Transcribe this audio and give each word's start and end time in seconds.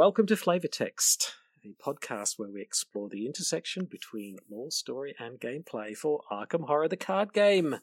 welcome 0.00 0.24
to 0.24 0.34
Flavor 0.34 0.66
Text, 0.66 1.34
a 1.62 1.74
podcast 1.74 2.38
where 2.38 2.48
we 2.48 2.62
explore 2.62 3.10
the 3.10 3.26
intersection 3.26 3.84
between 3.84 4.38
lore, 4.50 4.70
story, 4.70 5.14
and 5.18 5.38
gameplay 5.38 5.94
for 5.94 6.22
Arkham 6.32 6.66
Horror 6.66 6.88
the 6.88 6.96
card 6.96 7.34
game. 7.34 7.76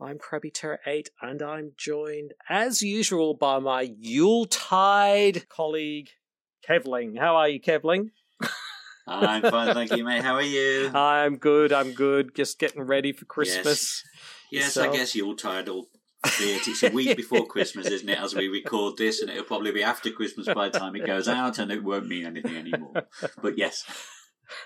I'm 0.00 0.18
Krabby 0.18 0.52
Terror 0.52 0.80
8, 0.84 1.10
and 1.22 1.40
I'm 1.40 1.70
joined, 1.76 2.34
as 2.48 2.82
usual, 2.82 3.34
by 3.34 3.60
my 3.60 3.82
Yuletide 4.00 5.48
colleague, 5.48 6.08
Kevling. 6.66 7.14
How 7.16 7.36
are 7.36 7.48
you, 7.48 7.60
Kevling? 7.60 8.10
I'm 9.06 9.42
fine, 9.42 9.72
thank 9.72 9.96
you, 9.96 10.02
mate. 10.02 10.24
How 10.24 10.34
are 10.34 10.42
you? 10.42 10.90
I'm 10.94 11.36
good, 11.36 11.72
I'm 11.72 11.92
good. 11.92 12.34
Just 12.34 12.58
getting 12.58 12.82
ready 12.82 13.12
for 13.12 13.26
Christmas. 13.26 14.02
Yes, 14.50 14.64
Yourself? 14.64 14.92
I 14.92 14.96
guess 14.96 15.14
you're 15.14 15.36
tired 15.36 15.68
It's 16.24 16.82
a 16.82 16.90
week 16.90 17.16
before 17.16 17.46
Christmas, 17.46 17.86
isn't 17.86 18.08
it, 18.08 18.18
as 18.18 18.34
we 18.34 18.48
record 18.48 18.96
this, 18.96 19.20
and 19.20 19.30
it'll 19.30 19.44
probably 19.44 19.72
be 19.72 19.82
after 19.82 20.10
Christmas 20.10 20.46
by 20.46 20.68
the 20.68 20.78
time 20.78 20.94
it 20.96 21.06
goes 21.06 21.28
out, 21.28 21.58
and 21.58 21.70
it 21.72 21.82
won't 21.82 22.08
mean 22.08 22.26
anything 22.26 22.56
anymore. 22.56 22.92
But 23.42 23.56
yes, 23.56 23.84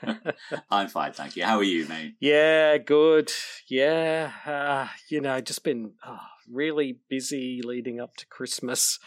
I'm 0.70 0.88
fine, 0.88 1.12
thank 1.12 1.36
you. 1.36 1.44
How 1.44 1.58
are 1.58 1.64
you, 1.64 1.86
mate? 1.86 2.14
Yeah, 2.20 2.78
good. 2.78 3.30
Yeah, 3.68 4.32
uh, 4.46 4.88
you 5.08 5.20
know, 5.20 5.40
just 5.40 5.64
been 5.64 5.92
oh, 6.06 6.18
really 6.50 6.98
busy 7.08 7.62
leading 7.62 8.00
up 8.00 8.16
to 8.16 8.26
Christmas. 8.26 8.98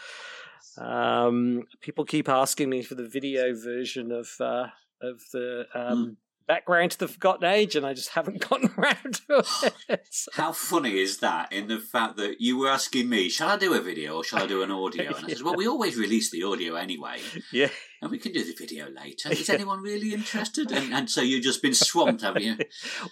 Um, 0.78 1.64
people 1.80 2.04
keep 2.04 2.28
asking 2.28 2.70
me 2.70 2.82
for 2.82 2.94
the 2.94 3.08
video 3.08 3.54
version 3.54 4.12
of 4.12 4.28
uh, 4.40 4.68
of 5.02 5.20
the 5.32 5.66
um, 5.74 6.16
background 6.48 6.90
to 6.92 6.98
the 6.98 7.06
Forgotten 7.06 7.44
Age, 7.44 7.76
and 7.76 7.86
I 7.86 7.94
just 7.94 8.08
haven't 8.08 8.40
gotten 8.48 8.70
around 8.76 9.20
to 9.28 9.44
it. 9.88 10.18
How 10.32 10.50
funny 10.50 10.98
is 10.98 11.18
that 11.18 11.52
in 11.52 11.68
the 11.68 11.78
fact 11.78 12.16
that 12.16 12.40
you 12.40 12.58
were 12.58 12.68
asking 12.68 13.08
me, 13.08 13.28
shall 13.28 13.50
I 13.50 13.56
do 13.56 13.74
a 13.74 13.80
video 13.80 14.16
or 14.16 14.24
shall 14.24 14.42
I 14.42 14.46
do 14.46 14.62
an 14.62 14.72
audio? 14.72 15.14
And 15.14 15.26
I 15.26 15.28
said, 15.28 15.42
well, 15.44 15.54
we 15.54 15.68
always 15.68 15.96
release 15.96 16.30
the 16.30 16.42
audio 16.42 16.74
anyway, 16.74 17.20
yeah, 17.52 17.68
and 18.00 18.10
we 18.10 18.18
can 18.18 18.32
do 18.32 18.44
the 18.44 18.54
video 18.54 18.88
later. 18.90 19.30
Is 19.30 19.48
anyone 19.50 19.80
really 19.82 20.14
interested? 20.14 20.70
And, 20.70 20.92
and 20.92 21.10
so 21.10 21.20
you've 21.20 21.42
just 21.42 21.62
been 21.62 21.74
swamped, 21.74 22.22
haven't 22.22 22.42
you? 22.42 22.56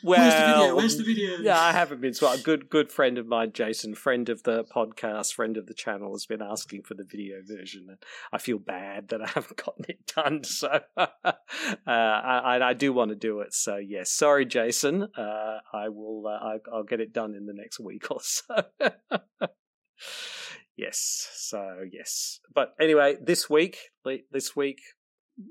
well, 0.02 0.18
Where's 0.18 0.34
the 0.34 0.46
video? 0.46 0.76
Where's 0.76 0.96
the 0.96 1.04
video? 1.04 1.38
Yeah, 1.40 1.60
I 1.60 1.72
haven't 1.72 2.00
been. 2.00 2.14
swamped. 2.14 2.40
a 2.40 2.42
good, 2.42 2.70
good 2.70 2.92
friend 2.92 3.18
of 3.18 3.26
mine, 3.26 3.52
Jason, 3.52 3.94
friend 3.94 4.28
of 4.28 4.44
the 4.44 4.64
podcast, 4.64 5.34
friend 5.34 5.56
of 5.56 5.66
the 5.66 5.74
channel, 5.74 6.12
has 6.12 6.26
been 6.26 6.42
asking 6.42 6.82
for 6.82 6.94
the 6.94 7.04
video 7.04 7.36
version, 7.44 7.86
and 7.88 7.98
I 8.32 8.38
feel 8.38 8.58
bad 8.58 9.08
that 9.08 9.22
I 9.22 9.28
haven't 9.34 9.56
gotten 9.56 9.84
it 9.88 10.06
done. 10.14 10.44
So, 10.44 10.80
uh, 10.96 11.06
I, 11.86 12.60
I 12.62 12.72
do 12.74 12.92
want 12.92 13.10
to 13.10 13.16
do 13.16 13.40
it. 13.40 13.54
So, 13.54 13.76
yes, 13.76 14.10
sorry, 14.10 14.46
Jason. 14.46 15.08
Uh, 15.16 15.58
I 15.72 15.88
will. 15.88 16.26
Uh, 16.26 16.30
I, 16.30 16.58
I'll 16.72 16.84
get 16.84 17.00
it 17.00 17.12
done 17.12 17.34
in 17.34 17.46
the 17.46 17.54
next 17.54 17.80
week 17.80 18.10
or 18.10 18.20
so. 18.20 18.44
Yes. 20.76 21.28
So, 21.34 21.84
yes. 21.90 22.40
But 22.54 22.74
anyway, 22.80 23.16
this 23.20 23.48
week, 23.50 23.78
this 24.32 24.54
week, 24.56 24.80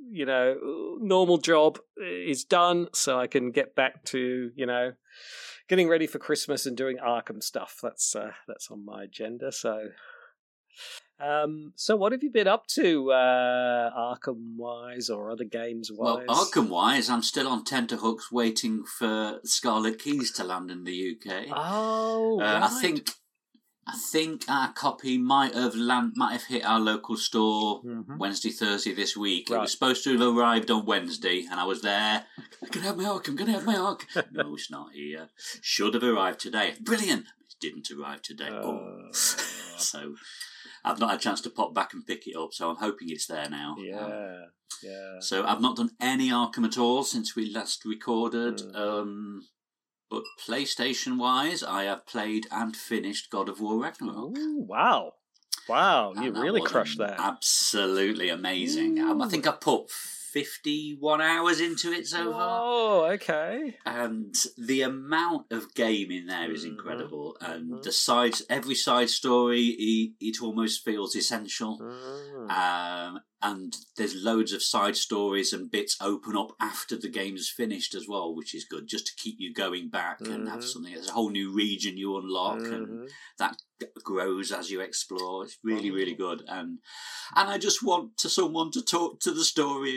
you 0.09 0.25
know, 0.25 0.55
normal 0.99 1.37
job 1.37 1.79
is 1.97 2.43
done, 2.43 2.87
so 2.93 3.19
I 3.19 3.27
can 3.27 3.51
get 3.51 3.75
back 3.75 4.03
to 4.05 4.51
you 4.55 4.65
know 4.65 4.93
getting 5.69 5.87
ready 5.87 6.07
for 6.07 6.19
Christmas 6.19 6.65
and 6.65 6.75
doing 6.75 6.97
Arkham 6.97 7.41
stuff. 7.43 7.79
That's 7.83 8.15
uh, 8.15 8.31
that's 8.47 8.71
on 8.71 8.83
my 8.83 9.03
agenda. 9.03 9.51
So, 9.51 9.89
um, 11.19 11.73
so 11.75 11.95
what 11.95 12.11
have 12.11 12.23
you 12.23 12.31
been 12.31 12.47
up 12.47 12.67
to, 12.67 13.11
uh, 13.11 13.91
Arkham 13.95 14.57
wise 14.57 15.09
or 15.09 15.31
other 15.31 15.45
games 15.45 15.91
wise? 15.93 16.25
Well. 16.27 16.35
Arkham 16.45 16.69
wise, 16.69 17.09
I'm 17.09 17.21
still 17.23 17.47
on 17.47 17.63
tenterhooks 17.63 18.31
waiting 18.31 18.83
for 18.83 19.39
Scarlet 19.43 19.99
Keys 19.99 20.31
to 20.33 20.43
land 20.43 20.71
in 20.71 20.83
the 20.83 21.15
UK. 21.15 21.45
Oh, 21.55 22.39
Uh, 22.41 22.43
right. 22.43 22.63
I 22.63 22.81
think 22.81 23.11
I 23.87 23.95
think 23.97 24.45
our 24.49 24.73
copy 24.73 25.17
might 25.19 25.53
have 25.53 25.75
land 25.75 26.13
might 26.15 26.31
have 26.33 26.45
hit 26.45 26.65
our 26.65 26.79
local 26.79 27.17
store 27.17 27.83
Mhm. 27.83 28.17
Wednesday, 28.17 28.49
Thursday 28.49 28.93
this 28.95 29.15
week. 29.15 29.51
It 29.51 29.59
was 29.59 29.71
supposed 29.71 30.03
to 30.05 30.11
have 30.17 30.21
arrived 30.35 30.71
on 30.71 30.85
Wednesday, 30.85 31.45
and 31.49 31.59
I 31.59 31.65
was 31.65 31.81
there. 31.83 32.25
I'm 32.63 32.69
gonna 32.71 32.85
have 32.87 32.97
my 32.97 33.05
arc. 33.05 33.27
I'm 33.27 33.35
gonna 33.35 33.51
have 33.51 33.65
my 33.65 33.75
arc. 33.77 34.07
no, 34.31 34.55
it's 34.55 34.71
not 34.71 34.91
here. 34.93 35.29
Should 35.61 35.93
have 35.93 36.03
arrived 36.03 36.39
today. 36.39 36.75
Brilliant. 36.81 37.27
It 37.47 37.55
didn't 37.61 37.91
arrive 37.91 38.23
today. 38.23 38.49
oh. 38.49 39.07
Uh, 39.07 39.11
so 39.77 40.15
I've 40.83 40.99
not 40.99 41.11
had 41.11 41.19
a 41.19 41.23
chance 41.23 41.41
to 41.41 41.49
pop 41.51 41.73
back 41.75 41.93
and 41.93 42.05
pick 42.07 42.25
it 42.27 42.35
up. 42.35 42.53
So 42.53 42.69
I'm 42.71 42.77
hoping 42.77 43.09
it's 43.11 43.27
there 43.27 43.49
now. 43.49 43.73
Um, 43.77 43.83
yeah, 43.83 44.45
yeah. 44.81 45.19
so 45.19 45.45
I've 45.45 45.61
not 45.61 45.75
done 45.77 45.91
any 46.01 46.29
Arkham 46.29 46.65
at 46.65 46.77
all 46.79 47.03
since 47.03 47.35
we 47.35 47.51
last 47.51 47.85
recorded. 47.85 48.57
Mhm. 48.57 48.75
Um, 48.75 49.47
but 50.09 50.23
PlayStation 50.47 51.17
wise, 51.17 51.63
I 51.63 51.83
have 51.83 52.05
played 52.05 52.47
and 52.51 52.75
finished 52.75 53.29
God 53.29 53.49
of 53.49 53.59
War 53.59 53.81
Ragnarok. 53.81 54.37
Ooh, 54.37 54.65
wow, 54.67 55.13
wow! 55.67 56.13
You 56.13 56.27
And 56.27 56.35
that 56.35 56.41
really 56.41 56.61
crushed 56.61 56.97
that. 56.99 57.19
Absolutely 57.19 58.29
amazing. 58.29 58.99
Um, 58.99 59.21
I 59.21 59.27
think 59.27 59.47
I 59.47 59.51
put 59.51 59.89
51 59.89 61.21
hours 61.21 61.61
into 61.61 61.93
it 61.93 62.05
so 62.07 62.33
far. 62.33 62.61
Oh, 62.61 63.05
okay. 63.13 63.77
And 63.85 64.35
the 64.57 64.81
amount 64.81 65.49
of 65.49 65.73
game 65.73 66.11
in 66.11 66.27
there 66.27 66.51
is 66.51 66.65
Mhm, 66.65 66.71
incredible. 66.71 67.37
And 67.39 67.71
mhm. 67.71 67.81
the 67.83 67.93
sides, 67.93 68.43
every 68.49 68.75
side 68.75 69.09
story, 69.09 69.67
it, 69.67 70.11
it 70.19 70.41
almost 70.41 70.83
feels 70.83 71.15
essential. 71.15 71.79
Mm. 71.79 72.51
Um, 72.51 73.19
and 73.45 73.75
there's 73.95 74.15
loads 74.15 74.53
of 74.53 74.63
side 74.63 74.95
stories 74.95 75.53
and 75.53 75.69
bits 75.69 75.95
open 76.01 76.35
up 76.35 76.51
after 76.59 76.97
the 76.97 77.09
game's 77.09 77.47
finished 77.47 77.93
as 77.93 78.07
well, 78.07 78.35
which 78.35 78.55
is 78.55 78.65
good, 78.65 78.87
just 78.87 79.05
to 79.05 79.13
keep 79.23 79.35
you 79.37 79.53
going 79.53 79.87
back 79.89 80.19
and 80.21 80.49
have 80.49 80.61
Mhm. 80.61 80.71
something. 80.71 80.93
There's 80.93 81.09
a 81.09 81.17
whole 81.19 81.29
new 81.29 81.51
region 81.51 81.95
you 81.95 82.17
unlock, 82.17 82.61
and 82.71 82.87
Mhm. 82.87 83.09
that 83.37 83.55
grows 84.03 84.51
as 84.51 84.71
you 84.71 84.79
explore. 84.81 85.43
It's 85.43 85.59
really, 85.63 85.91
really 85.91 86.13
Oh. 86.15 86.23
good. 86.25 86.43
And 86.47 86.79
and 87.35 87.49
I 87.49 87.57
just 87.59 87.83
want 87.83 88.17
to 88.17 88.29
someone 88.29 88.71
to 88.71 88.81
talk 88.81 89.19
to 89.21 89.31
the 89.31 89.45
story, 89.45 89.95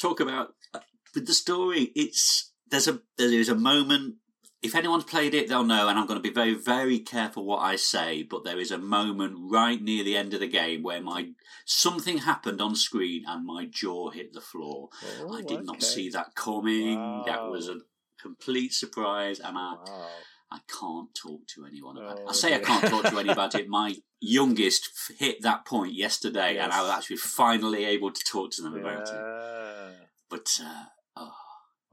talk 0.00 0.18
about 0.18 0.56
uh, 0.74 0.80
with 1.14 1.26
the 1.28 1.34
story. 1.34 1.92
It's 1.94 2.52
there's 2.66 2.88
a 2.88 3.00
there 3.16 3.32
is 3.32 3.48
a 3.48 3.54
moment. 3.72 4.16
If 4.60 4.74
anyone's 4.74 5.04
played 5.04 5.34
it, 5.34 5.48
they'll 5.48 5.62
know, 5.62 5.88
and 5.88 5.96
I'm 5.98 6.06
going 6.06 6.20
to 6.20 6.28
be 6.28 6.34
very, 6.34 6.54
very 6.54 6.98
careful 6.98 7.44
what 7.44 7.60
I 7.60 7.76
say. 7.76 8.24
But 8.24 8.42
there 8.44 8.58
is 8.58 8.72
a 8.72 8.78
moment 8.78 9.36
right 9.38 9.80
near 9.80 10.02
the 10.02 10.16
end 10.16 10.34
of 10.34 10.40
the 10.40 10.48
game 10.48 10.82
where 10.82 11.00
my 11.00 11.30
something 11.64 12.18
happened 12.18 12.60
on 12.60 12.74
screen 12.74 13.22
and 13.26 13.46
my 13.46 13.66
jaw 13.66 14.10
hit 14.10 14.32
the 14.32 14.40
floor. 14.40 14.88
Oh, 15.20 15.34
I 15.34 15.42
did 15.42 15.64
not 15.64 15.82
see 15.82 16.10
that 16.10 16.34
coming. 16.34 17.22
That 17.26 17.44
was 17.48 17.68
a 17.68 17.76
complete 18.20 18.72
surprise, 18.72 19.38
and 19.38 19.56
I, 19.56 19.74
Wow. 19.86 20.08
I 20.50 20.58
can't 20.80 21.14
talk 21.14 21.46
to 21.54 21.66
anyone 21.66 21.98
about 21.98 22.18
it. 22.18 22.24
Oh, 22.26 22.30
I 22.30 22.32
say 22.32 22.54
I 22.54 22.58
can't 22.58 22.84
talk 22.86 23.02
to 23.02 23.08
anyone 23.18 23.28
about 23.28 23.54
it. 23.54 23.68
My 23.68 23.94
youngest 24.18 24.88
hit 25.18 25.42
that 25.42 25.66
point 25.66 25.92
yesterday, 25.94 26.56
and 26.56 26.72
I 26.72 26.80
was 26.82 26.90
actually 26.90 27.18
finally 27.18 27.84
able 27.84 28.10
to 28.10 28.24
talk 28.24 28.50
to 28.52 28.62
them 28.62 28.74
about 28.74 29.02
it. 29.02 29.94
But 30.30 30.58
uh, 30.64 30.84
oh, 31.16 31.34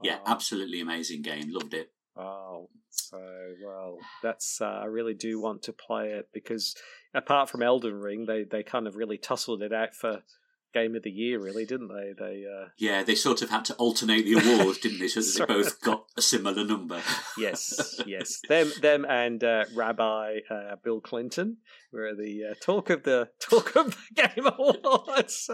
yeah, 0.02 0.16
Wow. 0.16 0.22
absolutely 0.26 0.80
amazing 0.80 1.22
game. 1.22 1.52
Loved 1.52 1.74
it. 1.74 1.92
Wow. 2.16 2.68
So 2.90 3.20
well, 3.64 3.98
that's 4.22 4.60
uh, 4.60 4.64
I 4.64 4.84
really 4.86 5.14
do 5.14 5.40
want 5.40 5.62
to 5.64 5.72
play 5.72 6.10
it 6.10 6.28
because 6.32 6.74
apart 7.14 7.50
from 7.50 7.62
Elden 7.62 8.00
Ring, 8.00 8.26
they 8.26 8.44
they 8.44 8.62
kind 8.62 8.86
of 8.86 8.96
really 8.96 9.18
tussled 9.18 9.62
it 9.62 9.72
out 9.72 9.94
for 9.94 10.22
game 10.76 10.94
of 10.94 11.02
the 11.02 11.10
year, 11.10 11.40
really, 11.40 11.64
didn't 11.64 11.88
they? 11.88 12.12
They 12.18 12.44
uh, 12.44 12.68
Yeah, 12.78 13.02
they 13.02 13.14
sort 13.14 13.42
of 13.42 13.50
had 13.50 13.64
to 13.66 13.74
alternate 13.74 14.24
the 14.24 14.34
awards, 14.34 14.78
didn't 14.78 14.98
they? 14.98 15.08
So 15.08 15.20
that 15.20 15.48
they 15.48 15.54
both 15.62 15.80
got 15.80 16.04
a 16.16 16.22
similar 16.22 16.64
number. 16.64 17.00
yes, 17.38 18.00
yes, 18.06 18.40
them 18.48 18.70
them 18.80 19.06
and 19.08 19.42
uh, 19.42 19.64
Rabbi 19.74 20.38
uh, 20.50 20.76
Bill 20.82 21.00
Clinton 21.00 21.58
were 21.92 22.14
the 22.14 22.50
uh, 22.50 22.54
talk 22.60 22.90
of 22.90 23.02
the 23.04 23.30
talk 23.40 23.74
of 23.76 23.96
the 23.96 24.28
game 24.28 24.46
awards. 24.46 25.50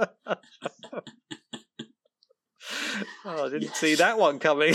oh, 3.24 3.46
I 3.46 3.50
didn't 3.50 3.74
see 3.76 3.94
that 3.96 4.18
one 4.18 4.38
coming. 4.38 4.74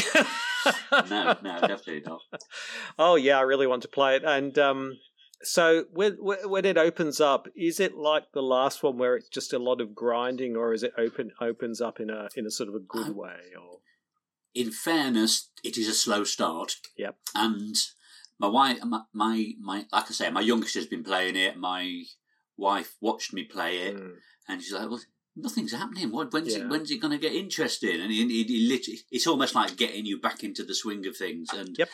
no, 0.92 1.36
no, 1.42 1.60
definitely 1.62 2.04
not. 2.06 2.22
Oh 2.98 3.16
yeah, 3.16 3.38
I 3.40 3.42
really 3.42 3.68
want 3.68 3.82
to 3.84 3.88
play 3.88 4.16
it. 4.16 4.24
And 4.26 4.58
um, 4.60 4.98
so 5.44 5.86
when 5.92 6.14
when 6.22 6.66
it 6.66 6.78
opens 6.78 7.22
up, 7.22 7.48
is 7.56 7.80
it 7.80 7.96
like 7.96 8.32
the 8.34 8.42
last 8.42 8.84
one 8.84 8.98
where 8.98 9.16
it's 9.16 9.30
just 9.30 9.54
a 9.54 9.60
lot 9.60 9.82
of 9.82 9.96
grinding, 9.96 10.56
or 10.56 10.74
is 10.74 10.84
it 10.84 10.94
open 10.98 11.32
opens 11.42 11.82
up 11.82 12.00
in 12.00 12.10
a 12.10 12.28
in 12.36 12.46
a 12.46 12.52
sort 12.52 12.70
of 12.70 12.76
a 12.76 12.80
good 12.80 13.08
Um, 13.08 13.16
way? 13.18 13.40
Or 13.60 13.80
In 14.54 14.72
fairness, 14.72 15.50
it 15.64 15.78
is 15.78 15.88
a 15.88 15.94
slow 15.94 16.24
start. 16.24 16.76
Yep. 16.98 17.16
And 17.36 17.76
my 18.40 18.48
wife, 18.48 18.78
my, 18.84 19.02
my, 19.14 19.46
my 19.60 19.78
like 19.92 20.06
I 20.10 20.12
say, 20.14 20.30
my 20.30 20.42
youngest 20.42 20.76
has 20.76 20.86
been 20.88 21.04
playing 21.04 21.36
it. 21.36 21.58
My 21.58 22.04
wife 22.58 22.96
watched 23.02 23.34
me 23.34 23.44
play 23.44 23.78
it, 23.80 23.96
Mm. 23.96 24.14
and 24.48 24.62
she's 24.62 24.74
like, 24.74 24.90
"Well, 24.90 25.02
nothing's 25.38 25.72
happening. 25.74 26.12
What? 26.12 26.34
When's 26.34 26.56
Yeah. 26.56 26.64
it? 26.64 26.70
When's 26.70 26.92
it 26.92 27.00
going 27.02 27.12
to 27.12 27.18
get 27.18 27.34
interesting?" 27.34 28.02
And 28.02 28.12
he, 28.12 28.28
he, 28.28 28.44
he 28.44 28.68
literally, 28.68 29.00
it's 29.12 29.28
almost 29.28 29.56
like 29.56 29.78
getting 29.78 30.06
you 30.06 30.20
back 30.20 30.44
into 30.44 30.64
the 30.64 30.76
swing 30.76 31.06
of 31.08 31.16
things. 31.16 31.50
And 31.54 31.78
Yep. 31.78 31.90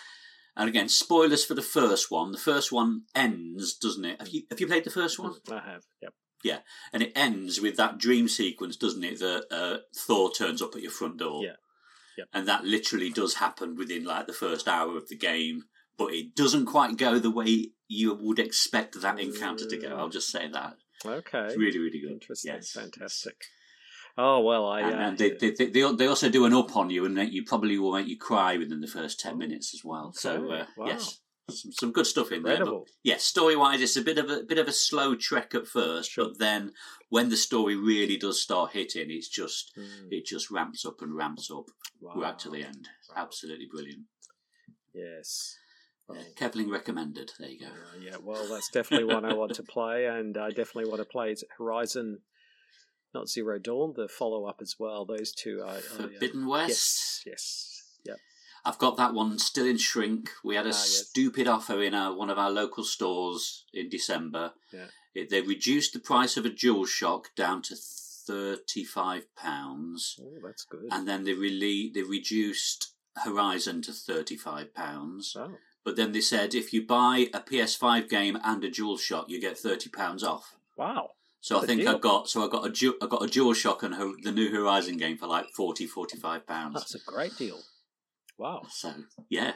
And 0.55 0.69
again, 0.69 0.87
spoilers 0.87 1.43
for 1.43 1.55
the 1.55 1.63
first 1.63 2.11
one. 2.11 2.31
The 2.31 2.37
first 2.37 2.71
one 2.71 3.03
ends, 3.15 3.73
doesn't 3.75 4.05
it? 4.05 4.19
Have 4.19 4.29
you 4.29 4.43
have 4.51 4.59
you 4.59 4.67
played 4.67 4.83
the 4.83 4.91
first 4.91 5.17
one? 5.19 5.33
I 5.51 5.55
have. 5.59 5.83
Yep. 6.01 6.13
Yeah, 6.43 6.59
and 6.91 7.01
it 7.01 7.13
ends 7.15 7.61
with 7.61 7.77
that 7.77 7.97
dream 7.97 8.27
sequence, 8.27 8.75
doesn't 8.75 9.03
it? 9.03 9.19
That 9.19 9.45
uh, 9.49 9.77
Thor 9.95 10.31
turns 10.31 10.61
up 10.61 10.75
at 10.75 10.81
your 10.81 10.91
front 10.91 11.17
door. 11.17 11.43
Yeah. 11.43 11.55
Yep. 12.17 12.27
And 12.33 12.47
that 12.47 12.65
literally 12.65 13.09
does 13.09 13.35
happen 13.35 13.75
within 13.75 14.03
like 14.03 14.27
the 14.27 14.33
first 14.33 14.67
hour 14.67 14.95
of 14.97 15.07
the 15.07 15.15
game, 15.17 15.63
but 15.97 16.13
it 16.13 16.35
doesn't 16.35 16.65
quite 16.67 16.97
go 16.97 17.17
the 17.17 17.31
way 17.31 17.71
you 17.87 18.13
would 18.13 18.37
expect 18.39 19.01
that 19.01 19.19
encounter 19.19 19.67
to 19.67 19.77
go. 19.77 19.95
I'll 19.95 20.09
just 20.09 20.29
say 20.29 20.47
that. 20.51 20.75
Okay. 21.05 21.45
It's 21.47 21.57
really, 21.57 21.79
really 21.79 21.99
good. 21.99 22.11
Interesting. 22.11 22.53
Yes. 22.53 22.71
Fantastic. 22.71 23.35
Oh 24.17 24.41
well, 24.41 24.67
I 24.67 24.81
and, 24.81 24.93
uh, 24.93 24.97
and 24.97 25.17
they, 25.17 25.31
they, 25.31 25.51
they, 25.51 25.67
they 25.95 26.05
also 26.07 26.29
do 26.29 26.45
an 26.45 26.53
up 26.53 26.75
on 26.77 26.91
you, 26.91 27.03
and 27.05 27.17
you 27.33 27.43
probably 27.43 27.79
will 27.79 27.93
make 27.93 28.07
you 28.07 28.17
cry 28.17 28.57
within 28.57 28.79
the 28.79 28.87
first 28.87 29.19
ten 29.19 29.37
minutes 29.39 29.73
as 29.73 29.83
well. 29.83 30.13
So 30.13 30.51
uh, 30.51 30.65
Wow. 30.77 30.85
yes, 30.85 31.19
some, 31.49 31.71
some 31.71 31.91
good 31.91 32.05
stuff 32.05 32.31
in 32.31 32.43
there. 32.43 32.57
But 32.57 32.59
incredible. 32.59 32.87
yes, 33.03 33.23
story 33.23 33.55
wise, 33.55 33.81
it's 33.81 33.97
a 33.97 34.03
bit 34.03 34.19
of 34.19 34.29
a 34.29 34.43
bit 34.43 34.59
of 34.59 34.67
a 34.67 34.71
slow 34.71 35.15
trek 35.15 35.55
at 35.55 35.65
first, 35.67 36.11
Sure. 36.11 36.25
but 36.25 36.37
then 36.37 36.73
when 37.09 37.29
the 37.29 37.37
story 37.37 37.75
really 37.75 38.17
does 38.17 38.39
start 38.39 38.73
hitting, 38.73 39.09
it's 39.09 39.29
just 39.29 39.71
Mm, 39.75 40.09
it 40.11 40.27
just 40.27 40.51
ramps 40.51 40.85
up 40.85 41.01
and 41.01 41.15
ramps 41.15 41.49
up 41.49 41.65
wow. 41.99 42.13
right 42.15 42.37
to 42.37 42.51
the 42.51 42.63
end. 42.63 42.87
Wow. 43.09 43.23
Absolutely 43.23 43.65
brilliant. 43.65 44.03
Yes. 44.93 45.55
Uh, 46.09 46.15
Kevling 46.35 46.69
recommended. 46.69 47.31
There 47.39 47.49
you 47.49 47.59
go. 47.61 47.67
uh, 47.67 47.99
yeah, 48.01 48.17
well, 48.21 48.47
that's 48.49 48.69
definitely 48.69 49.13
one 49.13 49.25
I 49.25 49.33
want 49.33 49.53
to 49.55 49.63
play, 49.63 50.05
and 50.05 50.37
I 50.37 50.49
definitely 50.49 50.85
want 50.89 50.99
to 51.01 51.05
play 51.05 51.33
Horizon, 51.57 52.19
not 53.13 53.29
Zero 53.29 53.57
Dawn, 53.59 53.93
the 53.95 54.07
follow 54.09 54.45
up 54.45 54.57
as 54.61 54.75
well. 54.77 55.05
Those 55.05 55.31
two 55.31 55.61
are. 55.65 55.77
uh, 55.77 55.79
Forbidden 55.79 56.45
West. 56.47 56.69
Yes, 56.69 57.21
yes, 57.25 57.83
yep. 58.05 58.17
I've 58.65 58.77
got 58.77 58.97
that 58.97 59.13
one 59.13 59.39
still 59.39 59.65
in 59.65 59.77
shrink. 59.77 60.29
We 60.43 60.55
had 60.55 60.65
a 60.65 60.69
Ah, 60.69 60.71
yes. 60.71 61.07
stupid 61.09 61.47
offer 61.47 61.81
in 61.81 61.93
our, 61.93 62.13
one 62.15 62.29
of 62.29 62.37
our 62.37 62.51
local 62.51 62.83
stores 62.83 63.65
in 63.73 63.89
December. 63.89 64.53
Yeah. 64.73 64.87
It, 65.15 65.29
they 65.29 65.41
reduced 65.41 65.93
the 65.93 65.99
price 65.99 66.37
of 66.37 66.45
a 66.45 66.49
Dual 66.49 66.85
Shock 66.85 67.29
down 67.35 67.61
to 67.63 67.75
thirty-five 68.27 69.23
pounds, 69.35 70.19
Oh, 70.21 70.31
that's 70.43 70.63
good. 70.65 70.87
and 70.91 71.07
then 71.07 71.23
they 71.23 71.33
really 71.33 71.91
they 71.93 72.03
reduced 72.03 72.93
Horizon 73.23 73.81
to 73.83 73.93
thirty-five 73.93 74.73
pounds. 74.73 75.35
oh, 75.37 75.55
But 75.85 75.95
then 75.97 76.11
they 76.13 76.21
said 76.21 76.55
if 76.55 76.71
you 76.73 76.85
buy 76.85 77.27
a 77.33 77.39
PS5 77.41 78.09
game 78.09 78.37
and 78.43 78.63
a 78.63 78.69
DualShock, 78.71 79.25
you 79.27 79.39
get 79.41 79.57
thirty 79.57 79.89
pounds 79.89 80.23
off. 80.23 80.55
wow. 80.77 81.09
So 81.41 81.61
I 81.61 81.65
think 81.65 81.81
deal. 81.81 81.93
I 81.95 81.99
got 81.99 82.29
so 82.29 82.45
I 82.45 82.47
got 82.49 82.65
a 82.65 82.69
du- 82.69 82.97
I 83.01 83.07
got 83.07 83.21
a 83.21 83.27
DualShock 83.27 83.83
and 83.83 83.95
ho- 83.95 84.15
the 84.23 84.31
new 84.31 84.49
Horizon 84.49 84.95
game 84.95 85.17
for 85.17 85.27
like 85.27 85.49
40 85.49 85.85
45 85.87 86.47
pounds. 86.47 86.73
That's 86.75 86.95
a 86.95 86.99
great 87.05 87.35
deal. 87.37 87.59
Wow. 88.37 88.61
So 88.69 88.93
yeah. 89.29 89.51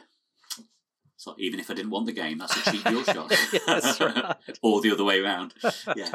So 1.15 1.33
even 1.39 1.61
if 1.61 1.71
I 1.71 1.75
didn't 1.75 1.91
want 1.91 2.05
the 2.05 2.11
game, 2.11 2.39
that's 2.39 2.57
a 2.57 2.71
cheap 2.71 2.81
DualShock. 2.83 3.31
Yeah, 3.53 3.59
that's 3.79 3.99
right. 4.01 4.35
or 4.61 4.81
the 4.81 4.91
other 4.91 5.05
way 5.05 5.19
around. 5.21 5.53
Yeah. 5.95 6.11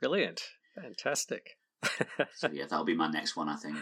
Brilliant. 0.00 0.42
Fantastic. 0.74 1.50
So 2.34 2.48
yeah, 2.52 2.64
that'll 2.68 2.84
be 2.84 2.96
my 2.96 3.08
next 3.08 3.36
one. 3.36 3.48
I 3.48 3.54
think. 3.56 3.76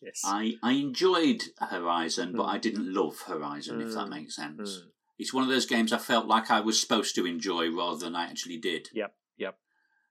Yes. 0.00 0.22
I 0.24 0.54
I 0.62 0.72
enjoyed 0.72 1.42
Horizon, 1.60 2.32
but 2.36 2.44
Mm. 2.46 2.54
I 2.54 2.58
didn't 2.58 2.92
love 2.92 3.20
Horizon. 3.22 3.80
If 3.80 3.92
that 3.94 4.06
Mm. 4.06 4.10
makes 4.10 4.36
sense. 4.36 4.78
Mm. 4.78 4.90
It's 5.18 5.34
one 5.34 5.42
of 5.42 5.48
those 5.50 5.66
games 5.66 5.92
I 5.92 5.98
felt 5.98 6.26
like 6.26 6.50
I 6.50 6.60
was 6.60 6.80
supposed 6.80 7.14
to 7.16 7.26
enjoy 7.26 7.70
rather 7.70 7.98
than 7.98 8.14
I 8.14 8.24
actually 8.30 8.56
did. 8.58 8.88
Yep, 8.92 9.16
yep. 9.36 9.58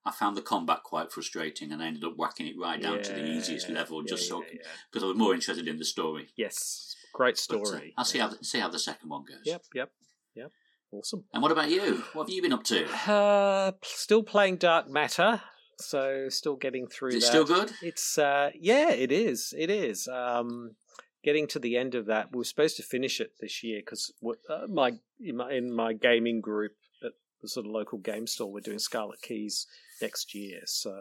I 0.05 0.11
found 0.11 0.35
the 0.35 0.41
combat 0.41 0.83
quite 0.83 1.11
frustrating, 1.13 1.71
and 1.71 1.81
I 1.81 1.87
ended 1.87 2.03
up 2.03 2.15
whacking 2.17 2.47
it 2.47 2.57
right 2.57 2.81
down 2.81 3.01
to 3.03 3.13
the 3.13 3.25
easiest 3.25 3.69
Yeah, 3.69 3.75
level, 3.75 4.01
yeah, 4.03 4.09
just 4.09 4.27
so 4.27 4.41
yeah, 4.43 4.49
yeah. 4.55 4.67
because 4.91 5.03
I 5.03 5.07
was 5.07 5.17
more 5.17 5.33
interested 5.33 5.67
in 5.67 5.77
the 5.77 5.85
story. 5.85 6.29
Yes. 6.35 6.95
Great 7.13 7.41
But, 7.49 7.61
uh, 7.61 7.65
story. 7.65 7.93
I'll 7.97 8.05
see 8.05 8.19
how 8.19 8.27
the, 8.27 8.43
see 8.43 8.59
how 8.59 8.67
the 8.69 8.79
second 8.79 9.09
one 9.09 9.23
goes. 9.23 9.41
Yep, 9.45 9.63
yep, 9.73 9.91
yep. 10.35 10.51
Awesome. 10.91 11.25
And 11.33 11.41
what 11.41 11.51
about 11.51 11.69
you? 11.69 12.03
What 12.13 12.23
have 12.27 12.29
you 12.35 12.41
been 12.41 12.53
up 12.53 12.63
to? 12.65 12.85
Uh, 13.09 13.71
still 13.83 14.23
playing 14.23 14.57
Dark 14.57 14.87
Matter, 14.89 15.41
so 15.79 16.29
still 16.29 16.55
getting 16.55 16.87
through 16.87 17.11
Is 17.11 17.25
still 17.25 17.45
good? 17.45 17.71
It's 17.81 18.17
uh, 18.17 18.51
yeah, 18.59 18.91
it 18.91 19.11
is. 19.11 19.53
It 19.57 19.69
is. 19.69 20.07
Um, 20.07 20.75
getting 21.23 21.47
to 21.47 21.59
the 21.59 21.77
end 21.77 21.95
of 21.95 22.05
that, 22.05 22.31
we 22.31 22.37
were 22.37 22.43
supposed 22.43 22.77
to 22.77 22.83
finish 22.83 23.19
it 23.19 23.33
this 23.39 23.63
year 23.63 23.81
because 23.81 24.13
uh, 24.49 24.67
my, 24.67 24.93
in 25.19 25.37
my 25.37 25.51
in 25.51 25.71
my 25.71 25.93
gaming 25.93 26.41
group 26.41 26.73
at 27.03 27.11
the 27.41 27.47
sort 27.47 27.65
of 27.65 27.71
local 27.71 27.99
game 27.99 28.27
store, 28.27 28.51
we're 28.51 28.59
doing 28.61 28.79
Scarlet 28.79 29.21
Keys 29.21 29.67
next 30.01 30.33
year. 30.33 30.61
So, 30.65 30.91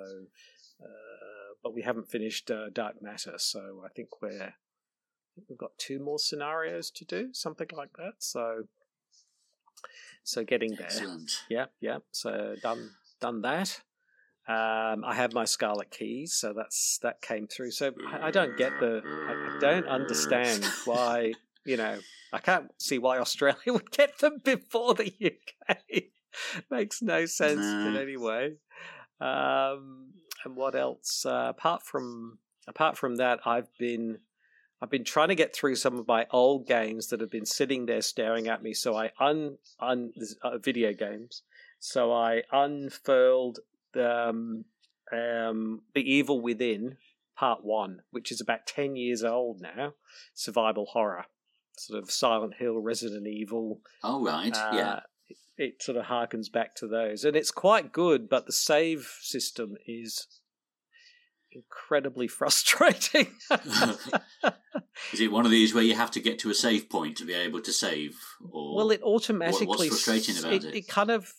uh, 0.83 1.55
but 1.63 1.75
we 1.75 1.83
haven't 1.83 2.11
finished 2.11 2.51
uh, 2.51 2.71
Dark 2.73 3.03
Matter, 3.03 3.35
so 3.39 3.83
I 3.85 3.89
think 3.89 4.09
we're 4.21 4.55
we've 5.49 5.59
got 5.59 5.79
two 5.79 5.99
more 5.99 6.19
scenarios 6.19 6.91
to 6.91 7.05
do, 7.05 7.29
something 7.33 7.69
like 7.73 7.93
that. 7.97 8.15
So, 8.19 8.65
so 10.23 10.45
getting 10.45 10.75
there. 10.75 10.87
Excellent. 10.87 11.31
Yeah, 11.49 11.67
yeah. 11.81 11.99
So 12.11 12.57
done 12.63 12.91
done 13.21 13.43
that. 13.43 13.81
Um, 14.49 15.05
I 15.05 15.15
have 15.15 15.33
my 15.33 15.45
Scarlet 15.45 15.91
Keys, 15.91 16.35
so 16.35 16.53
that's 16.53 16.99
that 17.03 17.21
came 17.21 17.49
through. 17.49 17.73
So 17.73 17.93
I, 18.13 18.29
I 18.29 18.31
don't 18.31 18.57
get 18.57 18.73
the. 18.81 19.03
I, 19.05 19.33
I 19.33 19.61
don't 19.61 19.89
understand 19.89 20.65
why. 20.85 21.35
You 21.65 21.77
know, 21.77 21.99
I 22.33 22.39
can't 22.39 22.71
see 22.79 22.99
why 22.99 23.19
Australia 23.19 23.59
would 23.73 23.91
get 23.91 24.19
them 24.19 24.39
before 24.45 24.95
the 24.95 25.13
UK. 25.21 25.79
Makes 26.71 27.03
no 27.03 27.27
sense 27.27 27.59
in 27.85 27.95
No. 27.95 28.01
any 28.01 28.17
way. 28.17 28.57
Um, 29.21 30.13
and 30.45 30.55
what 30.55 30.77
else? 30.77 31.27
Uh, 31.27 31.47
apart 31.49 31.83
from 31.83 32.39
apart 32.69 32.97
from 32.97 33.17
that, 33.17 33.41
I've 33.45 33.69
been 33.79 34.19
I've 34.81 34.91
been 34.91 35.05
trying 35.05 35.29
to 35.29 35.35
get 35.35 35.57
through 35.57 35.77
some 35.77 35.99
of 35.99 36.07
my 36.07 36.27
old 36.31 36.67
games 36.67 37.09
that 37.09 37.21
have 37.21 37.31
been 37.31 37.47
sitting 37.47 37.87
there 37.87 38.03
staring 38.03 38.47
at 38.47 38.63
me. 38.63 38.75
So 38.75 38.95
I 38.95 39.11
un 39.19 39.59
un 39.81 40.13
uh, 40.43 40.59
video 40.59 40.93
games. 40.93 41.43
So 41.81 42.13
I 42.13 42.43
unfurled 42.53 43.59
um, 43.99 44.65
um, 45.13 45.83
the 45.95 46.01
Evil 46.01 46.41
Within 46.41 46.97
Part 47.37 47.65
One, 47.65 48.01
which 48.11 48.33
is 48.33 48.41
about 48.41 48.67
ten 48.67 48.97
years 48.97 49.23
old 49.23 49.61
now. 49.61 49.95
Survival 50.35 50.87
horror, 50.87 51.27
sort 51.79 52.03
of 52.03 52.11
Silent 52.11 52.55
Hill, 52.59 52.79
Resident 52.81 53.27
Evil. 53.27 53.81
All 54.03 54.25
right. 54.25 54.57
yeah. 54.73 54.91
Uh, 54.91 55.01
it, 55.29 55.37
it 55.57 55.83
sort 55.83 55.99
of 55.99 56.07
harkens 56.07 56.51
back 56.51 56.75
to 56.77 56.87
those, 56.87 57.25
and 57.25 57.37
it's 57.37 57.51
quite 57.51 57.93
good. 57.93 58.29
But 58.29 58.47
the 58.47 58.53
save 58.53 59.11
system 59.21 59.75
is 59.87 60.27
incredibly 61.57 62.29
frustrating. 62.29 63.29
Is 65.13 65.21
it 65.21 65.31
one 65.31 65.45
of 65.45 65.51
these 65.51 65.75
where 65.75 65.85
you 65.85 65.95
have 65.95 66.11
to 66.13 66.21
get 66.21 66.39
to 66.41 66.51
a 66.51 66.55
save 66.55 66.89
point 66.89 67.17
to 67.19 67.25
be 67.25 67.35
able 67.35 67.61
to 67.61 67.73
save? 67.73 68.17
Or 68.51 68.77
well, 68.77 68.91
it 68.91 69.03
automatically 69.03 69.67
what's 69.67 69.87
frustrating 69.87 70.39
about 70.39 70.53
it, 70.53 70.65
it? 70.65 70.75
it 70.75 70.89
kind 70.89 71.11
of 71.11 71.33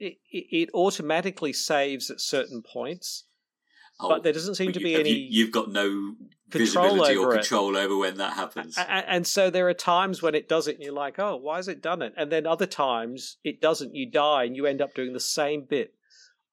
it, 0.00 0.16
it, 0.32 0.70
automatically 0.74 1.52
saves 1.52 2.10
at 2.10 2.20
certain 2.20 2.62
points, 2.62 3.24
Oh, 4.02 4.08
but 4.08 4.22
there 4.22 4.32
doesn't 4.32 4.54
seem 4.54 4.72
to 4.72 4.80
be 4.80 4.92
have 4.92 5.00
any. 5.00 5.10
You, 5.10 5.26
you've 5.44 5.52
got 5.52 5.70
no 5.70 6.14
control 6.50 6.94
visibility 6.94 7.16
or 7.16 7.26
over 7.26 7.32
it. 7.34 7.38
control 7.40 7.76
over 7.76 7.96
when 7.98 8.16
that 8.16 8.32
happens. 8.32 8.78
A- 8.78 8.80
a- 8.80 9.10
and 9.10 9.26
so 9.26 9.50
there 9.50 9.68
are 9.68 9.74
times 9.74 10.22
when 10.22 10.34
it 10.34 10.48
does 10.48 10.66
it 10.68 10.76
and 10.76 10.84
you're 10.84 10.92
like 10.94 11.18
oh 11.18 11.36
why 11.36 11.56
has 11.56 11.68
it 11.68 11.82
done 11.82 12.00
it 12.02 12.12
and 12.16 12.32
then 12.32 12.46
other 12.46 12.66
times 12.66 13.36
it 13.44 13.60
doesn't 13.60 13.94
you 13.94 14.10
die 14.10 14.44
and 14.44 14.56
you 14.56 14.66
end 14.66 14.80
up 14.80 14.94
doing 14.94 15.12
the 15.12 15.20
same 15.20 15.64
bit 15.68 15.92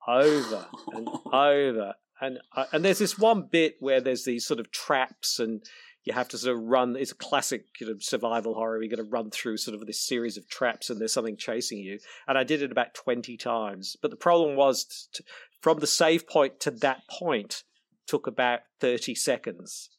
over 0.08 0.68
and 0.94 1.08
over 1.34 1.94
and 2.22 2.40
uh, 2.56 2.66
and 2.74 2.84
there's 2.84 3.00
this 3.00 3.18
one 3.18 3.48
bit 3.50 3.76
where 3.80 4.02
there's 4.02 4.26
these 4.26 4.46
sort 4.46 4.60
of 4.60 4.70
traps 4.72 5.40
and 5.40 5.64
you 6.08 6.14
have 6.14 6.30
to 6.30 6.38
sort 6.38 6.56
of 6.58 6.64
run 6.64 6.96
it's 6.96 7.12
a 7.12 7.16
classic 7.16 7.66
you 7.80 7.88
know, 7.88 7.96
survival 8.00 8.54
horror 8.54 8.82
you're 8.82 8.96
going 8.96 9.04
to 9.04 9.12
run 9.12 9.30
through 9.30 9.58
sort 9.58 9.80
of 9.80 9.86
this 9.86 10.00
series 10.00 10.38
of 10.38 10.48
traps 10.48 10.90
and 10.90 11.00
there's 11.00 11.14
something 11.14 11.38
chasing 11.38 11.78
you 11.78 12.00
and 12.28 12.38
i 12.38 12.44
did 12.44 12.62
it 12.62 12.72
about 12.72 12.94
20 12.94 13.36
times 13.38 13.96
but 14.02 14.10
the 14.10 14.18
problem 14.18 14.56
was 14.56 15.08
t- 15.14 15.24
from 15.62 15.80
the 15.80 15.88
save 15.88 16.28
point 16.28 16.60
to 16.60 16.72
that 16.72 17.02
point 17.10 17.64
took 18.08 18.26
about 18.26 18.62
30 18.80 19.14
seconds 19.14 19.90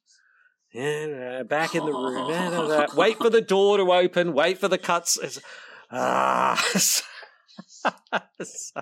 yeah, 0.70 1.44
back 1.44 1.74
in 1.74 1.86
the 1.86 1.92
room. 1.92 2.28
da. 2.68 2.86
Wait 2.94 3.16
for 3.16 3.30
the 3.30 3.40
door 3.40 3.78
to 3.78 3.90
open. 3.90 4.34
Wait 4.34 4.58
for 4.58 4.68
the 4.68 4.76
cuts. 4.76 5.16
It's- 5.16 5.40
Ah. 5.90 6.62
so, 8.42 8.80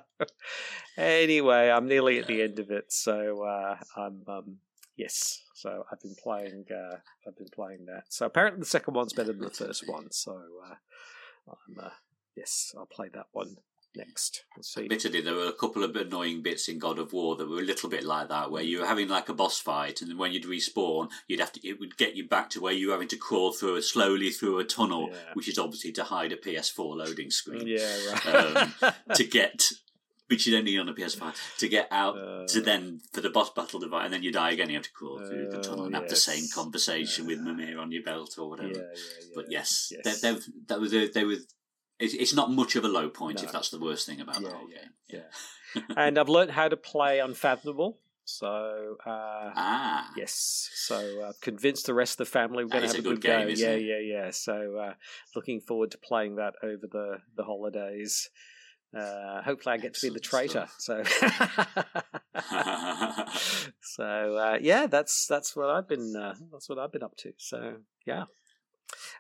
anyway, 0.97 1.71
I'm 1.71 1.87
nearly 1.87 2.19
at 2.19 2.27
the 2.27 2.43
end 2.43 2.59
of 2.59 2.71
it. 2.71 2.93
So 2.93 3.45
uh, 3.45 3.77
I'm 3.97 4.23
um, 4.27 4.57
yes. 4.97 5.43
So 5.55 5.85
I've 5.91 6.01
been 6.01 6.17
playing. 6.23 6.65
Uh, 6.71 6.97
I've 7.27 7.37
been 7.37 7.49
playing 7.55 7.87
that. 7.87 8.05
So 8.09 8.27
apparently 8.27 8.61
the 8.61 8.67
second 8.67 8.95
one's 8.95 9.13
better 9.13 9.33
than 9.33 9.43
the 9.43 9.51
first 9.51 9.89
one. 9.89 10.11
So 10.11 10.33
uh, 10.33 10.75
I'm 11.49 11.85
uh, 11.87 11.91
yes, 12.37 12.73
I'll 12.77 12.87
play 12.87 13.09
that 13.15 13.27
one 13.33 13.57
next. 13.95 14.45
We'll 14.55 14.63
see. 14.63 14.83
Admittedly, 14.85 15.23
there 15.23 15.35
were 15.35 15.47
a 15.49 15.53
couple 15.55 15.83
of 15.83 15.97
annoying 15.97 16.43
bits 16.43 16.69
in 16.69 16.79
God 16.79 16.99
of 16.99 17.15
War 17.15 17.35
that 17.37 17.49
were 17.49 17.61
a 17.61 17.65
little 17.65 17.89
bit 17.89 18.05
like 18.05 18.29
that, 18.29 18.51
where 18.51 18.63
you 18.63 18.81
were 18.81 18.87
having 18.87 19.09
like 19.09 19.31
a 19.31 19.35
boss 19.35 19.59
fight, 19.59 20.03
and 20.03 20.11
then 20.11 20.19
when 20.19 20.33
you'd 20.33 20.45
respawn, 20.45 21.09
you'd 21.29 21.41
have 21.41 21.53
to 21.53 21.67
it 21.67 21.81
would 21.81 21.97
get 21.97 22.15
you 22.15 22.29
back 22.29 22.51
to 22.51 22.61
where 22.61 22.75
you 22.75 22.89
were 22.89 22.93
having 22.93 23.09
to 23.09 23.17
crawl 23.17 23.53
through 23.53 23.77
a, 23.77 23.83
slowly 23.83 24.29
through 24.31 24.59
a 24.59 24.65
tunnel, 24.65 25.09
Yeah. 25.11 25.19
which 25.33 25.49
is 25.49 25.59
obviously 25.59 25.93
to 25.93 26.05
hide 26.05 26.33
a 26.33 26.37
PS4 26.37 26.97
loading 26.97 27.31
screen 27.31 27.67
Yeah, 27.67 27.97
right. 28.27 28.57
Um, 28.85 28.93
to 29.15 29.25
get, 29.25 29.71
which 30.29 30.47
you 30.47 30.53
don't 30.55 30.65
need 30.65 30.79
on 30.79 30.89
a 30.89 30.95
PS5 30.95 31.35
to 31.59 31.69
get 31.69 31.89
out 31.91 32.17
Uh, 32.19 32.47
to 32.49 32.61
then 32.61 33.01
for 33.13 33.21
the 33.21 33.31
boss 33.31 33.51
battle 33.51 33.81
fight, 33.89 34.05
and 34.07 34.13
then 34.15 34.23
you 34.23 34.33
die 34.33 34.51
again. 34.51 34.69
You 34.69 34.77
have 34.77 34.85
to 34.85 34.93
crawl 34.93 35.19
through 35.19 35.51
the 35.51 35.59
Oh, 35.59 35.63
tunnel 35.63 35.85
and 35.87 35.95
have 35.95 36.09
the 36.09 36.17
same 36.17 36.45
conversation 36.55 37.27
with 37.27 37.39
Uh, 37.39 37.43
Mimir 37.43 37.79
on 37.79 37.93
your 37.93 38.03
belt 38.03 38.37
or 38.39 38.51
whatever. 38.51 38.69
yeah, 38.69 38.75
yeah, 38.79 38.85
yeah. 39.21 39.27
But 39.35 39.51
yes, 39.51 39.93
Yes. 40.05 40.21
They, 40.21 40.37
that 40.67 40.81
was 40.81 40.93
a, 40.95 41.09
they 41.09 41.25
were. 41.25 41.37
It's, 41.99 42.35
not 42.35 42.51
much 42.51 42.77
of 42.77 42.85
a 42.85 42.89
low 42.89 43.09
point 43.09 43.39
No. 43.39 43.45
if 43.45 43.53
that's 43.53 43.71
the 43.71 43.79
worst 43.81 44.05
thing 44.07 44.21
about 44.21 44.43
the 44.43 44.51
whole 44.51 44.69
yeah, 44.71 44.79
game. 45.13 45.23
yeah. 45.77 45.83
and 45.97 46.19
I've 46.19 46.29
learned 46.29 46.51
how 46.51 46.69
to 46.69 46.77
play 46.93 47.21
Unfathomable. 47.21 47.99
So 48.29 48.97
uh, 49.07 49.53
Ah, 49.55 50.11
yes, 50.17 50.69
so 50.75 51.25
I've 51.27 51.41
convinced 51.41 51.87
the 51.87 51.95
rest 51.95 52.15
of 52.21 52.27
the 52.27 52.31
family 52.33 52.65
we're 52.65 52.71
going 52.71 52.83
to 52.83 52.89
have 52.89 52.99
a 52.99 53.03
good 53.03 53.21
good, 53.23 53.23
game, 53.23 53.49
yeah, 53.57 53.69
it? 53.77 53.83
yeah, 53.85 53.99
yeah. 54.25 54.31
So 54.31 54.77
uh, 54.77 54.95
looking 55.37 55.61
forward 55.61 55.93
to 55.93 55.99
playing 55.99 56.35
that 56.37 56.55
over 56.63 56.87
the 56.91 57.19
the 57.37 57.45
holidays. 57.45 58.29
Uh, 58.97 59.43
hopefully, 59.43 59.75
I 59.75 59.79
get 59.79 59.95
to 59.95 60.07
be 60.07 60.13
the 60.13 60.21
traitor. 60.21 60.69
So, 60.79 61.03
so 63.83 64.37
uh, 64.37 64.59
yeah, 64.61 64.87
that's 64.87 65.27
that's 65.27 65.55
what 65.55 65.69
I've 65.69 65.89
been 65.89 66.17
uh, 66.17 66.35
that's 66.53 66.69
what 66.69 66.79
I've 66.79 66.93
been 66.93 67.03
up 67.03 67.17
to. 67.19 67.33
So 67.37 67.77
yeah, 68.07 68.25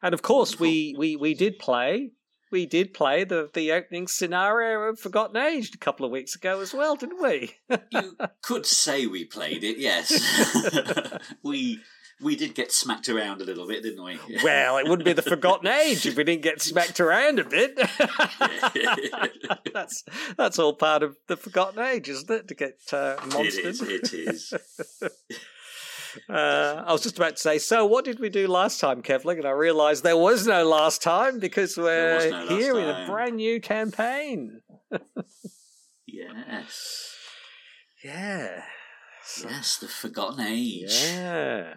and 0.02 0.14
of 0.14 0.23
course 0.23 0.59
we 0.59 0.95
we 0.97 1.16
we 1.16 1.35
did 1.35 1.59
play 1.59 2.12
we 2.50 2.66
did 2.66 2.95
play 2.95 3.25
the 3.25 3.50
the 3.52 3.73
opening 3.73 4.06
scenario 4.06 4.83
of 4.83 4.99
Forgotten 4.99 5.37
Age 5.37 5.75
a 5.75 5.78
couple 5.78 6.06
of 6.06 6.12
weeks 6.12 6.35
ago 6.35 6.61
as 6.61 6.73
well, 6.73 6.97
didn't 6.97 7.21
we? 7.21 7.54
you 7.90 8.16
could 8.42 8.66
say 8.66 9.06
we 9.06 9.25
played 9.25 9.64
it, 9.64 9.78
yes. 9.78 11.18
we 11.42 11.80
we 12.23 12.35
did 12.37 12.54
get 12.54 12.73
smacked 12.73 13.08
around 13.08 13.40
a 13.40 13.44
little 13.44 13.66
bit, 13.66 13.82
didn't 13.82 14.02
we? 14.02 14.18
well, 14.44 14.78
it 14.78 14.88
wouldn't 14.88 15.04
be 15.04 15.12
the 15.12 15.23
Forgotten 15.23 15.66
Age 15.68 16.06
if 16.06 16.16
we 16.16 16.25
didn't 16.25 16.42
get 16.42 16.62
smacked 16.62 17.00
around 17.00 17.38
a 17.38 17.44
bit. 17.44 17.76
that's 19.73 20.02
that's 20.37 20.58
all 20.58 20.75
part 20.75 21.02
of 21.02 21.16
the 21.28 21.37
Forgotten 21.37 21.82
Age, 21.82 22.08
isn't 22.08 22.30
it? 22.30 22.49
To 22.49 22.54
get 22.54 22.78
uh, 22.92 23.16
monstered. 23.18 23.58
It 23.58 23.66
is. 23.66 23.82
It 23.82 24.12
is. 24.12 24.54
Uh, 26.30 26.82
I 26.87 26.92
was 26.92 27.02
just 27.02 27.18
about 27.18 27.37
to 27.37 27.42
say, 27.42 27.58
so 27.58 27.85
what 27.85 28.06
did 28.06 28.20
we 28.20 28.30
do 28.30 28.49
last 28.49 28.80
time, 28.80 29.02
Kevling? 29.02 29.37
And 29.37 29.46
I 29.46 29.50
realised 29.50 30.02
there 30.02 30.16
was 30.16 30.46
no 30.46 30.66
last 30.66 31.02
time 31.02 31.38
because 31.38 31.76
we're 31.76 32.30
no 32.30 32.46
here 32.46 32.78
in 32.78 32.88
a 32.88 33.06
brand 33.06 33.37
new 33.37 33.61
campaign. 33.61 34.62
Yes. 36.06 37.14
Yeah. 38.02 38.62
So- 39.25 39.49
Yes, 39.50 39.76
the 39.76 39.88
Forgotten 39.88 40.40
Age. 40.46 41.02
Yeah. 41.04 41.75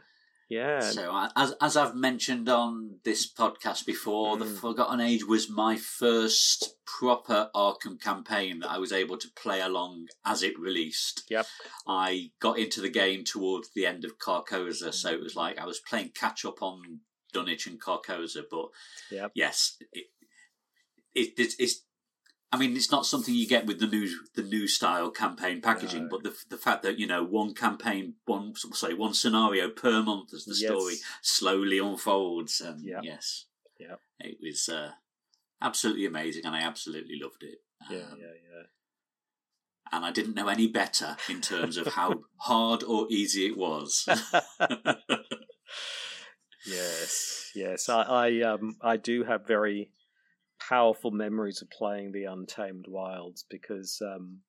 Yeah. 0.49 0.79
So, 0.79 1.29
as 1.35 1.53
as 1.61 1.77
I've 1.77 1.95
mentioned 1.95 2.49
on 2.49 2.99
this 3.05 3.31
podcast 3.31 3.85
before, 3.85 4.35
the 4.37 4.45
Mm. 4.45 4.57
Forgotten 4.59 4.99
Age 4.99 5.23
was 5.25 5.47
my 5.49 5.75
first 5.77 6.75
proper 6.85 7.51
Arkham 7.55 8.01
campaign 8.01 8.59
that 8.61 8.71
I 8.71 8.79
was 8.79 8.91
able 8.91 9.17
to 9.17 9.27
play 9.35 9.61
along 9.61 10.07
as 10.25 10.41
it 10.41 10.57
released. 10.59 11.23
Yep. 11.29 11.45
I 11.87 12.31
got 12.39 12.57
into 12.57 12.81
the 12.81 12.89
game 12.89 13.23
towards 13.23 13.69
the 13.75 13.85
end 13.85 14.03
of 14.05 14.17
Carcosa, 14.17 14.91
so 14.91 15.11
it 15.11 15.21
was 15.21 15.35
like 15.35 15.59
I 15.59 15.65
was 15.65 15.79
playing 15.87 16.11
catch 16.15 16.43
up 16.45 16.61
on 16.63 17.01
Dunwich 17.31 17.67
and 17.67 17.79
Carcosa. 17.79 18.41
But 18.49 18.69
Yep. 19.11 19.31
yes, 19.35 19.77
it, 19.93 20.05
it, 21.13 21.33
it's, 21.37 21.55
it's. 21.59 21.85
I 22.51 22.57
mean, 22.57 22.75
it's 22.75 22.91
not 22.91 23.05
something 23.05 23.35
you 23.35 23.47
get 23.47 23.67
with 23.67 23.79
the 23.79 23.85
new 23.87 24.09
the 24.33 24.41
new 24.41 24.67
style 24.67 25.11
campaign 25.11 25.61
packaging, 25.61 26.03
No. 26.03 26.09
but 26.09 26.23
the 26.23 26.35
the 26.49 26.57
fact 26.57 26.81
that 26.83 26.97
you 26.97 27.05
know 27.05 27.23
one 27.23 27.53
campaign, 27.53 28.15
one 28.25 28.53
sorry, 28.55 28.95
one 28.95 29.13
scenario 29.13 29.69
per 29.69 30.01
month 30.01 30.33
as 30.33 30.45
the 30.45 30.55
Yes. 30.55 30.71
story 30.71 30.95
slowly 31.21 31.77
unfolds, 31.77 32.59
and 32.59 32.83
Yep. 32.83 33.01
yes, 33.03 33.45
Yep. 33.79 34.01
it 34.21 34.37
was 34.41 34.67
uh, 34.67 34.93
absolutely 35.61 36.07
amazing, 36.07 36.43
and 36.45 36.55
I 36.55 36.61
absolutely 36.61 37.19
loved 37.21 37.43
it. 37.43 37.59
Yeah, 37.89 37.99
Um, 38.11 38.19
yeah, 38.19 38.63
and 39.91 40.05
I 40.05 40.11
didn't 40.11 40.35
know 40.35 40.47
any 40.47 40.67
better 40.67 41.17
in 41.29 41.41
terms 41.41 41.77
of 41.77 41.87
how 41.87 42.23
hard 42.37 42.83
or 42.83 43.07
easy 43.09 43.45
it 43.47 43.57
was. 43.57 44.07
yes, 46.65 47.51
yes. 47.55 47.89
I, 47.89 48.01
I, 48.03 48.41
um, 48.41 48.75
I 48.81 48.97
do 48.97 49.23
have 49.23 49.47
very 49.47 49.91
powerful 50.67 51.11
memories 51.11 51.61
of 51.61 51.69
playing 51.69 52.11
the 52.11 52.25
Untamed 52.25 52.85
Wilds 52.87 53.45
because 53.49 54.01
um, 54.01 54.39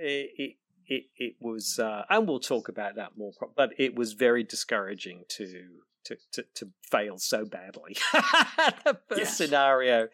it, 0.00 0.30
it, 0.36 0.56
it, 0.88 1.04
it 1.16 1.34
was, 1.40 1.78
uh, 1.78 2.02
and 2.08 2.28
we'll 2.28 2.40
talk 2.40 2.68
about 2.68 2.96
that 2.96 3.16
more. 3.16 3.32
But 3.56 3.70
it 3.78 3.94
was 3.94 4.12
very 4.12 4.42
discouraging 4.44 5.24
to. 5.30 5.64
To, 6.06 6.16
to, 6.34 6.44
to 6.54 6.68
fail 6.88 7.18
so 7.18 7.44
badly. 7.44 7.96
the 8.12 8.96
first 9.08 9.20
Yes. 9.22 9.36
scenario, 9.36 10.06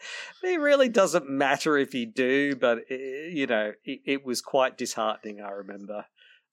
it 0.43 0.59
really 0.59 0.89
doesn't 0.89 1.29
matter 1.29 1.77
if 1.77 1.93
you 1.93 2.07
do, 2.07 2.57
but 2.57 2.79
it, 2.89 3.35
you 3.35 3.47
know, 3.47 3.73
it, 3.85 4.01
it 4.07 4.25
was 4.25 4.41
quite 4.41 4.79
disheartening. 4.79 5.43
I 5.43 5.51
remember 5.51 6.07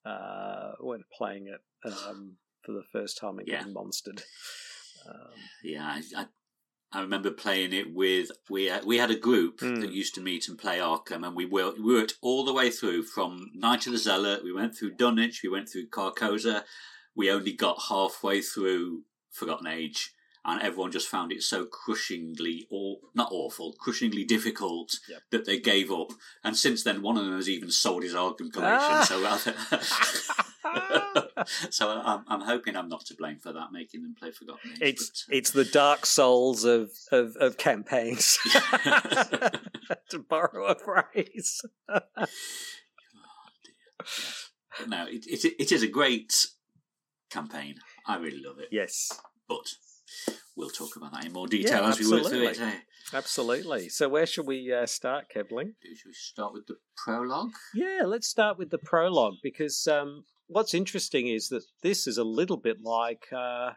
uh, 0.06 0.72
when 0.82 1.06
playing 1.18 1.48
it 1.48 1.62
um, 1.90 2.34
for 2.66 2.74
the 2.74 2.84
first 2.92 3.18
time 3.18 3.40
and 3.40 3.48
Yeah. 3.48 3.60
getting 3.60 3.74
monstered. 3.74 4.22
Um, 5.08 5.32
yeah, 5.64 5.86
I, 5.86 6.02
I, 6.18 6.26
I 6.92 7.02
remember 7.02 7.30
playing 7.30 7.72
it 7.74 7.94
with 7.94 8.32
we 8.50 8.66
had, 8.66 8.84
we 8.84 8.98
had 8.98 9.12
a 9.12 9.16
group 9.16 9.60
Mm. 9.60 9.82
that 9.82 9.92
used 9.94 10.16
to 10.16 10.22
meet 10.22 10.48
and 10.48 10.58
play 10.58 10.80
Arkham, 10.80 11.26
and 11.26 11.36
we 11.36 11.46
wor- 11.46 11.74
we 11.76 11.94
worked 11.94 12.16
all 12.22 12.44
the 12.44 12.54
way 12.54 12.72
through 12.72 13.04
from 13.04 13.52
Night 13.54 13.86
of 13.86 13.92
the 13.94 14.00
Zealot. 14.00 14.44
We 14.44 14.52
went 14.52 14.76
through 14.76 14.96
Dunwich, 14.96 15.42
we 15.44 15.50
went 15.50 15.70
through 15.70 15.88
Carcosa. 15.88 16.64
We 17.16 17.30
only 17.30 17.52
got 17.54 17.84
halfway 17.90 18.42
through 18.42 19.04
Forgotten 19.30 19.68
Age, 19.68 20.14
and 20.46 20.62
everyone 20.62 20.92
just 20.92 21.08
found 21.08 21.32
it 21.32 21.44
so 21.44 21.66
crushingly, 21.66 22.68
or 22.70 22.98
not 23.14 23.30
awful, 23.32 23.74
crushingly 23.80 24.24
difficult 24.24 24.98
Yep. 25.10 25.22
that 25.32 25.46
they 25.46 25.60
gave 25.60 25.92
up. 25.92 26.12
And 26.44 26.56
since 26.58 26.84
then, 26.84 27.02
one 27.02 27.18
of 27.18 27.26
them 27.26 27.36
has 27.36 27.50
even 27.50 27.72
sold 27.72 28.04
his 28.04 28.14
Arkham 28.14 28.52
collection. 28.52 28.64
Ah. 28.64 29.06
So, 29.08 29.26
I- 29.26 30.60
so 31.70 31.90
I'm, 31.90 32.24
I'm 32.28 32.42
hoping 32.42 32.76
I'm 32.76 32.90
not 32.90 33.06
to 33.08 33.16
blame 33.16 33.38
for 33.40 33.52
that, 33.54 33.72
making 33.72 34.04
them 34.04 34.16
play 34.18 34.32
Forgotten 34.32 34.72
Age. 34.74 34.78
it's 34.82 35.26
but, 35.28 35.34
uh, 35.34 35.38
it's 35.38 35.52
the 35.52 35.66
dark 35.66 36.06
souls 36.06 36.64
of 36.64 36.92
of, 37.12 37.36
of 37.38 37.58
campaigns, 37.58 38.38
to 40.10 40.20
borrow 40.30 40.66
a 40.68 40.76
phrase. 40.76 41.62
But 41.88 42.10
no, 44.88 45.06
it, 45.08 45.26
it, 45.28 45.54
it 45.60 45.72
is 45.72 45.84
a 45.84 45.88
great 45.88 46.34
campaign. 47.30 47.76
I 48.08 48.18
really 48.18 48.42
love 48.44 48.60
it. 48.60 48.70
Yes, 48.72 49.12
But 49.48 49.74
we'll 50.56 50.70
talk 50.70 50.96
about 50.96 51.14
that 51.14 51.26
in 51.26 51.34
more 51.34 51.48
detail 51.48 51.84
Yeah, 51.84 51.90
as 51.90 52.00
we 52.00 52.10
work 52.12 52.28
through 52.28 52.44
it. 52.44 52.48
absolutely. 52.50 52.74
eh? 52.74 52.80
absolutely. 53.14 53.90
So 53.90 54.10
where 54.10 54.26
should 54.26 54.46
we 54.48 54.74
uh, 54.74 54.86
start, 54.86 55.26
Kevling? 55.34 55.74
Should 55.84 56.08
we 56.08 56.14
start 56.14 56.54
with 56.54 56.68
the 56.68 56.76
prologue? 56.98 57.52
Yeah, 57.74 58.02
let's 58.06 58.28
start 58.28 58.58
with 58.58 58.70
the 58.70 58.78
prologue 58.78 59.36
because 59.44 59.88
um, 59.88 60.26
what's 60.48 60.74
interesting 60.74 61.28
is 61.28 61.50
that 61.50 61.64
this 61.82 62.08
is 62.08 62.18
a 62.18 62.24
little 62.24 62.58
bit 62.58 62.82
like 62.84 63.28
uh, 63.32 63.72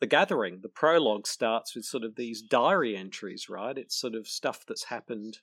the 0.00 0.06
Gathering. 0.06 0.60
The 0.62 0.68
prologue 0.68 1.26
starts 1.26 1.74
with 1.74 1.84
sort 1.84 2.04
of 2.04 2.14
these 2.16 2.40
diary 2.42 2.96
entries, 2.96 3.48
right? 3.48 3.76
It's 3.76 3.96
sort 3.98 4.14
of 4.14 4.28
stuff 4.28 4.64
that's 4.66 4.84
happened 4.84 5.38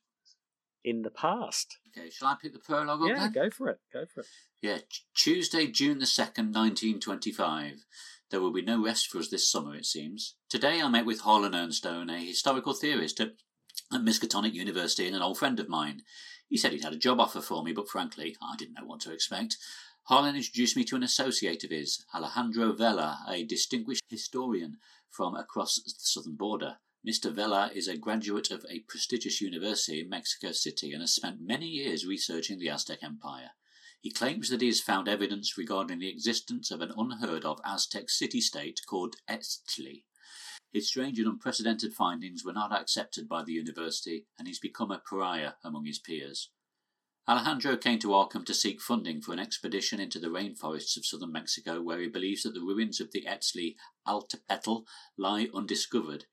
in 0.84 1.02
the 1.02 1.10
past. 1.10 1.78
Okay, 1.98 2.10
shall 2.12 2.28
I 2.30 2.36
pick 2.42 2.54
the 2.54 2.60
prologue 2.60 3.02
up 3.02 3.08
Yeah, 3.10 3.20
then? 3.20 3.32
go 3.32 3.50
for 3.50 3.70
it. 3.70 3.80
Go 3.92 4.06
for 4.06 4.22
it. 4.22 4.28
Yeah, 4.62 4.78
Tuesday, 5.16 5.68
June 5.68 6.00
the 6.00 6.06
2nd, 6.06 6.54
1925. 6.54 7.86
There 8.32 8.42
will 8.42 8.52
be 8.52 8.64
no 8.64 8.84
rest 8.84 9.08
for 9.08 9.20
us 9.20 9.30
this 9.30 9.50
summer, 9.50 9.76
it 9.76 9.86
seems. 9.86 10.36
Today 10.50 10.82
I 10.82 10.88
met 10.90 11.06
with 11.06 11.22
Harlan 11.22 11.54
Earnstone, 11.54 12.12
a 12.12 12.26
historical 12.26 12.74
theorist 12.74 13.20
at, 13.20 13.34
at 13.94 14.02
Miskatonic 14.02 14.54
University 14.54 15.06
and 15.06 15.16
an 15.16 15.22
old 15.22 15.38
friend 15.38 15.60
of 15.60 15.70
mine. 15.70 16.02
He 16.48 16.58
said 16.58 16.72
he'd 16.72 16.84
had 16.84 16.94
a 16.94 16.98
job 16.98 17.20
offer 17.20 17.40
for 17.40 17.64
me, 17.64 17.72
but 17.72 17.88
frankly, 17.88 18.36
I 18.42 18.56
didn't 18.56 18.74
know 18.74 18.86
what 18.86 19.02
to 19.02 19.14
expect. 19.14 19.58
Harlan 20.06 20.36
introduced 20.36 20.76
me 20.76 20.84
to 20.86 20.96
an 20.96 21.04
associate 21.04 21.64
of 21.64 21.70
his, 21.70 22.04
Alejandro 22.14 22.74
Vela, 22.74 23.24
a 23.28 23.44
distinguished 23.44 24.04
historian 24.10 24.78
from 25.10 25.36
across 25.36 25.76
the 25.76 25.94
southern 25.98 26.36
border. 26.36 26.78
Mr. 27.08 27.32
Vela 27.32 27.72
is 27.76 27.88
a 27.88 27.98
graduate 27.98 28.50
of 28.50 28.66
a 28.70 28.80
prestigious 28.82 29.40
university 29.40 30.00
in 30.00 30.10
Mexico 30.10 30.52
City 30.52 30.92
and 30.92 31.02
has 31.02 31.14
spent 31.14 31.42
many 31.42 31.68
years 31.68 32.06
researching 32.06 32.58
the 32.58 32.70
Aztec 32.70 33.04
Empire. 33.04 33.52
He 34.06 34.12
claims 34.12 34.50
that 34.50 34.62
he 34.62 34.68
has 34.68 34.82
found 34.82 35.08
evidence 35.08 35.58
regarding 35.58 35.98
the 35.98 36.10
existence 36.10 36.70
of 36.70 36.80
an 36.80 36.92
unheard 36.96 37.44
of 37.44 37.60
Aztec 37.66 38.12
city 38.12 38.40
state 38.40 38.82
called 38.88 39.16
Eztli. 39.28 40.04
His 40.72 40.88
strange 40.88 41.18
and 41.18 41.28
unprecedented 41.28 41.92
findings 41.92 42.46
were 42.46 42.54
not 42.54 42.72
accepted 42.72 43.28
by 43.28 43.44
the 43.44 43.54
university, 43.54 44.28
and 44.38 44.48
he's 44.48 44.60
become 44.60 44.92
a 44.92 45.00
pariah 45.00 45.54
among 45.64 45.86
his 45.86 45.98
peers. 45.98 46.52
Alejandro 47.28 47.78
came 47.78 47.98
to 47.98 48.10
Arkham 48.10 48.46
to 48.46 48.54
seek 48.54 48.80
funding 48.80 49.24
for 49.24 49.34
an 49.34 49.40
expedition 49.40 50.00
into 50.00 50.20
the 50.20 50.28
rainforests 50.28 50.96
of 50.98 51.04
southern 51.08 51.32
Mexico, 51.32 51.82
where 51.82 52.00
he 52.00 52.08
believes 52.08 52.44
that 52.44 52.54
the 52.54 52.62
ruins 52.62 53.02
of 53.02 53.12
the 53.12 53.26
Eztli 53.28 53.76
Altepetl 54.08 54.84
lie 55.18 55.48
undiscovered. 55.52 56.26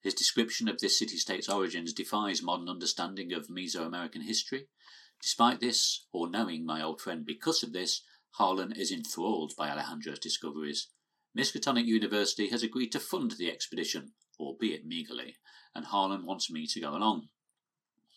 His 0.00 0.14
description 0.14 0.66
of 0.66 0.78
this 0.78 0.98
city 0.98 1.18
state's 1.18 1.50
origins 1.50 1.92
defies 1.92 2.42
modern 2.42 2.70
understanding 2.70 3.34
of 3.34 3.48
Mesoamerican 3.48 4.22
history. 4.22 4.68
Despite 5.20 5.60
this, 5.60 6.06
or 6.12 6.30
knowing 6.30 6.64
my 6.64 6.82
old 6.82 7.00
friend 7.00 7.24
because 7.26 7.62
of 7.62 7.72
this, 7.72 8.02
Harlan 8.32 8.72
is 8.72 8.92
enthralled 8.92 9.54
by 9.56 9.68
Alejandro's 9.68 10.18
discoveries. 10.18 10.88
Miskatonic 11.36 11.86
University 11.86 12.48
has 12.50 12.62
agreed 12.62 12.92
to 12.92 13.00
fund 13.00 13.32
the 13.32 13.50
expedition, 13.50 14.12
albeit 14.38 14.86
meagerly, 14.86 15.36
and 15.74 15.86
Harlan 15.86 16.24
wants 16.24 16.50
me 16.50 16.66
to 16.66 16.80
go 16.80 16.96
along. 16.96 17.28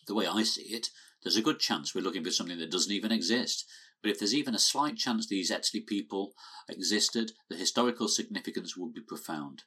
The 0.06 0.14
way 0.14 0.26
I 0.26 0.42
see 0.42 0.74
it, 0.74 0.90
there's 1.22 1.36
a 1.36 1.42
good 1.42 1.60
chance 1.60 1.94
we're 1.94 2.02
looking 2.02 2.24
for 2.24 2.30
something 2.30 2.58
that 2.58 2.70
doesn't 2.70 2.92
even 2.92 3.12
exist. 3.12 3.64
But 4.02 4.10
if 4.10 4.18
there's 4.18 4.34
even 4.34 4.54
a 4.54 4.58
slight 4.58 4.96
chance 4.96 5.26
these 5.26 5.50
Eztli 5.50 5.86
people 5.86 6.34
existed, 6.68 7.32
the 7.48 7.56
historical 7.56 8.08
significance 8.08 8.76
would 8.76 8.92
be 8.92 9.00
profound. 9.00 9.62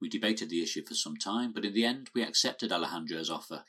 We 0.00 0.08
debated 0.08 0.48
the 0.48 0.62
issue 0.62 0.84
for 0.86 0.94
some 0.94 1.16
time, 1.16 1.52
but 1.52 1.64
in 1.64 1.74
the 1.74 1.84
end 1.84 2.10
we 2.14 2.22
accepted 2.22 2.72
Alejandro's 2.72 3.30
offer. 3.30 3.64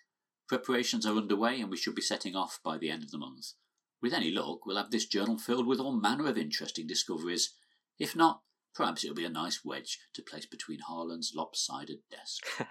Preparations 0.48 1.06
are 1.06 1.16
underway 1.16 1.60
and 1.60 1.70
we 1.70 1.78
should 1.78 1.96
be 1.96 2.02
setting 2.02 2.36
off 2.36 2.60
by 2.64 2.78
the 2.78 2.90
end 2.90 3.04
of 3.04 3.12
the 3.12 3.18
month. 3.18 3.54
With 4.02 4.14
any 4.14 4.32
luck, 4.32 4.66
we'll 4.66 4.78
have 4.78 4.92
this 4.92 5.08
journal 5.08 5.38
filled 5.38 5.66
with 5.66 5.80
all 5.80 6.00
manner 6.00 6.28
of 6.28 6.38
interesting 6.38 6.86
discoveries. 6.86 7.56
If 7.98 8.16
not, 8.16 8.42
perhaps 8.75 9.04
it'll 9.04 9.16
be 9.16 9.25
a 9.25 9.30
nice 9.30 9.62
wedge 9.64 10.00
to 10.14 10.22
place 10.22 10.46
between 10.46 10.80
Harlan's 10.88 11.32
lopsided 11.36 12.00
desk. 12.12 12.46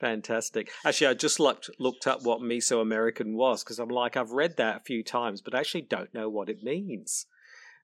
Fantastic. 0.00 0.70
Actually, 0.84 1.06
I 1.06 1.14
just 1.14 1.40
looked 1.40 1.70
looked 1.78 2.06
up 2.06 2.22
what 2.22 2.40
Mesoamerican 2.40 3.34
was 3.34 3.64
because 3.64 3.78
I'm 3.78 3.88
like 3.88 4.16
I've 4.16 4.32
read 4.32 4.56
that 4.58 4.76
a 4.76 4.84
few 4.84 5.02
times, 5.02 5.40
but 5.40 5.54
I 5.54 5.60
actually 5.60 5.82
don't 5.82 6.12
know 6.12 6.28
what 6.28 6.50
it 6.50 6.62
means. 6.62 7.26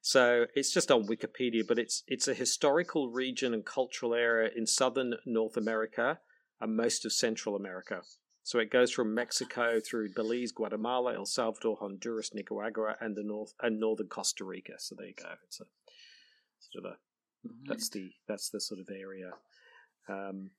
So 0.03 0.47
it's 0.55 0.73
just 0.73 0.91
on 0.91 1.07
Wikipedia, 1.07 1.63
but 1.67 1.79
it's 1.79 2.03
it's 2.07 2.29
a 2.29 2.35
historical 2.35 3.11
region 3.11 3.55
and 3.55 3.65
cultural 3.65 4.15
area 4.15 4.51
in 4.55 4.67
southern 4.67 5.15
North 5.25 5.57
America 5.57 6.19
and 6.63 6.77
most 6.77 7.05
of 7.05 7.13
Central 7.13 7.57
America. 7.57 8.01
So 8.45 8.59
it 8.59 8.71
goes 8.71 8.91
from 8.91 9.15
Mexico 9.15 9.79
through 9.79 10.15
Belize, 10.15 10.53
Guatemala, 10.53 11.15
El 11.15 11.27
Salvador, 11.27 11.77
Honduras, 11.81 12.35
Nicaragua, 12.35 12.97
and 13.01 13.15
the 13.15 13.23
north 13.23 13.53
and 13.61 13.79
northern 13.79 14.09
Costa 14.09 14.45
Rica. 14.45 14.75
So 14.79 14.95
there 14.97 15.09
you 15.09 15.15
go. 15.15 15.31
It's 15.47 15.61
a 15.61 15.65
sort 16.59 16.87
of 16.87 16.93
a 16.93 16.97
that's 17.67 17.89
the 17.89 18.11
that's 18.29 18.51
the 18.51 18.61
sort 18.61 18.81
of 18.81 18.89
area. 18.91 19.33
Um, 20.09 20.51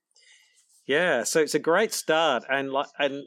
yeah, 0.86 1.24
so 1.24 1.40
it's 1.40 1.54
a 1.54 1.58
great 1.58 1.92
start, 1.92 2.44
and 2.50 2.70
like 2.70 2.88
and 2.98 3.24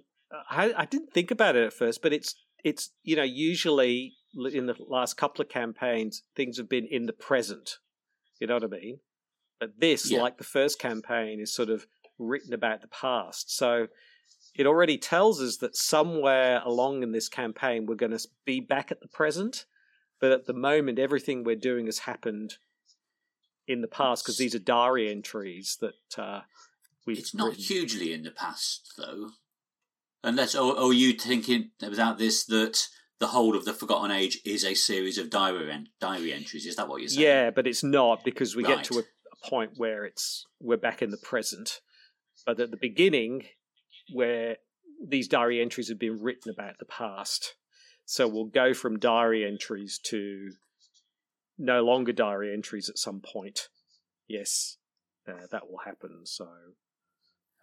I, 0.50 0.74
I 0.78 0.86
didn't 0.86 1.14
think 1.14 1.32
about 1.32 1.56
it 1.56 1.66
at 1.66 1.74
first, 1.74 2.02
but 2.02 2.14
it's 2.14 2.36
it's 2.64 2.92
you 3.04 3.16
know 3.16 3.24
usually 3.24 4.14
in 4.54 4.68
the 4.68 4.76
last 4.88 5.18
couple 5.18 5.42
of 5.42 5.50
campaigns 5.50 6.24
things 6.36 6.58
have 6.58 6.70
been 6.70 6.88
in 6.90 7.06
the 7.06 7.14
present. 7.14 7.78
You 8.40 8.48
know 8.48 8.56
what 8.56 8.64
I 8.64 8.68
mean? 8.68 9.00
But 9.60 9.80
this, 9.80 10.12
yeah. 10.12 10.22
like 10.22 10.38
the 10.38 10.44
first 10.44 10.78
campaign, 10.78 11.40
is 11.40 11.54
sort 11.54 11.70
of 11.70 11.88
written 12.20 12.54
about 12.54 12.82
the 12.82 12.88
past. 12.88 13.56
So 13.56 13.88
it 14.56 14.66
already 14.66 14.98
tells 14.98 15.42
us 15.42 15.58
that 15.58 15.76
somewhere 15.76 16.62
along 16.66 17.04
in 17.04 17.12
this 17.12 17.30
campaign 17.30 17.86
we're 17.86 17.96
going 17.96 18.18
to 18.18 18.28
be 18.46 18.60
back 18.60 18.92
at 18.92 19.02
the 19.02 19.08
present, 19.08 19.66
but 20.20 20.32
at 20.32 20.46
the 20.46 20.54
moment 20.54 21.00
everything 21.00 21.44
we're 21.44 21.56
doing 21.56 21.86
has 21.86 22.00
happened 22.00 22.56
in 23.68 23.82
the 23.82 23.88
past 23.88 24.24
because 24.24 24.38
these 24.38 24.56
are 24.56 24.60
diary 24.60 25.10
entries 25.12 25.78
that 25.82 26.18
uh, 26.18 26.42
we've. 27.06 27.20
It's 27.20 27.36
not 27.36 27.50
written. 27.50 27.64
hugely 27.64 28.14
in 28.14 28.24
the 28.24 28.32
past 28.32 28.94
though, 28.98 29.32
unless 30.24 30.56
or, 30.56 30.74
or 30.74 30.90
are 30.90 30.94
you 30.94 31.14
thinking 31.14 31.72
without 31.82 32.18
this 32.18 32.46
that 32.46 32.88
the 33.20 33.28
whole 33.28 33.56
of 33.56 33.66
the 33.66 33.74
Forgotten 33.74 34.12
Age 34.12 34.40
is 34.46 34.64
a 34.64 34.74
series 34.74 35.18
of 35.18 35.30
diary 35.30 35.72
en- 35.72 35.90
diary 36.00 36.32
entries? 36.34 36.66
Is 36.66 36.78
that 36.78 36.88
what 36.88 37.02
you're 37.02 37.10
saying? 37.10 37.26
Yeah, 37.28 37.50
but 37.52 37.68
it's 37.68 37.84
not 37.84 38.24
because 38.24 38.56
we 38.56 38.64
Right. 38.64 38.78
get 38.78 38.86
to 38.86 39.00
a, 39.00 39.02
a 39.02 39.50
point 39.50 39.72
where 39.78 40.06
it's 40.06 40.46
we're 40.62 40.78
back 40.78 41.02
in 41.02 41.12
the 41.12 41.18
present, 41.18 41.82
but 42.48 42.60
at 42.62 42.72
the 42.72 42.78
beginning 42.78 43.44
where 44.14 44.56
these 45.06 45.28
diary 45.28 45.62
entries 45.62 45.90
have 45.90 46.00
been 46.00 46.20
written 46.20 46.50
about 46.50 46.80
the 46.80 46.86
past. 46.86 47.56
So 48.06 48.26
we'll 48.28 48.46
go 48.46 48.74
from 48.74 48.98
diary 49.00 49.46
entries 49.46 50.00
to 50.06 50.52
no 51.58 51.84
longer 51.84 52.14
diary 52.14 52.54
entries 52.54 52.88
at 52.90 52.98
some 52.98 53.20
point. 53.22 53.68
Yes, 54.30 54.78
uh, 55.28 55.46
that 55.52 55.70
will 55.70 55.80
happen. 55.86 56.22
So, 56.26 56.48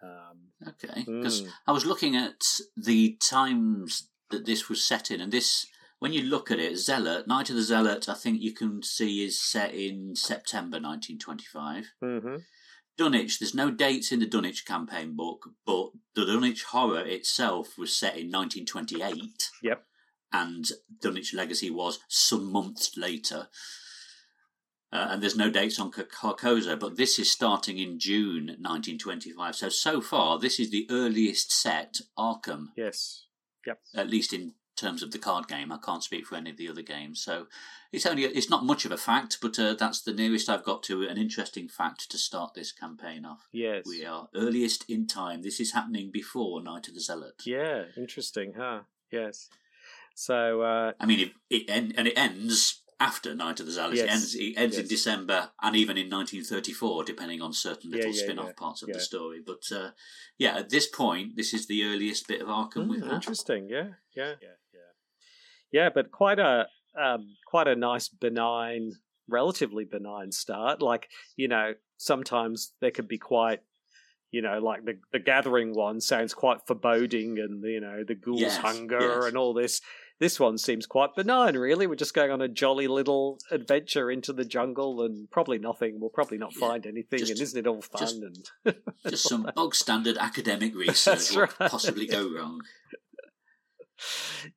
um, 0.03 0.51
Okay, 0.67 1.03
because 1.05 1.41
Mm. 1.41 1.49
I 1.67 1.71
was 1.71 1.85
looking 1.85 2.15
at 2.15 2.43
the 2.77 3.17
times 3.19 4.09
that 4.29 4.45
this 4.45 4.69
was 4.69 4.85
set 4.85 5.09
in, 5.09 5.19
and 5.19 5.31
this, 5.31 5.65
when 5.99 6.13
you 6.13 6.21
look 6.21 6.51
at 6.51 6.59
it, 6.59 6.77
Zealot, 6.77 7.27
Night 7.27 7.49
of 7.49 7.55
the 7.55 7.63
Zealot, 7.63 8.07
I 8.07 8.13
think 8.13 8.39
you 8.41 8.53
can 8.53 8.83
see 8.83 9.23
is 9.25 9.41
set 9.41 9.73
in 9.73 10.15
September 10.15 10.79
1925. 10.79 11.93
mhm. 12.03 12.43
Dunwich, 12.97 13.39
there's 13.39 13.53
no 13.53 13.71
dates 13.71 14.11
in 14.11 14.19
the 14.19 14.25
Dunwich 14.25 14.65
campaign 14.65 15.15
book, 15.15 15.49
but 15.65 15.89
the 16.15 16.25
Dunwich 16.25 16.63
horror 16.63 17.01
itself 17.05 17.77
was 17.77 17.95
set 17.95 18.15
in 18.17 18.31
1928. 18.31 19.49
Yep. 19.63 19.83
And 20.31 20.65
Dunwich 21.01 21.33
Legacy 21.33 21.69
was 21.69 21.99
some 22.07 22.51
months 22.51 22.95
later. 22.97 23.47
Uh, 24.93 25.07
and 25.11 25.21
there's 25.21 25.35
no 25.35 25.49
dates 25.49 25.79
on 25.79 25.91
Car- 25.91 26.05
Carcosa, 26.05 26.79
but 26.79 26.95
this 26.95 27.19
is 27.19 27.29
starting 27.31 27.79
in 27.79 27.99
June 27.99 28.45
1925. 28.59 29.55
So, 29.55 29.69
so 29.69 29.99
far, 29.99 30.39
this 30.39 30.59
is 30.59 30.71
the 30.71 30.87
earliest 30.89 31.51
set 31.51 31.97
Arkham, 32.17 32.67
yes, 32.77 33.25
Yep. 33.67 33.79
at 33.93 34.09
least 34.09 34.31
in 34.31 34.53
terms 34.75 35.01
of 35.03 35.11
the 35.11 35.19
card 35.19 35.47
game. 35.47 35.71
I 35.71 35.77
can't 35.77 36.03
speak 36.03 36.25
for 36.25 36.35
any 36.35 36.49
of 36.49 36.57
the 36.57 36.69
other 36.69 36.81
games. 36.81 37.21
So, 37.21 37.47
it's 37.91 38.05
only 38.05 38.23
it's 38.25 38.49
not 38.49 38.65
much 38.65 38.85
of 38.85 38.91
a 38.91 38.97
fact, 38.97 39.37
but 39.41 39.57
uh, 39.57 39.73
that's 39.73 40.01
the 40.01 40.13
nearest 40.13 40.49
I've 40.49 40.63
got 40.65 40.83
to 40.83 41.03
an 41.03 41.17
interesting 41.17 41.67
fact 41.69 42.09
to 42.11 42.17
start 42.17 42.53
this 42.53 42.71
campaign 42.71 43.25
off. 43.25 43.47
yes, 43.53 43.83
We 43.87 44.05
are 44.05 44.27
earliest 44.35 44.89
in 44.89 45.07
time. 45.07 45.41
This 45.43 45.59
is 45.59 45.71
happening 45.73 46.11
before 46.11 46.61
Night 46.61 46.87
of 46.87 46.93
the 46.93 46.99
Zealot. 47.01 47.41
yeah. 47.45 47.83
Interesting, 47.97 48.53
huh? 48.57 48.81
Yes. 49.11 49.49
So, 50.15 50.61
uh, 50.61 50.91
I 50.99 51.05
mean, 51.05 51.19
it, 51.19 51.31
it 51.49 51.63
en- 51.69 51.93
and 51.97 52.07
it 52.07 52.17
ends 52.17 52.81
after 52.99 53.35
Night 53.35 53.59
of 53.59 53.65
the 53.65 53.71
Zealot. 53.73 53.93
It 53.95 54.05
Yes. 54.05 54.11
ends, 54.11 54.35
it 54.35 54.53
ends 54.57 54.77
in 54.77 54.87
December 54.87 55.49
and 55.61 55.75
even 55.75 55.97
in 55.97 56.09
1934, 56.09 57.03
depending 57.03 57.41
on 57.41 57.51
certain 57.53 57.91
little 57.91 58.11
yeah, 58.13 58.23
spin-off 58.23 58.45
yeah, 58.47 58.51
parts 58.53 58.81
of 58.81 58.87
yeah. 58.89 58.95
the 58.95 59.01
story. 59.01 59.41
But 59.45 59.63
uh, 59.75 59.91
yeah, 60.37 60.57
at 60.57 60.69
this 60.69 60.87
point, 60.87 61.35
this 61.35 61.53
is 61.53 61.67
the 61.67 61.83
earliest 61.83 62.27
bit 62.27 62.41
of 62.41 62.47
Arkham 62.47 62.87
we've 62.87 63.01
Mm, 63.01 63.07
had. 63.07 63.15
interesting. 63.15 63.69
Yeah, 63.69 63.89
yeah, 64.15 64.35
yeah, 65.75 65.89
but 65.93 66.11
quite 66.11 66.39
a 66.39 66.53
um, 67.05 67.21
quite 67.45 67.67
a 67.67 67.75
nice 67.75 68.07
benign, 68.07 68.93
relatively 69.27 69.85
benign 69.85 70.31
start. 70.31 70.81
Like 70.81 71.09
you 71.35 71.47
know, 71.47 71.73
sometimes 71.97 72.73
there 72.81 72.91
could 72.91 73.07
be 73.07 73.17
quite, 73.17 73.59
you 74.31 74.41
know, 74.41 74.59
like 74.59 74.85
the 74.85 74.95
the 75.11 75.19
gathering 75.19 75.73
one 75.75 75.99
sounds 76.01 76.33
quite 76.33 76.59
foreboding, 76.67 77.37
and 77.39 77.63
you 77.63 77.81
know 77.81 78.03
the 78.07 78.15
ghouls' 78.15 78.41
Yes, 78.41 78.57
hunger 78.57 78.99
yes. 79.01 79.25
and 79.27 79.37
all 79.37 79.53
this. 79.53 79.81
This 80.17 80.39
one 80.39 80.57
seems 80.57 80.85
quite 80.85 81.13
benign, 81.13 81.57
really. 81.57 81.87
We're 81.87 81.95
just 82.05 82.13
going 82.13 82.31
on 82.31 82.41
a 82.41 82.47
jolly 82.47 82.87
little 82.87 83.37
adventure 83.51 84.09
into 84.09 84.31
the 84.31 84.45
jungle, 84.45 85.01
and 85.01 85.29
probably 85.29 85.57
nothing. 85.59 85.99
We'll 85.99 86.09
probably 86.19 86.37
not 86.37 86.53
Yeah, 86.53 86.67
find 86.69 86.85
anything, 86.85 87.19
just- 87.19 87.31
and 87.33 87.41
isn't 87.41 87.59
it 87.59 87.67
all 87.67 87.81
fun? 87.81 87.99
just- 87.99 88.21
and 88.65 88.75
Just 89.09 89.27
some 89.27 89.43
bog 89.55 89.75
standard 89.75 90.17
academic 90.17 90.73
research. 90.73 91.03
That's 91.03 91.35
what 91.35 91.49
could 91.49 91.59
right. 91.59 91.69
possibly 91.69 92.07
go 92.07 92.29
wrong? 92.33 92.61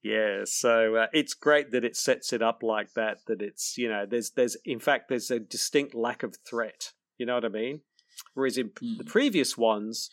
Yeah 0.02 0.40
so 0.44 0.96
uh, 0.96 1.06
it's 1.12 1.34
great 1.34 1.70
that 1.70 1.84
it 1.84 1.96
sets 1.96 2.32
it 2.32 2.42
up 2.42 2.62
like 2.62 2.92
that 2.94 3.18
that 3.26 3.40
it's 3.40 3.78
you 3.78 3.88
know 3.88 4.04
there's 4.06 4.30
there's 4.30 4.56
in 4.64 4.80
fact 4.80 5.08
there's 5.08 5.30
a 5.30 5.38
distinct 5.38 5.94
lack 5.94 6.22
of 6.22 6.36
threat 6.48 6.92
you 7.18 7.26
know 7.26 7.34
what 7.34 7.44
i 7.44 7.48
mean 7.48 7.80
whereas 8.34 8.58
in 8.58 8.70
Hmm. 8.80 8.96
the 8.98 9.04
previous 9.04 9.56
ones 9.56 10.10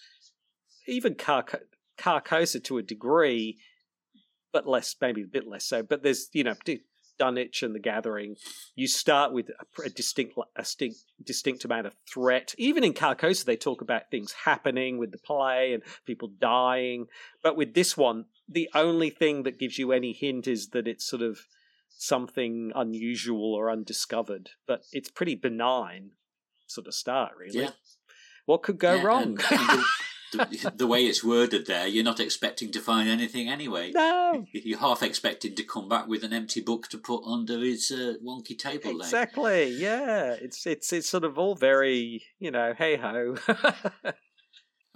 even 0.87 1.15
Carc- 1.15 1.65
carcosa 1.97 2.63
to 2.63 2.77
a 2.77 2.83
degree 2.83 3.57
but 4.53 4.67
less 4.67 4.95
maybe 5.01 5.23
a 5.23 5.27
bit 5.27 5.47
less 5.47 5.65
so 5.65 5.81
but 5.81 6.03
there's 6.03 6.29
you 6.33 6.43
know 6.43 6.55
Dunwich 7.17 7.63
and 7.63 7.73
the 7.73 7.79
Gathering, 7.79 8.35
you 8.75 8.87
start 8.87 9.31
with 9.31 9.49
a, 9.49 9.81
a 9.83 9.89
distinct, 9.89 10.37
a 10.37 10.61
distinct, 10.61 10.97
distinct 11.23 11.65
amount 11.65 11.87
of 11.87 11.93
threat. 12.11 12.53
Even 12.57 12.83
in 12.83 12.93
Carcosa, 12.93 13.45
they 13.45 13.55
talk 13.55 13.81
about 13.81 14.11
things 14.11 14.33
happening 14.43 14.97
with 14.97 15.11
the 15.11 15.17
play 15.17 15.73
and 15.73 15.83
people 16.05 16.29
dying. 16.39 17.05
But 17.41 17.55
with 17.55 17.73
this 17.73 17.95
one, 17.95 18.25
the 18.47 18.69
only 18.73 19.09
thing 19.09 19.43
that 19.43 19.59
gives 19.59 19.77
you 19.77 19.91
any 19.91 20.13
hint 20.13 20.47
is 20.47 20.69
that 20.69 20.87
it's 20.87 21.05
sort 21.05 21.21
of 21.21 21.39
something 21.97 22.71
unusual 22.75 23.53
or 23.53 23.69
undiscovered. 23.71 24.49
But 24.67 24.83
it's 24.91 25.09
pretty 25.09 25.35
benign 25.35 26.11
sort 26.67 26.87
of 26.87 26.93
start, 26.93 27.33
really. 27.39 27.59
Yeah. 27.61 27.69
What 28.45 28.63
could 28.63 28.77
go 28.77 28.95
Yeah, 28.95 29.03
wrong? 29.03 29.35
the, 30.31 30.45
the, 30.45 30.73
the 30.75 30.87
way 30.87 31.05
it's 31.05 31.23
worded 31.23 31.65
there, 31.65 31.87
you're 31.87 32.03
not 32.03 32.19
expecting 32.19 32.71
to 32.73 32.79
find 32.79 33.07
anything 33.09 33.47
anyway. 33.49 33.91
no, 33.93 34.45
You're 34.51 34.79
half 34.79 35.01
expecting 35.01 35.55
to 35.55 35.63
come 35.63 35.87
back 35.89 36.07
with 36.07 36.23
an 36.23 36.33
empty 36.33 36.61
book 36.61 36.87
to 36.89 36.97
put 36.97 37.23
under 37.25 37.59
his 37.59 37.91
uh, 37.91 38.13
wonky 38.23 38.57
table 38.57 38.93
leg. 38.93 39.07
exactly. 39.07 39.69
Yeah, 39.69 40.35
it's 40.39 40.65
it's 40.67 40.91
it's 40.93 41.09
sort 41.09 41.23
of 41.23 41.37
all 41.39 41.55
very 41.55 42.23
you 42.39 42.51
know 42.51 42.73
hey 42.77 42.97
ho. 42.97 43.35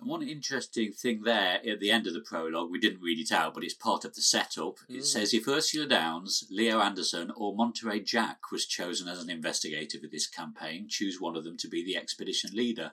One 0.04 0.22
interesting 0.24 0.92
thing 0.92 1.22
there 1.24 1.60
at 1.68 1.80
the 1.80 1.92
end 1.92 2.08
of 2.08 2.14
the 2.14 2.22
prologue, 2.22 2.70
we 2.72 2.80
didn't 2.80 3.02
read 3.02 3.20
it 3.20 3.32
out, 3.32 3.54
but 3.54 3.64
it's 3.64 3.74
part 3.74 4.06
of 4.06 4.16
the 4.16 4.22
setup. 4.22 4.78
Mm. 4.90 4.98
It 4.98 5.06
says 5.06 5.34
if 5.34 5.48
Ursula 5.48 5.88
Downs, 5.88 6.46
Leo 6.50 6.80
Anderson, 6.80 7.32
or 7.36 7.56
Monterey 7.56 8.00
Jack 8.02 8.52
was 8.52 8.66
chosen 8.66 9.08
as 9.08 9.22
an 9.22 9.30
investigator 9.30 10.00
for 10.00 10.08
this 10.12 10.28
campaign, 10.28 10.88
choose 10.90 11.20
one 11.20 11.36
of 11.36 11.44
them 11.44 11.58
to 11.58 11.68
be 11.68 11.84
the 11.84 11.98
expedition 11.98 12.52
leader. 12.54 12.92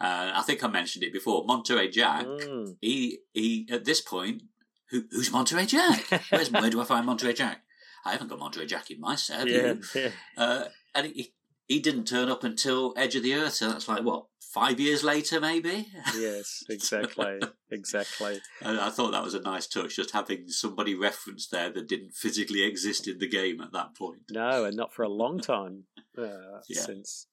Uh, 0.00 0.32
I 0.34 0.42
think 0.42 0.62
I 0.64 0.68
mentioned 0.68 1.04
it 1.04 1.12
before. 1.12 1.44
Monterey 1.46 1.88
Jack, 1.88 2.26
Mm. 2.26 2.76
he 2.80 3.18
he. 3.32 3.66
At 3.70 3.84
this 3.84 4.00
point, 4.00 4.42
who, 4.90 5.04
who's 5.10 5.30
Monterey 5.32 5.66
Jack? 5.66 6.04
Where's, 6.30 6.50
where 6.50 6.68
do 6.70 6.80
I 6.80 6.84
find 6.84 7.06
Monterey 7.06 7.32
Jack? 7.32 7.62
I 8.04 8.12
haven't 8.12 8.28
got 8.28 8.38
Monterey 8.40 8.66
Jack 8.66 8.90
in 8.90 9.00
my 9.00 9.14
set. 9.26 9.46
yeah, 9.48 9.74
yeah. 9.94 10.08
Uh, 10.36 10.64
and 10.94 11.06
he, 11.06 11.32
he 11.68 11.78
didn't 11.80 12.04
turn 12.06 12.28
up 12.28 12.44
until 12.44 12.92
Edge 12.96 13.14
of 13.16 13.22
the 13.22 13.34
Earth, 13.34 13.54
so 13.54 13.70
that's 13.70 13.88
like, 13.88 14.02
what, 14.04 14.26
five 14.54 14.78
years 14.78 15.02
later, 15.02 15.40
maybe? 15.40 15.88
yes, 16.16 16.62
exactly, 16.70 17.40
exactly. 17.70 18.40
And 18.62 18.78
I 18.80 18.88
thought 18.88 19.10
that 19.10 19.24
was 19.24 19.34
a 19.34 19.40
nice 19.40 19.66
touch, 19.66 19.96
just 19.96 20.12
having 20.12 20.48
somebody 20.48 20.94
referenced 20.94 21.50
there 21.50 21.70
that 21.70 21.88
didn't 21.88 22.14
physically 22.14 22.62
exist 22.64 23.08
in 23.08 23.18
the 23.18 23.28
game 23.28 23.60
at 23.60 23.72
that 23.72 23.96
point. 23.96 24.22
No, 24.30 24.64
and 24.64 24.76
not 24.76 24.94
for 24.94 25.02
a 25.02 25.08
long 25.08 25.40
time 25.40 25.84
uh, 26.16 26.60
Yeah. 26.68 26.82
since. 26.82 27.26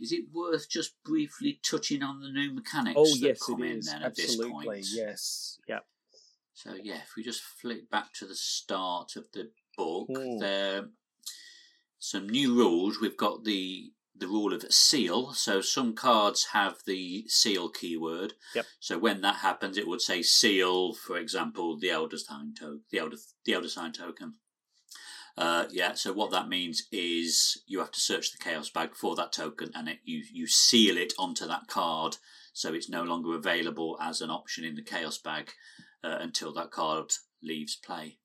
Is 0.00 0.12
it 0.12 0.26
worth 0.32 0.68
just 0.70 0.94
briefly 1.04 1.58
touching 1.64 2.04
on 2.04 2.20
the 2.20 2.30
new 2.30 2.52
mechanics 2.54 2.94
Oh 2.96 3.04
that 3.04 3.18
yes, 3.18 3.42
come 3.42 3.64
it 3.64 3.70
in 3.72 3.78
is 3.78 3.86
then 3.86 4.02
at 4.02 4.14
this 4.14 4.26
absolutely 4.26 4.64
point? 4.66 4.86
yes. 4.92 5.58
Yep. 5.66 5.84
So 6.54 6.74
yeah, 6.80 6.96
if 6.96 7.12
we 7.16 7.24
just 7.24 7.40
flick 7.42 7.90
back 7.90 8.12
to 8.14 8.26
the 8.26 8.34
start 8.36 9.16
of 9.16 9.24
the 9.32 9.50
book, 9.76 10.08
there 10.38 10.84
some 11.98 12.28
new 12.28 12.54
rules. 12.54 13.00
We've 13.00 13.16
got 13.16 13.42
the 13.44 13.90
the 14.18 14.26
rule 14.26 14.52
of 14.52 14.62
seal. 14.72 15.32
So 15.32 15.60
some 15.60 15.94
cards 15.94 16.48
have 16.52 16.76
the 16.86 17.24
seal 17.28 17.68
keyword. 17.68 18.34
Yep. 18.54 18.66
So 18.80 18.98
when 18.98 19.20
that 19.22 19.36
happens, 19.36 19.76
it 19.76 19.88
would 19.88 20.00
say 20.00 20.22
seal, 20.22 20.94
for 20.94 21.16
example, 21.18 21.78
the 21.78 21.90
Elder 21.90 22.18
Sign 22.18 22.54
token, 22.58 22.82
the 22.90 22.98
Elder 22.98 23.16
the 23.44 23.52
Elder 23.54 23.68
Sign 23.68 23.92
token. 23.92 24.34
Uh, 25.36 25.66
yeah, 25.70 25.94
so 25.94 26.12
what 26.12 26.32
that 26.32 26.48
means 26.48 26.88
is 26.90 27.62
you 27.66 27.78
have 27.78 27.92
to 27.92 28.00
search 28.00 28.32
the 28.32 28.38
chaos 28.38 28.70
bag 28.70 28.96
for 28.96 29.14
that 29.14 29.32
token, 29.32 29.70
and 29.74 29.88
it, 29.88 29.98
you 30.04 30.24
you 30.32 30.48
seal 30.48 30.96
it 30.96 31.12
onto 31.16 31.46
that 31.46 31.68
card, 31.68 32.16
so 32.52 32.74
it's 32.74 32.88
no 32.88 33.04
longer 33.04 33.36
available 33.36 33.96
as 34.00 34.20
an 34.20 34.30
option 34.30 34.64
in 34.64 34.74
the 34.74 34.82
chaos 34.82 35.16
bag 35.16 35.50
uh, 36.02 36.18
until 36.20 36.52
that 36.52 36.72
card 36.72 37.12
leaves 37.40 37.76
play 37.76 38.18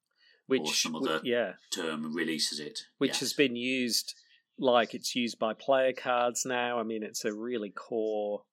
which 0.47 0.62
or 0.62 0.73
some 0.73 0.95
other 0.95 1.21
yeah, 1.23 1.53
term 1.71 2.13
releases 2.13 2.60
it. 2.60 2.82
which 2.97 3.12
Yes. 3.12 3.19
has 3.19 3.34
been 3.34 3.56
used 3.56 4.15
like 4.58 4.94
it's 4.94 5.16
used 5.16 5.39
by 5.39 5.54
player 5.54 5.94
cards 5.94 6.46
now. 6.46 6.80
I 6.80 6.84
mean, 6.84 7.04
it's 7.04 7.26
a 7.26 7.34
really 7.34 7.70
core 7.70 8.44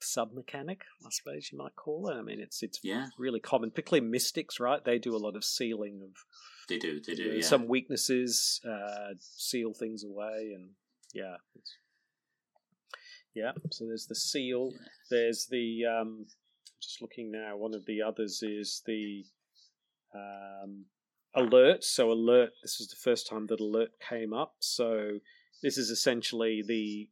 sub 0.00 0.32
mechanic, 0.34 0.82
I 1.04 1.08
suppose 1.10 1.48
you 1.50 1.58
might 1.58 1.74
call 1.74 2.08
it. 2.08 2.14
I 2.16 2.22
mean, 2.22 2.40
it's 2.40 2.62
it's 2.62 2.80
yeah, 2.82 3.06
really 3.18 3.40
common, 3.40 3.70
particularly 3.70 4.06
mystics, 4.06 4.60
right? 4.60 4.84
They 4.84 4.98
do 4.98 5.16
a 5.16 5.18
lot 5.18 5.36
of 5.36 5.44
sealing 5.44 6.00
of 6.02 6.10
they 6.68 6.78
do, 6.78 7.00
they 7.00 7.14
do. 7.14 7.30
uh, 7.30 7.34
Yeah. 7.36 7.42
some 7.42 7.66
weaknesses, 7.66 8.60
uh, 8.68 9.14
seal 9.20 9.72
things 9.72 10.04
away, 10.04 10.52
and 10.54 10.70
yeah, 11.14 11.36
yeah. 13.34 13.52
So 13.70 13.86
there's 13.86 14.06
the 14.06 14.14
seal. 14.14 14.72
There's 15.10 15.46
the 15.50 15.86
um, 15.86 16.26
just 16.80 17.00
looking 17.00 17.30
now. 17.30 17.56
One 17.56 17.74
of 17.74 17.86
the 17.86 18.02
others 18.02 18.42
is 18.42 18.82
the 18.86 19.24
um, 20.14 20.84
alert. 21.36 21.84
So 21.84 22.10
alert. 22.10 22.50
This 22.62 22.78
was 22.78 22.88
the 22.88 22.96
first 22.96 23.28
time 23.28 23.46
that 23.48 23.60
alert 23.60 23.90
came 24.00 24.32
up. 24.32 24.56
So 24.58 25.18
this 25.62 25.78
is 25.78 25.90
essentially 25.90 26.62
the 26.66 27.08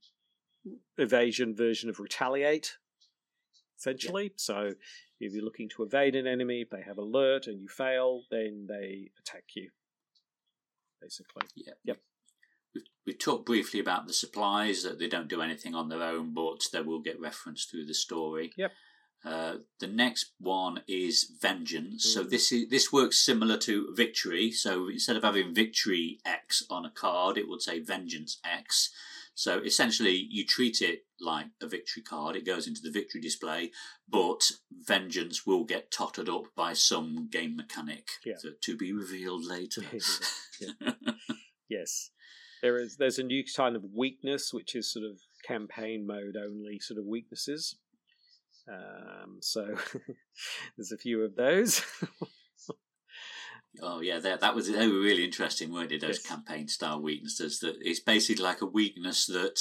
evasion 0.98 1.54
version 1.54 1.90
of 1.90 2.00
retaliate. 2.00 2.78
Essentially, 3.78 4.32
so 4.36 4.72
if 5.20 5.32
you're 5.32 5.44
looking 5.44 5.68
to 5.70 5.82
evade 5.82 6.14
an 6.14 6.26
enemy, 6.26 6.62
if 6.62 6.70
they 6.70 6.82
have 6.82 6.98
alert 6.98 7.46
and 7.46 7.60
you 7.60 7.68
fail, 7.68 8.22
then 8.30 8.66
they 8.68 9.10
attack 9.20 9.44
you. 9.54 9.70
Basically, 11.00 11.46
Yeah. 11.54 11.74
Yep. 11.84 11.98
We, 12.74 12.82
we 13.06 13.12
talked 13.14 13.46
briefly 13.46 13.78
about 13.78 14.06
the 14.06 14.14
supplies 14.14 14.82
that 14.82 14.98
they 14.98 15.06
don't 15.06 15.28
do 15.28 15.42
anything 15.42 15.74
on 15.74 15.88
their 15.88 16.02
own, 16.02 16.32
but 16.32 16.66
they 16.72 16.80
will 16.80 17.00
get 17.00 17.20
referenced 17.20 17.70
through 17.70 17.84
the 17.86 17.94
story. 17.94 18.52
Yep. 18.56 18.72
Uh, 19.24 19.56
the 19.80 19.86
next 19.86 20.32
one 20.38 20.82
is 20.86 21.32
vengeance. 21.40 22.04
So 22.04 22.24
Mm. 22.24 22.30
this 22.30 22.52
is 22.52 22.68
this 22.68 22.92
works 22.92 23.18
similar 23.18 23.56
to 23.58 23.94
victory. 23.94 24.50
So 24.50 24.88
instead 24.88 25.16
of 25.16 25.22
having 25.22 25.54
victory 25.54 26.20
X 26.26 26.62
on 26.68 26.84
a 26.84 26.90
card, 26.90 27.38
it 27.38 27.48
would 27.48 27.62
say 27.62 27.78
vengeance 27.80 28.38
X. 28.44 28.90
So 29.36 29.58
essentially, 29.60 30.28
you 30.30 30.44
treat 30.46 30.80
it 30.82 31.06
like 31.20 31.46
a 31.60 31.66
victory 31.66 32.02
card. 32.02 32.36
It 32.36 32.44
goes 32.46 32.68
into 32.68 32.80
the 32.82 32.90
victory 32.90 33.20
display, 33.20 33.72
but 34.08 34.52
vengeance 34.70 35.44
will 35.44 35.64
get 35.64 35.90
tottered 35.90 36.28
up 36.28 36.54
by 36.54 36.72
some 36.74 37.28
game 37.30 37.56
mechanic 37.56 38.08
Yeah. 38.24 38.36
to, 38.42 38.52
to 38.60 38.76
be 38.76 38.92
revealed 38.92 39.44
later. 39.44 39.82
yes, 41.68 42.10
there 42.62 42.78
is. 42.78 42.96
There's 42.96 43.18
a 43.18 43.22
new 43.24 43.42
kind 43.56 43.76
of 43.76 43.84
weakness, 43.92 44.52
which 44.52 44.74
is 44.74 44.92
sort 44.92 45.04
of 45.04 45.18
campaign 45.46 46.06
mode 46.06 46.36
only 46.36 46.78
sort 46.78 46.98
of 46.98 47.06
weaknesses. 47.06 47.76
Um, 48.68 49.38
so 49.40 49.76
there's 50.76 50.92
a 50.92 50.98
few 50.98 51.22
of 51.22 51.36
those. 51.36 51.82
Oh 53.82 54.00
yeah, 54.00 54.20
that 54.20 54.40
that 54.40 54.54
was 54.54 54.70
they 54.70 54.86
were 54.86 55.00
really 55.00 55.24
interesting, 55.24 55.72
weren't 55.72 55.90
they? 55.90 55.98
Those 55.98 56.18
Yes. 56.22 56.26
campaign 56.26 56.68
style 56.68 57.02
weaknesses. 57.02 57.58
That 57.58 57.76
it's 57.80 58.00
basically 58.00 58.44
like 58.44 58.60
a 58.62 58.66
weakness 58.66 59.26
that 59.26 59.60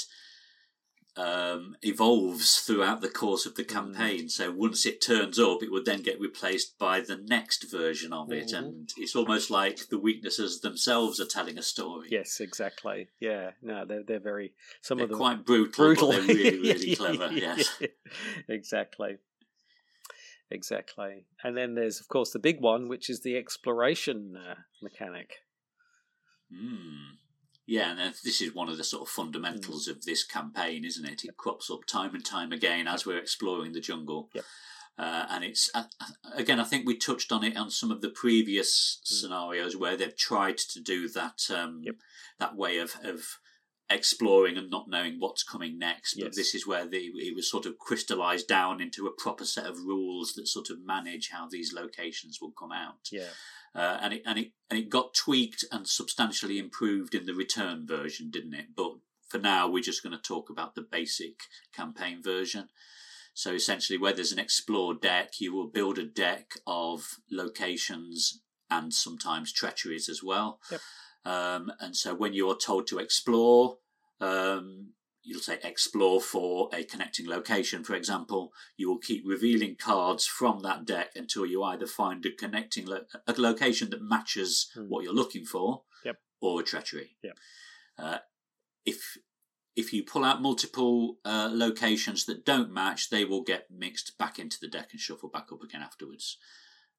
um, 1.15 1.76
evolves 1.84 2.60
throughout 2.62 3.02
the 3.02 3.10
course 3.10 3.45
of 3.45 3.54
the 3.54 3.63
Mm. 3.63 3.67
campaign. 3.69 4.30
So 4.30 4.52
once 4.52 4.84
it 4.86 4.99
turns 4.99 5.38
up, 5.38 5.62
it 5.62 5.71
would 5.71 5.86
then 5.86 6.02
get 6.02 6.19
replaced 6.19 6.80
by 6.80 7.02
the 7.02 7.17
next 7.17 7.69
version 7.69 8.12
of 8.12 8.32
it, 8.32 8.47
Mhm. 8.47 8.58
and 8.58 8.89
it's 8.97 9.15
almost 9.15 9.52
like 9.52 9.89
the 9.89 9.99
weaknesses 9.99 10.62
themselves 10.62 11.19
are 11.19 11.28
telling 11.28 11.58
a 11.60 11.62
story. 11.62 12.08
yes, 12.10 12.39
exactly. 12.39 13.10
Yeah, 13.19 13.52
no, 13.62 13.86
they're 13.86 14.02
they're 14.04 14.19
very 14.19 14.56
some 14.82 14.97
they're 14.97 15.06
of 15.06 15.10
them 15.12 15.19
quite 15.19 15.45
brutal, 15.45 15.71
brutal. 15.86 16.08
but 16.13 16.26
they're 16.26 16.36
really 16.36 16.60
really 16.73 16.95
clever. 16.95 17.32
Yes. 17.32 17.80
exactly. 18.47 19.17
Exactly. 20.49 21.26
And 21.43 21.58
then 21.58 21.73
there's, 21.76 21.99
of 21.99 22.08
course, 22.08 22.32
the 22.32 22.39
big 22.39 22.60
one, 22.62 22.88
which 22.88 23.10
is 23.10 23.21
the 23.21 23.38
exploration 23.38 24.36
uh, 24.36 24.56
mechanic. 24.84 25.38
Mm. 26.54 27.17
Yeah, 27.65 27.91
and 27.91 28.13
this 28.26 28.41
is 28.41 28.54
one 28.54 28.67
of 28.69 28.78
the 28.78 28.84
sort 28.84 29.04
of 29.08 29.10
fundamentals 29.13 29.88
of 29.88 30.04
this 30.04 30.26
campaign, 30.26 30.84
isn't 30.84 31.06
it? 31.06 31.23
It 31.23 31.38
crops 31.38 31.69
up 31.71 31.86
time 31.88 32.13
and 32.13 32.26
time 32.26 32.52
again 32.52 32.88
as 32.88 33.06
we're 33.06 33.17
exploring 33.17 33.71
the 33.71 33.80
jungle. 33.80 34.30
Yep. 34.34 34.45
Uh, 34.97 35.26
and 35.30 35.43
it's 35.43 35.71
uh, 35.73 35.86
again, 36.36 36.60
I 36.60 36.65
think 36.65 36.86
we 36.86 36.97
touched 36.97 37.32
on 37.32 37.43
it 37.43 37.58
on 37.58 37.71
some 37.71 37.89
of 37.89 38.02
the 38.02 38.10
previous 38.10 38.99
Mm. 39.04 39.08
scenarios 39.08 39.76
where 39.78 39.95
they've 39.97 40.15
tried 40.15 40.58
to 40.60 40.82
do 40.82 41.08
that 41.10 41.39
um, 41.49 41.82
Yep. 41.84 41.95
that 42.39 42.56
way 42.56 42.78
of, 42.80 42.93
of 43.04 43.39
exploring 43.89 44.58
and 44.58 44.69
not 44.69 44.88
knowing 44.89 45.19
what's 45.19 45.43
coming 45.43 45.80
next. 45.80 46.15
But 46.15 46.26
Yes. 46.26 46.36
this 46.36 46.56
is 46.56 46.67
where 46.67 46.86
the, 46.88 46.97
it 47.15 47.36
was 47.36 47.49
sort 47.49 47.65
of 47.65 47.78
crystallized 47.80 48.47
down 48.47 48.82
into 48.82 49.08
a 49.08 49.12
proper 49.12 49.45
set 49.45 49.65
of 49.65 49.78
rules 49.80 50.34
that 50.34 50.47
sort 50.47 50.69
of 50.69 50.80
manage 50.86 51.30
how 51.30 51.47
these 51.49 51.73
locations 51.73 52.39
will 52.41 52.52
come 52.52 52.71
out 52.71 53.08
Yeah. 53.12 53.30
Uh, 53.76 53.98
and 54.02 54.14
it 54.14 54.22
and 54.26 54.40
it 54.40 54.52
and 54.70 54.80
it 54.80 54.90
got 54.90 55.14
tweaked 55.14 55.66
and 55.72 55.88
substantially 55.88 56.60
improved 56.60 57.16
in 57.16 57.26
the 57.26 57.34
return 57.34 57.86
version, 57.88 58.30
didn't 58.30 58.54
it? 58.54 58.68
But 58.76 58.94
for 59.30 59.40
now, 59.40 59.68
we're 59.68 59.84
just 59.84 60.04
going 60.04 60.16
to 60.16 60.22
talk 60.22 60.50
about 60.50 60.76
the 60.76 60.82
basic 60.82 61.42
campaign 61.76 62.22
version. 62.22 62.70
So 63.34 63.54
essentially, 63.54 63.98
where 63.98 64.14
there's 64.14 64.32
an 64.32 64.40
explore 64.40 64.94
deck, 64.94 65.40
you 65.40 65.54
will 65.54 65.68
build 65.68 65.98
a 65.98 66.06
deck 66.06 66.54
of 66.68 67.18
locations 67.32 68.42
and 68.70 68.94
sometimes 68.94 69.52
treacheries 69.52 70.08
as 70.08 70.22
well. 70.24 70.60
Yep. 70.72 70.82
Um, 71.26 71.72
and 71.80 71.96
so 71.96 72.14
when 72.14 72.34
you're 72.34 72.58
told 72.58 72.86
to 72.88 73.00
explore, 73.00 73.78
um, 74.20 74.90
you'll 75.24 75.40
say 75.42 75.58
explore 75.64 76.20
for 76.22 76.70
a 76.74 76.84
connecting 76.84 77.28
location, 77.28 77.84
for 77.84 77.96
example. 77.96 78.54
You 78.78 78.90
will 78.90 79.00
keep 79.00 79.24
revealing 79.26 79.76
cards 79.78 80.26
from 80.26 80.60
that 80.64 80.86
deck 80.86 81.12
until 81.16 81.46
you 81.46 81.64
either 81.64 81.88
find 81.88 82.26
a 82.26 82.32
connecting 82.32 82.86
lo- 82.86 83.06
a 83.26 83.34
location 83.38 83.90
that 83.92 84.02
matches 84.02 84.70
Hmm. 84.74 84.90
what 84.90 85.04
you're 85.04 85.14
looking 85.14 85.46
for, 85.46 85.84
Yep. 86.06 86.22
or 86.42 86.60
a 86.60 86.64
treachery. 86.64 87.18
Yep. 87.24 87.38
Uh, 87.98 88.18
if 88.86 89.18
if 89.76 89.92
you 89.92 90.04
pull 90.04 90.24
out 90.24 90.40
multiple 90.40 91.18
uh, 91.26 91.50
locations 91.52 92.26
that 92.26 92.46
don't 92.46 92.72
match, 92.72 93.10
they 93.10 93.26
will 93.26 93.42
get 93.42 93.72
mixed 93.72 94.16
back 94.20 94.38
into 94.38 94.60
the 94.62 94.68
deck 94.68 94.90
and 94.92 95.00
shuffle 95.02 95.30
back 95.30 95.52
up 95.52 95.64
again 95.64 95.82
afterwards. 95.82 96.38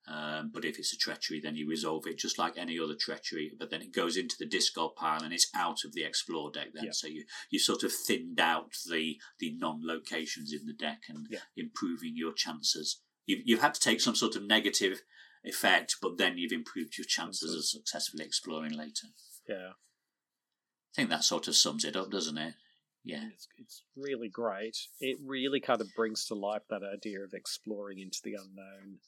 Um, 0.06 0.50
but 0.52 0.64
if 0.66 0.78
it's 0.78 0.92
a 0.92 0.98
treachery, 0.98 1.40
then 1.40 1.56
you 1.56 1.66
resolve 1.68 2.06
it 2.06 2.18
just 2.18 2.38
like 2.38 2.58
any 2.58 2.78
other 2.78 2.94
treachery. 2.94 3.52
But 3.58 3.70
then 3.70 3.80
it 3.80 3.92
goes 3.92 4.16
into 4.18 4.36
the 4.38 4.44
discard 4.46 4.96
pile 4.96 5.22
and 5.22 5.32
it's 5.32 5.50
out 5.54 5.78
of 5.84 5.94
the 5.94 6.04
explore 6.04 6.50
deck. 6.50 6.68
Then, 6.74 6.84
Yeah. 6.84 6.90
so 6.92 7.06
you 7.06 7.24
you 7.50 7.58
sort 7.58 7.82
of 7.82 7.92
thinned 7.92 8.38
out 8.38 8.74
the 8.90 9.18
the 9.38 9.52
non 9.56 9.80
locations 9.82 10.52
in 10.52 10.66
the 10.66 10.74
deck 10.74 11.04
and 11.08 11.26
Yeah. 11.30 11.40
improving 11.56 12.16
your 12.16 12.34
chances. 12.34 13.00
You've 13.26 13.42
you've 13.46 13.60
had 13.62 13.74
to 13.74 13.80
take 13.80 14.00
some 14.00 14.14
sort 14.14 14.36
of 14.36 14.42
negative 14.42 15.02
effect, 15.42 15.96
but 16.02 16.18
then 16.18 16.36
you've 16.38 16.52
improved 16.52 16.98
your 16.98 17.06
chances 17.06 17.54
of 17.54 17.64
successfully 17.64 18.24
exploring 18.24 18.72
later. 18.72 19.08
Yeah. 19.48 19.72
I 19.72 20.94
think 20.94 21.10
that 21.10 21.24
sort 21.24 21.48
of 21.48 21.56
sums 21.56 21.84
it 21.84 21.96
up, 21.96 22.10
doesn't 22.10 22.38
it? 22.38 22.54
Yeah. 23.02 23.28
It's, 23.32 23.48
it's 23.58 23.82
really 23.96 24.28
great. 24.28 24.76
It 25.00 25.18
really 25.22 25.60
kind 25.60 25.80
of 25.80 25.88
brings 25.94 26.24
to 26.26 26.34
life 26.34 26.62
that 26.70 26.82
idea 26.82 27.20
of 27.22 27.34
exploring 27.34 27.98
into 27.98 28.20
the 28.22 28.34
unknown, 28.34 29.00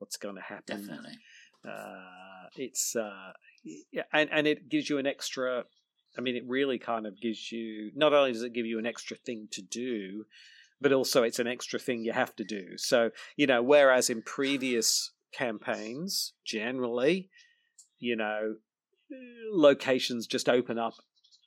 what's 0.00 0.16
going 0.16 0.34
to 0.34 0.42
happen. 0.42 0.80
Definitely. 0.80 1.18
Uh, 1.66 2.48
it's 2.56 2.96
uh, 2.96 3.32
yeah, 3.92 4.02
and 4.12 4.28
and 4.32 4.46
it 4.46 4.68
gives 4.68 4.90
you 4.90 4.98
an 4.98 5.06
extra. 5.06 5.64
I 6.18 6.20
mean, 6.20 6.34
it 6.34 6.42
really 6.46 6.78
kind 6.78 7.06
of 7.06 7.20
gives 7.20 7.52
you. 7.52 7.92
Not 7.94 8.12
only 8.12 8.32
does 8.32 8.42
it 8.42 8.52
give 8.52 8.66
you 8.66 8.78
an 8.78 8.86
extra 8.86 9.16
thing 9.16 9.48
to 9.52 9.62
do, 9.62 10.24
but 10.80 10.92
also 10.92 11.22
it's 11.22 11.38
an 11.38 11.46
extra 11.46 11.78
thing 11.78 12.04
you 12.04 12.12
have 12.12 12.34
to 12.36 12.44
do. 12.44 12.76
So 12.76 13.10
you 13.36 13.46
know, 13.46 13.62
whereas 13.62 14.10
in 14.10 14.22
previous 14.22 15.12
campaigns, 15.32 16.32
generally, 16.44 17.28
you 17.98 18.16
know, 18.16 18.56
locations 19.52 20.26
just 20.26 20.48
open 20.48 20.78
up 20.78 20.94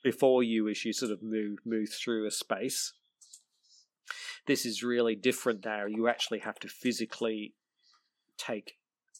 before 0.02 0.42
you 0.42 0.68
as 0.68 0.84
you 0.84 0.92
sort 0.92 1.10
of 1.10 1.22
move 1.22 1.58
move 1.66 1.88
through 1.90 2.26
a 2.26 2.30
space. 2.30 2.92
This 4.46 4.66
is 4.66 4.82
really 4.82 5.16
different 5.16 5.64
now. 5.64 5.86
You 5.86 6.06
actually 6.06 6.40
have 6.40 6.58
to 6.60 6.68
physically 6.68 7.54
take 8.38 8.74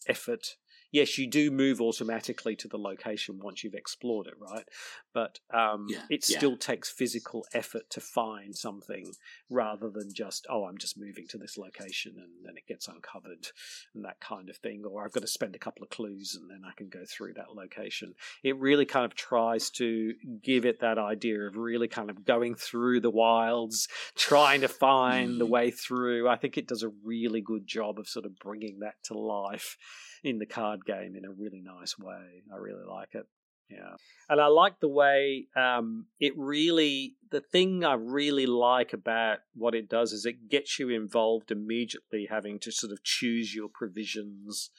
effort 0.08 0.56
yes, 0.94 1.18
you 1.18 1.26
do 1.26 1.50
move 1.50 1.80
automatically 1.80 2.54
to 2.54 2.68
the 2.68 2.78
location 2.78 3.40
once 3.42 3.64
you've 3.64 3.74
explored 3.74 4.28
it, 4.28 4.34
right? 4.38 4.64
But 5.12 5.40
um, 5.52 5.86
Yeah, 5.90 6.04
it 6.08 6.24
yeah. 6.28 6.38
still 6.38 6.56
takes 6.56 6.88
physical 6.90 7.44
effort 7.52 7.90
to 7.90 8.00
find 8.00 8.54
something 8.56 9.12
rather 9.50 9.90
than 9.90 10.14
just, 10.14 10.46
oh, 10.48 10.64
I'm 10.66 10.78
just 10.78 10.96
moving 10.96 11.26
to 11.30 11.38
this 11.38 11.58
location 11.58 12.12
and 12.16 12.30
then 12.46 12.54
it 12.56 12.66
gets 12.68 12.86
uncovered 12.86 13.48
and 13.94 14.04
that 14.04 14.20
kind 14.20 14.48
of 14.48 14.56
thing. 14.58 14.84
Or 14.88 15.04
I've 15.04 15.12
got 15.12 15.22
to 15.22 15.26
spend 15.26 15.56
a 15.56 15.58
couple 15.58 15.82
of 15.82 15.90
clues 15.90 16.38
and 16.40 16.48
then 16.48 16.62
I 16.64 16.72
can 16.76 16.88
go 16.88 17.00
through 17.08 17.34
that 17.34 17.54
location. 17.54 18.14
It 18.44 18.56
really 18.58 18.86
kind 18.86 19.04
of 19.04 19.14
tries 19.16 19.70
to 19.70 20.14
give 20.42 20.64
it 20.64 20.80
that 20.80 20.98
idea 20.98 21.40
of 21.42 21.56
really 21.56 21.88
kind 21.88 22.08
of 22.08 22.24
going 22.24 22.54
through 22.54 23.00
the 23.00 23.10
wilds, 23.10 23.88
trying 24.16 24.60
to 24.60 24.68
find 24.68 25.40
the 25.40 25.46
Mm. 25.46 25.50
way 25.50 25.70
through. 25.72 26.28
I 26.28 26.36
think 26.36 26.56
it 26.56 26.68
does 26.68 26.82
a 26.84 26.90
really 27.04 27.40
good 27.40 27.66
job 27.66 27.98
of 27.98 28.06
sort 28.08 28.24
of 28.26 28.38
bringing 28.38 28.78
that 28.80 28.94
to 29.04 29.14
life 29.18 29.76
in 30.24 30.38
the 30.38 30.46
card 30.46 30.84
game 30.84 31.14
in 31.16 31.24
a 31.24 31.30
really 31.30 31.60
nice 31.62 31.96
way. 31.98 32.42
I 32.52 32.56
really 32.56 32.84
like 32.88 33.10
it. 33.12 33.26
Yeah. 33.70 33.94
And 34.28 34.40
I 34.40 34.46
like 34.46 34.80
the 34.80 34.88
way 34.88 35.46
um, 35.56 36.06
it 36.18 36.32
really, 36.36 37.16
the 37.30 37.40
thing 37.40 37.84
I 37.84 37.94
really 37.94 38.46
like 38.46 38.92
about 38.92 39.38
what 39.54 39.74
it 39.74 39.88
does 39.88 40.12
is 40.12 40.26
it 40.26 40.48
gets 40.50 40.78
you 40.78 40.90
involved 40.90 41.50
immediately, 41.50 42.26
having 42.28 42.58
to 42.60 42.72
sort 42.72 42.92
of 42.92 43.02
choose 43.04 43.54
your 43.54 43.68
provisions. 43.72 44.70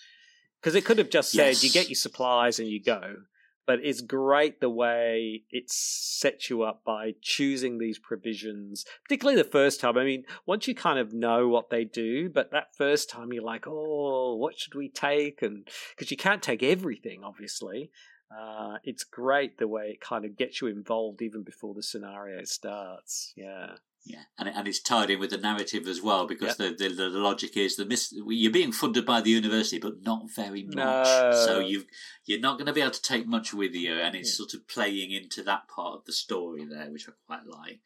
Because 0.59 0.75
it 0.75 0.85
could 0.85 0.97
have 0.97 1.09
just 1.09 1.31
said, 1.31 1.61
you 1.61 1.69
get 1.69 1.89
your 1.89 1.95
supplies 1.95 2.59
and 2.59 2.67
you 2.67 2.81
go. 2.83 3.15
But 3.65 3.79
it's 3.83 4.01
great 4.01 4.61
the 4.61 4.69
way 4.69 5.43
it 5.49 5.71
sets 5.71 6.49
you 6.49 6.61
up 6.61 6.83
by 6.85 7.15
choosing 7.21 7.77
these 7.77 7.97
provisions, 7.97 8.85
particularly 9.03 9.41
the 9.41 9.49
first 9.49 9.79
time. 9.79 9.97
I 9.97 10.03
mean, 10.03 10.23
once 10.45 10.67
you 10.67 10.75
kind 10.75 10.99
of 10.99 11.13
know 11.13 11.47
what 11.47 11.69
they 11.69 11.83
do, 11.83 12.29
but 12.29 12.51
that 12.51 12.75
first 12.75 13.09
time 13.09 13.33
you're 13.33 13.43
like, 13.43 13.65
oh, 13.67 14.35
what 14.35 14.57
should 14.57 14.75
we 14.75 14.89
take? 14.89 15.41
And 15.41 15.67
because 15.95 16.11
you 16.11 16.17
can't 16.17 16.43
take 16.43 16.61
everything, 16.61 17.23
obviously. 17.23 17.91
Uh, 18.35 18.77
it's 18.83 19.03
great 19.03 19.57
the 19.57 19.67
way 19.67 19.89
it 19.89 20.01
kind 20.01 20.25
of 20.25 20.37
gets 20.37 20.61
you 20.61 20.67
involved 20.67 21.21
even 21.21 21.43
before 21.43 21.73
the 21.73 21.83
scenario 21.83 22.43
starts. 22.43 23.33
Yeah. 23.35 23.75
Yeah, 24.07 24.21
and, 24.37 24.47
and 24.47 24.67
it's 24.67 24.79
tied 24.79 25.09
in 25.09 25.19
with 25.19 25.31
the 25.31 25.37
narrative 25.37 25.87
as 25.87 25.99
well 25.99 26.27
because 26.27 26.57
the, 26.57 26.69
the 26.77 26.89
the 26.89 27.09
logic 27.09 27.57
is 27.57 27.75
the 27.75 27.85
mis- 27.85 28.13
you're 28.27 28.51
being 28.51 28.71
funded 28.71 29.03
by 29.03 29.19
the 29.19 29.31
university, 29.31 29.79
but 29.79 30.03
not 30.03 30.29
very 30.29 30.61
much. 30.61 30.75
No. 30.75 31.31
So 31.43 31.59
you 31.59 31.85
you're 32.23 32.39
not 32.39 32.59
going 32.59 32.67
to 32.67 32.73
be 32.73 32.81
able 32.81 32.91
to 32.91 33.01
take 33.01 33.25
much 33.25 33.51
with 33.51 33.73
you, 33.73 33.93
and 33.95 34.15
it's 34.15 34.37
sort 34.37 34.53
of 34.53 34.67
playing 34.67 35.09
into 35.09 35.41
that 35.43 35.67
part 35.67 35.95
of 35.95 36.05
the 36.05 36.13
story 36.13 36.65
there, 36.65 36.91
which 36.91 37.09
I 37.09 37.13
quite 37.25 37.47
like. 37.47 37.79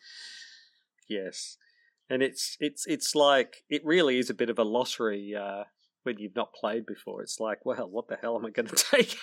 Yes. 1.07 1.55
And 2.09 2.21
it's 2.21 2.57
it's 2.59 2.85
it's 2.85 3.15
like 3.15 3.63
it 3.69 3.85
really 3.85 4.19
is 4.19 4.29
a 4.29 4.33
bit 4.33 4.49
of 4.49 4.59
a 4.59 4.63
lottery 4.63 5.35
uh, 5.35 5.63
when 6.03 6.17
you've 6.17 6.35
not 6.35 6.53
played 6.53 6.85
before. 6.85 7.21
It's 7.21 7.39
like, 7.39 7.65
well, 7.65 7.89
what 7.89 8.09
the 8.09 8.17
hell 8.21 8.35
am 8.35 8.45
I 8.45 8.49
going 8.49 8.67
to 8.75 8.75
take? 8.75 9.17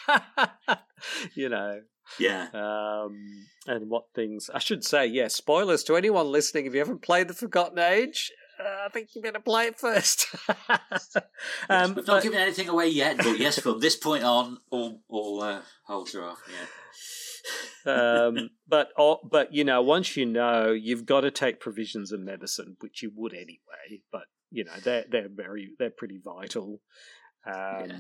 you 1.35 1.51
know. 1.51 1.83
Yeah, 2.19 2.49
um, 2.55 3.47
and 3.67 3.91
what 3.91 4.05
things 4.15 4.51
I 4.53 4.59
should 4.59 4.85
say. 4.85 5.07
Yeah, 5.07 5.29
spoilers 5.29 5.85
to 5.85 5.97
anyone 5.97 6.31
listening. 6.31 6.67
If 6.67 6.73
you 6.73 6.81
haven't 6.81 7.03
played 7.03 7.29
the 7.29 7.35
Forgotten 7.35 7.79
Age, 7.79 8.31
uh, 8.59 8.87
I 8.87 8.89
think 8.89 9.11
you 9.15 9.23
better 9.23 9.41
play 9.41 9.67
it 9.67 9.79
first. 9.79 10.27
um, 11.69 11.95
we've 11.95 12.07
not 12.07 12.23
given 12.23 12.39
anything 12.39 12.69
away 12.69 12.89
yet, 12.89 13.19
but 13.19 13.39
yes, 13.39 13.59
from 13.59 13.81
this 13.81 13.97
point 13.97 14.25
on, 14.25 14.59
all 14.71 15.03
all 15.09 15.43
uh, 15.43 15.61
holds 15.87 16.15
are 16.15 16.25
off. 16.25 16.43
Yeah, 16.51 16.67
um, 17.87 18.51
but 18.69 18.89
oh, 18.99 19.19
but 19.29 19.53
you 19.53 19.65
know, 19.65 19.83
once 19.83 20.17
you 20.17 20.27
know, 20.27 20.73
you've 20.73 21.07
got 21.07 21.21
to 21.23 21.31
take 21.31 21.61
provisions 21.61 22.13
and 22.13 22.25
medicine, 22.25 22.77
which 22.81 23.03
you 23.03 23.13
would 23.15 23.35
anyway. 23.35 24.03
But 24.11 24.25
you 24.51 24.65
know, 24.65 24.73
they're 24.83 25.05
they're 25.09 25.29
very 25.29 25.71
they're 25.79 25.91
pretty 25.91 26.21
vital. 26.23 26.81
Um, 27.47 27.55
Yeah. 27.55 27.99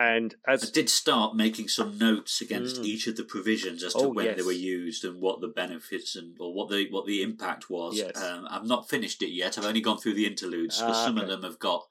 And 0.00 0.34
I 0.46 0.56
did 0.56 0.88
start 0.88 1.36
making 1.36 1.68
some 1.68 1.98
notes 1.98 2.40
against 2.40 2.76
Mm. 2.80 2.84
each 2.86 3.06
of 3.06 3.16
the 3.16 3.24
provisions 3.24 3.82
as 3.84 3.92
to 3.92 3.98
Oh, 4.06 4.08
when 4.08 4.34
they 4.36 4.42
were 4.42 4.50
used 4.78 5.04
and 5.04 5.20
what 5.20 5.40
the 5.42 5.48
benefits 5.48 6.16
and 6.16 6.36
or 6.40 6.54
what 6.54 6.70
the 6.70 6.88
what 6.90 7.04
the 7.06 7.22
impact 7.22 7.68
was. 7.68 7.98
Yes. 7.98 8.16
Um, 8.16 8.46
I've 8.48 8.64
not 8.66 8.88
finished 8.88 9.20
it 9.22 9.30
yet. 9.30 9.58
I've 9.58 9.66
only 9.66 9.82
gone 9.82 9.98
through 9.98 10.14
the 10.14 10.26
interludes 10.26 10.78
because 10.78 10.96
Ah, 10.96 11.04
some 11.04 11.18
of 11.18 11.28
them 11.28 11.42
have 11.42 11.58
got 11.58 11.82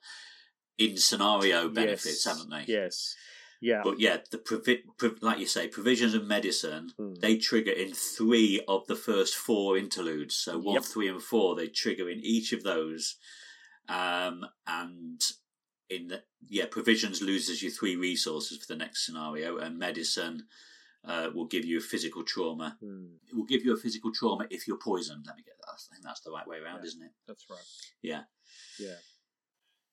in 0.76 0.96
scenario 0.96 1.68
benefits, 1.68 2.24
yes, 2.24 2.24
haven't 2.24 2.50
they? 2.50 2.64
Yes, 2.66 3.14
yeah. 3.60 3.82
But 3.84 4.00
yeah, 4.00 4.16
the 4.32 4.38
provi- 4.38 4.82
prov- 4.98 5.22
like 5.22 5.38
you 5.38 5.46
say, 5.46 5.68
provisions 5.68 6.14
and 6.14 6.26
medicine 6.26 6.92
Mm. 6.98 7.20
they 7.20 7.36
trigger 7.36 7.70
in 7.72 7.92
three 7.94 8.60
of 8.66 8.86
the 8.88 8.96
first 8.96 9.34
four 9.36 9.78
interludes. 9.78 10.34
So 10.34 10.58
one, 10.58 10.74
Yep. 10.74 10.84
three, 10.84 11.08
and 11.08 11.22
four 11.22 11.54
they 11.54 11.68
trigger 11.68 12.08
in 12.10 12.18
each 12.20 12.52
of 12.52 12.64
those, 12.64 13.16
um, 13.88 14.46
and 14.66 15.20
in 15.90 16.08
the 16.08 16.22
yeah, 16.48 16.66
provisions 16.70 17.20
loses 17.20 17.62
you 17.62 17.70
three 17.70 17.96
resources 17.96 18.58
for 18.58 18.66
the 18.72 18.76
next 18.78 19.04
scenario, 19.04 19.58
and 19.58 19.78
medicine 19.78 20.44
uh, 21.04 21.28
will 21.34 21.46
give 21.46 21.64
you 21.64 21.78
a 21.78 21.82
physical 21.82 22.22
trauma. 22.22 22.76
Mm, 22.82 23.16
It 23.28 23.34
will 23.36 23.44
give 23.44 23.64
you 23.64 23.74
a 23.74 23.76
physical 23.76 24.12
trauma 24.12 24.46
if 24.50 24.66
you're 24.68 24.78
poisoned. 24.78 25.24
Let 25.26 25.36
me 25.36 25.42
get 25.42 25.56
that. 25.58 25.72
I 25.72 25.94
think 25.94 26.04
that's 26.04 26.20
the 26.20 26.30
right 26.30 26.46
way 26.46 26.58
around, 26.58 26.80
Yeah. 26.82 26.86
isn't 26.88 27.02
it? 27.02 27.10
that's 27.26 27.46
right. 27.50 27.64
Yeah. 28.02 28.22
Yeah. 28.78 28.96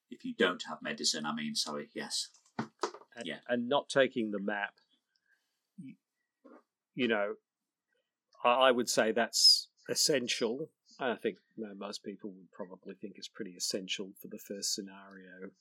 If 0.10 0.24
you 0.24 0.34
don't 0.38 0.64
have 0.70 0.82
medicine, 0.82 1.26
I 1.26 1.34
mean, 1.34 1.56
sorry, 1.56 1.90
yes. 1.94 2.30
and, 2.60 3.26
Yeah. 3.26 3.40
and 3.50 3.68
not 3.68 3.90
taking 3.90 4.32
the 4.32 4.40
map 4.40 4.74
you, 6.96 7.08
know 7.08 7.36
I, 8.44 8.50
I 8.54 8.72
would 8.72 8.90
say 8.90 9.12
that's 9.12 9.68
essential 9.88 10.70
i 11.00 11.14
think 11.14 11.38
you 11.56 11.64
know, 11.68 11.74
most 11.78 12.04
people 12.04 12.32
would 12.32 12.52
probably 12.52 12.96
think 12.96 13.14
it's 13.18 13.28
pretty 13.28 13.52
essential 13.52 14.10
for 14.20 14.28
the 14.30 14.40
first 14.40 14.74
scenario 14.74 15.52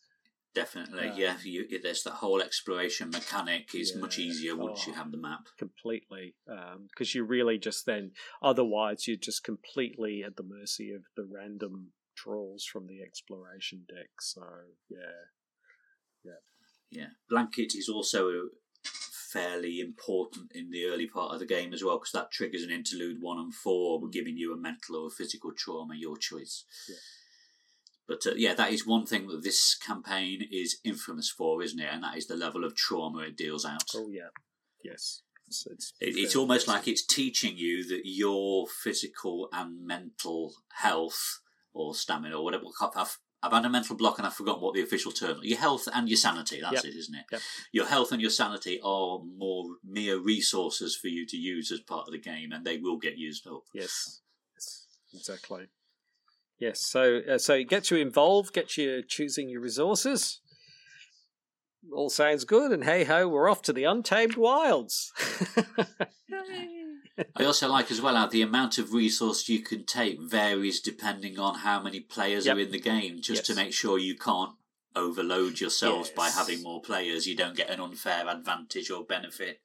Definitely, 0.57 1.09
Um, 1.11 1.19
yeah. 1.19 1.37
You, 1.45 1.81
there's 1.83 2.03
that 2.05 2.15
whole 2.25 2.41
exploration 2.41 3.11
mechanic 3.11 3.75
is 3.75 3.95
much 3.95 4.17
Yeah. 4.19 4.25
easier 4.25 4.57
once 4.57 4.87
you 4.87 4.95
Oh. 4.95 4.97
have 4.97 5.11
the 5.13 5.19
map. 5.19 5.49
completely 5.59 6.35
because 6.89 7.15
you 7.15 7.25
really 7.25 7.59
just 7.59 7.85
then 7.85 8.13
otherwise 8.41 9.07
you're 9.07 9.19
just 9.31 9.45
completely 9.45 10.25
at 10.25 10.37
the 10.37 10.43
mercy 10.43 10.93
of 10.93 11.03
the 11.15 11.27
random 11.27 11.93
draws 12.15 12.65
from 12.65 12.87
the 12.87 13.03
exploration 13.03 13.85
deck 13.87 14.11
so 14.21 14.43
yeah 14.89 15.25
Yeah, 16.25 16.41
yeah. 16.91 17.11
blanket 17.29 17.75
is 17.75 17.89
also 17.91 18.49
fairly 19.33 19.79
important 19.81 20.51
in 20.55 20.71
the 20.71 20.87
early 20.87 21.07
part 21.07 21.35
of 21.35 21.39
the 21.41 21.47
game 21.57 21.75
as 21.75 21.85
well 21.85 21.99
because 21.99 22.13
that 22.13 22.31
triggers 22.33 22.63
an 22.63 22.71
interlude 22.71 23.21
one 23.21 23.39
and 23.39 23.55
four, 23.55 24.01
Mm. 24.01 24.11
giving 24.11 24.37
you 24.39 24.55
a 24.55 24.57
mental 24.57 24.97
or 24.97 25.09
a 25.09 25.11
physical 25.11 25.53
trauma, 25.53 25.95
your 25.95 26.17
choice. 26.17 26.65
Yeah. 26.89 26.97
But 28.09 28.27
uh, 28.27 28.35
yeah, 28.37 28.55
that 28.55 28.73
is 28.73 28.87
one 28.87 29.05
thing 29.07 29.27
that 29.29 29.43
this 29.43 29.75
campaign 29.75 30.43
is 30.51 30.79
infamous 30.85 31.31
for, 31.31 31.63
isn't 31.63 31.81
it? 31.81 31.89
And 31.93 32.03
that 32.05 32.17
is 32.17 32.27
the 32.27 32.37
level 32.37 32.65
of 32.65 32.75
trauma 32.77 33.21
it 33.21 33.37
deals 33.37 33.65
out. 33.65 33.83
oh 33.95 34.09
yeah 34.11 34.29
yes 34.85 35.23
it's, 35.49 35.67
it's, 35.67 35.93
It, 36.01 36.17
it's 36.17 36.37
almost 36.37 36.67
like 36.69 36.89
it's 36.89 37.05
teaching 37.07 37.57
you 37.57 37.87
that 37.89 38.03
your 38.05 38.67
physical 38.67 39.49
and 39.53 39.87
mental 39.87 40.55
health 40.73 41.41
or 41.73 41.95
stamina 41.95 42.37
or 42.37 42.43
whatever. 42.45 42.65
I've, 42.97 43.19
I've 43.43 43.53
had 43.53 43.65
a 43.65 43.69
mental 43.71 43.97
block 43.97 44.19
and 44.19 44.27
I've 44.27 44.35
forgotten 44.35 44.63
what 44.63 44.75
the 44.75 44.83
official 44.83 45.13
term. 45.13 45.39
Your 45.43 45.59
health 45.59 45.89
and 45.93 46.09
your 46.09 46.17
sanity. 46.17 46.61
That's 46.61 46.85
Yep. 46.85 46.93
it, 46.93 46.97
isn't 46.97 47.15
it? 47.15 47.25
Yep. 47.31 47.41
Your 47.73 47.87
health 47.87 48.11
and 48.13 48.21
your 48.21 48.31
sanity 48.31 48.81
are 48.83 49.21
more 49.37 49.77
mere 49.85 50.19
resources 50.19 50.97
for 50.97 51.09
you 51.09 51.27
to 51.27 51.37
use 51.37 51.71
as 51.71 51.81
part 51.81 52.09
of 52.09 52.13
the 52.13 52.19
game, 52.19 52.51
and 52.53 52.65
they 52.65 52.79
will 52.79 52.99
get 52.99 53.17
used 53.17 53.47
up. 53.47 53.63
Yes, 53.73 54.21
yes, 54.55 54.87
exactly. 55.15 55.67
Yes, 56.59 56.81
so 56.81 57.21
uh, 57.31 57.39
so 57.39 57.55
it 57.55 57.69
gets 57.69 57.91
you 57.91 57.99
involved, 57.99 58.55
gets 58.55 58.79
you 58.79 59.03
choosing 59.03 59.49
your 59.49 59.61
resources. 59.61 60.41
All 61.95 62.09
sounds 62.11 62.45
good, 62.45 62.73
and 62.73 62.85
hey 62.85 63.05
ho, 63.05 63.29
we're 63.29 63.49
off 63.51 63.63
to 63.63 63.73
the 63.73 63.85
untamed 63.85 64.37
wilds. 64.37 65.13
I 67.35 67.45
also 67.45 67.69
like 67.69 67.91
as 67.91 68.01
well 68.03 68.17
how 68.17 68.27
the 68.27 68.43
amount 68.43 68.77
of 68.79 68.93
resource 68.93 69.49
you 69.49 69.61
can 69.61 69.85
take 69.85 70.21
varies 70.21 70.81
depending 70.81 71.39
on 71.39 71.57
how 71.57 71.83
many 71.83 72.01
players 72.01 72.45
Yep. 72.47 72.57
are 72.57 72.61
in 72.61 72.71
the 72.73 72.81
game, 72.81 73.21
just 73.23 73.47
to 73.47 73.55
make 73.55 73.73
sure 73.73 73.99
you 73.99 74.17
can't 74.17 74.53
overload 74.95 75.61
yourselves 75.61 76.11
by 76.11 76.29
having 76.29 76.63
more 76.63 76.81
players. 76.83 77.27
You 77.27 77.37
don't 77.37 77.57
get 77.57 77.71
an 77.71 77.81
unfair 77.81 78.27
advantage 78.29 78.91
or 78.91 79.05
benefit 79.05 79.61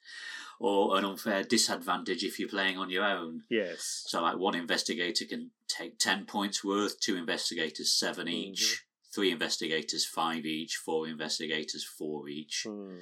or 0.63 0.97
an 0.97 1.03
unfair 1.03 1.43
disadvantage 1.43 2.23
if 2.23 2.39
you're 2.39 2.47
playing 2.47 2.77
on 2.77 2.89
your 2.89 3.03
own. 3.03 3.43
yes, 3.49 4.03
So, 4.07 4.21
like 4.21 4.37
one 4.37 4.55
investigator 4.55 5.25
can 5.25 5.51
take 5.67 5.97
10 5.97 6.25
points 6.25 6.63
worth, 6.63 6.99
two 6.99 7.15
investigators, 7.17 7.91
7 7.93 8.27
Mm-hmm. 8.27 8.33
each, 8.35 8.83
three 9.13 9.31
investigators, 9.31 10.05
5 10.05 10.45
each, 10.45 10.75
four 10.75 11.07
investigators, 11.07 11.83
4 11.83 12.29
each. 12.29 12.65
Hmm. 12.69 12.99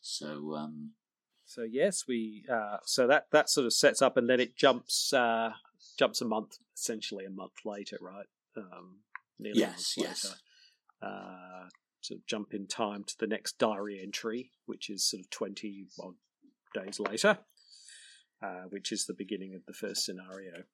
So, 0.00 0.54
um, 0.54 0.92
So 1.44 1.62
yes, 1.62 2.04
we 2.08 2.44
uh, 2.50 2.78
so 2.84 3.06
that 3.06 3.26
that 3.30 3.50
sort 3.50 3.66
of 3.66 3.72
sets 3.72 4.00
up, 4.02 4.16
and 4.16 4.28
then 4.30 4.40
it 4.40 4.56
jumps 4.56 5.12
uh, 5.12 5.50
jumps 5.98 6.20
a 6.20 6.24
month, 6.24 6.58
essentially 6.76 7.24
a 7.24 7.30
month 7.30 7.64
later, 7.64 7.98
right? 8.00 8.26
Um, 8.56 9.00
nearly 9.38 9.60
Yes, 9.60 9.94
a 9.96 10.00
month 10.00 10.08
yes. 10.10 10.24
later. 10.24 10.36
Uh, 11.02 11.68
sort 12.00 12.20
of 12.20 12.26
jump 12.26 12.54
in 12.54 12.66
time 12.66 13.04
to 13.04 13.14
the 13.18 13.26
next 13.26 13.58
diary 13.58 14.00
entry, 14.02 14.50
which 14.66 14.88
is 14.90 15.04
sort 15.10 15.20
of 15.20 15.30
twenty 15.30 15.86
odd 16.00 16.14
days 16.84 17.00
later, 17.00 17.38
uh, 18.42 18.64
which 18.70 18.92
is 18.92 19.06
the 19.06 19.14
beginning 19.14 19.54
of 19.54 19.64
the 19.66 19.72
first 19.72 20.04
scenario. 20.04 20.64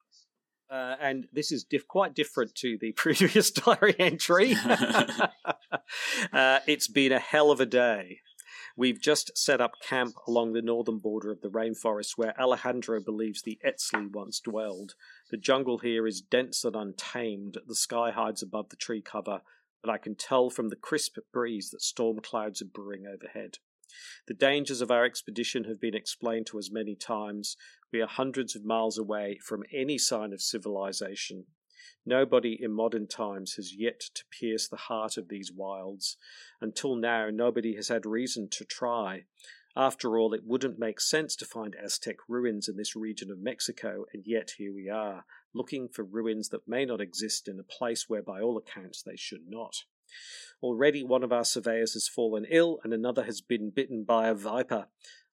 Uh, 0.71 0.97
and 1.01 1.29
this 1.33 1.53
is 1.53 1.65
diff- 1.65 1.87
quite 1.87 2.15
different 2.15 2.55
to 2.55 2.79
the 2.81 2.93
previous 2.97 3.51
diary 3.51 3.95
entry. 3.99 4.57
uh, 6.33 6.61
it's 6.67 6.89
been 6.89 7.13
a 7.13 7.19
hell 7.19 7.51
of 7.51 7.61
a 7.61 7.67
day. 7.67 8.21
We've 8.75 9.01
just 9.01 9.37
set 9.37 9.61
up 9.61 9.73
camp 9.87 10.15
along 10.27 10.53
the 10.53 10.63
northern 10.63 10.99
border 10.99 11.31
of 11.31 11.43
the 11.43 11.51
rainforest 11.51 12.17
where 12.17 12.39
Alejandro 12.41 13.01
believes 13.03 13.43
the 13.43 13.59
Eztli 13.67 14.11
once 14.11 14.41
dwelled. 14.41 14.95
The 15.31 15.37
jungle 15.37 15.79
here 15.79 16.07
is 16.07 16.23
dense 16.23 16.65
and 16.65 16.75
untamed. 16.75 17.59
The 17.67 17.75
sky 17.75 18.11
hides 18.11 18.43
above 18.43 18.71
the 18.71 18.77
tree 18.77 19.03
cover, 19.03 19.43
but 19.83 19.91
I 19.91 19.99
can 19.99 20.15
tell 20.15 20.49
from 20.49 20.71
the 20.71 20.77
crisp 20.77 21.19
breeze 21.35 21.71
that 21.71 21.83
storm 21.83 22.21
clouds 22.21 22.63
are 22.63 22.67
brewing 22.67 23.05
overhead. 23.07 23.59
The 24.27 24.35
dangers 24.35 24.81
of 24.81 24.91
our 24.91 25.05
expedition 25.05 25.65
have 25.65 25.81
been 25.81 25.95
explained 25.95 26.47
to 26.47 26.59
us 26.59 26.71
many 26.71 26.95
times. 26.95 27.57
We 27.93 28.01
are 28.01 28.07
hundreds 28.07 28.57
of 28.57 28.65
miles 28.65 28.99
away 28.99 29.39
from 29.43 29.65
any 29.73 29.99
sign 29.99 30.33
of 30.33 30.41
civilization. 30.41 31.47
Nobody 32.05 32.59
in 32.61 32.73
modern 32.73 33.07
times 33.07 33.55
has 33.55 33.75
yet 33.75 34.01
to 34.15 34.25
pierce 34.31 34.67
the 34.69 34.77
heart 34.77 35.17
of 35.17 35.29
these 35.29 35.53
wilds. 35.53 36.17
Until 36.61 36.97
now, 36.97 37.31
nobody 37.31 37.77
has 37.77 37.89
had 37.89 38.07
reason 38.07 38.49
to 38.51 38.65
try. 38.65 39.25
After 39.77 40.19
all, 40.19 40.35
it 40.35 40.45
wouldn't 40.45 40.79
make 40.79 41.01
sense 41.01 41.35
to 41.37 41.47
find 41.47 41.75
Aztec 41.75 42.17
ruins 42.29 42.69
in 42.69 42.77
this 42.77 42.95
region 42.95 43.31
of 43.31 43.39
Mexico, 43.39 44.05
and 44.13 44.27
yet 44.27 44.55
here 44.59 44.73
we 44.73 44.89
are, 44.91 45.25
looking 45.55 45.89
for 45.89 46.05
ruins 46.05 46.51
that 46.51 46.69
may 46.69 46.85
not 46.85 47.01
exist 47.01 47.49
in 47.49 47.59
a 47.59 47.65
place 47.65 48.09
where, 48.09 48.23
by 48.23 48.41
all 48.41 48.59
accounts, 48.59 49.03
they 49.03 49.17
should 49.17 49.49
not. 49.49 49.85
Already 50.63 51.03
one 51.03 51.23
of 51.23 51.33
our 51.33 51.45
surveyors 51.45 51.95
has 51.95 52.09
fallen 52.09 52.47
ill, 52.49 52.79
and 52.85 52.93
another 52.93 53.25
has 53.25 53.41
been 53.41 53.71
bitten 53.71 54.05
by 54.05 54.29
a 54.29 54.35
viper. 54.35 54.87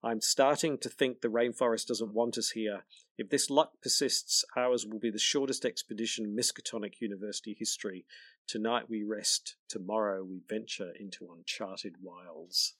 I'm 0.03 0.21
starting 0.21 0.77
to 0.79 0.89
think 0.89 1.21
the 1.21 1.27
rainforest 1.27 1.87
doesn't 1.87 2.13
want 2.13 2.37
us 2.37 2.51
here. 2.51 2.85
If 3.17 3.29
this 3.29 3.49
luck 3.49 3.73
persists, 3.83 4.45
ours 4.55 4.85
will 4.85 4.99
be 4.99 5.11
the 5.11 5.19
shortest 5.19 5.65
expedition 5.65 6.25
in 6.25 6.35
Miskatonic 6.35 7.01
University 7.01 7.55
history. 7.57 8.05
Tonight 8.47 8.89
we 8.89 9.03
rest, 9.03 9.57
tomorrow 9.67 10.23
we 10.23 10.41
venture 10.47 10.91
into 10.97 11.27
uncharted 11.35 11.95
wilds. 12.01 12.75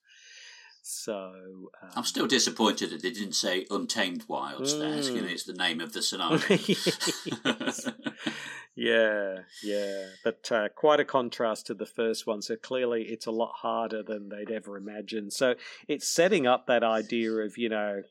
So 0.81 1.69
um, 1.83 1.89
I'm 1.95 2.03
still 2.03 2.25
disappointed 2.25 2.89
that 2.91 3.01
they 3.01 3.12
didn't 3.12 3.35
say 3.35 3.67
Untamed 3.69 4.23
Wilds 4.27 4.73
mm. 4.73 4.79
there, 4.79 5.27
it's 5.27 5.43
the 5.43 5.53
name 5.53 5.81
of 5.81 5.93
the 5.93 6.01
scenario. 6.01 6.39
yeah, 8.80 9.39
yeah, 9.62 10.06
but 10.24 10.50
uh, 10.52 10.70
quite 10.70 11.02
a 11.02 11.06
contrast 11.06 11.68
to 11.68 11.74
the 11.74 11.86
first 11.86 12.26
one. 12.26 12.42
So 12.42 12.56
clearly, 12.56 13.04
it's 13.04 13.26
a 13.26 13.32
lot 13.32 13.52
harder 13.58 14.02
than 14.02 14.30
they'd 14.30 14.52
ever 14.52 14.78
imagined. 14.78 15.34
So 15.34 15.56
it's 15.89 16.08
setting 16.08 16.48
up 16.48 16.65
that 16.68 16.82
idea 16.82 17.32
of 17.32 17.58
you 17.58 17.68
know 17.68 18.04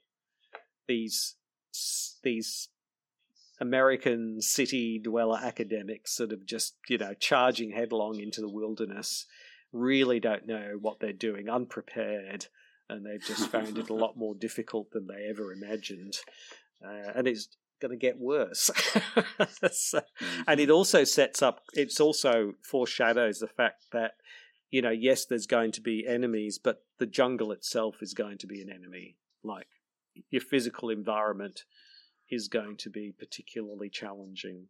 these 0.87 1.37
these 2.23 2.69
American 3.61 4.43
city 4.43 4.99
dweller 4.99 5.39
academics 5.43 6.13
sort 6.13 6.33
of 6.33 6.45
just 6.45 6.77
you 6.89 6.99
know 6.99 7.15
charging 7.15 7.71
headlong 7.71 8.21
into 8.21 8.43
the 8.43 8.51
wilderness 8.51 9.25
really 9.73 10.21
don't 10.21 10.47
know 10.47 10.77
what 10.79 11.01
they're 11.01 11.13
doing, 11.15 11.49
unprepared, 11.49 12.47
and 12.91 13.07
they've 13.07 13.25
just 13.27 13.49
found 13.51 13.79
it 13.79 13.89
a 13.89 13.95
lot 13.95 14.19
more 14.19 14.35
difficult 14.35 14.91
than 14.91 15.07
they 15.07 15.27
ever 15.31 15.51
imagined. 15.51 16.19
Uh, 16.85 17.11
and 17.15 17.27
it's 17.27 17.49
going 17.81 17.91
to 17.91 17.97
get 17.97 18.19
worse. 18.19 18.71
so, 19.73 20.01
and 20.47 20.61
it 20.61 20.65
mm-hmm. 20.65 20.73
also 20.73 21.05
sets 21.05 21.43
up, 21.43 21.61
it's 21.75 22.01
also 22.01 22.55
foreshadows 22.63 23.39
the 23.39 23.49
fact 23.49 23.87
that, 23.93 24.13
you 24.71 24.83
know, 24.83 24.91
yes, 24.91 25.25
there's 25.25 25.47
going 25.47 25.73
to 25.73 25.81
be 25.81 26.07
enemies, 26.07 26.59
but 26.63 26.85
the 26.99 27.07
jungle 27.07 27.53
itself 27.53 27.97
is 28.03 28.15
going 28.15 28.39
to 28.39 28.47
be 28.47 28.61
an 28.61 28.71
enemy. 28.71 29.17
Like 29.43 29.69
your 30.31 30.43
physical 30.43 30.91
environment 30.91 31.65
is 32.31 32.49
going 32.49 32.77
to 32.79 32.91
be 32.91 33.13
particularly 33.17 33.89
challenging. 33.89 34.69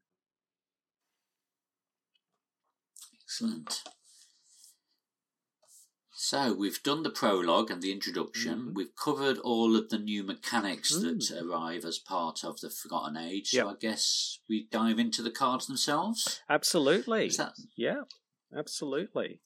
Excellent. 3.24 3.82
So 6.20 6.52
we've 6.52 6.82
done 6.82 7.04
the 7.04 7.10
prologue 7.10 7.70
and 7.70 7.80
the 7.80 7.92
introduction. 7.92 8.58
Mm-hmm. 8.58 8.74
We've 8.74 8.96
covered 8.96 9.38
all 9.38 9.76
of 9.76 9.88
the 9.88 10.00
new 10.00 10.24
mechanics 10.24 10.92
mm. 10.92 11.28
that 11.28 11.40
arrive 11.40 11.84
as 11.84 12.00
part 12.00 12.42
of 12.42 12.60
the 12.60 12.70
Forgotten 12.70 13.16
Age. 13.16 13.54
Yep. 13.54 13.64
So 13.64 13.70
I 13.70 13.74
guess 13.80 14.40
we 14.48 14.66
dive 14.68 14.98
into 14.98 15.22
the 15.22 15.30
cards 15.30 15.68
themselves. 15.68 16.42
Absolutely. 16.50 17.28
That... 17.28 17.52
Yeah, 17.76 18.02
absolutely. 18.54 19.38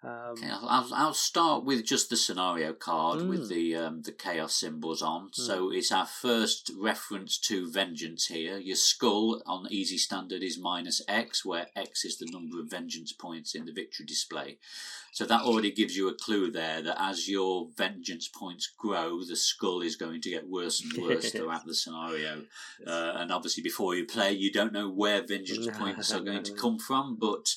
Um, 0.00 0.10
okay, 0.30 0.48
I'll, 0.48 0.88
I'll, 0.94 1.14
start 1.14 1.64
with 1.64 1.84
just 1.84 2.08
the 2.08 2.16
scenario 2.16 2.72
card 2.72 3.18
mm. 3.18 3.28
with 3.30 3.48
the 3.48 3.74
um, 3.74 4.02
the 4.02 4.12
chaos 4.12 4.54
symbols 4.54 5.02
on. 5.02 5.30
Mm. 5.30 5.34
So 5.34 5.72
it's 5.72 5.90
our 5.90 6.06
first 6.06 6.70
reference 6.78 7.36
to 7.48 7.68
vengeance 7.68 8.26
here. 8.26 8.58
Your 8.58 8.76
skull 8.76 9.42
on 9.44 9.66
easy 9.70 9.98
standard 9.98 10.44
is 10.44 10.56
minus 10.56 11.02
X, 11.08 11.44
where 11.44 11.66
X 11.74 12.04
is 12.04 12.16
the 12.16 12.30
number 12.30 12.60
of 12.60 12.70
vengeance 12.70 13.12
points 13.12 13.56
in 13.56 13.64
the 13.64 13.72
victory 13.72 14.06
display. 14.06 14.58
So 15.10 15.24
that 15.24 15.40
already 15.40 15.72
gives 15.72 15.96
you 15.96 16.08
a 16.08 16.14
clue 16.14 16.52
there 16.52 16.80
that 16.80 16.96
as 17.00 17.28
your 17.28 17.66
vengeance 17.76 18.28
points 18.28 18.68
grow, 18.68 19.24
the 19.24 19.34
skull 19.34 19.82
is 19.82 19.96
going 19.96 20.20
to 20.20 20.30
get 20.30 20.48
worse 20.48 20.80
and 20.80 20.92
worse 21.02 21.32
throughout 21.32 21.66
the 21.66 21.74
scenario. 21.74 22.42
Uh, 22.86 23.14
and 23.16 23.32
obviously, 23.32 23.62
before 23.62 23.94
you 23.94 24.06
play, 24.06 24.30
you 24.32 24.52
don't 24.52 24.72
know 24.72 24.88
where 24.88 25.20
vengeance 25.26 25.66
points 25.76 26.12
are 26.12 26.20
going 26.20 26.42
to 26.42 26.52
come 26.62 26.78
from, 26.78 27.16
but 27.16 27.56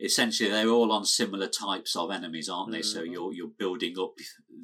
essentially 0.00 0.50
they're 0.50 0.68
all 0.68 0.92
on 0.92 1.04
similar 1.04 1.48
types 1.48 1.96
of 1.96 2.10
enemies, 2.10 2.48
aren't 2.48 2.72
they? 2.72 2.80
Mm-hmm. 2.80 2.98
So 2.98 3.02
you're 3.02 3.32
you're 3.32 3.50
building 3.58 3.94
up 4.00 4.14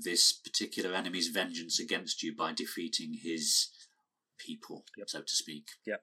this 0.05 0.33
particular 0.33 0.95
enemy's 0.95 1.29
vengeance 1.29 1.79
against 1.81 2.23
you 2.23 2.35
by 2.35 2.53
defeating 2.53 3.19
his 3.23 3.69
people, 4.39 4.85
yep. 4.97 5.09
so 5.09 5.21
to 5.21 5.33
speak. 5.33 5.69
Yep. 5.87 6.03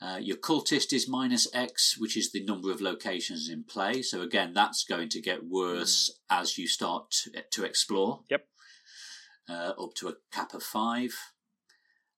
Uh, 0.00 0.18
your 0.20 0.36
cultist 0.36 0.92
is 0.92 1.08
minus 1.08 1.48
X, 1.54 1.96
which 1.98 2.16
is 2.16 2.30
the 2.30 2.44
number 2.44 2.70
of 2.70 2.82
locations 2.82 3.48
in 3.48 3.64
play. 3.64 4.02
So 4.02 4.20
again, 4.20 4.52
that's 4.52 4.84
going 4.84 5.08
to 5.10 5.22
get 5.22 5.48
worse 5.48 6.10
mm. 6.10 6.40
as 6.40 6.58
you 6.58 6.68
start 6.68 7.10
to, 7.12 7.42
to 7.52 7.64
explore. 7.64 8.20
Yep. 8.30 8.46
Uh, 9.48 9.72
up 9.80 9.94
to 9.94 10.08
a 10.08 10.14
cap 10.32 10.52
of 10.54 10.62
five 10.62 11.14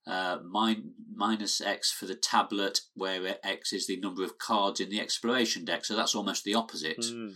uh, 0.09 0.39
min- 0.43 0.95
minus 1.15 1.61
X 1.61 1.93
for 1.93 2.07
the 2.07 2.15
tablet, 2.15 2.81
where 2.95 3.37
X 3.45 3.73
is 3.73 3.87
the 3.87 4.01
number 4.01 4.25
of 4.25 4.39
cards 4.39 4.81
in 4.81 4.89
the 4.89 5.01
exploration 5.01 5.65
deck. 5.65 5.85
So 5.85 5.95
that's 5.95 6.15
almost 6.15 6.45
the 6.45 6.55
opposite. 6.55 7.01
Mm. 7.01 7.35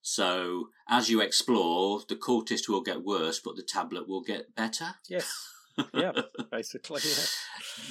So 0.00 0.68
as 0.88 1.10
you 1.10 1.20
explore, 1.20 2.00
the 2.08 2.16
cultist 2.16 2.68
will 2.68 2.82
get 2.82 3.04
worse, 3.04 3.40
but 3.44 3.56
the 3.56 3.62
tablet 3.62 4.08
will 4.08 4.22
get 4.22 4.54
better. 4.54 4.96
Yes. 5.08 5.50
Yeah, 5.92 6.12
basically. 6.52 7.00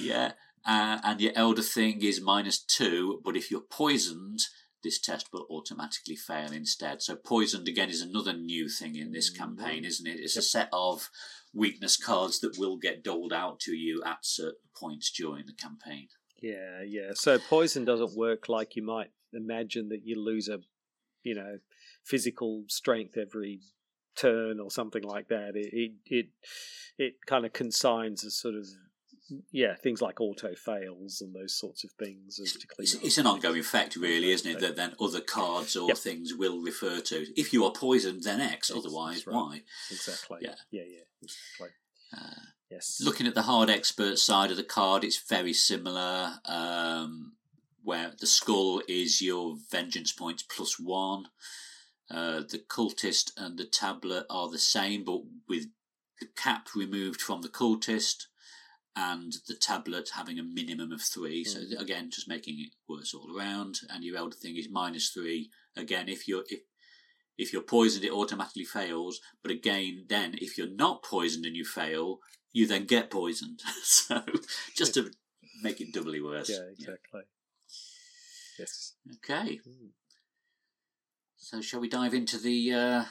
yeah. 0.00 0.32
Uh, 0.64 0.98
and 1.04 1.20
your 1.20 1.32
elder 1.36 1.60
thing 1.60 2.02
is 2.02 2.18
minus 2.18 2.58
two, 2.58 3.20
but 3.22 3.36
if 3.36 3.50
you're 3.50 3.60
poisoned, 3.60 4.40
this 4.82 4.98
test 4.98 5.28
will 5.34 5.46
automatically 5.50 6.16
fail 6.16 6.50
instead. 6.50 7.02
So 7.02 7.14
poisoned 7.14 7.68
again 7.68 7.90
is 7.90 8.00
another 8.00 8.32
new 8.32 8.70
thing 8.70 8.96
in 8.96 9.12
this 9.12 9.30
mm. 9.30 9.36
campaign, 9.36 9.84
isn't 9.84 10.06
it? 10.06 10.18
It's 10.18 10.36
yep. 10.36 10.40
a 10.40 10.46
set 10.46 10.68
of 10.72 11.10
weakness 11.54 11.96
cards 11.96 12.40
that 12.40 12.58
will 12.58 12.76
get 12.76 13.04
doled 13.04 13.32
out 13.32 13.60
to 13.60 13.72
you 13.72 14.02
at 14.04 14.18
certain 14.22 14.54
points 14.76 15.10
during 15.10 15.46
the 15.46 15.52
campaign. 15.52 16.08
Yeah, 16.42 16.82
yeah. 16.86 17.12
So 17.14 17.38
poison 17.38 17.84
doesn't 17.84 18.16
work 18.16 18.48
like 18.48 18.76
you 18.76 18.82
might 18.82 19.10
imagine 19.32 19.88
that 19.88 20.02
you 20.04 20.22
lose 20.22 20.48
a, 20.48 20.58
you 21.22 21.34
know, 21.34 21.58
physical 22.04 22.64
strength 22.68 23.16
every 23.16 23.60
turn 24.16 24.60
or 24.60 24.70
something 24.70 25.02
like 25.02 25.28
that. 25.28 25.52
It 25.54 25.70
it 25.72 25.92
it, 26.06 26.26
it 26.98 27.14
kind 27.26 27.46
of 27.46 27.52
consigns 27.52 28.24
a 28.24 28.30
sort 28.30 28.54
of 28.54 28.66
yeah, 29.50 29.74
things 29.74 30.02
like 30.02 30.20
auto 30.20 30.54
fails 30.54 31.20
and 31.20 31.34
those 31.34 31.54
sorts 31.54 31.84
of 31.84 31.90
things. 31.92 32.38
It's, 32.38 32.94
it's, 32.94 33.18
an 33.18 33.26
ongoing 33.26 33.58
effect, 33.58 33.96
really, 33.96 34.30
isn't 34.30 34.50
it? 34.50 34.60
That 34.60 34.76
then 34.76 34.94
other 35.00 35.20
cards 35.20 35.76
or 35.76 35.88
yep. 35.88 35.96
things 35.96 36.34
will 36.34 36.60
refer 36.60 37.00
to. 37.00 37.26
If 37.38 37.52
you 37.52 37.64
are 37.64 37.72
poisoned, 37.72 38.24
then 38.24 38.40
X. 38.40 38.70
otherwise, 38.70 39.26
right. 39.26 39.34
Y. 39.34 39.62
Exactly. 39.90 40.38
Yeah. 40.42 40.54
Yeah. 40.70 40.82
Yeah. 40.86 41.04
Exactly. 41.22 41.68
Uh, 42.14 42.42
yes. 42.70 43.00
Looking 43.02 43.26
at 43.26 43.34
the 43.34 43.42
hard 43.42 43.70
expert 43.70 44.18
side 44.18 44.50
of 44.50 44.56
the 44.56 44.62
card, 44.62 45.04
it's 45.04 45.22
very 45.26 45.54
similar. 45.54 46.34
Um, 46.44 47.32
where 47.82 48.12
the 48.18 48.26
skull 48.26 48.82
is 48.88 49.20
your 49.22 49.56
vengeance 49.70 50.12
points 50.12 50.42
plus 50.42 50.78
one. 50.80 51.26
Uh, 52.10 52.40
the 52.40 52.62
cultist 52.68 53.30
and 53.36 53.58
the 53.58 53.64
tablet 53.64 54.26
are 54.28 54.50
the 54.50 54.58
same, 54.58 55.04
but 55.04 55.20
with 55.48 55.66
the 56.20 56.26
cap 56.36 56.68
removed 56.74 57.20
from 57.20 57.42
the 57.42 57.48
cultist 57.48 58.26
and 58.96 59.32
the 59.48 59.54
tablet 59.54 60.10
having 60.14 60.38
a 60.38 60.44
minimum 60.44 60.92
of 60.92 61.02
three. 61.02 61.44
Mm. 61.44 61.48
So 61.48 61.78
again, 61.80 62.10
just 62.10 62.28
making 62.28 62.60
it 62.60 62.70
worse 62.88 63.14
all 63.14 63.36
around. 63.36 63.80
And 63.90 64.04
your 64.04 64.16
elder 64.16 64.36
thing 64.36 64.56
is 64.56 64.68
minus 64.70 65.10
three. 65.10 65.50
Again, 65.76 66.08
if 66.08 66.28
you're 66.28 66.44
if 66.48 66.60
if 67.36 67.52
you're 67.52 67.62
poisoned, 67.62 68.04
it 68.04 68.12
automatically 68.12 68.64
fails. 68.64 69.20
But 69.42 69.50
again, 69.50 70.06
then 70.08 70.36
if 70.38 70.56
you're 70.56 70.68
not 70.70 71.02
poisoned 71.02 71.44
and 71.44 71.56
you 71.56 71.64
fail, 71.64 72.18
you 72.52 72.66
then 72.66 72.84
get 72.86 73.10
poisoned. 73.10 73.60
so 73.82 74.22
just 74.76 74.94
to 74.94 75.10
make 75.62 75.80
it 75.80 75.92
doubly 75.92 76.20
worse. 76.20 76.50
Yeah, 76.50 76.68
exactly. 76.70 77.22
Yeah. 77.22 78.60
Yes. 78.60 78.94
Okay. 79.16 79.60
Mm. 79.68 79.90
So 81.36 81.60
shall 81.60 81.80
we 81.80 81.88
dive 81.88 82.14
into 82.14 82.38
the 82.38 82.72
uh, 82.72 83.04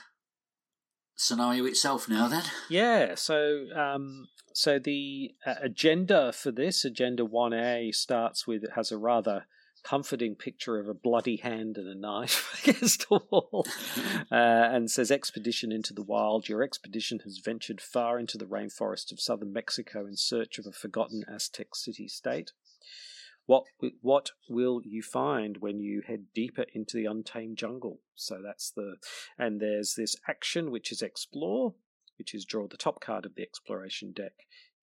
scenario 1.24 1.66
itself 1.66 2.10
now 2.10 2.28
then? 2.28 2.44
Yeah. 2.70 3.16
So 3.16 3.68
um, 3.76 4.28
so 4.54 4.80
the 4.80 5.36
uh, 5.46 5.56
agenda 5.62 6.32
for 6.32 6.52
this 6.52 6.86
agenda 6.86 7.26
one 7.26 7.54
A 7.54 7.92
starts 7.92 8.46
with 8.48 8.64
it 8.64 8.72
has 8.76 8.92
a 8.92 8.98
rather 8.98 9.46
comforting 9.84 10.34
picture 10.34 10.80
of 10.80 10.88
a 10.88 10.94
bloody 10.94 11.36
hand 11.38 11.78
and 11.78 11.88
a 11.88 11.96
knife 11.96 12.64
against 12.64 13.06
a 13.12 13.20
wall, 13.30 13.68
uh, 14.32 14.36
and 14.36 14.90
says 14.90 15.12
expedition 15.12 15.72
into 15.72 15.94
the 15.94 16.02
wild. 16.02 16.48
Your 16.48 16.64
expedition 16.64 17.20
has 17.26 17.40
ventured 17.44 17.82
far 17.82 18.18
into 18.18 18.38
the 18.38 18.46
rainforest 18.46 19.12
of 19.12 19.20
southern 19.20 19.54
Mexico 19.54 20.06
in 20.06 20.16
search 20.16 20.58
of 20.58 20.66
a 20.66 20.72
forgotten 20.72 21.24
Aztec 21.28 21.76
city 21.76 22.08
state. 22.08 22.54
What 23.46 23.66
what 24.02 24.32
will 24.50 24.82
you 24.86 25.02
find 25.02 25.58
when 25.58 25.80
you 25.80 26.02
head 26.08 26.28
deeper 26.34 26.66
into 26.74 26.96
the 26.96 27.06
untamed 27.06 27.58
jungle? 27.58 28.00
So 28.16 28.42
that's 28.44 28.72
the 28.72 28.96
and 29.38 29.60
there's 29.60 29.96
this 29.96 30.16
action 30.28 30.72
which 30.72 30.92
is 30.92 31.02
explore, 31.02 31.76
which 32.18 32.34
is 32.34 32.46
draw 32.46 32.68
the 32.68 32.78
top 32.78 33.02
card 33.02 33.26
of 33.26 33.36
the 33.36 33.44
exploration 33.44 34.14
deck. 34.14 34.34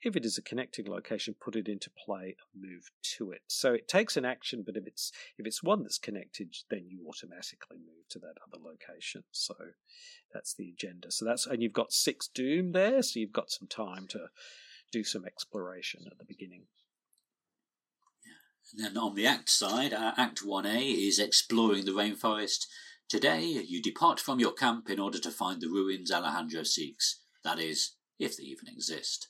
If 0.03 0.17
it 0.17 0.25
is 0.25 0.39
a 0.39 0.43
connecting 0.43 0.87
location, 0.87 1.35
put 1.39 1.57
it 1.57 1.69
into 1.69 1.91
play 1.91 2.37
and 2.55 2.63
move 2.71 2.91
to 3.17 3.33
it. 3.33 3.43
So 3.49 3.75
it 3.75 3.87
takes 3.87 4.17
an 4.17 4.25
action, 4.25 4.63
but 4.65 4.77
if 4.77 4.87
it's 4.87 5.13
if 5.39 5.47
it's 5.47 5.63
one 5.63 5.83
that's 5.83 5.99
connected, 5.99 6.55
then 6.69 6.87
you 6.89 7.07
automatically 7.09 7.79
move 7.79 8.09
to 8.11 8.19
that 8.21 8.37
other 8.47 8.63
location. 8.63 9.25
So 9.31 9.55
that's 10.33 10.55
the 10.55 10.71
agenda. 10.71 11.11
So 11.11 11.25
that's 11.25 11.47
and 11.47 11.63
you've 11.63 11.73
got 11.73 11.93
six 11.93 12.29
doom 12.29 12.73
there, 12.73 13.03
so 13.03 13.21
you've 13.21 13.33
got 13.33 13.51
some 13.51 13.69
time 13.69 14.07
to 14.09 14.29
do 14.93 15.05
some 15.05 15.25
exploration 15.25 16.03
at 16.11 16.19
the 16.19 16.25
beginning. 16.25 16.65
And 18.73 18.85
then 18.85 18.97
on 18.97 19.15
the 19.15 19.27
Act 19.27 19.49
side, 19.49 19.93
uh, 19.93 20.13
Act 20.17 20.43
1A 20.43 21.09
is 21.09 21.19
exploring 21.19 21.85
the 21.85 21.93
rainforest. 21.93 22.67
Today, 23.09 23.43
you 23.45 23.83
depart 23.83 24.21
from 24.21 24.39
your 24.39 24.53
camp 24.53 24.89
in 24.89 25.01
order 25.01 25.19
to 25.19 25.31
find 25.31 25.61
the 25.61 25.69
ruins 25.69 26.13
Alejandro 26.13 26.63
seeks. 26.63 27.21
That 27.43 27.59
is, 27.59 27.97
if 28.19 28.37
they 28.37 28.45
even 28.45 28.69
exist. 28.69 29.29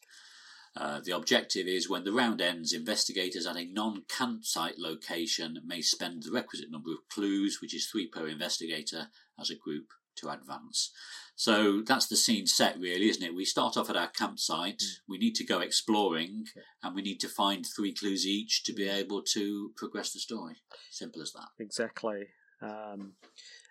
Uh, 0.76 1.00
the 1.02 1.16
objective 1.16 1.66
is 1.66 1.88
when 1.88 2.04
the 2.04 2.12
round 2.12 2.40
ends, 2.40 2.72
investigators 2.72 3.46
at 3.46 3.56
a 3.56 3.64
non 3.64 4.02
campsite 4.08 4.78
location 4.78 5.60
may 5.64 5.80
spend 5.80 6.22
the 6.22 6.30
requisite 6.30 6.70
number 6.70 6.92
of 6.92 7.08
clues, 7.12 7.60
which 7.60 7.74
is 7.74 7.86
three 7.86 8.06
per 8.06 8.28
investigator, 8.28 9.08
as 9.38 9.50
a 9.50 9.56
group 9.56 9.86
to 10.20 10.30
advance. 10.30 10.92
So 11.34 11.82
that's 11.86 12.06
the 12.06 12.16
scene 12.16 12.46
set, 12.46 12.78
really, 12.78 13.08
isn't 13.08 13.22
it? 13.22 13.34
We 13.34 13.44
start 13.44 13.76
off 13.76 13.88
at 13.88 13.96
our 13.96 14.08
campsite, 14.08 14.78
mm. 14.78 14.98
we 15.08 15.18
need 15.18 15.34
to 15.36 15.44
go 15.44 15.60
exploring, 15.60 16.44
and 16.82 16.94
we 16.94 17.02
need 17.02 17.18
to 17.20 17.28
find 17.28 17.64
three 17.64 17.94
clues 17.94 18.26
each 18.26 18.62
to 18.64 18.72
be 18.72 18.88
able 18.88 19.22
to 19.32 19.72
progress 19.76 20.12
the 20.12 20.20
story. 20.20 20.56
Simple 20.90 21.22
as 21.22 21.32
that. 21.32 21.48
Exactly. 21.58 22.26
Um, 22.60 23.12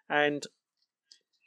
and 0.09 0.47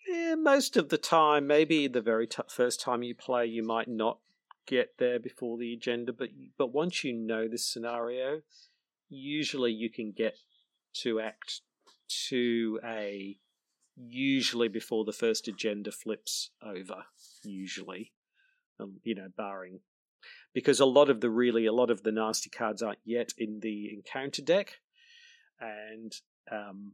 yeah, 0.06 0.34
most 0.36 0.76
of 0.76 0.90
the 0.90 0.98
time, 0.98 1.46
maybe 1.46 1.88
the 1.88 2.00
very 2.00 2.26
t- 2.26 2.42
first 2.48 2.80
time 2.80 3.02
you 3.02 3.14
play, 3.14 3.46
you 3.46 3.62
might 3.62 3.88
not 3.88 4.18
get 4.66 4.94
there 4.98 5.18
before 5.18 5.58
the 5.58 5.72
agenda, 5.72 6.12
but 6.12 6.28
but 6.56 6.72
once 6.72 7.02
you 7.02 7.12
know 7.12 7.48
this 7.48 7.66
scenario, 7.66 8.42
usually 9.08 9.72
you 9.72 9.90
can 9.90 10.12
get 10.12 10.36
to 10.94 11.20
Act 11.20 11.62
to 12.28 12.78
A 12.84 13.38
usually 13.96 14.68
before 14.68 15.04
the 15.04 15.12
first 15.12 15.48
agenda 15.48 15.92
flips 15.92 16.50
over, 16.62 17.04
usually, 17.44 18.12
um, 18.80 19.00
you 19.04 19.14
know, 19.14 19.28
barring 19.36 19.80
because 20.54 20.80
a 20.80 20.86
lot 20.86 21.08
of 21.08 21.20
the 21.20 21.30
really 21.30 21.66
a 21.66 21.72
lot 21.72 21.90
of 21.90 22.02
the 22.02 22.12
nasty 22.12 22.50
cards 22.50 22.82
aren't 22.82 22.98
yet 23.04 23.30
in 23.38 23.60
the 23.60 23.92
encounter 23.92 24.42
deck, 24.42 24.78
and 25.60 26.12
um, 26.50 26.92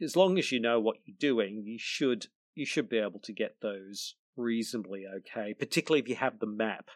as 0.00 0.16
long 0.16 0.38
as 0.38 0.52
you 0.52 0.60
know 0.60 0.80
what 0.80 0.96
you're 1.04 1.16
doing, 1.18 1.62
you 1.64 1.78
should 1.78 2.26
you 2.54 2.66
should 2.66 2.88
be 2.88 2.98
able 2.98 3.20
to 3.20 3.32
get 3.32 3.56
those 3.60 4.14
reasonably 4.36 5.04
okay, 5.18 5.54
particularly 5.58 6.00
if 6.00 6.08
you 6.08 6.16
have 6.16 6.38
the 6.38 6.46
map. 6.46 6.88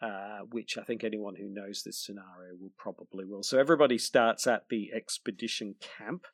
Uh, 0.00 0.40
which 0.50 0.76
I 0.76 0.82
think 0.82 1.04
anyone 1.04 1.36
who 1.36 1.48
knows 1.48 1.84
this 1.84 2.04
scenario 2.04 2.56
will 2.60 2.72
probably 2.76 3.24
will. 3.24 3.44
So 3.44 3.60
everybody 3.60 3.98
starts 3.98 4.48
at 4.48 4.64
the 4.68 4.90
expedition 4.92 5.76
camp, 5.96 6.24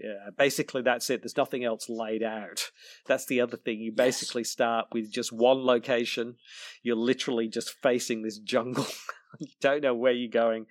yeah, 0.00 0.30
basically 0.36 0.82
that's 0.82 1.10
it. 1.10 1.22
There's 1.22 1.36
nothing 1.36 1.64
else 1.64 1.88
laid 1.88 2.22
out. 2.22 2.70
That's 3.06 3.26
the 3.26 3.40
other 3.40 3.56
thing. 3.56 3.80
You 3.80 3.92
basically 3.92 4.42
yes. 4.42 4.50
start 4.50 4.86
with 4.92 5.10
just 5.10 5.32
one 5.32 5.64
location. 5.64 6.36
You're 6.82 6.96
literally 6.96 7.48
just 7.48 7.70
facing 7.82 8.22
this 8.22 8.38
jungle. 8.38 8.86
you 9.38 9.48
don't 9.60 9.82
know 9.82 9.94
where 9.94 10.12
you're 10.12 10.30
going. 10.30 10.66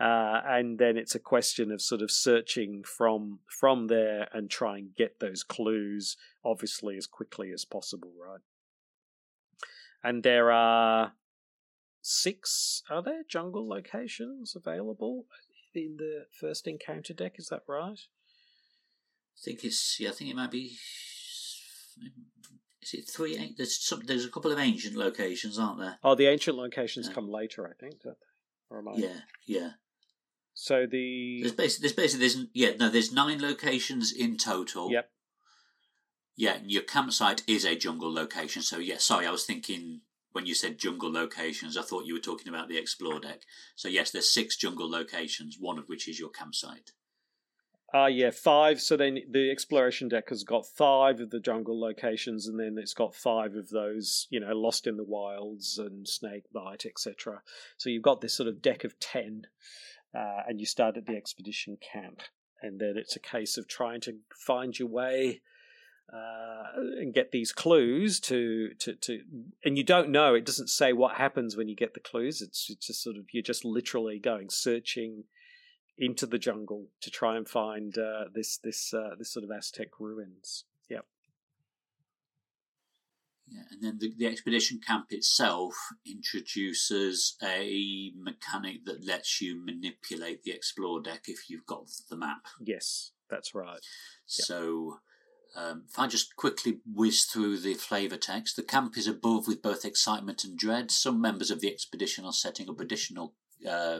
Uh, 0.00 0.40
and 0.46 0.78
then 0.78 0.96
it's 0.96 1.14
a 1.14 1.20
question 1.20 1.70
of 1.70 1.80
sort 1.80 2.02
of 2.02 2.10
searching 2.10 2.82
from 2.82 3.38
from 3.46 3.86
there 3.86 4.28
and 4.32 4.50
try 4.50 4.78
and 4.78 4.94
get 4.96 5.20
those 5.20 5.44
clues, 5.44 6.16
obviously 6.44 6.96
as 6.96 7.06
quickly 7.06 7.52
as 7.52 7.64
possible, 7.64 8.10
right? 8.20 8.40
And 10.02 10.22
there 10.22 10.50
are 10.50 11.12
six. 12.00 12.82
Are 12.90 13.02
there 13.02 13.22
jungle 13.28 13.68
locations 13.68 14.56
available 14.56 15.26
in 15.74 15.96
the 15.98 16.26
first 16.32 16.66
encounter 16.66 17.14
deck? 17.14 17.34
Is 17.36 17.48
that 17.48 17.62
right? 17.68 18.00
I 19.36 19.40
think 19.44 19.64
it's 19.64 19.98
yeah. 19.98 20.10
I 20.10 20.12
think 20.12 20.30
it 20.30 20.36
might 20.36 20.50
be. 20.50 20.76
Is 22.82 22.94
it 22.94 23.08
three? 23.08 23.54
There's 23.56 23.76
some. 23.84 24.02
There's 24.04 24.24
a 24.24 24.30
couple 24.30 24.52
of 24.52 24.58
ancient 24.58 24.96
locations, 24.96 25.58
aren't 25.58 25.80
there? 25.80 25.98
Oh, 26.02 26.14
the 26.14 26.26
ancient 26.26 26.56
locations 26.56 27.08
yeah. 27.08 27.14
come 27.14 27.30
later, 27.30 27.66
I 27.66 27.72
think. 27.78 28.02
Don't 28.02 28.16
they? 28.18 28.74
Or 28.74 28.78
am 28.78 28.88
I? 28.88 28.92
Yeah, 28.96 29.20
yeah. 29.46 29.70
So 30.54 30.86
the 30.86 31.40
there's 31.40 31.52
basically 31.52 31.82
there's 31.82 31.92
basically 31.96 32.26
there's 32.26 32.46
yeah 32.52 32.70
no 32.78 32.88
there's 32.88 33.12
nine 33.12 33.40
locations 33.40 34.12
in 34.12 34.36
total. 34.36 34.90
Yep. 34.90 35.08
Yeah, 36.34 36.58
your 36.64 36.82
campsite 36.82 37.42
is 37.46 37.64
a 37.64 37.76
jungle 37.76 38.12
location. 38.12 38.62
So 38.62 38.78
yeah, 38.78 38.98
sorry, 38.98 39.26
I 39.26 39.30
was 39.30 39.44
thinking 39.44 40.00
when 40.32 40.46
you 40.46 40.54
said 40.54 40.78
jungle 40.78 41.12
locations, 41.12 41.76
I 41.76 41.82
thought 41.82 42.06
you 42.06 42.14
were 42.14 42.20
talking 42.20 42.48
about 42.48 42.68
the 42.68 42.78
explore 42.78 43.20
deck. 43.20 43.42
So 43.76 43.88
yes, 43.88 44.10
there's 44.10 44.32
six 44.32 44.56
jungle 44.56 44.90
locations, 44.90 45.56
one 45.58 45.78
of 45.78 45.88
which 45.88 46.08
is 46.08 46.18
your 46.18 46.30
campsite. 46.30 46.92
Ah, 47.94 48.04
uh, 48.04 48.06
yeah, 48.06 48.30
five. 48.30 48.80
So 48.80 48.96
then 48.96 49.18
the 49.30 49.50
exploration 49.50 50.08
deck 50.08 50.30
has 50.30 50.44
got 50.44 50.66
five 50.66 51.20
of 51.20 51.28
the 51.30 51.40
jungle 51.40 51.78
locations, 51.78 52.46
and 52.46 52.58
then 52.58 52.76
it's 52.78 52.94
got 52.94 53.14
five 53.14 53.54
of 53.54 53.68
those, 53.68 54.28
you 54.30 54.40
know, 54.40 54.54
lost 54.54 54.86
in 54.86 54.96
the 54.96 55.04
wilds 55.04 55.78
and 55.78 56.08
snake 56.08 56.44
bite, 56.54 56.86
etc. 56.86 57.42
So 57.76 57.90
you've 57.90 58.02
got 58.02 58.22
this 58.22 58.32
sort 58.32 58.48
of 58.48 58.62
deck 58.62 58.84
of 58.84 58.98
ten, 58.98 59.46
uh, 60.14 60.42
and 60.48 60.58
you 60.58 60.64
start 60.64 60.96
at 60.96 61.04
the 61.04 61.16
expedition 61.16 61.76
camp, 61.76 62.22
and 62.62 62.80
then 62.80 62.94
it's 62.96 63.16
a 63.16 63.20
case 63.20 63.58
of 63.58 63.68
trying 63.68 64.00
to 64.02 64.16
find 64.34 64.78
your 64.78 64.88
way. 64.88 65.42
Uh, 66.12 66.64
and 66.98 67.14
get 67.14 67.30
these 67.30 67.52
clues 67.52 68.20
to, 68.20 68.74
to 68.78 68.94
to 68.96 69.20
and 69.64 69.78
you 69.78 69.84
don't 69.84 70.10
know 70.10 70.34
it 70.34 70.44
doesn't 70.44 70.68
say 70.68 70.92
what 70.92 71.14
happens 71.14 71.56
when 71.56 71.68
you 71.68 71.76
get 71.76 71.94
the 71.94 72.00
clues 72.00 72.42
it's, 72.42 72.68
it's 72.68 72.88
just 72.88 73.02
sort 73.02 73.16
of 73.16 73.24
you're 73.32 73.42
just 73.42 73.64
literally 73.64 74.18
going 74.18 74.50
searching 74.50 75.24
into 76.02 76.26
the 76.26 76.38
jungle 76.38 76.88
to 77.00 77.10
try 77.10 77.36
and 77.36 77.48
find 77.48 77.96
uh, 77.96 78.24
this 78.34 78.58
this 78.58 78.92
uh, 78.92 79.10
this 79.16 79.32
sort 79.32 79.44
of 79.44 79.52
Aztec 79.52 80.00
ruins. 80.00 80.64
Yep. 80.90 81.06
Yeah, 83.48 83.62
and 83.70 83.82
then 83.82 83.98
the, 84.00 84.12
the 84.18 84.26
expedition 84.26 84.80
camp 84.84 85.06
itself 85.10 85.74
introduces 86.04 87.36
a 87.42 88.10
mechanic 88.16 88.84
that 88.86 89.06
lets 89.06 89.40
you 89.40 89.64
manipulate 89.64 90.42
the 90.42 90.50
explore 90.50 91.00
deck 91.00 91.24
if 91.28 91.48
you've 91.48 91.66
got 91.66 91.84
the 92.10 92.16
map. 92.16 92.46
Yes, 92.60 93.12
that's 93.30 93.54
right. 93.54 93.70
Yep. 93.72 93.80
So. 94.26 94.98
Um, 95.54 95.82
if 95.86 95.98
I 95.98 96.06
just 96.06 96.34
quickly 96.34 96.78
whiz 96.90 97.24
through 97.24 97.58
the 97.58 97.74
flavour 97.74 98.16
text, 98.16 98.56
the 98.56 98.62
camp 98.62 98.96
is 98.96 99.06
above 99.06 99.46
with 99.46 99.60
both 99.60 99.84
excitement 99.84 100.44
and 100.44 100.56
dread. 100.56 100.90
Some 100.90 101.20
members 101.20 101.50
of 101.50 101.60
the 101.60 101.70
expedition 101.70 102.24
are 102.24 102.32
setting 102.32 102.70
up 102.70 102.80
additional 102.80 103.34
uh, 103.68 103.98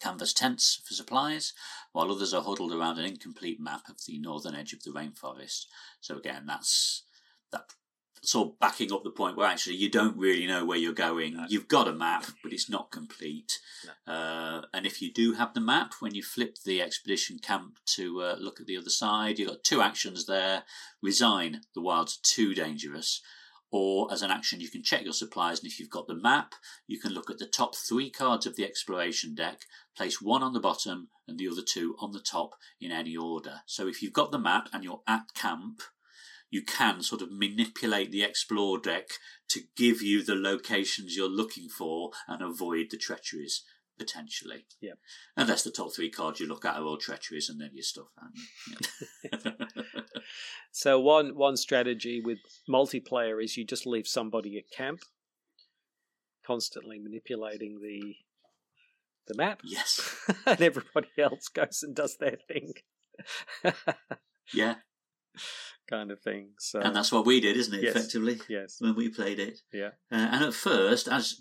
canvas 0.00 0.32
tents 0.32 0.80
for 0.86 0.94
supplies, 0.94 1.52
while 1.92 2.10
others 2.10 2.34
are 2.34 2.42
huddled 2.42 2.72
around 2.72 2.98
an 2.98 3.04
incomplete 3.04 3.60
map 3.60 3.88
of 3.88 3.96
the 4.06 4.18
northern 4.18 4.54
edge 4.54 4.72
of 4.72 4.82
the 4.82 4.90
rainforest. 4.90 5.66
So 6.00 6.16
again, 6.16 6.44
that's 6.46 7.04
that 7.52 7.64
sort 8.22 8.48
of 8.48 8.58
backing 8.58 8.92
up 8.92 9.02
the 9.02 9.10
point 9.10 9.36
where 9.36 9.48
actually 9.48 9.76
you 9.76 9.90
don't 9.90 10.16
really 10.16 10.46
know 10.46 10.64
where 10.64 10.78
you're 10.78 10.92
going. 10.92 11.36
No. 11.36 11.46
You've 11.48 11.68
got 11.68 11.88
a 11.88 11.92
map, 11.92 12.26
but 12.42 12.52
it's 12.52 12.68
not 12.68 12.90
complete. 12.90 13.58
No. 14.06 14.12
Uh, 14.12 14.62
and 14.74 14.84
if 14.86 15.00
you 15.00 15.12
do 15.12 15.34
have 15.34 15.54
the 15.54 15.60
map, 15.60 15.94
when 16.00 16.14
you 16.14 16.22
flip 16.22 16.58
the 16.64 16.82
expedition 16.82 17.38
camp 17.38 17.78
to 17.94 18.22
uh, 18.22 18.36
look 18.38 18.60
at 18.60 18.66
the 18.66 18.76
other 18.76 18.90
side, 18.90 19.38
you've 19.38 19.48
got 19.48 19.64
two 19.64 19.80
actions 19.80 20.26
there. 20.26 20.64
Resign, 21.02 21.62
the 21.74 21.80
wilds 21.80 22.16
are 22.16 22.24
too 22.24 22.54
dangerous 22.54 23.22
or 23.70 24.12
as 24.12 24.22
an 24.22 24.30
action, 24.30 24.60
you 24.60 24.68
can 24.68 24.82
check 24.82 25.04
your 25.04 25.12
supplies, 25.12 25.60
and 25.60 25.70
if 25.70 25.78
you've 25.78 25.90
got 25.90 26.08
the 26.08 26.14
map, 26.14 26.54
you 26.86 26.98
can 26.98 27.12
look 27.12 27.30
at 27.30 27.38
the 27.38 27.46
top 27.46 27.74
three 27.76 28.10
cards 28.10 28.46
of 28.46 28.56
the 28.56 28.64
exploration 28.64 29.34
deck, 29.34 29.60
place 29.96 30.20
one 30.20 30.42
on 30.42 30.52
the 30.52 30.60
bottom 30.60 31.08
and 31.28 31.38
the 31.38 31.48
other 31.48 31.62
two 31.62 31.94
on 32.00 32.12
the 32.12 32.20
top 32.20 32.54
in 32.80 32.90
any 32.90 33.16
order. 33.16 33.60
So 33.66 33.86
if 33.86 34.02
you've 34.02 34.12
got 34.12 34.32
the 34.32 34.38
map 34.38 34.68
and 34.72 34.82
you're 34.82 35.02
at 35.06 35.34
camp, 35.34 35.82
you 36.50 36.62
can 36.62 37.02
sort 37.02 37.22
of 37.22 37.30
manipulate 37.30 38.10
the 38.10 38.24
explore 38.24 38.78
deck 38.78 39.10
to 39.50 39.60
give 39.76 40.02
you 40.02 40.24
the 40.24 40.34
locations 40.34 41.16
you're 41.16 41.28
looking 41.28 41.68
for 41.68 42.10
and 42.26 42.42
avoid 42.42 42.86
the 42.90 42.96
treacheries 42.96 43.62
potentially. 44.00 44.64
Yeah. 44.80 44.94
Unless 45.36 45.62
the 45.62 45.70
top 45.70 45.94
three 45.94 46.10
cards 46.10 46.40
you 46.40 46.48
look 46.48 46.64
at 46.64 46.76
are 46.76 46.82
all 46.82 46.96
treacheries 46.96 47.50
and 47.50 47.60
then 47.60 47.70
you're 47.74 47.82
stuff. 47.82 48.06
Yeah. 49.22 49.40
so 50.72 50.98
one 50.98 51.36
one 51.36 51.58
strategy 51.58 52.22
with 52.24 52.38
multiplayer 52.68 53.44
is 53.44 53.58
you 53.58 53.64
just 53.66 53.86
leave 53.86 54.06
somebody 54.06 54.56
at 54.56 54.74
camp, 54.74 55.00
constantly 56.46 56.98
manipulating 56.98 57.80
the 57.82 58.14
the 59.28 59.36
map. 59.36 59.60
Yes. 59.62 60.16
and 60.46 60.62
everybody 60.62 61.10
else 61.18 61.48
goes 61.48 61.82
and 61.82 61.94
does 61.94 62.16
their 62.16 62.38
thing. 62.48 62.72
Yeah. 64.52 64.74
kind 65.88 66.10
of 66.10 66.18
thing. 66.18 66.54
So 66.58 66.80
And 66.80 66.96
that's 66.96 67.12
what 67.12 67.24
we 67.24 67.40
did, 67.40 67.56
isn't 67.56 67.72
it? 67.72 67.84
Yes. 67.84 67.94
Effectively, 67.94 68.40
yes. 68.48 68.78
when 68.80 68.96
we 68.96 69.08
played 69.08 69.38
it. 69.38 69.60
Yeah. 69.72 69.90
Uh, 70.10 70.26
and 70.32 70.44
at 70.44 70.54
first, 70.54 71.06
as 71.06 71.40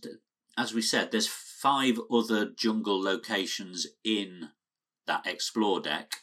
as 0.59 0.75
we 0.75 0.83
said, 0.83 1.11
there's 1.11 1.27
five 1.61 1.99
other 2.11 2.49
jungle 2.55 3.01
locations 3.01 3.87
in 4.03 4.49
that 5.07 5.25
explore 5.25 5.81
deck. 5.81 6.13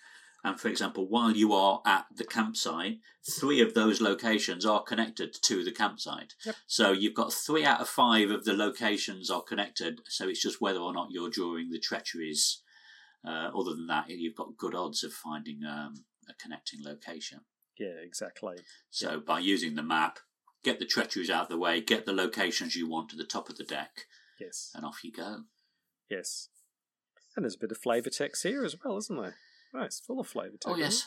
And 0.44 0.60
for 0.60 0.68
example, 0.68 1.08
while 1.08 1.32
you 1.32 1.52
are 1.52 1.82
at 1.84 2.06
the 2.14 2.24
campsite, 2.24 2.98
three 3.28 3.60
of 3.60 3.74
those 3.74 4.00
locations 4.00 4.64
are 4.64 4.82
connected 4.82 5.34
to 5.42 5.64
the 5.64 5.72
campsite. 5.72 6.34
Yep. 6.44 6.54
So 6.68 6.92
you've 6.92 7.14
got 7.14 7.32
three 7.32 7.64
out 7.64 7.80
of 7.80 7.88
five 7.88 8.30
of 8.30 8.44
the 8.44 8.52
locations 8.52 9.28
are 9.28 9.42
connected. 9.42 10.02
So 10.08 10.28
it's 10.28 10.42
just 10.42 10.60
whether 10.60 10.78
or 10.78 10.92
not 10.92 11.08
you're 11.10 11.30
drawing 11.30 11.70
the 11.70 11.80
treacheries. 11.80 12.62
Uh, 13.26 13.50
other 13.58 13.74
than 13.74 13.88
that, 13.88 14.08
you've 14.08 14.36
got 14.36 14.56
good 14.56 14.74
odds 14.74 15.02
of 15.02 15.12
finding 15.12 15.64
um, 15.68 15.94
a 16.28 16.34
connecting 16.40 16.80
location. 16.84 17.40
Yeah, 17.76 17.98
exactly. 18.02 18.58
So 18.90 19.18
by 19.18 19.40
using 19.40 19.74
the 19.74 19.82
map, 19.82 20.20
get 20.62 20.78
the 20.78 20.86
treacheries 20.86 21.28
out 21.28 21.44
of 21.44 21.48
the 21.48 21.58
way, 21.58 21.80
get 21.80 22.06
the 22.06 22.12
locations 22.12 22.76
you 22.76 22.88
want 22.88 23.08
to 23.10 23.16
the 23.16 23.24
top 23.24 23.48
of 23.48 23.56
the 23.56 23.64
deck, 23.64 24.06
Yes. 24.40 24.70
and 24.74 24.84
off 24.84 25.04
you 25.04 25.12
go. 25.12 25.44
Yes. 26.10 26.48
And 27.36 27.44
there's 27.44 27.56
a 27.56 27.58
bit 27.58 27.72
of 27.72 27.78
flavour 27.78 28.10
text 28.10 28.42
here 28.42 28.64
as 28.64 28.76
well, 28.82 28.96
isn't 28.96 29.20
there? 29.20 29.36
Nice, 29.74 30.00
full 30.00 30.20
of 30.20 30.26
flavour 30.26 30.52
text. 30.52 30.68
Oh 30.68 30.76
yes, 30.76 31.06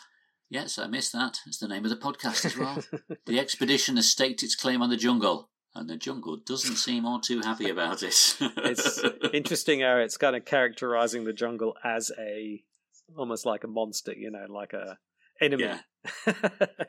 yes, 0.50 0.78
I 0.78 0.88
missed 0.88 1.14
that. 1.14 1.40
It's 1.48 1.58
the 1.58 1.68
name 1.68 1.86
of 1.86 1.90
the 1.90 1.98
podcast 1.98 2.46
as 2.46 2.58
well. 2.58 2.84
the 3.26 3.40
expedition 3.40 3.96
has 3.96 4.10
staked 4.10 4.44
its 4.44 4.56
claim 4.56 4.82
on 4.82 4.90
the 4.90 4.98
jungle, 4.98 5.50
and 5.74 5.90
the 5.90 5.98
jungle 5.98 6.38
doesn't 6.38 6.76
seem 6.76 7.06
all 7.06 7.20
too 7.20 7.42
happy 7.42 7.70
about 7.70 8.04
it. 8.04 8.38
it's 8.40 9.02
interesting 9.34 9.82
how 9.82 9.98
it's 9.98 10.18
kind 10.18 10.36
of 10.36 10.46
characterizing 10.46 11.24
the 11.24 11.34
jungle 11.34 11.76
as 11.84 12.12
a 12.20 12.64
almost 13.18 13.46
like 13.46 13.64
a 13.64 13.68
monster, 13.68 14.14
you 14.14 14.30
know, 14.30 14.46
like 14.50 14.74
a 14.74 15.00
enemy. 15.42 15.64
Yeah. 15.64 15.80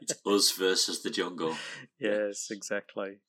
it's 0.00 0.14
us 0.26 0.52
versus 0.52 1.02
the 1.02 1.10
jungle. 1.10 1.56
yes, 1.98 2.48
exactly. 2.50 3.20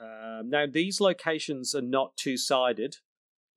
Um, 0.00 0.50
now 0.50 0.66
these 0.66 1.00
locations 1.00 1.74
are 1.74 1.82
not 1.82 2.16
two 2.16 2.36
sided 2.36 2.96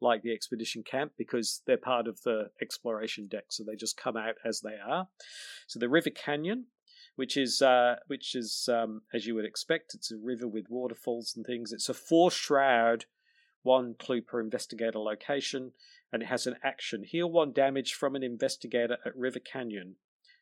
like 0.01 0.21
the 0.21 0.33
expedition 0.33 0.83
camp 0.83 1.13
because 1.17 1.61
they're 1.65 1.77
part 1.77 2.07
of 2.07 2.21
the 2.21 2.49
exploration 2.61 3.27
deck, 3.27 3.45
so 3.49 3.63
they 3.63 3.75
just 3.75 3.97
come 3.97 4.17
out 4.17 4.36
as 4.45 4.61
they 4.61 4.75
are. 4.86 5.07
So 5.67 5.79
the 5.79 5.89
River 5.89 6.09
Canyon, 6.09 6.65
which 7.15 7.38
is 7.38 7.61
uh, 7.61 7.95
which 8.07 8.36
is 8.36 8.69
um, 8.71 9.01
as 9.13 9.25
you 9.25 9.36
would 9.36 9.45
expect, 9.45 9.93
it's 9.93 10.11
a 10.11 10.17
river 10.17 10.47
with 10.47 10.69
waterfalls 10.69 11.33
and 11.36 11.45
things. 11.45 11.71
It's 11.71 11.89
a 11.89 11.93
four 11.93 12.29
shroud, 12.29 13.05
one 13.63 13.95
clue 13.97 14.21
per 14.21 14.39
investigator 14.39 14.99
location, 14.99 15.71
and 16.11 16.21
it 16.21 16.27
has 16.27 16.45
an 16.45 16.57
action: 16.63 17.03
heal 17.03 17.29
one 17.29 17.53
damage 17.53 17.93
from 17.93 18.15
an 18.15 18.23
investigator 18.23 18.97
at 19.05 19.15
River 19.15 19.39
Canyon. 19.39 19.95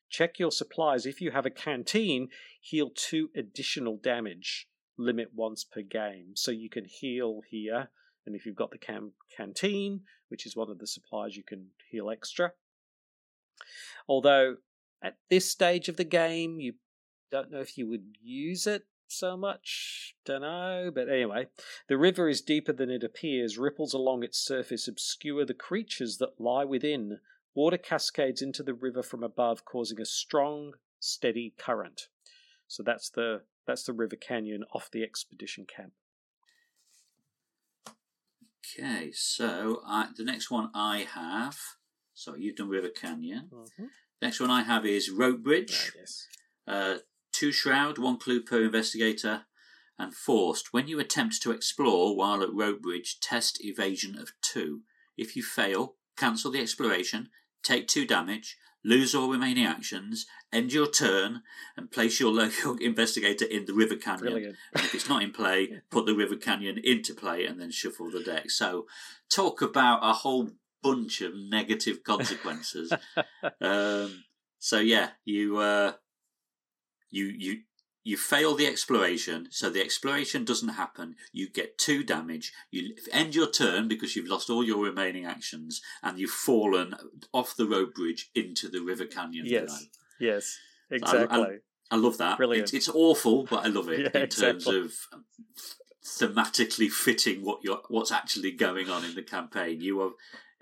Check 0.09 0.37
your 0.37 0.51
supplies. 0.51 1.05
If 1.05 1.21
you 1.21 1.31
have 1.31 1.45
a 1.45 1.49
canteen, 1.49 2.29
heal 2.59 2.91
two 2.93 3.29
additional 3.35 3.97
damage. 3.97 4.67
Limit 4.97 5.29
once 5.33 5.63
per 5.63 5.81
game, 5.81 6.35
so 6.35 6.51
you 6.51 6.69
can 6.69 6.85
heal 6.85 7.41
here 7.49 7.89
and 8.25 8.35
if 8.35 8.45
you've 8.45 8.55
got 8.55 8.71
the 8.71 8.77
cam- 8.77 9.13
canteen, 9.35 10.01
which 10.29 10.45
is 10.45 10.55
one 10.55 10.69
of 10.69 10.79
the 10.79 10.87
supplies, 10.87 11.35
you 11.35 11.43
can 11.43 11.67
heal 11.89 12.09
extra. 12.09 12.53
Although 14.07 14.57
at 15.01 15.17
this 15.29 15.49
stage 15.49 15.89
of 15.89 15.97
the 15.97 16.03
game, 16.03 16.59
you 16.59 16.75
don't 17.31 17.51
know 17.51 17.59
if 17.59 17.77
you 17.77 17.87
would 17.87 18.17
use 18.21 18.65
it 18.67 18.85
so 19.07 19.35
much. 19.35 20.15
Don't 20.25 20.41
know. 20.41 20.91
But 20.93 21.09
anyway, 21.09 21.47
the 21.87 21.97
river 21.97 22.29
is 22.29 22.41
deeper 22.41 22.71
than 22.71 22.89
it 22.89 23.03
appears. 23.03 23.57
Ripples 23.57 23.93
along 23.93 24.23
its 24.23 24.37
surface 24.37 24.87
obscure 24.87 25.45
the 25.45 25.53
creatures 25.53 26.17
that 26.17 26.39
lie 26.39 26.65
within. 26.65 27.19
Water 27.53 27.77
cascades 27.77 28.41
into 28.41 28.63
the 28.63 28.73
river 28.73 29.03
from 29.03 29.23
above, 29.23 29.65
causing 29.65 29.99
a 30.01 30.05
strong, 30.05 30.73
steady 30.99 31.53
current. 31.57 32.07
So 32.67 32.81
that's 32.81 33.09
the 33.09 33.41
that's 33.66 33.84
the 33.84 33.93
river 33.93 34.16
canyon 34.16 34.64
off 34.74 34.89
the 34.91 35.03
expedition 35.03 35.66
camp. 35.66 35.93
Okay, 38.78 39.11
so 39.14 39.82
I, 39.86 40.07
the 40.16 40.24
next 40.24 40.49
one 40.49 40.70
I 40.74 41.05
have. 41.14 41.57
So 42.14 42.36
you've 42.36 42.55
done 42.55 42.70
River 42.70 42.89
Canyon. 42.89 43.49
Mm-hmm. 43.51 43.86
Next 44.22 44.39
one 44.39 44.51
I 44.51 44.64
have 44.64 44.86
is 44.86 45.09
Rope 45.09 45.43
Bridge. 45.43 45.91
yes. 45.97 46.28
Uh, 46.68 46.97
two 47.32 47.51
shroud, 47.51 47.97
one 47.97 48.18
clue 48.18 48.41
per 48.41 48.64
investigator, 48.64 49.45
and 49.99 50.14
forced. 50.14 50.72
When 50.72 50.88
you 50.88 50.99
attempt 50.99 51.41
to 51.41 51.51
explore 51.51 52.16
while 52.16 52.41
at 52.41 52.53
Rope 52.53 52.82
Bridge, 52.82 53.20
test 53.20 53.64
evasion 53.64 54.18
of 54.18 54.32
two. 54.41 54.82
If 55.18 55.36
you 55.36 55.43
fail, 55.43 55.95
cancel 56.18 56.51
the 56.51 56.61
exploration, 56.61 57.30
take 57.64 57.88
two 57.88 58.05
damage, 58.05 58.57
lose 58.84 59.15
all 59.15 59.29
remaining 59.29 59.65
actions, 59.65 60.25
end 60.51 60.73
your 60.73 60.89
turn, 60.89 61.41
and 61.77 61.91
place 61.91 62.19
your 62.19 62.31
local 62.34 62.77
investigator 62.77 63.45
in 63.45 63.65
the 63.65 63.73
River 63.73 63.95
Canyon. 63.95 64.34
Brilliant. 64.34 64.55
And 64.75 64.86
if 64.86 64.95
it's 64.95 65.09
not 65.09 65.23
in 65.23 65.31
play, 65.31 65.81
put 65.91 66.05
the 66.05 66.15
River 66.15 66.36
Canyon 66.36 66.79
into 66.84 67.13
play 67.13 67.45
and 67.45 67.59
then 67.59 67.71
shuffle 67.71 68.11
the 68.11 68.23
deck. 68.23 68.49
So, 68.51 68.88
talk 69.29 69.61
about 69.61 69.99
a 70.03 70.13
whole 70.13 70.51
bunch 70.81 71.21
of 71.21 71.34
negative 71.36 72.03
consequences. 72.05 72.91
um, 73.61 74.23
so 74.59 74.79
yeah, 74.79 75.09
you 75.25 75.57
uh, 75.57 75.93
you 77.09 77.25
you 77.25 77.61
you 78.03 78.17
fail 78.17 78.53
the 78.55 78.67
exploration, 78.67 79.47
so 79.51 79.69
the 79.69 79.81
exploration 79.81 80.43
doesn't 80.43 80.69
happen. 80.69 81.15
You 81.31 81.49
get 81.49 81.77
two 81.77 82.03
damage. 82.03 82.51
You 82.71 82.95
end 83.11 83.33
your 83.35 83.49
turn 83.49 83.87
because 83.87 84.15
you've 84.15 84.27
lost 84.29 84.49
all 84.49 84.63
your 84.63 84.83
remaining 84.83 85.25
actions, 85.25 85.81
and 86.01 86.19
you've 86.19 86.31
fallen 86.31 86.95
off 87.33 87.55
the 87.55 87.65
road 87.67 87.93
bridge 87.93 88.29
into 88.35 88.67
the 88.69 88.81
River 88.81 89.05
Canyon. 89.05 89.45
Yes. 89.47 89.65
below. 89.65 89.79
Yes. 90.33 90.59
I- 90.91 90.95
Exactly. 90.95 91.57
I 91.91 91.95
love 91.95 92.17
that. 92.17 92.37
Brilliant. 92.37 92.63
It's, 92.73 92.73
it's 92.73 92.89
awful, 92.89 93.45
but 93.45 93.63
I 93.65 93.67
love 93.67 93.87
it 93.89 93.99
Yeah, 94.15 94.21
in 94.23 94.29
terms 94.29 94.67
exactly. 94.67 94.79
of 94.81 94.93
um, 95.13 95.25
thematically 96.03 96.89
fitting 96.89 97.43
what 97.43 97.59
you're 97.63 97.81
what's 97.87 98.11
actually 98.11 98.51
going 98.51 98.89
on 98.89 99.05
in 99.05 99.15
the 99.15 99.21
campaign. 99.21 99.79
You 99.81 100.01
are 100.01 100.11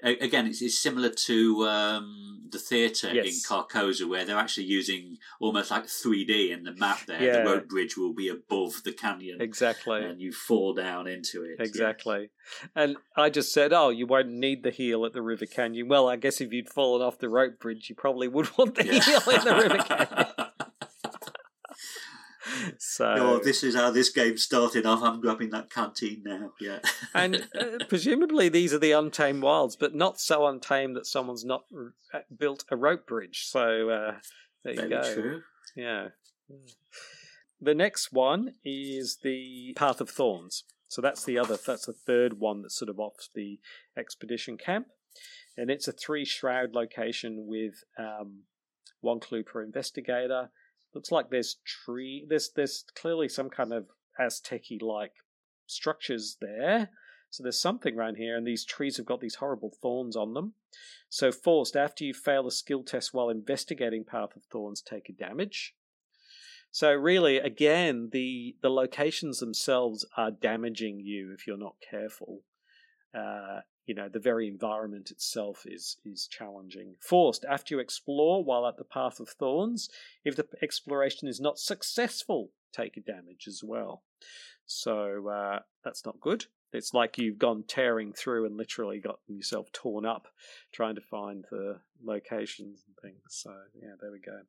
again, 0.03 0.47
it's, 0.47 0.61
it's 0.61 0.77
similar 0.77 1.09
to 1.09 1.67
um, 1.67 2.41
the 2.49 2.57
theatre 2.57 3.09
in 3.09 3.15
Yes. 3.17 3.45
Carcosa, 3.47 4.07
where 4.07 4.25
they're 4.25 4.37
actually 4.37 4.65
using 4.65 5.17
almost 5.39 5.71
like 5.71 5.85
3D 5.85 6.51
in 6.51 6.63
the 6.63 6.73
map. 6.73 7.05
There, 7.07 7.21
Yeah. 7.21 7.43
the 7.43 7.49
road 7.49 7.67
bridge 7.67 7.97
will 7.97 8.13
be 8.13 8.27
above 8.29 8.83
the 8.83 8.91
canyon, 8.91 9.41
exactly. 9.41 10.03
and 10.03 10.19
you 10.21 10.31
fall 10.31 10.73
down 10.73 11.07
into 11.07 11.43
it. 11.43 11.57
Exactly. 11.59 12.29
And 12.75 12.97
I 13.15 13.29
just 13.29 13.53
said, 13.53 13.71
oh, 13.73 13.89
you 13.89 14.07
won't 14.07 14.29
need 14.29 14.63
the 14.63 14.71
heal 14.71 15.05
at 15.05 15.13
the 15.13 15.21
River 15.21 15.45
Canyon. 15.45 15.87
Well, 15.87 16.07
I 16.09 16.15
guess 16.15 16.41
if 16.41 16.51
you'd 16.51 16.69
fallen 16.69 17.01
off 17.01 17.19
the 17.19 17.29
rope 17.29 17.59
bridge, 17.59 17.89
you 17.89 17.95
probably 17.95 18.27
would 18.27 18.55
want 18.57 18.75
the 18.75 18.85
Yeah. 18.85 18.99
heal 18.99 19.21
in 19.29 19.43
the 19.43 19.55
River 19.55 19.77
Canyon. 19.83 20.27
So, 22.79 23.05
oh, 23.17 23.39
this 23.43 23.63
is 23.63 23.75
how 23.75 23.91
this 23.91 24.09
game 24.09 24.37
started 24.37 24.85
off. 24.85 25.01
I'm 25.03 25.21
grabbing 25.21 25.49
that 25.51 25.69
canteen 25.69 26.23
now. 26.25 26.51
Yeah. 26.59 26.79
and 27.13 27.47
uh, 27.57 27.85
presumably 27.87 28.49
these 28.49 28.73
are 28.73 28.79
the 28.79 28.91
untamed 28.91 29.43
wilds, 29.43 29.75
but 29.75 29.95
not 29.95 30.19
so 30.19 30.47
untamed 30.47 30.95
that 30.95 31.05
someone's 31.05 31.45
not 31.45 31.65
r- 31.75 32.23
built 32.35 32.65
a 32.69 32.75
rope 32.75 33.07
bridge. 33.07 33.45
So 33.47 33.89
uh, 33.89 34.11
there 34.63 34.73
you 34.73 34.79
Very 34.79 34.89
go. 34.89 35.13
true. 35.13 35.41
Yeah. 35.75 36.07
The 37.59 37.75
next 37.75 38.11
one 38.11 38.55
is 38.63 39.19
the 39.23 39.73
Path 39.75 40.01
of 40.01 40.09
Thorns. 40.09 40.63
So 40.87 41.01
that's 41.01 41.23
the 41.23 41.37
other, 41.37 41.57
that's 41.57 41.85
the 41.85 41.93
third 41.93 42.39
one 42.39 42.63
that's 42.63 42.77
sort 42.77 42.89
of 42.89 42.99
off 42.99 43.27
the 43.33 43.59
expedition 43.97 44.57
camp. 44.57 44.87
And 45.57 45.69
it's 45.69 45.87
a 45.87 45.93
three 45.93 46.25
shroud 46.25 46.73
location 46.73 47.45
with 47.47 47.83
um, 47.97 48.43
one 49.01 49.19
clue 49.19 49.43
per 49.43 49.61
investigator. 49.61 50.49
Looks 50.93 51.11
like 51.11 51.29
there's 51.29 51.57
tree, 51.65 52.25
there's, 52.27 52.51
there's 52.55 52.83
clearly 52.95 53.29
some 53.29 53.49
kind 53.49 53.71
of 53.73 53.87
Aztec 54.19 54.63
like 54.81 55.13
structures 55.65 56.37
there. 56.41 56.89
So 57.29 57.43
there's 57.43 57.61
something 57.61 57.95
around 57.95 58.15
here, 58.15 58.35
and 58.35 58.45
these 58.45 58.65
trees 58.65 58.97
have 58.97 59.05
got 59.05 59.21
these 59.21 59.35
horrible 59.35 59.71
thorns 59.81 60.17
on 60.17 60.33
them. 60.33 60.53
So 61.09 61.31
forced, 61.31 61.77
after 61.77 62.03
you 62.03 62.13
fail 62.13 62.45
a 62.45 62.51
skill 62.51 62.83
test 62.83 63.13
while 63.13 63.29
investigating 63.29 64.03
Path 64.03 64.35
of 64.35 64.43
Thorns, 64.51 64.81
take 64.81 65.07
a 65.07 65.13
damage. 65.13 65.73
So 66.71 66.91
really, 66.93 67.37
again, 67.37 68.09
the 68.11 68.55
the 68.61 68.69
locations 68.69 69.39
themselves 69.39 70.05
are 70.15 70.31
damaging 70.31 70.99
you 70.99 71.33
if 71.33 71.45
you're 71.45 71.57
not 71.57 71.75
careful. 71.89 72.43
Uh, 73.13 73.61
you 73.85 73.95
know, 73.95 74.07
the 74.07 74.19
very 74.19 74.47
environment 74.47 75.11
itself 75.11 75.63
is 75.65 75.97
is 76.05 76.27
challenging. 76.27 76.95
Forced, 76.99 77.45
after 77.45 77.75
you 77.75 77.79
explore 77.79 78.43
while 78.43 78.67
at 78.67 78.77
the 78.77 78.83
Path 78.83 79.19
of 79.19 79.29
Thorns, 79.29 79.89
if 80.23 80.35
the 80.35 80.47
exploration 80.61 81.27
is 81.27 81.39
not 81.39 81.59
successful, 81.59 82.51
take 82.71 82.97
a 82.97 83.01
damage 83.01 83.45
as 83.47 83.63
well. 83.63 84.03
So 84.65 85.27
uh, 85.27 85.59
that's 85.83 86.05
not 86.05 86.21
good. 86.21 86.45
It's 86.73 86.93
like 86.93 87.17
you've 87.17 87.37
gone 87.37 87.65
tearing 87.67 88.13
through 88.13 88.45
and 88.45 88.55
literally 88.55 88.99
gotten 88.99 89.35
yourself 89.35 89.71
torn 89.73 90.05
up 90.05 90.27
trying 90.71 90.95
to 90.95 91.01
find 91.01 91.45
the 91.51 91.79
locations 92.01 92.83
and 92.87 92.95
things. 93.01 93.21
So 93.29 93.53
yeah, 93.81 93.95
there 93.99 94.11
we 94.11 94.19
go. 94.19 94.41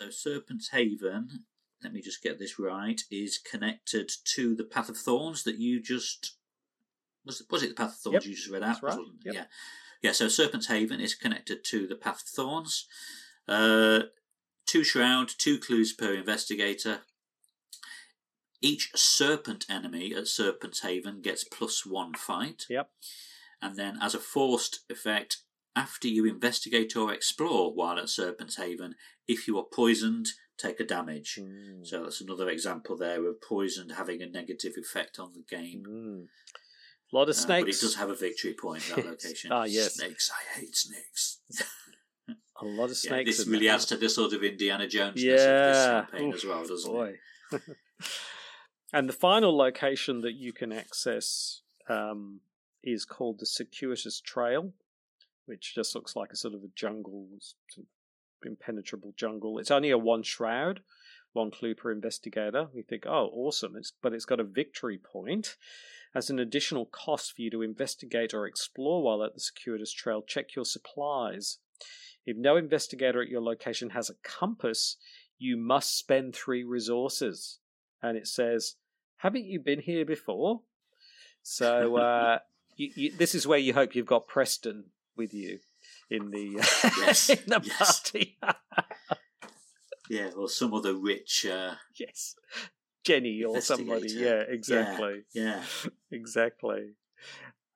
So 0.00 0.10
Serpent's 0.10 0.70
Haven, 0.70 1.44
let 1.84 1.92
me 1.92 2.02
just 2.02 2.22
get 2.22 2.40
this 2.40 2.58
right, 2.58 3.00
is 3.10 3.38
connected 3.38 4.10
to 4.34 4.56
the 4.56 4.64
Path 4.64 4.88
of 4.88 4.96
Thorns 4.96 5.44
that 5.44 5.58
you 5.58 5.80
just 5.80 6.34
was 7.24 7.40
it, 7.40 7.46
was 7.50 7.62
it 7.62 7.68
the 7.70 7.74
Path 7.74 7.92
of 7.92 7.98
Thorns 7.98 8.14
Yep, 8.14 8.24
you 8.26 8.34
just 8.34 8.50
read 8.50 8.62
out? 8.62 8.82
right, 8.82 8.98
yep. 9.24 9.34
Yeah, 9.34 9.44
yeah. 10.02 10.12
So 10.12 10.28
Serpent's 10.28 10.68
Haven 10.68 11.00
is 11.00 11.14
connected 11.14 11.64
to 11.64 11.86
the 11.86 11.96
Path 11.96 12.22
of 12.22 12.28
Thorns. 12.28 12.86
Uh, 13.48 14.00
two 14.66 14.84
shroud, 14.84 15.30
two 15.36 15.58
clues 15.58 15.92
per 15.92 16.14
investigator. 16.14 17.00
Each 18.60 18.90
serpent 18.94 19.66
enemy 19.68 20.14
at 20.14 20.28
Serpent's 20.28 20.80
Haven 20.80 21.20
gets 21.20 21.42
plus 21.42 21.84
one 21.84 22.14
fight. 22.14 22.66
Yep. 22.70 22.90
And 23.60 23.76
then, 23.76 23.98
as 24.00 24.14
a 24.14 24.20
forced 24.20 24.80
effect, 24.88 25.38
after 25.74 26.08
you 26.08 26.26
investigate 26.26 26.96
or 26.96 27.12
explore 27.12 27.72
while 27.72 27.98
at 27.98 28.08
Serpent's 28.08 28.56
Haven, 28.56 28.94
if 29.26 29.48
you 29.48 29.58
are 29.58 29.64
poisoned, 29.64 30.28
take 30.58 30.80
a 30.80 30.84
damage. 30.84 31.38
Mm. 31.40 31.86
So 31.86 32.02
that's 32.02 32.20
another 32.20 32.48
example 32.48 32.96
there 32.96 33.26
of 33.26 33.40
poisoned 33.40 33.92
having 33.92 34.22
a 34.22 34.26
negative 34.26 34.74
effect 34.76 35.18
on 35.18 35.32
the 35.32 35.44
game. 35.48 35.84
Mm. 35.88 36.26
A 37.12 37.16
lot 37.16 37.24
of 37.24 37.30
Uh, 37.30 37.32
snakes. 37.34 37.64
but 37.64 37.74
it 37.76 37.80
does 37.86 37.94
have 37.96 38.10
a 38.10 38.14
victory 38.14 38.54
point, 38.54 38.82
that 38.94 39.04
location. 39.06 39.52
Ah, 39.52 39.64
yes. 39.64 39.94
Snakes, 39.96 40.30
I 40.30 40.58
hate 40.60 40.74
snakes. 40.76 41.40
a 42.28 42.64
lot 42.64 42.84
of 42.84 42.90
yeah, 42.90 42.94
snakes. 43.10 43.36
this 43.38 43.46
in 43.46 43.52
really 43.52 43.68
adds 43.68 43.84
to 43.86 43.96
the 43.96 44.08
sort 44.08 44.32
of 44.32 44.42
Indiana 44.42 44.86
Jones 44.86 45.16
of 45.16 45.22
Yeah. 45.24 45.36
this 45.36 45.86
campaign 46.10 46.32
as 46.32 46.44
well, 46.44 46.64
doesn't 46.66 46.96
it? 46.96 47.18
and 48.92 49.08
the 49.08 49.12
final 49.12 49.56
location 49.56 50.20
that 50.22 50.34
you 50.34 50.52
can 50.52 50.72
access 50.72 51.60
um, 51.88 52.40
is 52.82 53.04
called 53.04 53.40
the 53.40 53.46
Circuitous 53.46 54.20
Trail, 54.20 54.72
which 55.46 55.74
just 55.74 55.94
looks 55.94 56.16
like 56.16 56.32
a 56.32 56.36
sort 56.36 56.54
of 56.54 56.62
a 56.62 56.68
jungle, 56.74 57.28
sort 57.40 57.86
of 57.86 58.46
impenetrable 58.46 59.12
jungle. 59.16 59.58
It's 59.58 59.70
only 59.70 59.90
a 59.90 59.98
one 59.98 60.22
shroud, 60.22 60.80
one 61.32 61.50
clue 61.50 61.74
per 61.74 61.90
investigator. 61.92 62.68
We 62.72 62.82
think, 62.82 63.04
oh, 63.06 63.30
awesome! 63.34 63.76
It's 63.76 63.92
but 64.02 64.12
it's 64.12 64.24
got 64.24 64.40
a 64.40 64.44
victory 64.44 64.98
point. 64.98 65.56
As 66.14 66.28
an 66.28 66.38
additional 66.38 66.86
cost 66.86 67.34
for 67.34 67.42
you 67.42 67.50
to 67.50 67.62
investigate 67.62 68.34
or 68.34 68.46
explore 68.46 69.02
while 69.02 69.22
at 69.24 69.34
the 69.34 69.40
Circuitous 69.40 69.92
Trail, 69.92 70.22
check 70.22 70.54
your 70.54 70.64
supplies. 70.66 71.58
If 72.26 72.36
no 72.36 72.56
investigator 72.56 73.22
at 73.22 73.28
your 73.28 73.40
location 73.40 73.90
has 73.90 74.10
a 74.10 74.14
compass, 74.22 74.96
you 75.38 75.56
must 75.56 75.98
spend 75.98 76.34
three 76.34 76.64
resources. 76.64 77.58
And 78.02 78.16
it 78.16 78.26
says, 78.28 78.76
Haven't 79.16 79.46
you 79.46 79.58
been 79.58 79.80
here 79.80 80.04
before? 80.04 80.60
So 81.42 81.96
uh, 81.96 82.38
you, 82.76 82.90
you, 82.94 83.12
this 83.16 83.34
is 83.34 83.46
where 83.46 83.58
you 83.58 83.72
hope 83.72 83.94
you've 83.94 84.06
got 84.06 84.28
Preston 84.28 84.84
with 85.16 85.32
you 85.32 85.60
in 86.10 86.30
the, 86.30 86.62
Yes, 86.98 87.30
in 87.30 87.38
the 87.46 87.60
yes. 87.64 88.00
party. 88.00 88.38
Yeah, 90.10 90.30
or 90.36 90.48
some 90.48 90.74
other 90.74 90.94
rich. 90.94 91.46
Uh, 91.46 91.74
yes. 91.98 92.34
Jenny 93.04 93.42
or 93.44 93.60
somebody. 93.60 94.08
Yeah, 94.12 94.42
exactly. 94.48 95.24
yeah. 95.34 95.62
Exactly. 96.10 96.94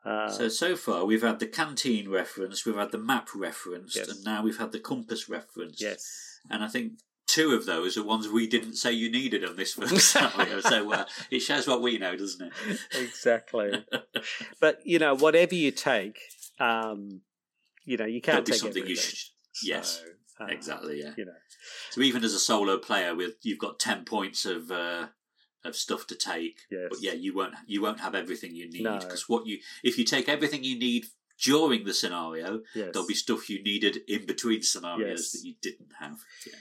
Uh, 0.05 0.31
So 0.31 0.49
so 0.49 0.77
far 0.77 1.05
we've 1.05 1.22
had 1.22 1.39
the 1.41 1.47
canteen 1.47 2.09
reference, 2.09 2.64
we've 2.66 2.77
had 2.77 2.93
the 2.93 2.99
map 2.99 3.29
referenced, 3.35 3.97
Yes. 3.97 4.09
and 4.09 4.24
now 4.24 4.43
we've 4.43 4.59
had 4.59 4.72
the 4.72 4.79
compass 4.81 5.29
reference. 5.29 5.81
yes. 5.81 6.41
And 6.51 6.62
I 6.62 6.68
think 6.68 7.01
two 7.27 7.53
of 7.55 7.66
those 7.66 7.97
are 7.97 8.05
ones 8.05 8.29
we 8.29 8.47
didn't 8.47 8.77
say 8.77 8.93
you 8.93 9.11
needed 9.11 9.45
on 9.45 9.57
this 9.57 9.72
first 9.74 10.11
scenario. 10.12 10.61
so 10.61 10.93
uh, 10.93 11.07
it 11.31 11.41
shows 11.41 11.66
what 11.66 11.83
we 11.83 11.99
know, 11.99 12.14
doesn't 12.16 12.47
it? 12.47 12.81
Exactly. 12.95 13.85
but, 14.61 14.81
you 14.87 14.99
know, 15.01 15.14
whatever 15.16 15.55
you 15.57 15.72
take, 15.72 16.20
um, 16.61 17.22
you 17.85 17.97
know, 17.97 18.05
you 18.07 18.20
can't 18.20 18.45
be 18.47 18.53
take 18.53 18.61
something 18.61 18.77
you 18.85 18.93
everything. 18.93 19.14
should. 19.16 19.31
Yes, 19.64 20.03
So, 20.39 20.45
uh, 20.45 20.49
exactly. 20.49 21.01
Yeah. 21.01 21.14
You 21.16 21.24
know, 21.24 21.33
So 21.91 22.03
even 22.03 22.22
as 22.22 22.33
a 22.35 22.39
solo 22.39 22.79
player, 22.79 23.14
with 23.16 23.35
you've 23.43 23.59
got 23.59 23.81
ten 23.81 24.05
points 24.05 24.45
of 24.47 24.70
uh, 24.70 25.09
of 25.65 25.77
stuff 25.77 26.07
to 26.09 26.15
take, 26.15 26.61
yes. 26.71 26.87
but 26.91 26.99
yeah, 27.01 27.13
you 27.13 27.35
won't 27.35 27.55
you 27.67 27.83
won't 27.83 28.01
have 28.01 28.15
everything 28.15 28.55
you 28.55 28.71
need 28.71 28.83
No. 28.85 28.99
because 28.99 29.29
what 29.29 29.47
you 29.47 29.59
if 29.83 29.99
you 29.99 30.05
take 30.05 30.29
everything 30.29 30.63
you 30.65 30.79
need 30.79 31.07
during 31.43 31.85
the 31.85 31.93
scenario, 31.95 32.63
yes. 32.75 32.91
there'll 32.93 33.07
be 33.09 33.15
stuff 33.15 33.51
you 33.51 33.63
needed 33.63 33.99
in 34.09 34.27
between 34.27 34.63
scenarios 34.63 35.21
Yes. 35.21 35.33
that 35.33 35.47
you 35.47 35.55
didn't 35.61 35.91
have. 36.01 36.19
Yeah. 36.47 36.55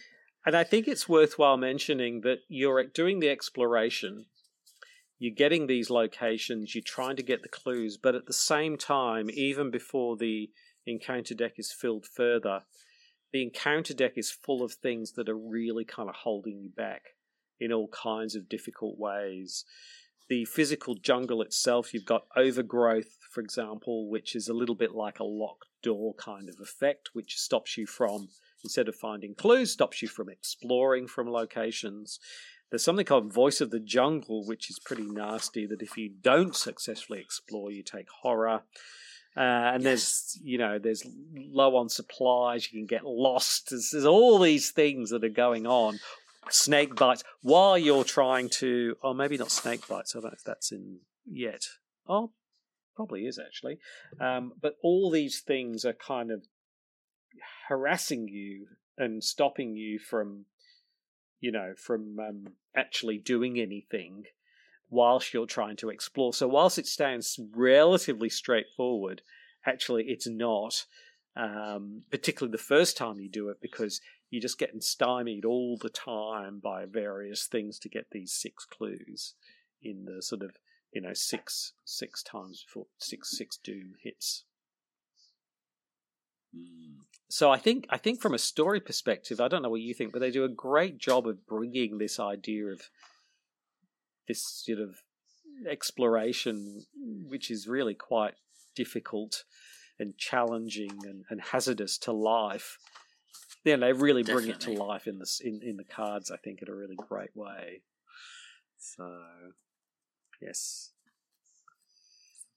And 0.46 0.56
I 0.56 0.64
think 0.64 0.88
it's 0.88 1.10
worthwhile 1.10 1.58
mentioning 1.58 2.22
that 2.22 2.40
you're 2.48 2.84
doing 2.84 3.20
the 3.20 3.30
exploration, 3.30 4.26
you're 5.18 5.34
getting 5.34 5.66
these 5.68 5.90
locations, 5.90 6.76
you're 6.76 6.84
trying 6.86 7.16
to 7.16 7.24
get 7.24 7.42
the 7.42 7.50
clues, 7.50 7.98
but 7.98 8.16
at 8.16 8.26
the 8.28 8.34
same 8.34 8.78
time, 8.78 9.30
even 9.32 9.72
before 9.72 10.18
the 10.18 10.52
encounter 10.86 11.34
deck 11.34 11.54
is 11.58 11.72
filled 11.72 12.06
further, 12.06 12.62
the 13.34 13.42
encounter 13.42 13.94
deck 13.94 14.14
is 14.18 14.30
full 14.30 14.62
of 14.62 14.74
things 14.74 15.14
that 15.14 15.28
are 15.30 15.38
really 15.38 15.84
kind 15.84 16.10
of 16.10 16.16
holding 16.16 16.60
you 16.60 16.70
back 16.70 17.15
in 17.60 17.72
all 17.72 17.88
kinds 17.90 18.36
of 18.36 18.50
difficult 18.50 18.98
ways. 18.98 19.66
The 20.28 20.46
physical 20.46 20.96
jungle 20.96 21.42
itself, 21.42 21.94
you've 21.94 22.06
got 22.06 22.26
overgrowth, 22.36 23.18
for 23.32 23.42
example, 23.42 24.10
which 24.10 24.36
is 24.36 24.48
a 24.48 24.54
little 24.54 24.76
bit 24.76 24.94
like 24.94 25.20
a 25.20 25.24
locked 25.24 25.68
door 25.84 26.16
kind 26.16 26.50
of 26.50 26.56
effect, 26.60 27.10
which 27.14 27.38
stops 27.38 27.78
you 27.78 27.86
from 27.86 28.30
instead 28.64 28.88
of 28.88 28.96
finding 28.96 29.36
clues, 29.36 29.72
stops 29.72 30.02
you 30.02 30.08
from 30.08 30.30
exploring 30.30 31.08
from 31.08 31.30
locations. 31.30 32.20
There's 32.72 32.84
something 32.84 33.06
called 33.06 33.32
Voice 33.32 33.62
of 33.62 33.70
the 33.70 33.80
Jungle, 33.80 34.44
which 34.48 34.72
is 34.72 34.80
pretty 34.80 35.06
nasty. 35.06 35.68
That 35.68 35.84
if 35.84 35.96
you 35.96 36.10
don't 36.22 36.56
successfully 36.56 37.20
explore, 37.20 37.72
you 37.72 37.84
take 37.84 38.08
horror. 38.22 38.64
Uh, 39.38 39.76
and 39.76 39.84
there's, 39.84 40.40
you 40.44 40.58
know, 40.58 40.80
there's 40.80 41.04
low 41.36 41.76
on 41.76 41.90
supplies. 41.90 42.72
You 42.72 42.80
can 42.80 42.88
get 42.88 43.06
lost. 43.06 43.70
There's, 43.70 43.90
there's 43.92 44.06
all 44.06 44.40
these 44.40 44.72
things 44.72 45.12
that 45.12 45.24
are 45.24 45.30
going 45.30 45.68
on. 45.68 46.00
Snake 46.50 46.96
bites 46.96 47.24
while 47.42 47.78
you're 47.78 48.04
trying 48.04 48.50
to, 48.50 48.98
or 49.02 49.14
maybe 49.16 49.38
not 49.38 49.52
snake 49.52 49.88
bites. 49.88 50.16
I 50.16 50.20
don't 50.20 50.30
know 50.30 50.36
if 50.36 50.44
that's 50.44 50.72
in 50.72 51.00
yet. 51.26 51.66
Oh, 52.08 52.32
probably 52.96 53.26
is 53.26 53.40
actually. 53.40 53.80
Um, 54.20 54.54
but 54.62 54.76
all 54.84 55.10
these 55.10 55.40
things 55.40 55.86
are 55.86 55.94
kind 55.94 56.32
of 56.32 56.46
harassing 57.68 58.28
you 58.28 58.68
and 58.98 59.24
stopping 59.24 59.76
you 59.76 60.00
from, 60.00 60.46
you 61.40 61.52
know, 61.52 61.74
from 61.78 62.20
um, 62.20 62.48
actually 62.76 63.18
doing 63.18 63.60
anything 63.60 64.26
whilst 64.90 65.34
you're 65.34 65.46
trying 65.46 65.76
to 65.78 65.90
explore. 65.90 66.34
So 66.34 66.48
whilst 66.48 66.78
it 66.78 66.88
stands 66.88 67.40
relatively 67.54 68.30
straightforward, 68.30 69.22
actually 69.66 70.06
it's 70.08 70.28
not. 70.28 70.86
Um, 71.38 72.04
particularly 72.12 72.54
the 72.54 72.58
first 72.64 72.96
time 72.96 73.20
you 73.20 73.28
do 73.28 73.50
it, 73.50 73.58
because 73.62 74.00
you're 74.36 74.42
just 74.42 74.60
getting 74.60 74.82
stymied 74.82 75.46
all 75.46 75.78
the 75.82 75.90
time 75.90 76.60
by 76.62 76.84
various 76.84 77.48
things 77.48 77.80
to 77.80 77.88
get 77.88 78.08
these 78.12 78.34
six 78.34 78.66
clues 78.66 79.34
in 79.82 80.04
the 80.04 80.22
sort 80.22 80.42
of 80.42 80.58
you 80.92 81.00
know 81.00 81.14
six 81.14 81.72
six 81.86 82.22
times 82.22 82.66
before 82.68 82.88
six 82.98 83.32
six 83.32 83.56
doom 83.56 83.94
hits. 84.04 84.44
Mm. 86.54 87.06
So 87.30 87.50
I 87.50 87.58
think 87.58 87.88
I 87.90 87.98
think 87.98 88.22
from 88.22 88.34
a 88.34 88.38
story 88.38 88.82
perspective, 88.82 89.40
I 89.40 89.48
don't 89.48 89.62
know 89.62 89.70
what 89.70 89.80
you 89.80 89.94
think, 89.94 90.12
but 90.12 90.20
they 90.20 90.32
do 90.32 90.44
a 90.44 90.50
great 90.50 90.98
job 90.98 91.28
of 91.28 91.48
bringing 91.48 91.98
this 91.98 92.20
idea 92.20 92.68
of 92.68 92.82
this 94.28 94.46
sort 94.66 94.80
of 94.80 94.98
exploration, 95.66 96.86
which 97.30 97.50
is 97.50 97.70
really 97.70 97.94
quite 97.94 98.34
difficult 98.76 99.46
and 99.98 100.18
challenging 100.18 100.92
and, 101.06 101.24
and 101.30 101.40
hazardous 101.40 101.98
to 102.00 102.12
life. 102.12 102.78
Yeah, 103.66 103.78
they 103.78 103.92
really 103.92 104.24
bring 104.24 104.48
it 104.48 104.62
to 104.62 104.72
life 104.72 105.08
in 105.08 105.18
the 105.20 105.28
in, 105.44 105.60
in 105.64 105.78
the 105.78 105.84
cards. 105.84 106.32
I 106.32 106.38
think 106.38 106.62
in 106.62 106.70
a 106.70 106.76
really 106.76 106.96
great 106.96 107.36
way. 107.36 107.82
So, 108.78 109.10
yes, 110.42 110.92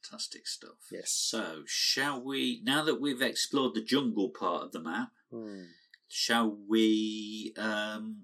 Fantastic 0.08 0.46
stuff. 0.46 0.76
Yes. 0.90 1.10
So, 1.10 1.62
shall 1.66 2.22
we, 2.22 2.60
now 2.64 2.82
that 2.84 3.00
we've 3.00 3.20
explored 3.20 3.74
the 3.74 3.82
jungle 3.82 4.30
part 4.30 4.62
of 4.64 4.72
the 4.72 4.80
map, 4.80 5.10
Hmm. 5.30 5.64
shall 6.08 6.56
we 6.68 7.52
um, 7.58 8.22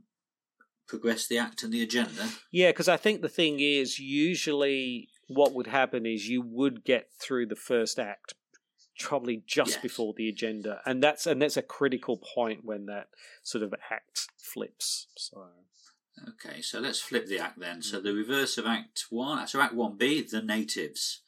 progress 0.86 1.26
the 1.26 1.38
act 1.38 1.62
and 1.62 1.72
the 1.72 1.82
agenda? 1.82 2.28
Yeah, 2.50 2.70
because 2.70 2.88
I 2.88 2.96
think 2.96 3.20
the 3.20 3.28
thing 3.28 3.60
is, 3.60 3.98
usually 3.98 5.08
what 5.28 5.52
would 5.52 5.66
happen 5.66 6.06
is 6.06 6.28
you 6.28 6.42
would 6.42 6.84
get 6.84 7.08
through 7.20 7.46
the 7.46 7.56
first 7.56 7.98
act 7.98 8.34
probably 8.98 9.42
just 9.46 9.72
Yes. 9.72 9.82
before 9.82 10.14
the 10.16 10.28
agenda, 10.28 10.80
and 10.86 11.02
that's 11.02 11.26
and 11.26 11.40
that's 11.42 11.56
a 11.56 11.62
critical 11.62 12.16
point 12.16 12.64
when 12.64 12.86
that 12.86 13.08
sort 13.42 13.64
of 13.64 13.74
act 13.90 14.28
flips. 14.38 15.06
So 15.16 15.48
Okay, 16.28 16.62
so 16.62 16.78
let's 16.80 17.00
flip 17.00 17.26
the 17.26 17.38
act 17.40 17.58
then. 17.58 17.82
So, 17.82 18.00
the 18.00 18.10
Mm-hmm. 18.10 18.18
reverse 18.18 18.56
of 18.56 18.66
Act 18.66 19.06
1, 19.10 19.46
so 19.48 19.60
Act 19.60 19.74
1B, 19.74 20.22
the 20.22 20.42
natives. 20.42 21.20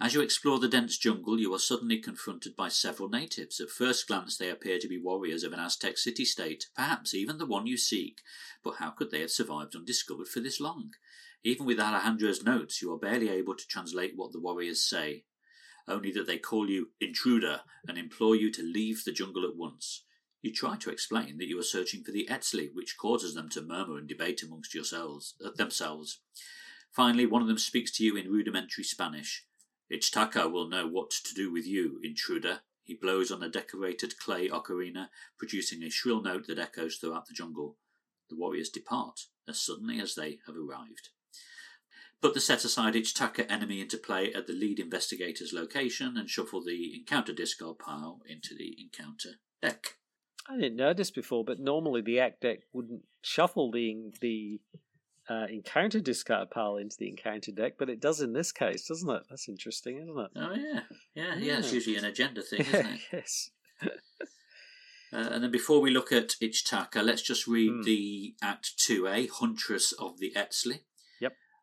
As 0.00 0.14
you 0.14 0.20
explore 0.20 0.58
the 0.58 0.68
dense 0.68 0.96
jungle, 0.98 1.38
you 1.38 1.54
are 1.54 1.58
suddenly 1.58 1.98
confronted 1.98 2.56
by 2.56 2.68
several 2.70 3.08
natives. 3.08 3.60
At 3.60 3.68
first 3.70 4.08
glance, 4.08 4.36
they 4.36 4.48
appear 4.50 4.78
to 4.78 4.88
be 4.88 4.98
warriors 4.98 5.44
of 5.44 5.52
an 5.52 5.60
Aztec 5.60 5.96
city 5.98 6.24
state, 6.24 6.66
perhaps 6.74 7.14
even 7.14 7.38
the 7.38 7.46
one 7.46 7.66
you 7.66 7.76
seek. 7.76 8.20
But 8.64 8.76
how 8.76 8.90
could 8.90 9.10
they 9.10 9.20
have 9.20 9.30
survived 9.30 9.76
undiscovered 9.76 10.26
for 10.28 10.40
this 10.40 10.58
long? 10.58 10.94
Even 11.44 11.66
with 11.66 11.78
Alejandro's 11.78 12.42
notes, 12.42 12.82
you 12.82 12.92
are 12.92 12.98
barely 12.98 13.28
able 13.28 13.54
to 13.54 13.66
translate 13.66 14.12
what 14.16 14.32
the 14.32 14.40
warriors 14.40 14.82
say. 14.82 15.24
Only 15.88 16.10
that 16.12 16.26
they 16.26 16.38
call 16.38 16.68
you 16.68 16.90
intruder 17.00 17.62
and 17.86 17.98
implore 17.98 18.36
you 18.36 18.50
to 18.52 18.62
leave 18.62 19.04
the 19.04 19.12
jungle 19.12 19.44
at 19.44 19.56
once. 19.56 20.04
You 20.42 20.52
try 20.52 20.76
to 20.76 20.90
explain 20.90 21.38
that 21.38 21.48
you 21.48 21.58
are 21.58 21.64
searching 21.64 22.02
for 22.02 22.12
the 22.12 22.26
Eztli, 22.30 22.70
which 22.72 22.96
causes 22.96 23.34
them 23.34 23.48
to 23.50 23.60
murmur 23.60 23.98
and 23.98 24.08
debate 24.08 24.42
amongst 24.42 24.74
yourselves, 24.74 25.34
uh, 25.44 25.50
themselves. 25.54 26.20
Finally, 26.90 27.26
one 27.26 27.42
of 27.42 27.48
them 27.48 27.58
speaks 27.58 27.90
to 27.92 28.04
you 28.04 28.16
in 28.16 28.32
rudimentary 28.32 28.84
Spanish. 28.84 29.44
Ichitaka 29.92 30.50
will 30.50 30.68
know 30.68 30.86
what 30.86 31.10
to 31.10 31.34
do 31.34 31.52
with 31.52 31.66
you, 31.66 32.00
intruder. 32.02 32.60
He 32.82 32.94
blows 32.94 33.30
on 33.30 33.42
a 33.42 33.48
decorated 33.48 34.18
clay 34.18 34.48
ocarina, 34.48 35.08
producing 35.38 35.82
a 35.82 35.90
shrill 35.90 36.22
note 36.22 36.46
that 36.46 36.58
echoes 36.58 36.96
throughout 36.96 37.26
the 37.26 37.34
jungle. 37.34 37.76
The 38.30 38.36
warriors 38.36 38.70
depart 38.70 39.26
as 39.48 39.60
suddenly 39.60 40.00
as 40.00 40.14
they 40.14 40.38
have 40.46 40.56
arrived. 40.56 41.10
Put 42.22 42.34
the 42.34 42.40
set 42.40 42.64
aside 42.64 42.94
Ichitaka 42.94 43.50
enemy 43.50 43.80
into 43.80 43.96
play 43.96 44.32
at 44.34 44.46
the 44.46 44.52
lead 44.52 44.78
investigator's 44.78 45.52
location 45.54 46.16
and 46.18 46.28
shuffle 46.28 46.62
the 46.62 46.94
encounter 46.98 47.32
discard 47.32 47.78
pile 47.78 48.20
into 48.28 48.54
the 48.54 48.76
encounter 48.78 49.30
deck. 49.62 49.96
I 50.48 50.56
didn't 50.56 50.76
notice 50.76 51.10
before, 51.10 51.44
but 51.44 51.58
normally 51.60 52.02
the 52.02 52.20
act 52.20 52.42
deck 52.42 52.58
wouldn't 52.72 53.02
shuffle 53.22 53.70
the 53.70 54.10
the 54.20 54.60
uh, 55.30 55.46
encounter 55.48 56.00
discard 56.00 56.50
pile 56.50 56.76
into 56.76 56.96
the 56.98 57.08
encounter 57.08 57.52
deck, 57.52 57.74
but 57.78 57.88
it 57.88 58.00
does 58.00 58.20
in 58.20 58.32
this 58.32 58.52
case, 58.52 58.84
doesn't 58.86 59.08
it? 59.08 59.22
That's 59.30 59.48
interesting, 59.48 59.96
isn't 59.98 60.18
it? 60.18 60.30
Oh 60.36 60.54
yeah, 60.54 60.80
yeah, 61.14 61.34
yeah. 61.34 61.34
Yeah. 61.38 61.58
It's 61.58 61.72
usually 61.72 61.96
an 61.96 62.04
agenda 62.04 62.42
thing, 62.42 62.60
isn't 62.60 62.86
it? 62.86 63.00
yes. 63.12 63.50
Uh, 65.12 65.28
and 65.32 65.42
then 65.42 65.50
before 65.50 65.80
we 65.80 65.90
look 65.90 66.12
at 66.12 66.36
Ichitaka, 66.40 67.02
let's 67.02 67.22
just 67.22 67.48
read 67.48 67.72
Hmm. 67.72 67.82
the 67.82 68.36
Act 68.40 68.78
2A, 68.78 69.28
Huntress 69.28 69.90
of 69.90 70.20
the 70.20 70.32
Eztli. 70.36 70.82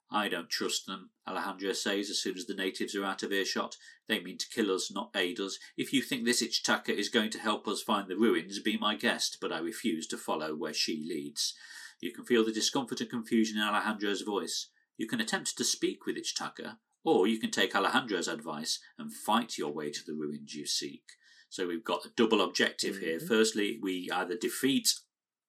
I 0.10 0.30
don't 0.30 0.50
trust 0.50 0.86
them, 0.86 1.10
Alejandro 1.28 1.74
says 1.74 2.10
as 2.10 2.20
soon 2.20 2.38
as 2.38 2.46
the 2.46 2.54
natives 2.54 2.96
are 2.96 3.04
out 3.04 3.24
of 3.24 3.34
earshot. 3.34 3.76
They 4.08 4.22
mean 4.22 4.38
to 4.38 4.50
kill 4.50 4.74
us, 4.74 4.90
not 4.90 5.12
aid 5.14 5.40
us. 5.40 5.60
If 5.76 5.92
you 5.92 6.02
think 6.02 6.24
this 6.24 6.42
Ichitaka 6.42 6.90
is 6.90 7.10
going 7.10 7.30
to 7.32 7.40
help 7.40 7.68
us 7.68 7.82
find 7.82 8.08
the 8.08 8.16
ruins, 8.16 8.60
be 8.60 8.78
my 8.78 8.96
guest, 8.96 9.40
but 9.42 9.52
I 9.52 9.60
refuse 9.60 10.08
to 10.08 10.18
follow 10.18 10.56
where 10.56 10.74
she 10.74 11.04
leads. 11.06 11.54
You 12.00 12.14
can 12.14 12.24
feel 12.24 12.46
the 12.46 12.54
discomfort 12.54 13.02
and 13.02 13.10
confusion 13.10 13.58
in 13.58 13.64
Alejandro's 13.64 14.22
voice. 14.22 14.70
You 14.98 15.08
can 15.08 15.20
attempt 15.20 15.58
to 15.58 15.64
speak 15.66 16.06
with 16.06 16.16
Ichitaka, 16.16 16.78
or 17.04 17.28
you 17.28 17.40
can 17.40 17.52
take 17.52 17.76
Alejandro's 17.76 18.28
advice 18.30 18.80
and 18.98 19.14
fight 19.14 19.58
your 19.58 19.74
way 19.74 19.92
to 19.92 20.06
the 20.06 20.14
ruins 20.14 20.56
you 20.56 20.66
seek. 20.66 21.04
So 21.50 21.68
we've 21.68 21.84
got 21.84 22.06
a 22.06 22.12
double 22.16 22.42
objective 22.42 23.00
here. 23.00 23.20
Mhm. 23.20 23.28
Firstly, 23.28 23.80
we 23.82 24.10
either 24.12 24.38
defeat 24.38 24.94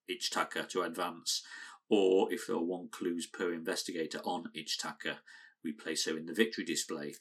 Ichitaka 0.08 0.68
to 0.70 0.82
advance, 0.82 1.42
or 1.88 2.32
if 2.32 2.46
there 2.46 2.56
are 2.56 2.62
one 2.62 2.88
clues 2.90 3.26
per 3.26 3.52
investigator 3.52 4.20
on 4.24 4.44
Ichitaka, 4.56 5.16
we 5.64 5.72
place 5.72 6.06
her 6.06 6.16
in 6.16 6.26
the 6.26 6.34
victory 6.34 6.64
display 6.64 7.14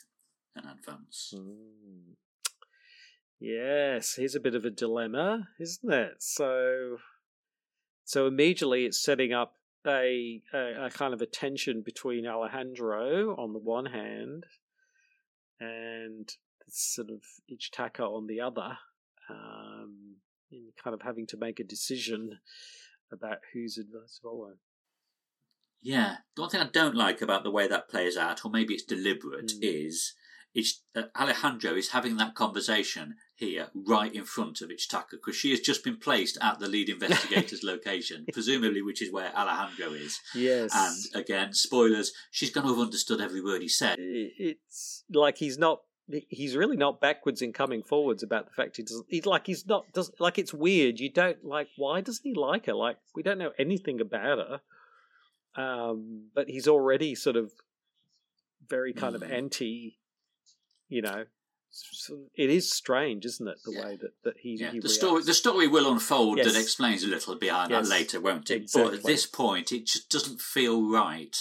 and 0.56 0.66
advance. 0.66 1.34
Mm. 1.36 2.16
Yes, 3.40 4.16
here's 4.16 4.36
a 4.36 4.40
bit 4.40 4.56
of 4.56 4.66
a 4.66 4.72
dilemma, 4.72 5.48
isn't 5.60 5.94
it? 5.94 6.16
So, 6.20 6.98
so 8.04 8.26
immediately 8.26 8.86
it's 8.86 9.02
setting 9.02 9.32
up 9.32 9.54
a, 9.86 10.42
a, 10.54 10.86
a 10.86 10.90
kind 10.90 11.14
of 11.14 11.22
a 11.22 11.28
tension 11.28 11.84
between 11.86 12.26
Alejandro 12.26 13.36
on 13.38 13.54
the 13.54 13.60
one 13.60 13.86
hand 13.86 14.46
and 15.60 16.30
sort 16.68 17.10
of 17.10 17.22
each 17.48 17.72
Ichitaka 17.72 18.02
on 18.02 18.28
the 18.28 18.42
other, 18.42 18.78
um, 19.30 20.16
in 20.52 20.70
kind 20.84 20.94
of 20.94 21.02
having 21.04 21.28
to 21.28 21.38
make 21.38 21.60
a 21.60 21.64
decision 21.64 22.40
about 23.12 23.38
whose 23.54 23.78
advice 23.78 24.16
to 24.18 24.22
follow. 24.24 24.54
Yeah, 25.82 26.18
the 26.36 26.42
one 26.42 26.50
thing 26.50 26.62
I 26.62 26.70
don't 26.72 26.96
like 26.96 27.22
about 27.22 27.44
the 27.44 27.52
way 27.52 27.68
that 27.68 27.90
plays 27.90 28.18
out, 28.18 28.44
or 28.44 28.52
maybe 28.52 28.74
it's 28.74 28.84
deliberate, 28.84 29.48
Mm. 29.56 29.60
is 29.62 30.14
it's, 30.54 30.82
uh, 30.96 31.04
Alejandro 31.16 31.76
is 31.76 31.90
having 31.90 32.18
that 32.18 32.34
conversation 32.34 33.16
here 33.36 33.70
right 33.76 34.12
in 34.16 34.26
front 34.26 34.60
of 34.62 34.70
Ichitaka 34.70 35.12
because 35.12 35.36
she 35.36 35.52
has 35.52 35.60
just 35.60 35.84
been 35.84 35.98
placed 35.98 36.36
at 36.42 36.58
the 36.58 36.68
lead 36.68 36.90
investigator's 37.50 37.64
location, 37.64 38.26
presumably 38.34 38.82
which 38.82 39.02
is 39.02 39.12
where 39.12 39.32
Alejandro 39.38 39.94
is. 39.94 40.20
Yes, 40.34 40.72
And 40.74 41.22
again, 41.24 41.54
spoilers, 41.54 42.12
she's 42.32 42.50
going 42.50 42.66
to 42.66 42.74
have 42.74 42.82
understood 42.82 43.22
every 43.22 43.42
word 43.42 43.62
he 43.62 43.68
said. 43.68 43.98
It's 44.00 45.04
like 45.14 45.38
he's 45.38 45.60
not 45.60 45.82
he's 46.30 46.56
really 46.56 46.78
not 46.78 47.02
backwards 47.02 47.42
in 47.42 47.52
coming 47.52 47.84
forwards 47.84 48.24
about 48.24 48.46
the 48.46 48.52
fact 48.54 48.78
he 48.78 48.84
doesn't 48.84 49.06
he's 49.10 49.26
like 49.26 49.46
he's 49.46 49.66
not 49.68 49.84
does 49.94 50.12
like 50.20 50.38
it's 50.38 50.54
weird 50.54 51.00
you 51.00 51.10
don't 51.12 51.44
like 51.44 51.68
why 51.78 52.00
doesn't 52.02 52.24
he 52.24 52.34
like 52.34 52.66
her 52.68 52.74
like 52.74 52.98
we 53.16 53.22
don't 53.22 53.38
know 53.38 53.52
anything 53.60 54.00
about 54.00 54.38
her 55.56 55.62
um 55.62 56.28
but 56.34 56.48
he's 56.50 56.68
already 56.68 57.14
sort 57.16 57.36
of 57.36 57.52
very 58.70 58.94
kind 58.94 59.16
of 59.16 59.22
Mm. 59.22 59.32
anti 59.32 59.98
you 60.90 61.02
know 61.02 61.26
it 62.36 62.50
is 62.50 62.72
strange 62.72 63.26
isn't 63.26 63.48
it 63.48 63.58
the 63.66 63.74
Yeah. 63.74 63.86
way 63.86 63.96
that 63.98 64.14
that 64.24 64.38
he, 64.40 64.56
Yeah, 64.56 64.72
he 64.72 64.80
the 64.80 64.90
story 64.90 65.24
the 65.24 65.34
story 65.34 65.68
will 65.68 65.92
unfold 65.92 66.38
Yes. 66.38 66.48
that 66.54 66.60
explains 66.60 67.04
a 67.04 67.08
little 67.08 67.36
behind 67.36 67.72
Yes. 67.72 67.88
that 67.90 67.94
later, 67.94 68.22
won't 68.22 68.50
it? 68.50 68.72
But 68.74 68.94
at 68.94 69.04
this 69.04 69.26
point, 69.26 69.72
it 69.72 69.86
just 69.86 70.10
doesn't 70.10 70.42
feel 70.42 70.82
right. 70.90 71.36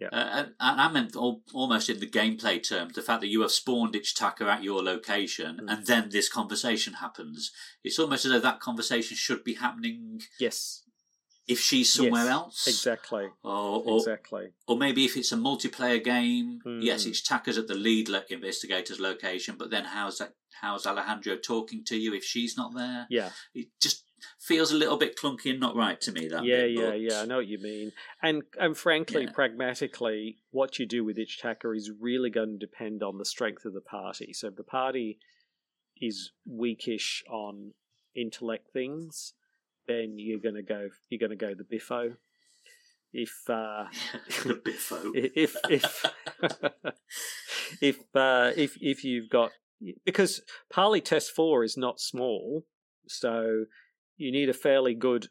Yeah. 0.00 0.08
Uh, 0.08 0.16
and, 0.38 0.46
and 0.58 0.80
I 0.80 0.88
meant 0.90 1.14
al- 1.14 1.42
almost 1.52 1.88
in 1.88 2.00
the 2.00 2.06
gameplay 2.10 2.60
terms, 2.66 2.94
the 2.94 3.02
fact 3.02 3.20
that 3.20 3.28
you 3.28 3.42
have 3.42 3.52
spawned 3.52 3.94
Ichitaka 3.94 4.42
at 4.42 4.62
your 4.64 4.82
location 4.82 5.60
Mm. 5.62 5.72
and 5.72 5.86
then 5.86 6.08
this 6.10 6.28
conversation 6.28 6.94
happens. 6.94 7.52
It's 7.84 7.98
almost 7.98 8.24
as 8.24 8.32
though 8.32 8.40
that 8.40 8.60
conversation 8.60 9.16
should 9.16 9.44
be 9.44 9.54
happening 9.54 10.20
yes 10.40 10.82
if 11.46 11.60
she's 11.60 11.92
somewhere 11.92 12.24
Yes, 12.24 12.32
else. 12.32 12.66
exactly 12.66 13.26
Or, 13.44 13.82
or, 13.84 13.98
exactly 13.98 14.46
or 14.66 14.76
maybe 14.78 15.04
if 15.04 15.14
it's 15.16 15.30
a 15.30 15.36
multiplayer 15.36 16.02
game, 16.02 16.60
Hmm. 16.64 16.80
yes, 16.80 17.04
Ichitaka's 17.04 17.58
at 17.58 17.68
the 17.68 17.74
lead 17.74 18.08
le- 18.08 18.24
investigator's 18.30 18.98
location, 18.98 19.56
but 19.58 19.70
then 19.70 19.84
how's 19.84 20.18
that? 20.18 20.32
How's 20.60 20.86
Alejandro 20.86 21.36
talking 21.36 21.84
to 21.84 21.96
you 21.96 22.14
if 22.14 22.24
she's 22.24 22.56
not 22.56 22.74
there? 22.74 23.06
yeah 23.10 23.30
It 23.54 23.68
just 23.80 24.04
feels 24.40 24.72
a 24.72 24.76
little 24.76 24.96
bit 24.96 25.16
clunky 25.16 25.50
and 25.50 25.60
not 25.60 25.76
right 25.76 26.00
to 26.02 26.12
me. 26.12 26.28
That 26.28 26.44
yeah, 26.44 26.62
bit, 26.62 26.70
yeah, 26.72 26.90
but- 26.90 27.00
yeah. 27.00 27.20
I 27.20 27.24
know 27.26 27.36
what 27.36 27.46
you 27.46 27.58
mean. 27.58 27.92
And 28.22 28.42
and 28.58 28.76
frankly, 28.76 29.24
Yeah. 29.24 29.32
pragmatically, 29.32 30.38
what 30.50 30.78
you 30.78 30.86
do 30.86 31.04
with 31.04 31.16
Ichitaka 31.16 31.76
is 31.76 31.90
really 32.00 32.30
going 32.30 32.52
to 32.58 32.66
depend 32.66 33.02
on 33.02 33.18
the 33.18 33.24
strength 33.24 33.64
of 33.64 33.72
the 33.74 33.80
party. 33.80 34.32
So 34.32 34.48
if 34.48 34.56
the 34.56 34.64
party 34.64 35.18
is 36.00 36.32
weakish 36.46 37.22
on 37.28 37.72
intellect 38.14 38.70
things, 38.72 39.34
then 39.86 40.14
you're 40.18 40.40
going 40.40 40.54
to 40.56 40.62
go 40.62 40.88
you're 41.08 41.18
going 41.20 41.30
to 41.30 41.36
go 41.36 41.54
the 41.54 41.64
biffo. 41.64 42.16
If 43.12 43.32
uh, 43.48 43.84
the 44.44 44.60
biffo. 44.64 45.12
if 45.14 45.56
if 45.70 46.04
if 47.80 47.98
uh, 48.14 48.52
if 48.56 48.76
if 48.80 49.04
you've 49.04 49.30
got 49.30 49.52
because 50.04 50.42
Parley 50.72 51.00
Test 51.00 51.30
Four 51.32 51.64
is 51.64 51.76
not 51.76 52.00
small, 52.00 52.64
so 53.06 53.66
you 54.16 54.32
need 54.32 54.48
a 54.48 54.54
fairly 54.54 54.94
good 54.94 55.28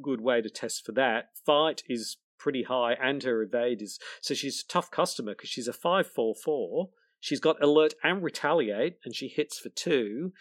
good 0.00 0.20
way 0.20 0.40
to 0.40 0.48
test 0.48 0.84
for 0.86 0.92
that. 0.92 1.30
Fight 1.44 1.82
is 1.88 2.16
pretty 2.38 2.64
high, 2.64 2.94
and 2.94 3.22
her 3.22 3.42
evade 3.42 3.82
is 3.82 3.98
so 4.20 4.34
she's 4.34 4.62
a 4.62 4.72
tough 4.72 4.90
customer 4.90 5.32
because 5.32 5.50
she's 5.50 5.68
a 5.68 5.72
five 5.72 6.06
four 6.06 6.34
four. 6.34 6.90
She's 7.20 7.40
got 7.40 7.62
alert 7.62 7.94
and 8.02 8.22
retaliate, 8.22 8.98
and 9.04 9.14
she 9.14 9.28
hits 9.28 9.58
for 9.58 9.68
two 9.68 10.32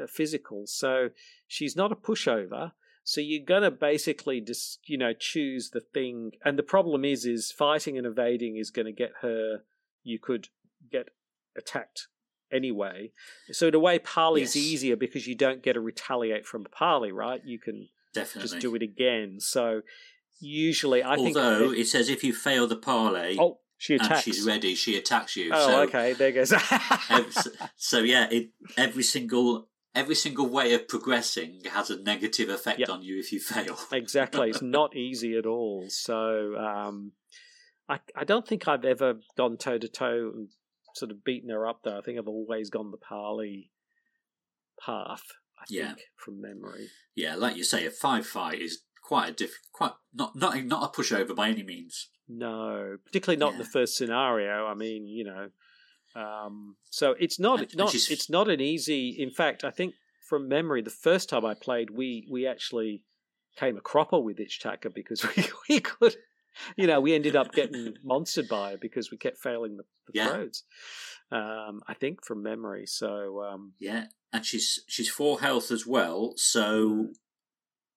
uh, 0.00 0.06
physical. 0.06 0.64
So 0.66 1.10
she's 1.46 1.76
not 1.76 1.92
a 1.92 1.96
pushover. 1.96 2.72
So 3.04 3.20
you're 3.20 3.44
gonna 3.44 3.70
basically 3.70 4.40
just 4.40 4.80
you 4.84 4.98
know 4.98 5.12
choose 5.18 5.70
the 5.70 5.80
thing, 5.80 6.32
and 6.44 6.58
the 6.58 6.62
problem 6.62 7.04
is 7.04 7.24
is 7.24 7.52
fighting 7.52 7.96
and 7.96 8.06
evading 8.06 8.56
is 8.56 8.70
to 8.70 8.92
get 8.92 9.12
her. 9.22 9.62
You 10.02 10.18
could 10.20 10.48
get 10.90 11.08
attacked 11.56 12.08
anyway. 12.52 13.12
So 13.52 13.68
in 13.68 13.74
a 13.74 13.78
way, 13.78 13.98
parley's 13.98 14.54
Yes. 14.56 14.64
easier 14.64 14.96
because 14.96 15.26
you 15.26 15.34
don't 15.34 15.62
get 15.62 15.74
to 15.74 15.80
retaliate 15.80 16.46
from 16.46 16.64
a 16.66 16.68
parley, 16.68 17.12
right? 17.12 17.40
You 17.44 17.58
can 17.58 17.88
Definitely. 18.14 18.48
just 18.48 18.60
do 18.60 18.74
it 18.74 18.82
again. 18.82 19.40
So 19.40 19.82
usually, 20.40 21.02
I 21.04 21.16
think. 21.16 21.36
Although 21.36 21.72
it 21.72 21.86
says 21.86 22.08
if 22.08 22.22
you 22.24 22.32
fail 22.32 22.66
the 22.66 22.76
parley. 22.76 23.36
oh, 23.40 23.58
she 23.78 23.94
attacks. 23.96 24.22
she's 24.22 24.46
ready, 24.46 24.74
she 24.74 24.96
attacks 24.96 25.36
you. 25.36 25.50
Oh, 25.52 25.66
so, 25.66 25.80
okay. 25.82 26.14
There 26.14 26.32
goes. 26.32 26.50
so 27.76 27.98
yeah, 28.00 28.28
it, 28.30 28.50
every 28.76 29.02
single 29.02 29.68
every 29.94 30.14
single 30.14 30.46
way 30.48 30.74
of 30.74 30.86
progressing 30.88 31.62
has 31.72 31.88
a 31.90 32.02
negative 32.02 32.48
effect 32.50 32.78
Yep. 32.80 32.88
on 32.90 33.02
you 33.02 33.18
if 33.18 33.32
you 33.32 33.40
fail. 33.40 33.78
exactly. 33.92 34.50
It's 34.50 34.62
not 34.62 34.94
easy 35.06 35.36
at 35.36 35.46
all. 35.46 35.86
So 35.88 36.56
um, 36.56 37.12
I 37.88 37.98
I 38.14 38.24
don't 38.24 38.46
think 38.46 38.66
I've 38.68 38.84
ever 38.84 39.14
gone 39.36 39.56
toe 39.56 39.78
to 39.78 39.88
toe 39.88 40.32
and 40.34 40.48
sort 40.96 41.10
of 41.10 41.22
beaten 41.24 41.50
her 41.50 41.66
up 41.66 41.80
though. 41.84 41.98
I 41.98 42.00
think 42.00 42.18
I've 42.18 42.28
always 42.28 42.70
gone 42.70 42.90
the 42.90 42.96
parley 42.96 43.70
path. 44.80 45.22
I 45.58 45.64
Yeah. 45.68 45.94
think 45.94 46.00
from 46.16 46.40
memory. 46.40 46.90
Yeah, 47.14 47.34
like 47.36 47.56
you 47.56 47.64
say, 47.64 47.86
a 47.86 47.90
five 47.90 48.26
fight 48.26 48.60
is 48.60 48.82
quite 49.02 49.30
a 49.30 49.32
diff, 49.32 49.58
quite 49.72 49.92
not 50.12 50.34
not 50.36 50.62
not 50.64 50.82
a 50.84 50.96
pushover 51.00 51.34
by 51.34 51.48
any 51.48 51.62
means. 51.62 52.08
No, 52.28 52.98
particularly 53.04 53.38
not 53.38 53.52
in 53.52 53.58
the 53.58 53.64
first 53.64 53.96
scenario. 53.96 54.66
I 54.66 54.74
mean, 54.74 55.06
you 55.06 55.24
know, 55.24 55.50
um, 56.20 56.76
so 56.90 57.12
it's 57.20 57.38
not 57.38 57.60
And- 57.60 57.68
and 57.70 57.76
not 57.76 57.90
she's- 57.90 58.10
it's 58.10 58.28
not 58.28 58.48
an 58.48 58.60
easy. 58.60 59.10
In 59.10 59.30
fact, 59.30 59.64
I 59.64 59.70
think 59.70 59.94
from 60.28 60.48
memory, 60.48 60.82
the 60.82 60.90
first 60.90 61.28
time 61.28 61.44
I 61.44 61.54
played, 61.54 61.90
we 61.90 62.26
we 62.30 62.46
actually 62.46 63.04
came 63.56 63.76
a 63.76 63.80
cropper 63.80 64.18
with 64.20 64.38
Ichitaka 64.38 64.92
because 64.92 65.22
we 65.36 65.44
we 65.68 65.80
could, 65.80 66.16
you 66.76 66.86
know, 66.86 67.00
we 67.00 67.14
ended 67.14 67.36
up 67.36 67.52
getting 67.52 67.94
monstered 68.04 68.48
by 68.48 68.72
her 68.72 68.76
because 68.78 69.10
we 69.10 69.16
kept 69.16 69.38
failing 69.38 69.76
the, 69.76 69.84
the 70.06 70.12
Yeah. 70.14 70.28
throws. 70.28 70.62
Um, 71.30 71.82
I 71.88 71.94
think 71.94 72.24
from 72.24 72.42
memory. 72.42 72.86
So 72.86 73.42
um, 73.44 73.72
Yeah, 73.78 74.06
and 74.32 74.44
she's 74.44 74.80
she's 74.86 75.08
four 75.08 75.40
health 75.40 75.70
as 75.70 75.86
well. 75.86 76.34
So 76.36 77.08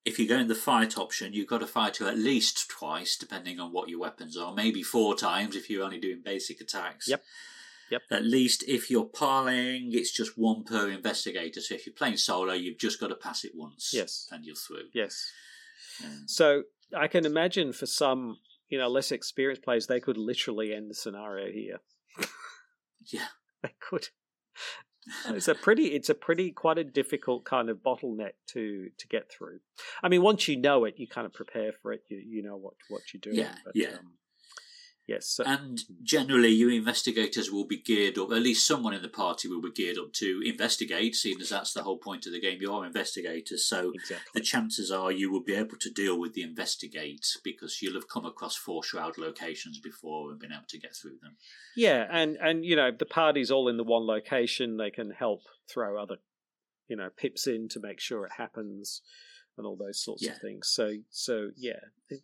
if 0.05 0.18
you 0.18 0.28
go 0.28 0.38
in 0.38 0.47
the 0.47 0.55
fight 0.55 0.97
option, 0.97 1.34
you've 1.34 1.47
got 1.47 1.60
to 1.60 1.68
fight 1.68 1.97
her 1.97 2.07
at 2.07 2.18
least 2.18 2.70
twice, 2.70 3.16
depending 3.18 3.60
on 3.60 3.72
what 3.72 3.89
your 3.89 3.99
weapons 3.99 4.36
are. 4.38 4.53
Maybe 4.53 4.82
four 4.82 5.16
times 5.16 5.55
if 5.55 5.70
you're 5.70 5.84
only 5.84 5.99
doing 5.99 6.22
basic 6.24 6.62
attacks. 6.62 7.07
Yep. 7.07 7.24
Yep. 7.91 8.01
At 8.12 8.24
least 8.24 8.64
if 8.68 8.89
you're 8.89 9.05
parlaying, 9.10 9.93
it's 9.93 10.12
just 10.12 10.38
one 10.38 10.64
per 10.64 10.89
investigator. 10.89 11.60
So 11.60 11.76
if 11.76 11.86
you're 11.86 11.93
playing 11.93 12.18
solo, 12.18 12.53
you've 12.53 12.78
just 12.78 12.99
got 12.99 13.07
to 13.07 13.16
pass 13.16 13.43
it 13.43 13.51
once. 13.55 13.91
Yes. 13.93 14.28
And 14.32 14.45
you're 14.45 14.55
through. 14.55 14.89
Yes. 14.93 15.32
Um, 16.03 16.24
So 16.28 16.64
I 16.95 17.07
can 17.07 17.26
imagine 17.26 17.74
for 17.74 17.86
some, 17.88 18.38
you 18.70 18.78
know, 18.78 18.88
less 18.88 19.11
experienced 19.11 19.63
players, 19.63 19.88
they 19.88 19.99
could 19.99 20.17
literally 20.17 20.74
end 20.74 20.89
the 20.89 20.95
scenario 20.95 21.51
here. 21.51 21.80
yeah. 23.11 23.28
They 23.61 23.76
could. 23.82 24.07
It's 25.28 25.47
a 25.47 25.55
pretty, 25.55 25.88
it's 25.88 26.09
a 26.09 26.13
pretty 26.13 26.51
quite 26.51 26.78
a 26.78 26.84
difficult 26.84 27.43
kind 27.43 27.70
of 27.70 27.78
bottleneck 27.78 28.34
to 28.49 28.89
to 28.95 29.07
get 29.07 29.32
through. 29.32 29.59
I 30.03 30.07
mean, 30.09 30.22
once 30.22 30.47
you 30.47 30.55
know 30.55 30.86
it, 30.86 30.95
you 30.97 31.07
kind 31.07 31.26
of 31.26 31.34
prepare 31.34 31.72
for 31.82 31.93
it. 31.93 32.03
You 32.09 32.17
you 32.17 32.43
know 32.43 32.57
what 32.57 32.76
what 32.89 33.01
you're 33.11 33.22
doing. 33.22 33.38
Yeah, 33.38 33.55
yeah. 33.74 33.97
Um, 33.97 34.13
yes. 35.10 35.28
So, 35.28 35.43
And 35.45 35.84
generally, 36.03 36.49
your 36.49 36.72
investigators 36.72 37.51
will 37.51 37.66
be 37.66 37.78
geared 37.78 38.18
up, 38.18 38.32
at 38.32 38.41
least 38.41 38.66
someone 38.68 38.93
in 38.93 39.01
the 39.01 39.10
party 39.10 39.47
will 39.47 39.62
be 39.62 39.72
geared 39.72 39.97
up 39.97 40.14
to 40.14 40.41
investigate, 40.45 41.16
seeing 41.16 41.41
as 41.41 41.49
that's 41.49 41.74
the 41.74 41.84
whole 41.84 41.97
point 41.97 42.26
of 42.28 42.32
the 42.34 42.39
game. 42.39 42.60
You 42.62 42.72
are 42.74 42.86
investigators. 42.86 43.66
So 43.66 43.91
the 44.34 44.41
chances 44.41 44.91
are 44.91 45.12
you 45.12 45.32
will 45.32 45.43
be 45.43 45.55
able 45.55 45.78
to 45.78 45.89
deal 45.89 46.20
with 46.20 46.34
the 46.34 46.43
investigate 46.43 47.26
because 47.43 47.82
you'll 47.82 47.95
have 47.95 48.07
come 48.07 48.26
across 48.26 48.55
four 48.55 48.84
shroud 48.84 49.18
locations 49.18 49.80
before 49.80 50.30
and 50.32 50.39
been 50.39 50.53
able 50.53 50.64
to 50.70 50.80
get 50.80 50.95
through 50.95 51.18
them. 51.22 51.36
Yeah, 51.76 52.07
and 52.12 52.38
and 52.38 52.64
you 52.64 52.76
know, 52.76 52.91
the 52.91 53.05
party's 53.05 53.51
all 53.51 53.68
in 53.68 53.78
the 53.78 53.84
one 53.84 54.05
location, 54.05 54.78
they 54.78 54.91
can 54.91 55.12
help 55.12 55.41
throw 55.70 56.01
other, 56.01 56.18
you 56.88 56.95
know, 56.95 57.10
pips 57.16 57.47
in 57.47 57.68
to 57.70 57.80
make 57.80 57.99
sure 57.99 58.26
it 58.26 58.34
happens, 58.38 59.01
and 59.57 59.66
all 59.66 59.76
those 59.76 60.01
sorts 60.03 60.24
Yeah. 60.24 60.32
of 60.34 60.41
things. 60.41 60.68
So 60.68 60.93
so 61.10 61.51
yeah, 61.57 61.80
it, 62.10 62.22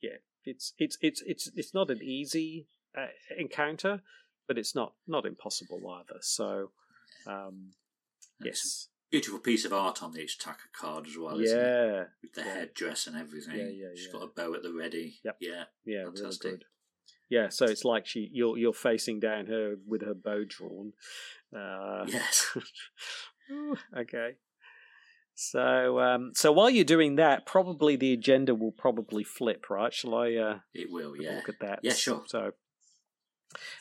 yeah, 0.00 0.18
it's 0.44 0.72
it's 0.78 0.98
it's 1.00 1.22
it's 1.26 1.50
it's 1.54 1.74
not 1.74 1.90
an 1.90 2.00
easy 2.02 2.66
uh, 2.96 3.06
encounter, 3.38 4.02
but 4.46 4.58
it's 4.58 4.74
not 4.74 4.94
not 5.06 5.26
impossible 5.26 5.80
either. 5.98 6.18
So, 6.20 6.70
um, 7.26 7.70
yes, 8.40 8.88
beautiful 9.10 9.38
piece 9.40 9.64
of 9.64 9.72
art 9.72 10.02
on 10.02 10.12
the 10.12 10.22
attacker 10.22 10.68
card 10.78 11.06
as 11.06 11.16
well, 11.18 11.38
isn't 11.40 11.58
it? 11.58 11.62
yeah, 11.62 12.04
With 12.22 12.32
the 12.34 12.42
yeah. 12.42 12.54
headdress 12.54 13.06
and 13.06 13.16
everything. 13.16 13.56
Yeah, 13.58 13.68
yeah, 13.68 13.88
She's 13.94 14.06
yeah. 14.06 14.12
got 14.12 14.22
a 14.22 14.26
bow 14.28 14.54
at 14.54 14.62
the 14.62 14.72
ready. 14.72 15.20
Yep. 15.24 15.36
Yeah. 15.40 15.64
yeah, 15.84 15.98
really 15.98 16.16
Fantastic. 16.16 16.50
good. 16.50 16.64
Yeah, 17.30 17.48
so 17.48 17.64
it's 17.64 17.84
like 17.84 18.06
she 18.06 18.28
you're 18.32 18.58
you're 18.58 18.72
facing 18.74 19.18
down 19.18 19.46
her 19.46 19.76
with 19.86 20.02
her 20.02 20.14
bow 20.14 20.44
drawn. 20.44 20.92
Uh, 21.54 22.04
Yes. 22.06 22.56
Okay. 23.96 24.36
So, 25.34 25.98
um, 26.00 26.30
so 26.34 26.52
while 26.52 26.70
you're 26.70 26.84
doing 26.84 27.16
that, 27.16 27.44
probably 27.44 27.96
the 27.96 28.12
agenda 28.12 28.54
will 28.54 28.72
probably 28.72 29.24
flip, 29.24 29.68
right? 29.68 29.92
Shall 29.92 30.14
I 30.14 30.34
uh, 30.34 30.58
It 30.72 30.88
will, 30.90 31.14
yeah. 31.20 31.36
look 31.36 31.48
at 31.48 31.60
that? 31.60 31.80
Yeah, 31.82 31.92
sure. 31.92 32.22
So 32.26 32.52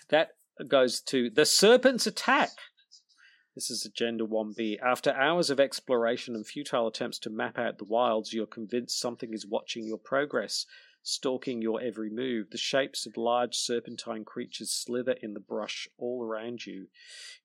that 0.10 0.30
goes 0.68 1.00
to 1.02 1.30
the 1.30 1.46
serpent's 1.46 2.08
attack. 2.08 2.50
This 3.56 3.70
is 3.70 3.86
Agenda 3.86 4.26
1B. 4.26 4.78
After 4.84 5.12
hours 5.12 5.52
of 5.52 5.60
exploration 5.60 6.34
and 6.34 6.46
futile 6.46 6.88
attempts 6.88 7.20
to 7.20 7.30
map 7.30 7.60
out 7.60 7.78
the 7.78 7.86
wilds, 7.86 8.34
you're 8.34 8.48
convinced 8.48 9.00
something 9.00 9.32
is 9.32 9.46
watching 9.46 9.86
your 9.86 10.00
progress, 10.00 10.66
stalking 11.04 11.62
your 11.62 11.82
every 11.82 12.10
move. 12.10 12.50
The 12.50 12.58
shapes 12.58 13.06
of 13.06 13.18
large 13.18 13.56
serpentine 13.56 14.24
creatures 14.24 14.72
slither 14.72 15.16
in 15.22 15.34
the 15.34 15.40
brush 15.40 15.88
all 15.98 16.24
around 16.24 16.66
you. 16.66 16.88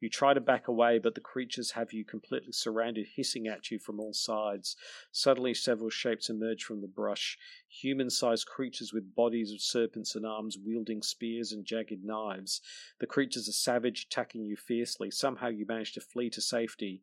You 0.01 0.09
try 0.09 0.33
to 0.33 0.41
back 0.41 0.69
away, 0.69 1.01
but 1.01 1.17
the 1.17 1.21
creatures 1.21 1.73
have 1.73 1.93
you 1.93 2.05
completely 2.05 2.53
surrounded, 2.53 3.09
hissing 3.17 3.49
at 3.49 3.71
you 3.71 3.79
from 3.79 3.99
all 3.99 4.15
sides. 4.15 4.77
Suddenly, 5.11 5.55
several 5.55 5.91
shapes 5.91 6.31
emerge 6.31 6.63
from 6.63 6.81
the 6.81 6.87
brush 6.87 7.37
human 7.69 8.11
sized 8.11 8.47
creatures 8.47 8.93
with 8.93 9.15
bodies 9.15 9.53
of 9.53 9.61
serpents 9.61 10.15
and 10.15 10.25
arms 10.25 10.57
wielding 10.57 11.03
spears 11.03 11.53
and 11.53 11.65
jagged 11.65 12.05
knives. 12.05 12.61
The 13.01 13.07
creatures 13.07 13.49
are 13.49 13.53
savage, 13.53 14.07
attacking 14.09 14.45
you 14.45 14.57
fiercely. 14.57 15.11
Somehow 15.11 15.49
you 15.49 15.67
manage 15.67 15.93
to 15.95 16.01
flee 16.01 16.31
to 16.31 16.41
safety. 16.41 17.03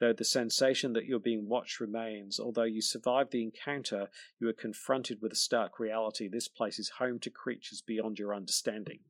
Though 0.00 0.14
the 0.14 0.24
sensation 0.24 0.94
that 0.94 1.04
you're 1.04 1.20
being 1.20 1.46
watched 1.46 1.78
remains, 1.78 2.40
although 2.40 2.64
you 2.64 2.80
survive 2.80 3.30
the 3.30 3.42
encounter, 3.42 4.08
you 4.40 4.48
are 4.48 4.54
confronted 4.54 5.18
with 5.20 5.32
a 5.32 5.36
stark 5.36 5.78
reality. 5.78 6.26
This 6.26 6.48
place 6.48 6.78
is 6.78 6.92
home 6.98 7.18
to 7.20 7.30
creatures 7.30 7.82
beyond 7.86 8.18
your 8.18 8.34
understanding. 8.34 9.00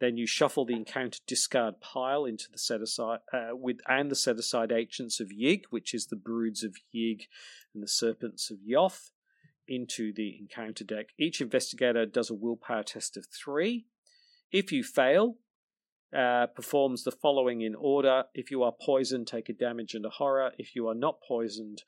Then 0.00 0.16
you 0.16 0.26
shuffle 0.26 0.64
the 0.64 0.74
encounter 0.74 1.20
discard 1.26 1.80
pile 1.80 2.24
into 2.24 2.50
the 2.50 2.58
set 2.58 2.80
aside 2.80 3.20
uh, 3.32 3.50
with 3.52 3.78
and 3.86 4.10
the 4.10 4.16
set 4.16 4.36
aside 4.36 4.72
Agents 4.72 5.20
of 5.20 5.28
Yig, 5.28 5.64
which 5.70 5.94
is 5.94 6.06
the 6.06 6.16
broods 6.16 6.64
of 6.64 6.76
Yig 6.94 7.26
and 7.74 7.82
the 7.82 7.88
serpents 7.88 8.50
of 8.50 8.58
Yoth, 8.58 9.10
into 9.68 10.12
the 10.12 10.38
encounter 10.38 10.84
deck. 10.84 11.08
Each 11.18 11.40
investigator 11.40 12.06
does 12.06 12.30
a 12.30 12.34
willpower 12.34 12.84
test 12.84 13.16
of 13.16 13.26
three. 13.26 13.86
If 14.52 14.70
you 14.72 14.82
fail, 14.84 15.36
uh, 16.16 16.46
performs 16.46 17.04
the 17.04 17.10
following 17.10 17.62
in 17.62 17.74
order. 17.74 18.24
If 18.34 18.50
you 18.50 18.62
are 18.62 18.72
poisoned, 18.72 19.26
take 19.26 19.48
a 19.48 19.52
damage 19.52 19.94
and 19.94 20.04
a 20.04 20.10
horror. 20.10 20.52
If 20.58 20.76
you 20.76 20.88
are 20.88 20.94
not 20.94 21.20
poisoned, 21.26 21.82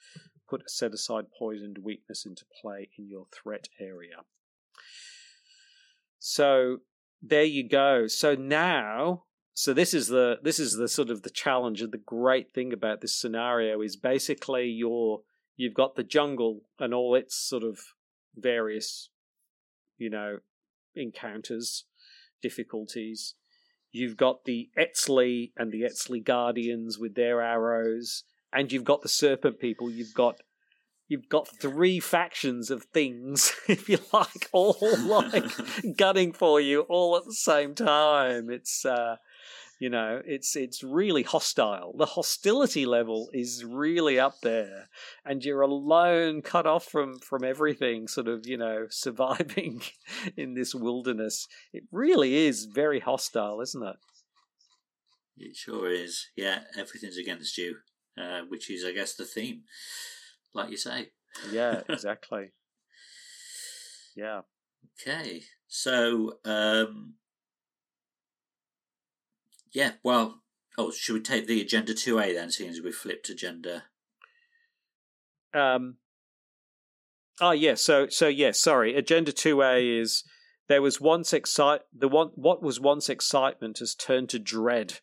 put 0.49 0.63
a 0.63 0.69
set 0.69 0.93
aside 0.93 1.27
poisoned 1.39 1.79
weakness 1.79 2.25
into 2.27 2.45
play 2.61 2.89
in 2.99 3.09
your 3.09 3.27
threat 3.33 3.69
area. 3.79 4.25
So 6.19 6.79
there 7.23 7.45
you 7.45 7.69
go. 7.69 8.07
So 8.07 8.35
now, 8.35 9.25
so 9.55 9.73
this 9.73 9.95
is 9.95 10.09
the 10.09 10.39
this 10.43 10.59
is 10.59 10.77
the 10.77 10.89
sort 10.89 11.11
of 11.11 11.23
the 11.23 11.31
challenge 11.31 11.83
and 11.83 11.93
the 11.93 11.99
great 11.99 12.53
thing 12.53 12.73
about 12.73 13.01
this 13.01 13.17
scenario 13.17 13.81
is 13.81 13.97
basically 13.97 14.67
you're 14.67 15.23
you've 15.57 15.75
got 15.75 15.97
the 15.97 16.05
jungle 16.05 16.63
and 16.79 16.95
all 16.95 17.15
its 17.15 17.37
sort 17.37 17.63
of 17.63 17.79
various, 18.37 19.11
you 19.97 20.11
know, 20.11 20.39
encounters, 20.95 21.85
difficulties. 22.41 23.35
You've 23.91 24.17
got 24.17 24.45
the 24.45 24.71
Eztli 24.79 25.53
and 25.57 25.73
the 25.73 25.83
Eztli 25.83 26.23
Guardians 26.23 26.99
with 26.99 27.15
their 27.15 27.41
arrows, 27.41 28.25
and 28.53 28.71
you've 28.71 28.85
got 28.85 29.03
the 29.03 29.09
Serpent 29.09 29.59
People. 29.59 29.91
You've 29.91 30.15
got 30.15 30.41
you've 31.09 31.29
got 31.29 31.49
three 31.49 31.99
factions 32.01 32.71
of 32.71 32.85
things, 32.85 33.53
if 33.69 33.89
you 33.89 33.99
like, 34.13 34.49
all 34.53 34.77
like 35.05 35.51
gunning 35.97 36.33
for 36.33 36.61
you 36.61 36.83
all 36.83 37.17
at 37.17 37.25
the 37.25 37.33
same 37.33 37.75
time. 37.75 38.51
It's 38.51 38.85
uh 38.85 39.17
you 39.79 39.89
know, 39.89 40.21
it's 40.25 40.57
it's 40.57 40.83
really 40.83 41.23
hostile. 41.23 41.95
The 41.97 42.07
hostility 42.07 42.85
level 42.85 43.31
is 43.33 43.65
really 43.65 44.19
up 44.19 44.41
there, 44.43 44.89
and 45.25 45.45
you're 45.45 45.61
alone, 45.61 46.43
cut 46.43 46.67
off 46.67 46.85
from 46.85 47.19
from 47.21 47.45
everything. 47.45 48.09
Sort 48.09 48.27
of, 48.27 48.47
you 48.47 48.57
know, 48.57 48.87
surviving 48.91 49.83
in 50.37 50.55
this 50.55 50.75
wilderness. 50.75 51.47
It 51.73 51.85
really 51.93 52.35
is 52.47 52.65
very 52.65 53.01
hostile, 53.01 53.61
isn't 53.61 53.83
it? 53.83 53.97
It 55.37 55.57
sure 55.57 55.91
is. 55.91 56.27
Yeah, 56.37 56.63
everything's 56.77 57.17
against 57.17 57.57
you, 57.57 57.77
uh, 58.21 58.41
which 58.49 58.71
is, 58.71 58.85
I 58.85 58.93
guess, 58.93 59.15
the 59.15 59.25
theme, 59.25 59.63
like 60.53 60.71
you 60.71 60.77
say. 60.77 61.11
Yeah, 61.53 61.83
exactly. 61.89 62.51
yeah. 64.17 64.41
Okay, 65.01 65.43
so 65.69 66.39
um, 66.45 67.15
yeah, 69.73 69.93
well, 70.03 70.43
oh, 70.77 70.91
should 70.91 71.15
we 71.15 71.21
take 71.21 71.47
the 71.47 71.61
agenda 71.61 71.95
two 71.95 72.19
A 72.19 72.33
then, 72.33 72.51
seeing 72.51 72.71
as 72.71 72.81
we 72.81 72.93
flipped 72.93 73.29
agenda? 73.29 73.85
Um. 75.55 75.97
Oh 77.41 77.53
yeah. 77.53 77.75
So 77.75 78.09
so 78.09 78.29
yeah. 78.29 78.53
Sorry. 78.53 78.95
Agenda 78.95 79.33
two 79.33 79.63
A 79.63 79.79
is 79.81 80.25
there 80.69 80.83
was 80.83 81.01
once 81.01 81.33
excite 81.33 81.81
the 81.97 82.09
one 82.09 82.31
what 82.35 82.63
was 82.63 82.81
once 82.81 83.09
excitement 83.09 83.79
has 83.79 83.95
turned 83.95 84.29
to 84.31 84.39
dread. 84.39 85.01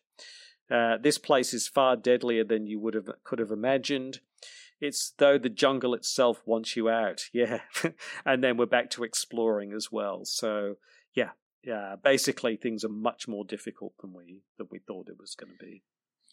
Uh, 0.70 0.96
this 1.00 1.18
place 1.18 1.54
is 1.54 1.68
far 1.68 1.96
deadlier 1.96 2.44
than 2.44 2.66
you 2.66 2.80
would 2.80 2.94
have 2.94 3.08
could 3.24 3.38
have 3.38 3.50
imagined. 3.50 4.20
It's 4.80 5.14
though 5.16 5.38
the 5.38 5.48
jungle 5.48 5.94
itself 5.94 6.42
wants 6.44 6.76
you 6.76 6.88
out. 6.88 7.24
Yeah, 7.32 7.60
and 8.24 8.42
then 8.42 8.56
we're 8.56 8.66
back 8.66 8.90
to 8.90 9.04
exploring 9.04 9.72
as 9.72 9.90
well. 9.90 10.24
So 10.24 10.76
yeah, 11.14 11.30
yeah. 11.66 11.96
Basically, 12.02 12.56
things 12.56 12.84
are 12.84 12.88
much 12.88 13.26
more 13.28 13.44
difficult 13.44 13.94
than 14.00 14.12
we 14.12 14.42
than 14.56 14.68
we 14.70 14.78
thought 14.78 15.08
it 15.08 15.18
was 15.18 15.34
going 15.34 15.52
to 15.58 15.64
be. 15.64 15.82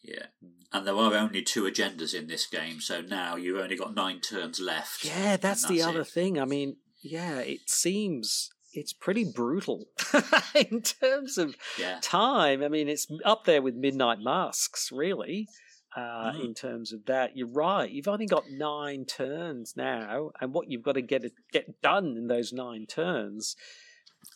Yeah, 0.03 0.27
and 0.73 0.85
there 0.85 0.95
are 0.95 1.13
only 1.15 1.41
two 1.41 1.63
agendas 1.63 2.13
in 2.13 2.27
this 2.27 2.45
game, 2.45 2.81
so 2.81 3.01
now 3.01 3.35
you've 3.37 3.59
only 3.59 3.77
got 3.77 3.95
nine 3.95 4.19
turns 4.19 4.59
left. 4.59 5.05
Yeah, 5.05 5.37
that's, 5.37 5.63
and 5.63 5.75
the 5.77 5.81
other 5.81 6.01
it. 6.01 6.07
thing. 6.07 6.39
I 6.39 6.45
mean, 6.45 6.75
yeah, 7.01 7.39
it 7.39 7.69
seems 7.69 8.49
it's 8.73 8.91
pretty 8.91 9.23
brutal 9.23 9.85
in 10.55 10.81
terms 10.81 11.37
of 11.37 11.55
Yeah, 11.79 11.99
time. 12.01 12.63
I 12.63 12.67
mean, 12.67 12.89
it's 12.89 13.07
up 13.23 13.45
there 13.45 13.61
with 13.61 13.75
Midnight 13.75 14.19
Masks, 14.19 14.91
really. 14.91 15.47
Uh, 15.95 16.33
Mm. 16.33 16.45
In 16.45 16.53
terms 16.55 16.91
of 16.91 17.05
that, 17.05 17.37
you're 17.37 17.47
right. 17.47 17.89
You've 17.89 18.07
only 18.07 18.25
got 18.25 18.49
nine 18.49 19.05
turns 19.05 19.75
now, 19.77 20.31
and 20.41 20.51
what 20.51 20.69
you've 20.69 20.81
got 20.81 20.93
to 20.93 21.01
get 21.01 21.23
it, 21.23 21.33
get 21.51 21.81
done 21.81 22.17
in 22.17 22.27
those 22.27 22.51
nine 22.51 22.87
turns 22.87 23.55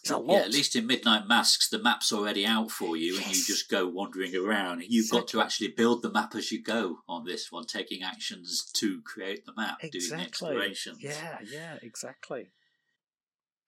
is 0.07 0.11
a 0.11 0.17
lot. 0.17 0.33
yeah. 0.35 0.45
At 0.45 0.51
least 0.51 0.75
in 0.75 0.87
Midnight 0.87 1.27
Masks, 1.27 1.69
the 1.69 1.79
map's 1.79 2.11
already 2.11 2.45
out 2.45 2.71
for 2.71 2.97
you, 2.97 3.17
and 3.17 3.25
you 3.27 3.43
just 3.43 3.69
go 3.69 3.87
wandering 3.87 4.35
around. 4.35 4.83
You've 4.87 5.09
got 5.09 5.27
to 5.29 5.41
actually 5.41 5.69
build 5.69 6.01
the 6.01 6.11
map 6.11 6.35
as 6.35 6.51
you 6.51 6.61
go 6.61 6.99
on 7.07 7.25
this 7.25 7.51
one, 7.51 7.65
taking 7.65 8.03
actions 8.03 8.69
to 8.73 9.01
create 9.01 9.45
the 9.45 9.53
map, 9.55 9.79
doing 9.79 9.91
exactly. 9.93 10.25
explorations. 10.25 10.97
Yeah, 11.01 11.37
yeah, 11.51 11.77
exactly. 11.81 12.49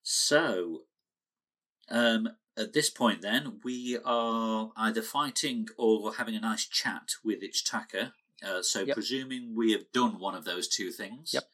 So, 0.03 0.83
um, 1.89 2.29
at 2.57 2.73
this 2.73 2.89
point, 2.89 3.21
then 3.21 3.59
we 3.63 3.97
are 4.03 4.71
either 4.75 5.01
fighting 5.01 5.67
or 5.77 6.13
having 6.15 6.35
a 6.35 6.39
nice 6.41 6.65
chat 6.65 7.11
with 7.23 7.41
Ichitaka. 7.41 8.11
Uh, 8.43 8.61
so, 8.61 8.81
Yep. 8.81 8.95
presuming 8.95 9.55
we 9.55 9.71
have 9.73 9.91
done 9.93 10.19
one 10.19 10.35
of 10.35 10.45
those 10.45 10.67
two 10.67 10.91
things, 10.91 11.33
Yep. 11.33 11.49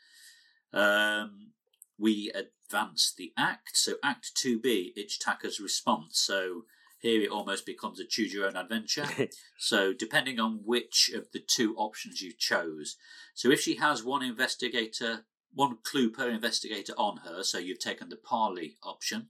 um, 0.73 1.51
we 1.97 2.31
advance 2.65 3.13
the 3.15 3.33
act. 3.37 3.77
So, 3.77 3.95
Act 4.03 4.31
Two 4.35 4.59
B, 4.59 4.93
Ichitaka's 4.97 5.59
response. 5.59 6.19
So. 6.19 6.63
Here 6.97 7.21
it 7.21 7.29
almost 7.29 7.67
becomes 7.67 7.99
a 7.99 8.05
choose 8.05 8.33
your 8.33 8.47
own 8.47 8.55
adventure. 8.55 9.05
So, 9.59 9.93
depending 9.93 10.39
on 10.39 10.61
which 10.65 11.11
of 11.13 11.31
the 11.31 11.39
two 11.39 11.75
options 11.75 12.19
you 12.19 12.33
chose. 12.35 12.95
So, 13.35 13.51
if 13.51 13.61
she 13.61 13.75
has 13.75 14.03
one 14.03 14.23
investigator, 14.23 15.25
one 15.53 15.77
clue 15.83 16.09
per 16.09 16.29
investigator 16.29 16.93
on 16.97 17.17
her, 17.17 17.43
so 17.43 17.59
you've 17.59 17.79
taken 17.79 18.09
the 18.09 18.15
parley 18.15 18.77
option. 18.81 19.29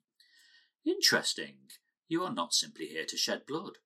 Interesting. 0.86 1.56
You 2.08 2.24
are 2.24 2.34
not 2.34 2.54
simply 2.54 2.88
here 2.88 3.06
to 3.06 3.18
shed 3.18 3.46
blood, 3.46 3.78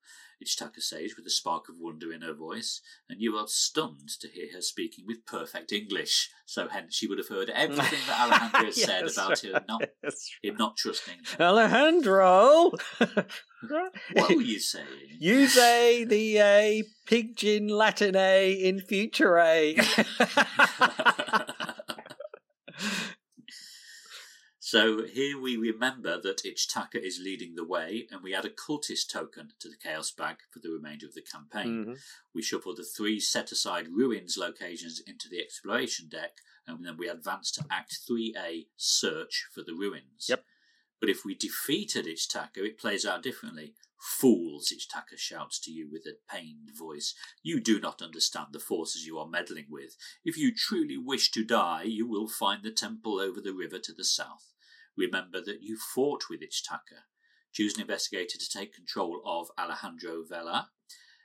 Ichitaka 0.43 0.81
says 0.81 1.13
with 1.17 1.25
a 1.25 1.29
spark 1.29 1.67
of 1.69 1.75
wonder 1.77 2.13
in 2.13 2.21
her 2.21 2.33
voice, 2.33 2.81
and 3.09 3.21
you 3.21 3.35
are 3.35 3.47
stunned 3.47 4.09
to 4.21 4.27
hear 4.29 4.47
her 4.53 4.61
speaking 4.61 5.05
with 5.05 5.25
perfect 5.25 5.71
English. 5.71 6.29
So, 6.45 6.67
hence, 6.67 7.01
you 7.01 7.09
would 7.09 7.17
have 7.17 7.27
heard 7.27 7.49
everything 7.49 7.99
that 8.07 8.19
Alejandro 8.21 8.65
has 8.65 8.81
said 8.81 9.01
Yes, 9.03 9.17
about 9.17 9.39
her 9.39 9.63
not, 9.67 9.83
That's 10.01 10.31
him 10.41 10.55
not 10.57 10.77
trusting 10.77 11.15
her. 11.37 11.43
Alejandro, 11.43 12.71
What 14.13 14.35
were 14.35 14.41
you 14.41 14.59
saying? 14.59 14.85
use 15.19 15.57
a 15.57 16.05
the 16.05 16.37
a 16.39 16.83
pigeon 17.05 17.67
Latin 17.67 18.15
a 18.15 18.51
in 18.51 18.79
future 18.79 19.37
a. 19.37 19.75
So 24.71 25.03
here 25.03 25.41
we 25.41 25.57
remember 25.57 26.21
that 26.21 26.43
Ichitaka 26.43 26.97
is 27.03 27.19
leading 27.19 27.55
the 27.55 27.65
way, 27.65 28.07
and 28.11 28.21
we 28.21 28.35
add 28.35 28.45
a 28.45 28.51
cultist 28.51 29.09
token 29.09 29.53
to 29.57 29.67
the 29.67 29.75
Chaos 29.75 30.11
Bag 30.11 30.41
for 30.51 30.59
the 30.59 30.69
remainder 30.69 31.07
of 31.07 31.15
the 31.15 31.23
campaign. 31.23 31.85
Mhm. 31.85 31.99
We 32.35 32.43
shuffle 32.43 32.75
the 32.75 32.83
three 32.83 33.19
set 33.19 33.51
aside 33.51 33.87
ruins 33.87 34.37
locations 34.37 34.99
into 34.99 35.27
the 35.27 35.39
exploration 35.39 36.07
deck, 36.07 36.41
and 36.67 36.85
then 36.85 36.97
we 36.97 37.09
advance 37.09 37.49
to 37.53 37.65
Act 37.71 37.97
3A 38.07 38.69
Search 38.77 39.47
for 39.51 39.63
the 39.63 39.73
ruins. 39.73 40.29
Yep. 40.29 40.45
But 40.99 41.09
if 41.09 41.25
we 41.25 41.33
defeated 41.33 42.05
Ichitaka, 42.05 42.57
it 42.57 42.77
plays 42.77 43.07
out 43.07 43.23
differently. 43.23 43.73
Fools, 43.99 44.71
Ichitaka 44.71 45.17
shouts 45.17 45.59
to 45.61 45.71
you 45.71 45.89
with 45.89 46.05
a 46.05 46.19
pained 46.31 46.69
voice. 46.75 47.15
You 47.41 47.59
do 47.59 47.79
not 47.79 48.03
understand 48.03 48.53
the 48.53 48.59
forces 48.59 49.07
you 49.07 49.17
are 49.17 49.27
meddling 49.27 49.71
with. 49.71 49.97
If 50.23 50.37
you 50.37 50.53
truly 50.53 50.97
wish 50.97 51.31
to 51.31 51.43
die, 51.43 51.85
you 51.85 52.05
will 52.05 52.27
find 52.27 52.61
the 52.61 52.71
temple 52.71 53.19
over 53.19 53.41
the 53.41 53.55
river 53.55 53.79
to 53.79 53.93
the 53.93 54.05
south. 54.05 54.48
Remember 54.99 55.39
that 55.39 55.63
you 55.63 55.77
fought 55.77 56.25
with 56.29 56.41
Ichitaka. 56.41 57.05
Choose 57.53 57.75
an 57.75 57.81
investigator 57.81 58.37
to 58.37 58.49
take 58.49 58.75
control 58.75 59.21
of 59.25 59.49
Alejandro 59.57 60.23
Vela 60.29 60.69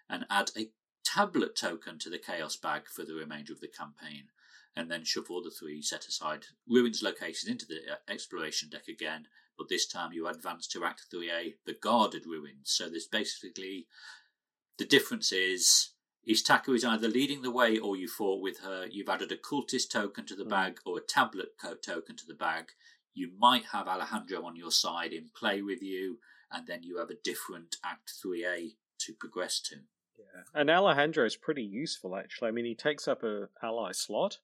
and 0.08 0.24
add 0.30 0.50
a 0.56 0.70
tablet 1.04 1.56
token 1.56 1.98
to 1.98 2.08
the 2.08 2.18
Chaos 2.18 2.56
Bag 2.56 2.82
for 2.86 3.04
the 3.04 3.14
remainder 3.14 3.52
of 3.52 3.60
the 3.60 3.68
campaign. 3.68 4.28
And 4.76 4.90
then 4.90 5.04
shuffle 5.04 5.42
the 5.42 5.50
three 5.50 5.82
set 5.82 6.06
aside 6.06 6.46
ruins 6.68 7.02
locations 7.02 7.50
into 7.50 7.66
the 7.66 7.80
uh, 7.92 7.96
exploration 8.08 8.68
deck 8.68 8.88
again, 8.88 9.26
but 9.58 9.68
this 9.68 9.86
time 9.86 10.12
you 10.12 10.26
advance 10.26 10.66
to 10.68 10.84
Act 10.84 11.02
3A, 11.12 11.54
the 11.66 11.76
guarded 11.80 12.26
ruins. 12.26 12.70
So 12.70 12.88
there's 12.88 13.06
basically 13.06 13.86
the 14.78 14.84
difference 14.84 15.32
is 15.32 15.90
Istaka 16.28 16.74
is 16.74 16.84
either 16.84 17.08
leading 17.08 17.42
the 17.42 17.50
way 17.50 17.78
or 17.78 17.96
you 17.96 18.08
fought 18.08 18.40
with 18.40 18.60
her. 18.60 18.86
You've 18.90 19.08
added 19.08 19.30
a 19.30 19.36
cultist 19.36 19.90
token 19.90 20.26
to 20.26 20.34
the 20.34 20.44
Mm. 20.44 20.50
bag 20.50 20.80
or 20.84 20.98
a 20.98 21.02
tablet 21.02 21.58
token 21.82 22.16
to 22.16 22.26
the 22.26 22.34
bag. 22.34 22.72
You 23.14 23.30
might 23.38 23.64
have 23.72 23.86
Alejandro 23.86 24.44
on 24.44 24.56
your 24.56 24.70
side 24.72 25.12
in 25.12 25.30
play 25.34 25.62
with 25.62 25.82
you, 25.82 26.18
and 26.50 26.66
then 26.66 26.82
you 26.82 26.98
have 26.98 27.10
a 27.10 27.14
different 27.22 27.76
Act 27.84 28.12
3A 28.24 28.76
to 28.98 29.12
progress 29.14 29.60
to. 29.60 29.76
Yeah. 30.18 30.42
And 30.54 30.70
Alejandro 30.70 31.24
is 31.24 31.36
pretty 31.36 31.62
useful, 31.62 32.16
actually. 32.16 32.48
I 32.48 32.52
mean, 32.52 32.64
he 32.64 32.74
takes 32.74 33.06
up 33.08 33.22
a 33.22 33.48
ally 33.62 33.92
slot, 33.92 34.38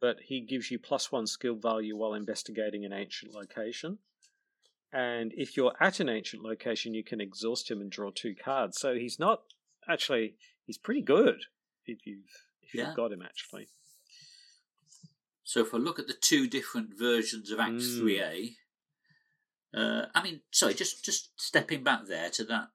but 0.00 0.16
he 0.24 0.40
gives 0.40 0.70
you 0.70 0.78
plus 0.78 1.10
one 1.12 1.26
skill 1.26 1.54
value 1.56 1.96
while 1.96 2.14
investigating 2.14 2.84
an 2.84 2.92
ancient 2.92 3.32
location. 3.34 3.98
And 4.92 5.32
if 5.36 5.56
you're 5.56 5.74
at 5.80 6.00
an 6.00 6.08
ancient 6.08 6.42
location, 6.42 6.94
you 6.94 7.04
can 7.04 7.20
exhaust 7.20 7.70
him 7.70 7.80
and 7.80 7.90
draw 7.90 8.10
two 8.14 8.34
cards. 8.34 8.78
So 8.78 8.94
he's 8.94 9.18
not 9.18 9.42
actually 9.88 10.36
he's 10.64 10.78
pretty 10.78 11.02
good 11.02 11.44
if 11.86 12.06
you've 12.06 12.46
if 12.62 12.74
Yeah. 12.74 12.86
you've 12.88 12.96
got 12.96 13.12
him 13.12 13.22
actually. 13.22 13.68
So 15.46 15.60
if 15.60 15.72
I 15.72 15.76
look 15.78 16.00
at 16.00 16.08
the 16.08 16.12
two 16.20 16.48
different 16.48 16.98
versions 16.98 17.52
of 17.52 17.60
Acts 17.60 17.84
Mm. 17.86 18.00
3A, 18.00 18.56
uh, 19.72 20.06
I 20.12 20.20
mean, 20.22 20.40
sorry, 20.50 20.74
just 20.74 21.04
just 21.04 21.30
stepping 21.40 21.84
back 21.84 22.06
there 22.06 22.30
to 22.30 22.44
that. 22.44 22.68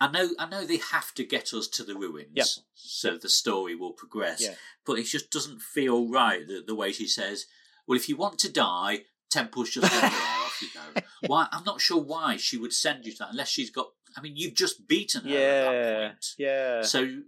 I 0.00 0.08
know, 0.10 0.28
I 0.38 0.46
know 0.46 0.64
they 0.64 0.76
have 0.76 1.12
to 1.14 1.24
get 1.24 1.52
us 1.54 1.66
to 1.68 1.82
the 1.84 1.94
ruins, 1.94 2.28
Yep. 2.34 2.46
so 2.74 3.16
the 3.16 3.30
story 3.30 3.74
will 3.74 3.92
progress. 3.94 4.40
Yeah. 4.42 4.54
But 4.84 4.98
it 4.98 5.04
just 5.04 5.30
doesn't 5.30 5.60
feel 5.62 6.08
right 6.08 6.46
the, 6.46 6.62
the 6.64 6.74
way 6.74 6.92
she 6.92 7.08
says, 7.08 7.46
"Well, 7.86 7.96
if 7.96 8.08
you 8.10 8.16
want 8.16 8.38
to 8.40 8.52
die, 8.52 9.06
temple's 9.30 9.70
just 9.70 9.90
there. 9.90 10.04
Off 10.04 10.58
you 10.62 10.68
go." 10.74 11.02
Why? 11.26 11.48
I'm 11.50 11.64
not 11.64 11.80
sure 11.80 12.00
why 12.00 12.36
she 12.36 12.58
would 12.58 12.72
send 12.74 13.06
you 13.06 13.12
to 13.12 13.18
that 13.20 13.30
unless 13.30 13.48
she's 13.48 13.70
got. 13.70 13.88
I 14.16 14.20
mean, 14.20 14.36
you've 14.36 14.54
just 14.54 14.86
beaten 14.86 15.22
her 15.24 15.30
at 15.30 15.32
that 15.32 15.72
Yeah. 15.72 16.08
point. 16.08 16.34
Yeah. 16.38 16.82
So 16.82 17.22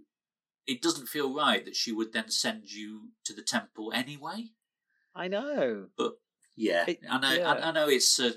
it 0.67 0.81
doesn't 0.81 1.07
feel 1.07 1.33
right 1.33 1.63
that 1.65 1.75
she 1.75 1.91
would 1.91 2.13
then 2.13 2.29
send 2.29 2.71
you 2.71 3.09
to 3.25 3.33
the 3.33 3.41
temple 3.41 3.91
anyway. 3.93 4.49
I 5.15 5.27
know. 5.27 5.87
But 5.97 6.13
yeah, 6.55 6.85
It- 6.87 6.99
I 7.09 7.19
know. 7.19 7.31
yeah. 7.33 7.51
I, 7.51 7.69
I 7.69 7.71
know 7.71 7.87
it's 7.89 8.19
a 8.19 8.33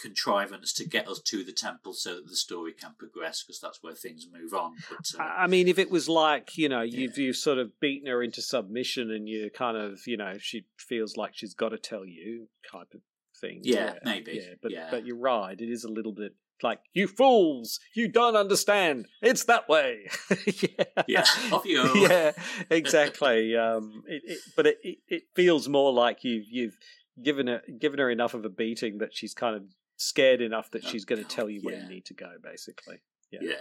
contrivance 0.00 0.72
to 0.72 0.84
get 0.84 1.08
us 1.08 1.20
to 1.20 1.44
the 1.44 1.52
temple 1.52 1.92
so 1.94 2.16
that 2.16 2.26
the 2.28 2.34
story 2.36 2.72
can 2.72 2.92
progress 2.98 3.42
because 3.44 3.60
that's 3.60 3.82
where 3.82 3.94
things 3.94 4.26
move 4.32 4.52
on. 4.52 4.74
But 4.90 5.20
uh, 5.20 5.22
I 5.22 5.46
mean, 5.46 5.68
if 5.68 5.78
it 5.78 5.90
was 5.90 6.08
like 6.08 6.56
you 6.58 6.68
know 6.68 6.82
you've 6.82 7.16
Yeah. 7.16 7.26
you've 7.26 7.36
sort 7.36 7.58
of 7.58 7.78
beaten 7.80 8.08
her 8.08 8.22
into 8.22 8.42
submission, 8.42 9.10
and 9.10 9.28
you 9.28 9.50
kind 9.50 9.76
of 9.76 10.00
you 10.06 10.16
know 10.16 10.34
she 10.38 10.64
feels 10.78 11.16
like 11.16 11.32
she's 11.34 11.54
got 11.54 11.70
to 11.70 11.78
tell 11.78 12.04
you 12.04 12.48
type 12.70 12.88
of 12.94 13.00
thing. 13.40 13.60
Yeah, 13.62 13.94
maybe. 14.04 14.32
Yeah, 14.42 14.54
but 14.60 14.72
Yeah. 14.72 14.88
but 14.90 15.06
you're 15.06 15.16
right. 15.18 15.58
It 15.60 15.70
is 15.70 15.84
a 15.84 15.88
little 15.92 16.12
bit 16.12 16.34
like 16.62 16.80
you 16.92 17.06
fools. 17.08 17.80
You 17.94 18.08
don't 18.08 18.36
understand. 18.36 19.06
It's 19.20 19.44
that 19.44 19.68
way. 19.68 20.08
yeah. 20.46 20.84
yeah, 21.08 21.24
off 21.52 21.64
you 21.64 21.82
yeah, 22.08 22.32
exactly. 22.70 23.56
um, 23.56 24.02
it, 24.06 24.22
it, 24.24 24.38
but 24.56 24.66
it, 24.66 24.98
it 25.08 25.22
feels 25.34 25.68
more 25.68 25.92
like 25.92 26.24
you've 26.24 26.46
you've 26.50 26.76
given 27.22 27.46
her 27.46 27.62
given 27.78 27.98
her 27.98 28.10
enough 28.10 28.34
of 28.34 28.44
a 28.44 28.48
beating 28.48 28.98
that 28.98 29.14
she's 29.14 29.34
kind 29.34 29.56
of 29.56 29.62
scared 29.96 30.40
enough 30.40 30.70
that 30.72 30.84
Oh, 30.84 30.88
she's 30.88 31.04
going 31.04 31.22
to 31.22 31.28
tell 31.28 31.48
you 31.48 31.60
where 31.62 31.76
yeah. 31.76 31.82
you 31.84 31.88
need 31.88 32.04
to 32.06 32.14
go. 32.14 32.30
Basically. 32.42 33.00
Yeah. 33.30 33.40
Yeah. 33.42 33.54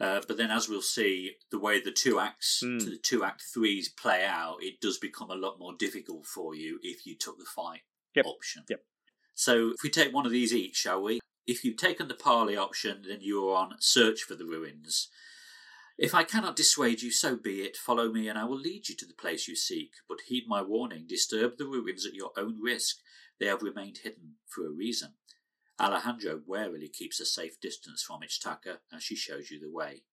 Uh, 0.00 0.20
but 0.26 0.36
then, 0.36 0.50
as 0.50 0.68
we'll 0.68 0.82
see, 0.82 1.32
the 1.52 1.58
way 1.58 1.80
the 1.80 1.92
two 1.92 2.18
acts, 2.18 2.60
Mm. 2.64 2.84
the 2.84 2.98
two 2.98 3.22
act 3.24 3.42
threes 3.54 3.88
play 3.88 4.24
out, 4.24 4.56
it 4.60 4.80
does 4.80 4.98
become 4.98 5.30
a 5.30 5.36
lot 5.36 5.58
more 5.60 5.72
difficult 5.78 6.26
for 6.26 6.52
you 6.54 6.80
if 6.82 7.06
you 7.06 7.14
took 7.16 7.38
the 7.38 7.44
fight 7.44 7.82
Yep. 8.16 8.26
option. 8.26 8.64
Yep. 8.68 8.80
So, 9.34 9.68
if 9.70 9.82
we 9.84 9.90
take 9.90 10.12
one 10.12 10.26
of 10.26 10.32
these 10.32 10.52
each, 10.52 10.76
shall 10.76 11.00
we? 11.02 11.20
If 11.46 11.64
you've 11.64 11.76
taken 11.76 12.08
the 12.08 12.14
parley 12.14 12.56
option, 12.56 13.02
then 13.06 13.20
you 13.20 13.48
are 13.48 13.56
on 13.56 13.76
search 13.80 14.22
for 14.22 14.34
the 14.34 14.46
ruins. 14.46 15.08
If 15.96 16.14
I 16.14 16.24
cannot 16.24 16.56
dissuade 16.56 17.02
you, 17.02 17.10
so 17.10 17.36
be 17.36 17.60
it. 17.62 17.76
Follow 17.76 18.10
me, 18.10 18.28
and 18.28 18.38
I 18.38 18.44
will 18.44 18.58
lead 18.58 18.88
you 18.88 18.96
to 18.96 19.06
the 19.06 19.14
place 19.14 19.46
you 19.46 19.54
seek. 19.54 19.92
But 20.08 20.22
heed 20.26 20.44
my 20.48 20.62
warning: 20.62 21.06
disturb 21.06 21.56
the 21.56 21.66
ruins 21.66 22.04
at 22.06 22.14
your 22.14 22.32
own 22.36 22.60
risk. 22.60 22.96
They 23.38 23.46
have 23.46 23.62
remained 23.62 23.98
hidden 23.98 24.36
for 24.48 24.66
a 24.66 24.70
reason. 24.70 25.14
Alejandro 25.80 26.40
warily 26.46 26.88
keeps 26.88 27.20
a 27.20 27.26
safe 27.26 27.60
distance 27.60 28.02
from 28.02 28.20
Ichitaka 28.20 28.78
as 28.92 29.02
she 29.02 29.16
shows 29.16 29.50
you 29.50 29.60
the 29.60 29.70
way. 29.70 30.04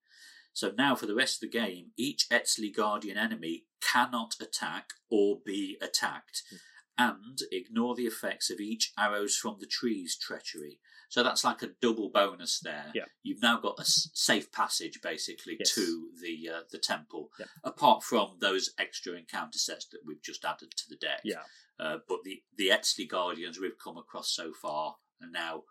So 0.54 0.72
now 0.76 0.96
for 0.96 1.06
the 1.06 1.16
rest 1.16 1.36
of 1.36 1.52
the 1.52 1.58
game, 1.58 1.92
each 1.98 2.28
Eztli 2.30 2.76
Guardian 2.76 3.18
enemy 3.18 3.66
cannot 3.82 4.36
attack 4.42 4.90
or 5.10 5.40
be 5.46 5.78
attacked, 5.82 6.44
hmm. 6.50 6.58
and 6.98 7.40
ignore 7.52 7.96
the 7.96 8.06
effects 8.06 8.50
of 8.50 8.60
each 8.60 8.92
arrows 8.98 9.36
from 9.36 9.58
the 9.60 9.68
trees 9.68 10.18
treachery. 10.18 10.80
So 11.12 11.24
that's 11.24 11.44
like 11.44 11.62
a 11.62 11.72
double 11.82 12.10
bonus 12.10 12.62
there. 12.62 12.86
Yeah. 12.96 13.04
You've 13.22 13.42
now 13.42 13.60
got 13.60 13.78
a 13.78 13.84
safe 13.86 14.50
passage 14.54 15.02
basically 15.04 15.58
Yes. 15.60 15.76
to 15.76 16.10
the 16.22 16.50
uh, 16.50 16.62
the 16.72 16.78
temple, 16.78 17.32
Yeah. 17.38 17.48
apart 17.66 18.02
from 18.02 18.38
those 18.40 18.70
extra 18.80 19.14
encounter 19.16 19.60
sets 19.60 19.86
that 19.88 20.00
we've 20.06 20.22
just 20.22 20.46
added 20.46 20.72
to 20.72 20.84
the 20.88 20.96
deck. 20.96 21.20
Yeah. 21.26 21.44
Uh, 21.78 21.98
but 22.08 22.20
the 22.24 22.42
the 22.58 22.70
Eztli 22.70 23.10
Guardians 23.10 23.60
we've 23.60 23.78
come 23.78 23.98
across 23.98 24.32
so 24.32 24.54
far 24.54 24.96
are 25.22 25.30
now 25.30 25.64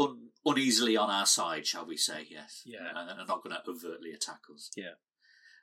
un, 0.00 0.30
uneasily 0.46 0.96
on 0.96 1.10
our 1.10 1.26
side, 1.26 1.66
shall 1.66 1.84
we 1.84 1.98
say? 1.98 2.26
Yes. 2.30 2.62
Yeah. 2.64 2.88
And 2.88 3.10
are 3.20 3.26
not 3.26 3.44
going 3.44 3.54
to 3.54 3.70
overtly 3.70 4.12
attack 4.12 4.40
us. 4.50 4.70
Yeah. 4.78 4.94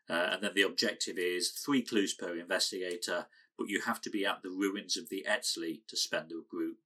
Uh, 0.08 0.30
and 0.34 0.44
then 0.44 0.52
the 0.54 0.62
objective 0.62 1.18
is 1.18 1.50
three 1.50 1.82
clues 1.82 2.14
per 2.14 2.38
investigator, 2.38 3.26
but 3.58 3.68
you 3.70 3.82
have 3.82 4.00
to 4.02 4.12
be 4.12 4.28
at 4.28 4.44
the 4.44 4.50
ruins 4.52 4.96
of 4.96 5.10
the 5.10 5.26
Eztli 5.28 5.82
to 5.88 5.98
spend 5.98 6.30
the 6.30 6.44
group, 6.48 6.78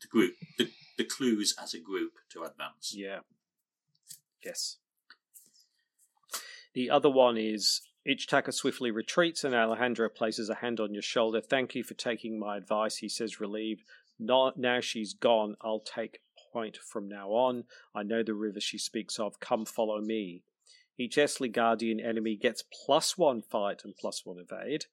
the 0.00 0.06
group, 0.06 0.34
the, 0.56 0.70
the 0.96 1.04
clues 1.04 1.54
as 1.62 1.74
a 1.74 1.80
group 1.80 2.12
to 2.30 2.42
advance. 2.42 2.94
Yeah. 2.94 3.20
Yes. 4.44 4.78
The 6.74 6.90
other 6.90 7.10
one 7.10 7.36
is 7.36 7.82
Ichitaka 8.06 8.52
swiftly 8.52 8.90
retreats 8.90 9.44
and 9.44 9.54
Alejandro 9.54 10.08
places 10.08 10.50
a 10.50 10.56
hand 10.56 10.78
on 10.78 10.92
your 10.92 11.02
shoulder. 11.02 11.40
Thank 11.40 11.74
you 11.74 11.82
for 11.82 11.94
taking 11.94 12.38
my 12.38 12.56
advice, 12.56 12.96
he 12.98 13.08
says, 13.08 13.40
relieved. 13.40 13.84
Not, 14.18 14.58
now 14.58 14.80
she's 14.80 15.14
gone, 15.14 15.56
I'll 15.60 15.80
take 15.80 16.20
point 16.52 16.76
from 16.76 17.08
now 17.08 17.30
on. 17.30 17.64
I 17.94 18.02
know 18.02 18.22
the 18.22 18.34
river 18.34 18.60
she 18.60 18.78
speaks 18.78 19.18
of. 19.18 19.40
Come 19.40 19.64
follow 19.66 20.00
me. 20.00 20.42
Each 20.98 21.16
Eztli 21.16 21.52
Guardian 21.52 22.00
enemy 22.00 22.36
gets 22.36 22.62
plus 22.62 23.18
one 23.18 23.42
fight 23.42 23.82
and 23.84 23.94
plus 23.96 24.24
one 24.24 24.38
evade. 24.38 24.86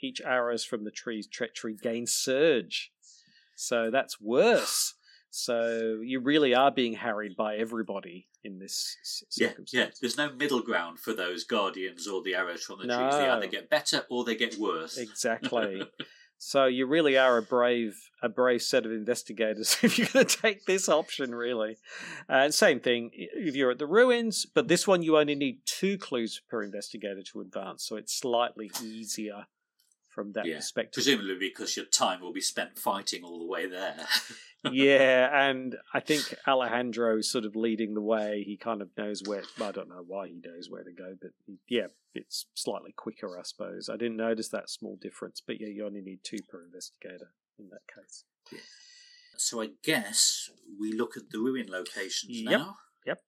Each 0.00 0.20
arrows 0.20 0.64
from 0.64 0.84
the 0.84 0.90
tree's 0.90 1.26
treachery 1.26 1.74
gains 1.74 2.12
surge. 2.12 2.92
So 3.54 3.90
that's 3.90 4.20
worse. 4.20 4.94
So 5.36 5.98
you 6.00 6.20
really 6.20 6.54
are 6.54 6.70
being 6.70 6.92
harried 6.92 7.34
by 7.34 7.56
everybody 7.56 8.28
in 8.44 8.60
this 8.60 9.24
yeah, 9.36 9.50
yeah. 9.72 9.86
There's 10.00 10.16
no 10.16 10.32
middle 10.32 10.62
ground 10.62 11.00
for 11.00 11.12
those 11.12 11.42
guardians 11.42 12.06
or 12.06 12.22
the 12.22 12.36
arrows 12.36 12.62
from 12.62 12.78
the 12.78 12.86
no. 12.86 13.00
trees. 13.00 13.16
They 13.16 13.28
either 13.28 13.46
get 13.48 13.68
better 13.68 14.04
or 14.08 14.22
they 14.22 14.36
get 14.36 14.56
worse. 14.60 14.96
Exactly. 14.96 15.82
so 16.38 16.66
you 16.66 16.86
really 16.86 17.18
are 17.18 17.36
a 17.36 17.42
brave, 17.42 17.98
a 18.22 18.28
brave 18.28 18.62
set 18.62 18.86
of 18.86 18.92
investigators 18.92 19.76
if 19.82 19.98
you're 19.98 20.06
going 20.06 20.24
to 20.24 20.40
take 20.40 20.66
this 20.66 20.88
option. 20.88 21.34
Really, 21.34 21.78
and 22.28 22.50
uh, 22.50 22.52
same 22.52 22.78
thing 22.78 23.10
if 23.12 23.56
you're 23.56 23.72
at 23.72 23.78
the 23.80 23.88
ruins, 23.88 24.46
but 24.46 24.68
this 24.68 24.86
one 24.86 25.02
you 25.02 25.18
only 25.18 25.34
need 25.34 25.58
two 25.66 25.98
clues 25.98 26.40
per 26.48 26.62
investigator 26.62 27.22
to 27.32 27.40
advance, 27.40 27.82
so 27.82 27.96
it's 27.96 28.14
slightly 28.14 28.70
easier 28.80 29.46
from 30.14 30.32
that 30.32 30.46
yeah, 30.46 30.56
perspective. 30.56 30.94
Presumably 30.94 31.36
because 31.38 31.76
your 31.76 31.86
time 31.86 32.20
will 32.20 32.32
be 32.32 32.40
spent 32.40 32.78
fighting 32.78 33.24
all 33.24 33.38
the 33.38 33.46
way 33.46 33.66
there. 33.66 33.96
yeah, 34.72 35.48
and 35.48 35.76
I 35.92 36.00
think 36.00 36.34
Alejandro 36.46 37.18
is 37.18 37.30
sort 37.30 37.44
of 37.44 37.56
leading 37.56 37.94
the 37.94 38.00
way. 38.00 38.44
He 38.46 38.56
kind 38.56 38.80
of 38.80 38.90
knows 38.96 39.22
where. 39.24 39.42
I 39.60 39.72
don't 39.72 39.88
know 39.88 40.04
why 40.06 40.28
he 40.28 40.34
knows 40.34 40.70
where 40.70 40.84
to 40.84 40.92
go, 40.92 41.14
but 41.20 41.30
yeah, 41.68 41.88
it's 42.14 42.46
slightly 42.54 42.92
quicker, 42.92 43.38
I 43.38 43.42
suppose. 43.42 43.88
I 43.88 43.96
didn't 43.96 44.16
notice 44.16 44.48
that 44.50 44.70
small 44.70 44.96
difference, 45.00 45.42
but 45.44 45.60
yeah, 45.60 45.68
you 45.68 45.84
only 45.84 46.00
need 46.00 46.20
two 46.22 46.38
per 46.48 46.62
investigator 46.64 47.32
in 47.58 47.68
that 47.70 47.82
case. 47.92 48.24
Yeah. 48.52 48.60
So 49.36 49.60
I 49.60 49.70
guess 49.82 50.48
we 50.80 50.92
look 50.92 51.16
at 51.16 51.30
the 51.30 51.38
ruin 51.38 51.66
locations 51.68 52.40
yep. 52.40 52.60
now. 52.60 52.76
Yep. 53.04 53.18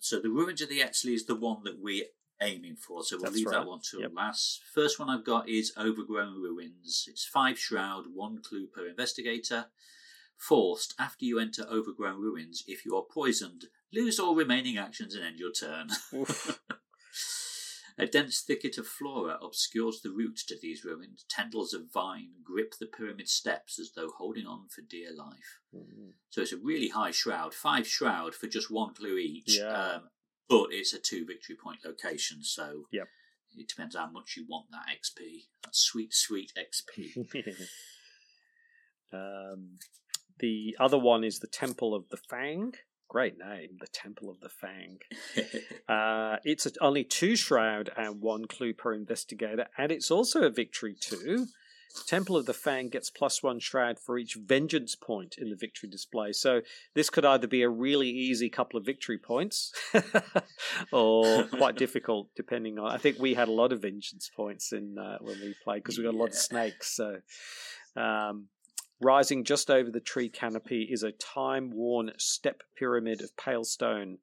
So 0.00 0.20
the 0.20 0.30
ruins 0.30 0.60
of 0.60 0.68
the 0.68 0.80
Eztli 0.80 1.14
is 1.14 1.26
the 1.26 1.36
one 1.36 1.62
that 1.64 1.80
we 1.80 2.06
aiming 2.44 2.76
for. 2.76 3.02
So 3.02 3.16
we'll 3.16 3.24
That's 3.24 3.36
leave 3.36 3.46
right. 3.46 3.60
that 3.60 3.66
one 3.66 3.80
to 3.90 4.00
yep. 4.00 4.12
last. 4.14 4.60
First 4.72 4.98
one 4.98 5.10
I've 5.10 5.24
got 5.24 5.48
is 5.48 5.72
Overgrown 5.76 6.34
Ruins. 6.34 7.06
It's 7.08 7.26
five 7.26 7.58
shroud, 7.58 8.04
one 8.12 8.40
clue 8.42 8.66
per 8.66 8.86
investigator. 8.86 9.66
Forced, 10.36 10.94
after 10.98 11.24
you 11.24 11.38
enter 11.38 11.64
Overgrown 11.70 12.20
Ruins, 12.20 12.64
if 12.66 12.84
you 12.84 12.96
are 12.96 13.02
poisoned, 13.02 13.66
lose 13.92 14.18
all 14.18 14.34
remaining 14.34 14.76
actions 14.76 15.14
and 15.14 15.24
end 15.24 15.38
your 15.38 15.52
turn. 15.52 15.88
A 17.96 18.06
dense 18.06 18.40
thicket 18.40 18.76
of 18.76 18.88
flora 18.88 19.38
obscures 19.40 20.00
the 20.00 20.10
route 20.10 20.40
to 20.48 20.56
these 20.60 20.84
ruins. 20.84 21.24
Tendrils 21.28 21.72
of 21.72 21.92
vine 21.92 22.30
grip 22.42 22.74
the 22.80 22.86
pyramid 22.86 23.28
steps 23.28 23.78
as 23.78 23.92
though 23.94 24.10
holding 24.18 24.46
on 24.46 24.66
for 24.68 24.82
dear 24.82 25.10
life. 25.16 25.60
Mm-hmm. 25.72 26.10
So 26.30 26.42
it's 26.42 26.52
a 26.52 26.56
really 26.56 26.88
high 26.88 27.12
shroud, 27.12 27.54
five 27.54 27.86
shroud 27.86 28.34
for 28.34 28.48
just 28.48 28.68
one 28.70 28.94
clue 28.94 29.16
each. 29.18 29.58
Yeah. 29.58 29.68
Um, 29.68 30.02
but 30.48 30.66
it's 30.70 30.92
a 30.92 30.98
two 30.98 31.24
victory 31.26 31.56
point 31.62 31.78
location, 31.84 32.42
so 32.42 32.84
yep. 32.92 33.08
it 33.56 33.68
depends 33.68 33.96
how 33.96 34.10
much 34.10 34.34
you 34.36 34.44
want 34.48 34.66
that 34.70 34.86
XP. 34.88 35.44
That 35.64 35.74
sweet, 35.74 36.12
sweet 36.14 36.52
XP. 36.58 37.16
um, 39.12 39.78
the 40.38 40.76
other 40.78 40.98
one 40.98 41.24
is 41.24 41.38
the 41.38 41.46
Temple 41.46 41.94
of 41.94 42.08
the 42.10 42.18
Fang. 42.28 42.72
Great 43.08 43.38
name, 43.38 43.76
the 43.80 43.86
Temple 43.86 44.30
of 44.30 44.40
the 44.40 44.48
Fang. 44.48 44.98
uh, 45.88 46.36
it's 46.44 46.66
only 46.80 47.04
two 47.04 47.36
shroud 47.36 47.90
and 47.96 48.20
one 48.20 48.46
clue 48.46 48.74
per 48.74 48.92
investigator, 48.92 49.66
and 49.78 49.92
it's 49.92 50.10
also 50.10 50.42
a 50.42 50.50
victory 50.50 50.96
too. 50.98 51.46
Temple 52.06 52.36
of 52.36 52.46
the 52.46 52.54
Fang 52.54 52.88
gets 52.88 53.10
plus 53.10 53.42
one 53.42 53.60
shroud 53.60 53.98
for 53.98 54.18
each 54.18 54.34
vengeance 54.34 54.94
point 54.94 55.36
in 55.38 55.50
the 55.50 55.56
victory 55.56 55.88
display. 55.88 56.32
So 56.32 56.60
this 56.94 57.10
could 57.10 57.24
either 57.24 57.46
be 57.46 57.62
a 57.62 57.68
really 57.68 58.10
easy 58.10 58.50
couple 58.50 58.78
of 58.78 58.84
victory 58.84 59.18
points 59.18 59.72
or 60.92 61.44
quite 61.44 61.76
difficult, 61.76 62.28
depending 62.36 62.78
on. 62.78 62.90
I 62.90 62.98
think 62.98 63.18
we 63.18 63.34
had 63.34 63.48
a 63.48 63.52
lot 63.52 63.72
of 63.72 63.82
vengeance 63.82 64.30
points 64.34 64.72
in 64.72 64.98
uh, 64.98 65.18
when 65.20 65.40
we 65.40 65.54
played 65.62 65.82
because 65.82 65.98
we 65.98 66.04
got 66.04 66.14
a 66.14 66.18
lot 66.18 66.30
of 66.30 66.34
snakes. 66.34 66.94
So. 66.96 67.18
Um, 67.96 68.48
rising 69.00 69.44
just 69.44 69.70
over 69.70 69.90
the 69.90 70.00
tree 70.00 70.28
canopy 70.28 70.88
is 70.90 71.02
a 71.02 71.12
time 71.12 71.70
worn 71.70 72.10
step 72.18 72.62
pyramid 72.76 73.20
of 73.20 73.36
pale 73.36 73.64
stone. 73.64 74.18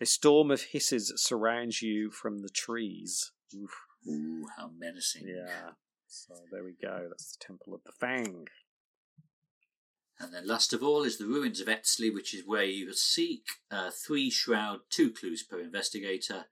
A 0.00 0.06
storm 0.06 0.50
of 0.50 0.60
hisses 0.60 1.12
surrounds 1.16 1.80
you 1.80 2.10
from 2.10 2.42
the 2.42 2.48
trees. 2.48 3.32
Oof. 3.54 3.70
Ooh, 4.08 4.46
how 4.56 4.70
menacing. 4.76 5.28
Yeah. 5.28 5.70
So 6.14 6.34
there 6.52 6.62
we 6.62 6.74
go. 6.80 7.06
That's 7.08 7.36
the 7.36 7.44
Temple 7.44 7.74
of 7.74 7.82
the 7.82 7.90
Fang. 7.90 8.46
And 10.20 10.32
then 10.32 10.46
last 10.46 10.72
of 10.72 10.80
all 10.80 11.02
is 11.02 11.18
the 11.18 11.26
ruins 11.26 11.60
of 11.60 11.66
Eztli, 11.66 12.14
which 12.14 12.32
is 12.32 12.46
where 12.46 12.64
you 12.64 12.92
seek 12.92 13.44
uh, 13.68 13.90
three 13.90 14.30
shroud, 14.30 14.80
two 14.88 15.10
clues 15.10 15.42
per 15.42 15.58
investigator. 15.58 16.44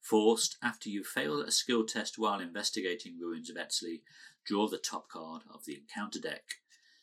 Forced, 0.00 0.56
after 0.62 0.88
you 0.88 1.02
fail 1.02 1.40
a 1.40 1.50
skill 1.50 1.84
test 1.84 2.16
while 2.16 2.38
investigating 2.38 3.18
ruins 3.18 3.50
of 3.50 3.56
Eztli, 3.56 4.02
draw 4.46 4.68
the 4.68 4.78
top 4.78 5.08
card 5.08 5.42
of 5.52 5.64
the 5.64 5.76
encounter 5.76 6.20
deck. 6.20 6.44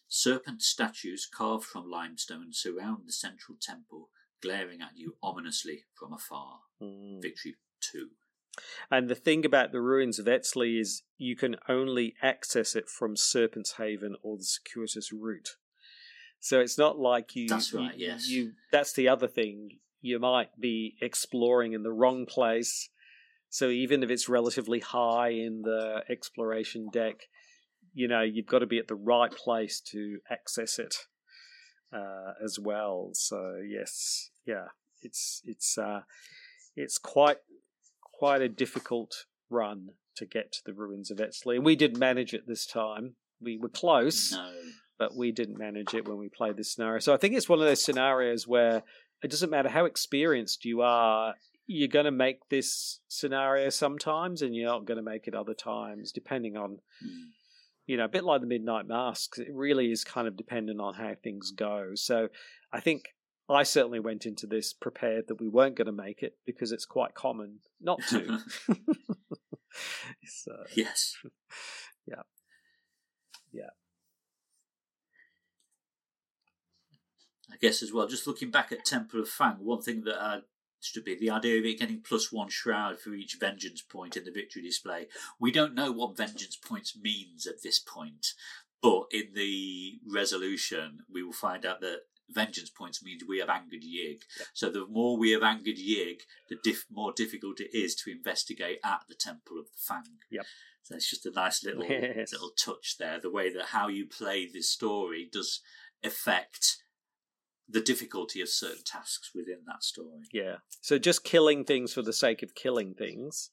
Serpent 0.08 0.62
statues 0.62 1.28
carved 1.28 1.66
from 1.66 1.92
limestone 1.92 2.54
surround 2.54 3.04
the 3.06 3.12
central 3.12 3.58
temple, 3.62 4.10
glaring 4.42 4.82
at 4.82 4.96
you 4.96 5.18
ominously 5.22 5.84
from 5.94 6.14
afar. 6.14 6.60
Mm. 6.82 7.22
Victory 7.22 7.56
2. 7.82 8.08
And 8.92 9.10
the 9.10 9.16
thing 9.16 9.46
about 9.46 9.72
the 9.72 9.82
ruins 9.82 10.20
of 10.20 10.26
Eztli 10.26 10.80
is 10.80 11.04
you 11.18 11.36
can 11.36 11.56
only 11.68 12.16
access 12.22 12.76
it 12.76 12.90
from 12.90 13.16
Serpent's 13.16 13.74
Haven 13.74 14.16
or 14.22 14.38
the 14.38 14.44
circuitous 14.44 15.12
route. 15.12 15.50
So 16.40 16.60
it's 16.60 16.78
not 16.78 17.00
like 17.00 17.36
you. 17.36 17.48
That's 17.48 17.74
right. 17.74 17.98
You, 17.98 18.08
yes. 18.08 18.30
You. 18.30 18.52
That's 18.72 18.94
the 18.94 19.08
other 19.08 19.28
thing. 19.28 19.80
You 20.02 20.20
might 20.20 20.60
be 20.60 20.96
exploring 21.02 21.74
in 21.74 21.84
the 21.84 21.92
wrong 21.92 22.26
place. 22.26 22.90
So 23.50 23.70
even 23.70 24.04
if 24.04 24.10
it's 24.10 24.30
relatively 24.30 24.80
high 24.80 25.30
in 25.30 25.62
the 25.64 26.04
exploration 26.10 26.90
deck, 26.92 27.22
you 27.94 28.08
know 28.08 28.22
you've 28.22 28.46
got 28.46 28.60
to 28.60 28.68
be 28.68 28.78
at 28.78 28.88
the 28.88 28.96
right 28.96 29.32
place 29.32 29.80
to 29.92 30.20
access 30.30 30.78
it 30.78 30.96
uh, 31.94 32.34
as 32.44 32.60
well. 32.60 33.12
So 33.14 33.62
yes, 33.68 34.30
yeah, 34.46 34.66
it's 35.02 35.42
it's 35.46 35.78
uh, 35.78 36.02
it's 36.76 36.98
quite 36.98 37.38
quite 38.26 38.42
a 38.42 38.50
difficult 38.50 39.26
run 39.52 39.90
to 40.16 40.26
get 40.26 40.52
to 40.52 40.60
the 40.66 40.74
ruins 40.74 41.12
of 41.12 41.20
Eztli. 41.20 41.64
We 41.64 41.76
didn't 41.76 42.00
manage 42.00 42.34
it 42.34 42.48
this 42.48 42.66
time. 42.66 43.14
We 43.40 43.56
were 43.56 43.70
close, 43.70 44.32
no. 44.32 44.52
but 44.98 45.16
we 45.16 45.32
didn't 45.32 45.60
manage 45.60 45.94
it 45.94 46.08
when 46.08 46.18
we 46.18 46.28
played 46.28 46.58
this 46.58 46.74
scenario. 46.74 46.98
So 46.98 47.14
I 47.14 47.18
think 47.18 47.36
it's 47.36 47.48
one 47.48 47.60
of 47.60 47.66
those 47.66 47.86
scenarios 47.86 48.48
where 48.48 48.82
it 49.22 49.30
doesn't 49.30 49.52
matter 49.52 49.70
how 49.70 49.86
experienced 49.86 50.66
you 50.66 50.82
are, 50.82 51.36
you're 51.68 51.88
going 51.88 52.06
to 52.06 52.12
make 52.12 52.50
this 52.50 53.00
scenario 53.08 53.70
sometimes, 53.70 54.42
and 54.42 54.56
you're 54.56 54.72
not 54.72 54.86
going 54.86 54.98
to 54.98 55.04
make 55.04 55.28
it 55.28 55.36
other 55.36 55.54
times, 55.54 56.12
depending 56.12 56.58
on. 56.58 56.80
Mm. 57.06 57.30
You 57.86 57.98
know, 57.98 58.06
a 58.06 58.10
bit 58.10 58.24
like 58.24 58.42
the 58.42 58.48
Midnight 58.48 58.88
Masks, 58.88 59.38
it 59.38 59.54
really 59.54 59.92
is 59.92 60.04
kind 60.04 60.28
of 60.28 60.36
dependent 60.36 60.82
on 60.82 60.96
how 60.96 61.14
things 61.14 61.52
go. 61.52 61.92
So 61.94 62.30
I 62.74 62.80
think 62.80 63.04
I 63.48 63.64
certainly 63.64 64.00
went 64.00 64.26
into 64.26 64.48
this 64.48 64.74
prepared 64.74 65.28
that 65.28 65.40
we 65.40 65.48
weren't 65.48 65.76
going 65.76 65.86
to 65.86 65.92
make 65.92 66.24
it 66.24 66.38
because 66.46 66.72
it's 66.72 66.86
quite 66.86 67.14
common 67.14 67.60
not 67.80 68.02
to. 68.10 68.40
so, 70.26 70.64
yes. 70.76 71.18
Yeah. 72.08 72.22
Yeah. 73.52 73.70
I 77.52 77.56
guess 77.60 77.82
as 77.82 77.92
well, 77.92 78.06
just 78.06 78.28
looking 78.28 78.52
back 78.52 78.72
at 78.72 78.86
Temple 78.86 79.20
of 79.20 79.28
Fang, 79.28 79.56
one 79.56 79.82
thing 79.82 80.04
that 80.04 80.24
uh, 80.24 80.42
should 80.82 81.04
be 81.04 81.18
the 81.18 81.32
idea 81.32 81.58
of 81.58 81.66
it 81.66 81.80
getting 81.80 82.04
plus 82.08 82.32
one 82.32 82.50
shroud 82.50 83.00
for 83.00 83.16
each 83.16 83.38
vengeance 83.40 83.82
point 83.82 84.16
in 84.16 84.24
the 84.24 84.32
victory 84.32 84.62
display. 84.62 85.08
We 85.40 85.52
don't 85.52 85.74
know 85.74 85.92
what 85.92 86.16
vengeance 86.16 86.56
points 86.56 86.96
means 86.96 87.48
at 87.48 87.64
this 87.64 87.80
point, 87.80 88.28
but 88.84 89.06
in 89.12 89.34
the 89.34 89.94
resolution, 90.08 91.00
we 91.12 91.24
will 91.24 91.34
find 91.34 91.66
out 91.66 91.82
that 91.82 92.02
vengeance 92.30 92.70
points 92.70 93.04
means 93.04 93.24
we 93.28 93.40
have 93.40 93.50
angered 93.50 93.84
Yig. 93.84 94.22
Yeah. 94.40 94.46
So 94.54 94.70
the 94.70 94.86
more 94.88 95.18
we 95.18 95.32
have 95.32 95.44
angered 95.44 95.78
Yig, 95.78 96.22
the 96.50 96.58
diff- 96.64 96.86
more 96.92 97.14
difficult 97.16 97.60
it 97.60 97.70
is 97.74 97.96
to 97.96 98.12
investigate 98.12 98.80
at 98.84 99.02
the 99.08 99.16
Temple 99.16 99.60
of 99.60 99.66
the 99.66 99.78
Fang. 99.78 100.04
Yep. 100.32 100.46
So 100.84 100.96
it's 100.96 101.10
just 101.10 101.26
a 101.26 101.32
nice 101.32 101.64
little 101.64 101.84
yes. 101.84 102.32
little 102.32 102.52
touch 102.52 102.98
there. 103.00 103.20
The 103.20 103.32
way 103.32 103.52
that 103.52 103.68
how 103.68 103.88
you 103.88 104.06
play 104.06 104.48
this 104.52 104.70
story 104.70 105.28
does 105.32 105.62
affect 106.04 106.78
the 107.68 107.82
difficulty 107.82 108.42
of 108.42 108.50
certain 108.50 108.84
tasks 108.86 109.32
within 109.34 109.62
that 109.66 109.84
story. 109.84 110.28
Yeah. 110.32 110.58
So 110.82 111.00
just 111.00 111.24
killing 111.24 111.64
things 111.64 111.94
for 111.94 112.04
the 112.04 112.14
sake 112.14 112.44
of 112.44 112.54
killing 112.54 112.94
things 112.94 113.50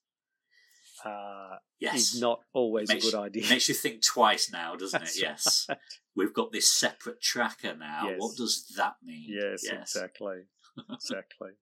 uh, 1.05 1.57
yes. 1.81 1.95
is 2.15 2.21
not 2.21 2.41
always 2.53 2.89
makes, 2.89 3.07
a 3.07 3.11
good 3.11 3.19
idea. 3.19 3.49
Makes 3.49 3.69
you 3.69 3.75
think 3.75 4.03
twice 4.05 4.51
now, 4.53 4.77
doesn't 4.77 5.03
it? 5.03 5.21
Yes. 5.21 5.67
Right. 5.69 5.79
We've 6.15 6.35
got 6.35 6.53
this 6.53 6.71
separate 6.71 7.21
tracker 7.21 7.75
now. 7.75 8.09
Yes. 8.09 8.17
What 8.19 8.37
does 8.37 8.73
that 8.77 8.95
mean? 9.03 9.27
Yes, 9.29 9.63
yes. 9.65 9.95
exactly. 9.95 10.43
exactly. 10.91 11.51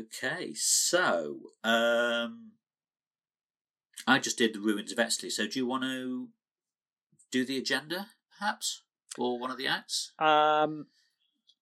Okay, 0.00 0.52
so 0.52 1.36
um, 1.62 2.54
I 4.04 4.18
just 4.18 4.36
did 4.36 4.52
the 4.52 4.58
ruins 4.58 4.90
of 4.90 4.98
Eztli. 4.98 5.30
So 5.30 5.46
do 5.46 5.60
you 5.60 5.64
want 5.64 5.84
to 5.84 6.26
do 7.30 7.44
the 7.44 7.56
agenda, 7.56 8.08
perhaps? 8.36 8.82
or 9.18 9.38
one 9.38 9.50
of 9.50 9.58
the 9.58 9.66
acts? 9.66 10.12
Um, 10.18 10.86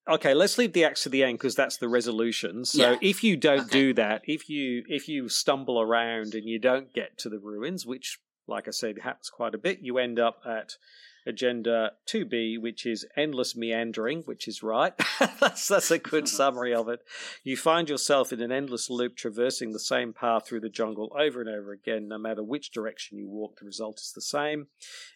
okay, 0.07 0.33
let's 0.33 0.57
leave 0.57 0.73
the 0.73 0.83
acts 0.85 1.03
to 1.03 1.09
the 1.09 1.23
end 1.23 1.37
because 1.37 1.55
that's 1.55 1.77
the 1.77 1.89
resolution. 1.89 2.65
So 2.65 2.91
Yeah. 2.91 2.97
if 3.01 3.23
you 3.23 3.37
don't 3.37 3.61
Okay. 3.61 3.79
do 3.79 3.93
that, 3.95 4.21
if 4.25 4.49
you 4.49 4.83
if 4.87 5.07
you 5.07 5.29
stumble 5.29 5.79
around 5.81 6.35
and 6.35 6.47
you 6.47 6.59
don't 6.59 6.93
get 6.93 7.17
to 7.19 7.29
the 7.29 7.39
ruins, 7.39 7.85
which, 7.85 8.19
like 8.47 8.67
I 8.67 8.71
said, 8.71 8.99
happens 8.99 9.29
quite 9.29 9.55
a 9.55 9.57
bit, 9.57 9.79
you 9.81 9.97
end 9.97 10.19
up 10.19 10.41
at 10.45 10.77
agenda 11.25 11.91
2b 12.07 12.61
which 12.61 12.85
is 12.85 13.05
endless 13.17 13.55
meandering 13.55 14.21
which 14.25 14.47
is 14.47 14.61
right 14.61 14.93
that's 15.39 15.67
that's 15.67 15.91
a 15.91 15.97
good 15.97 16.27
summary 16.27 16.73
of 16.73 16.87
it 16.87 16.99
you 17.43 17.57
find 17.57 17.89
yourself 17.89 18.31
in 18.31 18.41
an 18.41 18.51
endless 18.51 18.89
loop 18.89 19.15
traversing 19.15 19.71
the 19.71 19.79
same 19.79 20.13
path 20.13 20.47
through 20.47 20.59
the 20.59 20.69
jungle 20.69 21.15
over 21.19 21.41
and 21.41 21.49
over 21.49 21.71
again 21.71 22.07
no 22.07 22.17
matter 22.17 22.43
which 22.43 22.71
direction 22.71 23.17
you 23.17 23.27
walk 23.27 23.57
the 23.59 23.65
result 23.65 23.99
is 23.99 24.11
the 24.13 24.21
same 24.21 24.67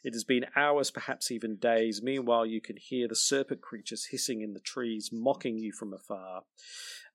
it 0.04 0.14
has 0.14 0.24
been 0.24 0.46
hours, 0.56 0.92
perhaps 0.92 1.32
even 1.32 1.58
days. 1.58 2.02
Meanwhile, 2.02 2.46
you 2.46 2.62
can 2.62 2.78
hear 2.78 3.08
the 3.08 3.16
serpent 3.16 3.62
creatures 3.62 4.08
hissing 4.12 4.42
in 4.42 4.54
the 4.54 4.60
trees, 4.60 5.10
mocking 5.12 5.58
you 5.58 5.72
from 5.72 5.94
afar. 5.94 6.44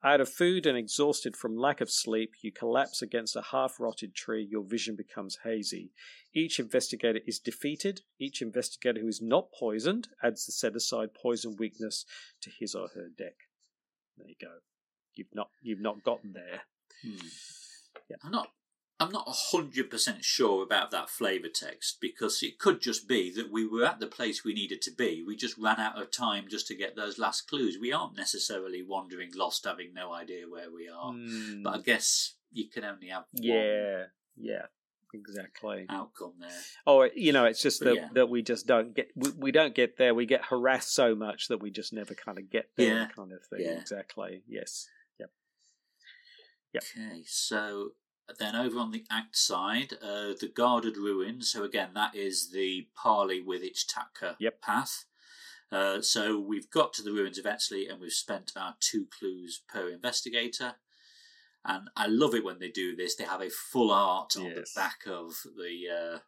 Out 0.04 0.20
of 0.20 0.28
food 0.28 0.66
and 0.66 0.76
exhausted 0.76 1.34
from 1.34 1.56
lack 1.56 1.80
of 1.80 1.90
sleep, 1.90 2.34
you 2.42 2.52
collapse 2.52 3.00
against 3.00 3.36
a 3.36 3.42
half 3.52 3.80
rotted 3.80 4.14
tree. 4.14 4.46
Your 4.48 4.62
vision 4.62 4.96
becomes 4.96 5.38
hazy. 5.44 5.92
Each 6.34 6.60
investigator 6.60 7.20
is 7.26 7.38
defeated. 7.38 8.02
Each 8.20 8.42
investigator 8.42 9.00
who 9.00 9.08
is 9.08 9.22
not 9.22 9.48
poisoned 9.58 10.08
adds 10.22 10.44
the 10.44 10.52
set 10.52 10.76
aside 10.76 11.14
poison 11.14 11.56
weakness 11.58 12.04
to 12.42 12.50
his 12.50 12.74
or 12.74 12.88
her 12.94 13.08
deck. 13.16 13.34
There 14.18 14.28
you 14.28 14.34
go. 14.38 14.58
You've 15.14 15.34
not 15.34 15.48
you've 15.62 15.80
not 15.80 16.02
gotten 16.04 16.34
there. 16.34 16.62
Hmm. 17.02 17.26
Yeah. 18.10 18.16
I'm 18.22 18.32
not. 18.32 18.48
I'm 19.00 19.10
not 19.10 19.26
hundred 19.28 19.90
percent 19.90 20.24
sure 20.24 20.62
about 20.62 20.92
that 20.92 21.10
flavour 21.10 21.48
text 21.52 21.98
because 22.00 22.42
it 22.42 22.58
could 22.58 22.80
just 22.80 23.08
be 23.08 23.30
that 23.34 23.50
we 23.50 23.66
were 23.66 23.84
at 23.84 23.98
the 23.98 24.06
place 24.06 24.44
we 24.44 24.54
needed 24.54 24.80
to 24.82 24.92
be. 24.92 25.24
We 25.26 25.34
just 25.36 25.58
ran 25.58 25.80
out 25.80 26.00
of 26.00 26.12
time 26.12 26.44
just 26.48 26.68
to 26.68 26.76
get 26.76 26.94
those 26.94 27.18
last 27.18 27.48
clues. 27.48 27.76
We 27.80 27.92
aren't 27.92 28.16
necessarily 28.16 28.82
wandering 28.82 29.30
lost, 29.34 29.64
having 29.64 29.92
no 29.94 30.12
idea 30.12 30.44
where 30.48 30.70
we 30.70 30.88
are. 30.88 31.12
Hmm. 31.12 31.62
But 31.64 31.74
I 31.74 31.78
guess 31.80 32.34
you 32.52 32.68
can 32.68 32.84
only 32.84 33.08
have 33.08 33.24
one 33.32 33.42
yeah, 33.42 34.04
yeah, 34.36 34.66
exactly. 35.12 35.86
outcome 35.88 36.34
there. 36.40 36.50
Oh, 36.86 37.08
you 37.16 37.32
know, 37.32 37.46
it's 37.46 37.62
just 37.62 37.80
But 37.80 37.86
that 37.86 37.96
yeah. 37.96 38.08
that 38.14 38.28
we 38.28 38.42
just 38.42 38.66
don't 38.68 38.94
get 38.94 39.08
we, 39.16 39.30
we 39.30 39.50
don't 39.52 39.74
get 39.74 39.98
there. 39.98 40.14
We 40.14 40.24
get 40.24 40.44
harassed 40.44 40.94
so 40.94 41.16
much 41.16 41.48
that 41.48 41.60
we 41.60 41.72
just 41.72 41.92
never 41.92 42.14
kind 42.14 42.38
of 42.38 42.48
get 42.48 42.70
there, 42.76 42.94
Yeah. 42.94 43.08
kind 43.08 43.32
of 43.32 43.44
thing. 43.50 43.62
Yeah. 43.62 43.80
Exactly. 43.80 44.42
Yes. 44.46 44.88
Yep. 45.18 46.82
Okay, 46.96 47.22
so 47.26 47.90
then 48.38 48.56
over 48.56 48.78
on 48.78 48.90
the 48.90 49.04
act 49.10 49.36
side, 49.36 49.94
uh, 50.02 50.32
the 50.40 50.50
guarded 50.54 50.96
ruins. 50.96 51.50
So 51.50 51.62
again, 51.64 51.90
that 51.94 52.14
is 52.14 52.50
the 52.50 52.88
parley 52.94 53.40
with 53.40 53.62
Ichtaca 53.62 54.36
Yep. 54.38 54.60
path. 54.62 55.04
Uh, 55.70 56.00
so 56.00 56.38
we've 56.38 56.70
got 56.70 56.92
to 56.94 57.02
the 57.02 57.12
ruins 57.12 57.38
of 57.38 57.44
Eztli 57.44 57.90
and 57.90 58.00
we've 58.00 58.12
spent 58.12 58.52
our 58.56 58.76
two 58.80 59.06
clues 59.06 59.62
per 59.68 59.88
investigator. 59.88 60.76
And 61.64 61.88
I 61.96 62.06
love 62.06 62.34
it 62.34 62.44
when 62.44 62.58
they 62.58 62.68
do 62.68 62.94
this. 62.94 63.16
They 63.16 63.24
have 63.24 63.40
a 63.40 63.50
full 63.50 63.90
art 63.90 64.36
on 64.36 64.44
the 64.44 64.66
back 64.76 65.00
of 65.06 65.34
the 65.56 65.88
uh, 65.88 66.18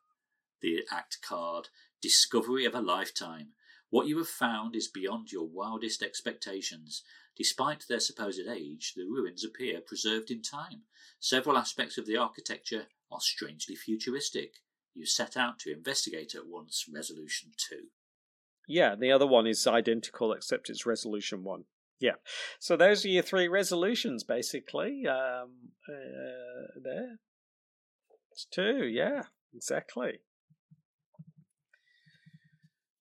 the 0.63 0.85
act 0.91 1.19
card. 1.23 1.69
Discovery 2.01 2.65
of 2.65 2.75
a 2.75 2.81
lifetime. 2.81 3.53
What 3.91 4.07
you 4.07 4.19
have 4.19 4.29
found 4.29 4.75
is 4.75 4.89
beyond 4.89 5.31
your 5.33 5.47
wildest 5.47 6.03
expectations. 6.03 7.03
Despite 7.37 7.85
their 7.89 8.01
supposed 8.01 8.49
age, 8.49 8.95
the 8.97 9.05
ruins 9.05 9.45
appear 9.45 9.81
preserved 9.81 10.31
in 10.31 10.43
time. 10.43 10.83
Several 11.21 11.59
aspects 11.59 11.99
of 11.99 12.07
the 12.07 12.17
architecture 12.17 12.87
are 13.11 13.21
strangely 13.21 13.77
futuristic. 13.77 14.55
You 14.95 15.05
set 15.05 15.37
out 15.37 15.59
to 15.61 15.73
investigate 15.73 16.35
at 16.35 16.47
once 16.47 16.87
Resolution 16.93 17.51
2. 17.69 17.77
Yeah. 18.69 18.95
The 18.99 19.13
other 19.13 19.27
one 19.27 19.47
is 19.47 19.67
identical, 19.67 20.33
except 20.33 20.71
it's 20.71 20.87
resolution 20.87 21.45
one. 21.45 21.65
Yeah. 22.01 22.17
So 22.59 22.77
those 22.77 23.05
are 23.05 23.09
your 23.09 23.23
three 23.23 23.49
resolutions, 23.49 24.25
basically. 24.25 25.07
Um, 25.07 25.73
uh, 25.89 26.81
there. 26.83 27.19
It's 28.33 28.47
two. 28.51 28.87
Yeah. 28.87 29.25
Exactly. 29.55 30.21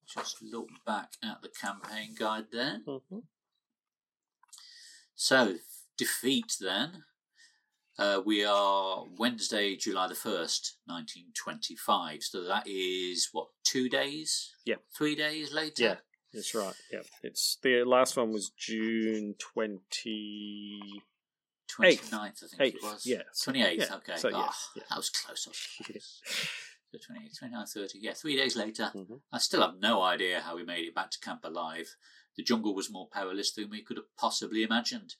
Just 0.06 0.42
look 0.42 0.68
back 0.86 1.12
at 1.22 1.42
the 1.42 1.48
campaign 1.48 2.14
guide 2.18 2.46
there. 2.52 2.80
hmm 2.86 3.18
So, 5.16 5.54
defeat 5.96 6.56
then. 6.60 7.02
Uh, 7.98 8.20
we 8.24 8.44
are 8.44 9.06
Wednesday, 9.18 9.74
July 9.74 10.06
the 10.08 10.14
1st, 10.14 10.72
1925. 10.84 12.22
So 12.22 12.44
that 12.44 12.64
is, 12.66 13.30
what, 13.32 13.48
two 13.64 13.88
days? 13.88 14.52
Yeah. 14.66 14.74
Three 14.96 15.14
days 15.14 15.52
later? 15.54 15.82
Yeah. 15.82 15.94
That's 16.34 16.54
right. 16.54 16.74
Yeah. 16.92 17.00
It's 17.22 17.56
the 17.62 17.84
last 17.84 18.18
one 18.18 18.30
was 18.32 18.50
June 18.50 19.34
twenty. 19.38 20.78
29th, 21.80 22.12
I 22.12 22.30
think 22.30 22.60
Eighth, 22.60 22.74
it 22.76 22.82
was. 22.82 23.06
yeah. 23.06 23.22
28th, 23.44 23.76
Yeah, 23.78 23.94
okay. 23.96 24.16
so, 24.16 24.28
yeah, 24.28 24.36
Ah, 24.38 24.56
yeah. 24.76 24.82
That 24.90 24.96
was 24.96 25.10
close. 25.10 25.48
So 26.92 26.98
28, 27.04 27.32
29, 27.36 27.66
30. 27.66 27.98
Yeah, 28.00 28.12
three 28.12 28.36
days 28.36 28.54
later. 28.56 28.92
Mhm. 28.94 29.20
I 29.32 29.38
still 29.38 29.60
have 29.60 29.74
no 29.80 30.02
idea 30.02 30.40
how 30.40 30.54
we 30.54 30.62
made 30.62 30.86
it 30.86 30.94
back 30.94 31.10
to 31.10 31.18
camp 31.18 31.40
alive. 31.44 31.88
The 32.36 32.42
jungle 32.42 32.74
was 32.74 32.90
more 32.90 33.08
perilous 33.08 33.52
than 33.52 33.70
we 33.70 33.82
could 33.82 33.96
have 33.96 34.14
possibly 34.16 34.62
imagined. 34.62 35.14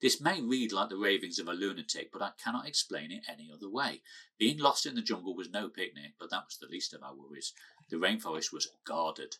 This 0.00 0.20
may 0.20 0.40
read 0.40 0.72
like 0.72 0.88
the 0.88 0.96
ravings 0.96 1.38
of 1.38 1.46
a 1.46 1.52
lunatic, 1.52 2.10
but 2.12 2.22
I 2.22 2.32
cannot 2.42 2.66
explain 2.66 3.12
it 3.12 3.22
any 3.28 3.50
other 3.52 3.68
way. 3.68 4.02
Being 4.38 4.58
lost 4.58 4.84
in 4.84 4.96
the 4.96 5.02
jungle 5.02 5.36
was 5.36 5.48
no 5.48 5.68
picnic, 5.68 6.14
but 6.18 6.30
that 6.30 6.46
was 6.46 6.58
the 6.58 6.66
least 6.66 6.92
of 6.92 7.02
our 7.02 7.14
worries. 7.14 7.52
The 7.88 7.98
rainforest 7.98 8.52
was 8.52 8.68
guarded. 8.84 9.36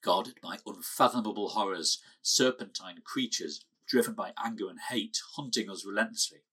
Guarded 0.00 0.40
by 0.40 0.58
unfathomable 0.64 1.48
horrors, 1.48 2.00
serpentine 2.22 3.00
creatures 3.04 3.64
driven 3.86 4.14
by 4.14 4.32
anger 4.42 4.68
and 4.68 4.78
hate, 4.90 5.20
hunting 5.36 5.68
us 5.68 5.84
relentlessly. 5.84 6.44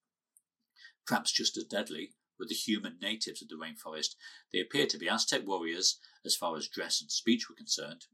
Perhaps 1.05 1.31
just 1.31 1.57
as 1.57 1.63
deadly 1.63 2.13
were 2.39 2.45
the 2.47 2.55
human 2.55 2.97
natives 3.01 3.41
of 3.41 3.49
the 3.49 3.55
rainforest. 3.55 4.15
They 4.51 4.59
appeared 4.59 4.89
to 4.89 4.97
be 4.97 5.09
Aztec 5.09 5.45
warriors 5.45 5.99
as 6.25 6.35
far 6.35 6.55
as 6.57 6.67
dress 6.67 7.01
and 7.01 7.11
speech 7.11 7.49
were 7.49 7.55
concerned. 7.55 8.05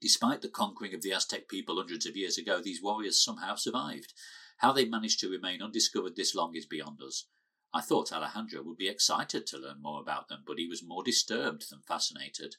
Despite 0.00 0.40
the 0.40 0.48
conquering 0.48 0.94
of 0.94 1.02
the 1.02 1.12
Aztec 1.12 1.48
people 1.48 1.76
hundreds 1.76 2.06
of 2.06 2.16
years 2.16 2.38
ago, 2.38 2.60
these 2.60 2.82
warriors 2.82 3.22
somehow 3.22 3.54
survived. 3.54 4.14
How 4.58 4.72
they 4.72 4.84
managed 4.84 5.20
to 5.20 5.30
remain 5.30 5.62
undiscovered 5.62 6.16
this 6.16 6.34
long 6.34 6.54
is 6.54 6.66
beyond 6.66 7.02
us. 7.02 7.26
I 7.72 7.80
thought 7.80 8.12
Alejandro 8.12 8.62
would 8.62 8.78
be 8.78 8.88
excited 8.88 9.46
to 9.46 9.58
learn 9.58 9.80
more 9.80 10.00
about 10.00 10.28
them, 10.28 10.42
but 10.46 10.58
he 10.58 10.66
was 10.66 10.82
more 10.82 11.04
disturbed 11.04 11.70
than 11.70 11.82
fascinated. 11.82 12.56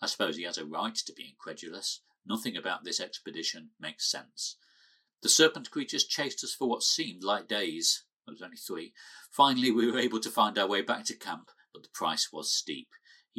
I 0.00 0.06
suppose 0.06 0.36
he 0.36 0.42
has 0.44 0.58
a 0.58 0.64
right 0.64 0.94
to 0.94 1.12
be 1.12 1.28
incredulous. 1.28 2.00
Nothing 2.26 2.56
about 2.56 2.84
this 2.84 3.00
expedition 3.00 3.70
makes 3.78 4.10
sense. 4.10 4.56
The 5.22 5.28
serpent 5.28 5.70
creatures 5.70 6.04
chased 6.04 6.42
us 6.44 6.54
for 6.54 6.68
what 6.68 6.82
seemed 6.82 7.22
like 7.22 7.48
days. 7.48 8.04
There 8.26 8.32
was 8.32 8.42
only 8.42 8.56
three. 8.56 8.92
Finally, 9.30 9.70
we 9.70 9.90
were 9.90 9.98
able 9.98 10.20
to 10.20 10.30
find 10.30 10.58
our 10.58 10.66
way 10.66 10.82
back 10.82 11.04
to 11.06 11.16
camp, 11.16 11.50
but 11.72 11.82
the 11.82 11.88
price 11.94 12.28
was 12.32 12.52
steep. 12.52 12.88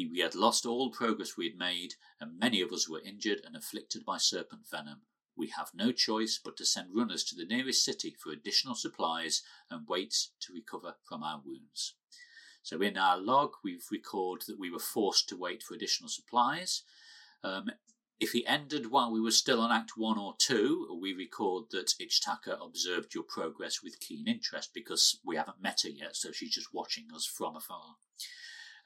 We 0.06 0.20
had 0.20 0.36
lost 0.36 0.66
all 0.66 0.92
progress 0.92 1.36
we 1.36 1.50
had 1.50 1.58
made, 1.58 1.96
and 2.20 2.40
many 2.40 2.62
of 2.62 2.72
us 2.72 2.88
were 2.88 3.02
injured 3.02 3.42
and 3.46 3.56
afflicted 3.56 4.06
by 4.06 4.18
serpent 4.18 4.68
venom. 4.70 5.02
We 5.36 5.48
have 5.58 5.72
no 5.74 5.92
choice 5.92 6.40
but 6.44 6.58
to 6.58 6.66
send 6.66 6.96
runners 6.96 7.24
to 7.26 7.36
the 7.36 7.46
nearest 7.46 7.84
city 7.84 8.16
for 8.22 8.32
additional 8.32 8.76
supplies 8.76 9.42
and 9.70 9.88
wait 9.88 10.14
to 10.42 10.54
recover 10.54 10.96
from 11.04 11.24
our 11.24 11.42
wounds. 11.44 11.96
So, 12.62 12.82
in 12.82 12.98
our 12.98 13.18
log, 13.18 13.54
we've 13.64 13.88
recorded 13.90 14.48
that 14.48 14.60
we 14.60 14.70
were 14.70 14.80
forced 14.80 15.30
to 15.30 15.38
wait 15.38 15.64
for 15.64 15.74
additional 15.74 16.10
supplies. 16.10 16.84
Um, 17.44 17.72
if 18.20 18.32
he 18.32 18.46
ended 18.46 18.92
while 18.92 19.12
we 19.12 19.22
were 19.22 19.32
still 19.32 19.62
on 19.62 19.72
Act 19.72 19.92
1 19.96 20.20
or 20.20 20.36
2, 20.40 21.00
we 21.02 21.14
record 21.14 21.66
that 21.72 21.94
Ichtaca 22.02 22.64
observed 22.64 23.14
your 23.14 23.24
progress 23.24 23.82
with 23.82 24.02
keen 24.02 24.28
interest 24.28 24.72
because 24.74 25.20
we 25.24 25.38
haven't 25.38 25.62
met 25.62 25.82
her 25.84 25.90
yet, 25.90 26.18
so 26.18 26.32
she's 26.34 26.54
just 26.54 26.74
watching 26.74 27.08
us 27.16 27.26
from 27.26 27.56
afar. 27.56 27.96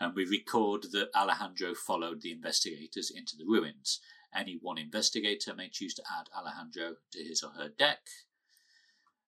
And 0.04 0.14
we 0.16 0.26
record 0.26 0.88
that 0.92 1.16
Alejandro 1.16 1.74
followed 1.74 2.22
the 2.22 2.34
investigators 2.34 3.10
into 3.10 3.38
the 3.38 3.46
ruins. 3.46 4.02
Any 4.36 4.60
one 4.62 4.78
investigator 4.78 5.56
may 5.56 5.70
choose 5.70 5.94
to 5.94 6.04
add 6.12 6.28
Alejandro 6.38 6.96
to 7.14 7.24
his 7.24 7.42
or 7.42 7.52
her 7.52 7.70
deck. 7.70 8.02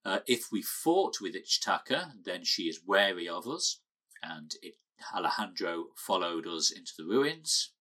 Uh, 0.04 0.20
if 0.28 0.52
we 0.52 0.62
fought 0.62 1.22
with 1.22 1.34
Ichtaca, 1.34 2.12
then 2.26 2.44
she 2.44 2.64
is 2.64 2.82
wary 2.86 3.30
of 3.30 3.48
us, 3.48 3.80
and 4.22 4.52
it, 4.62 4.74
Alejandro 5.16 5.86
followed 5.96 6.46
us 6.46 6.72
into 6.72 6.92
the 6.98 7.06
ruins. 7.06 7.72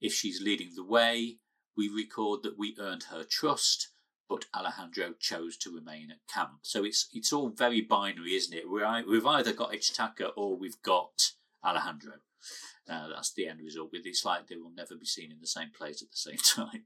If 0.00 0.12
she's 0.12 0.42
leading 0.42 0.72
the 0.74 0.84
way, 0.84 1.36
we 1.76 1.88
record 1.88 2.42
that 2.42 2.58
we 2.58 2.76
earned 2.80 3.04
her 3.04 3.22
trust, 3.22 3.90
but 4.28 4.46
Alejandro 4.52 5.14
chose 5.20 5.56
to 5.58 5.72
remain 5.72 6.10
at 6.10 6.26
camp. 6.26 6.58
So 6.62 6.84
it's 6.84 7.08
it's 7.12 7.32
all 7.32 7.50
very 7.50 7.80
binary, 7.80 8.34
isn't 8.34 8.56
it? 8.56 8.68
We're, 8.68 9.04
we've 9.08 9.24
either 9.24 9.52
got 9.52 9.72
Ichtaca 9.72 10.30
or 10.36 10.56
we've 10.56 10.82
got 10.82 11.30
Alejandro. 11.64 12.14
Uh, 12.88 13.08
that's 13.14 13.32
the 13.32 13.46
end 13.46 13.60
result. 13.62 13.90
With 13.92 14.02
it's 14.04 14.24
like 14.24 14.48
they 14.48 14.56
will 14.56 14.72
never 14.74 14.96
be 14.96 15.06
seen 15.06 15.30
in 15.30 15.38
the 15.40 15.46
same 15.46 15.70
place 15.76 16.02
at 16.02 16.10
the 16.10 16.16
same 16.16 16.38
time. 16.66 16.84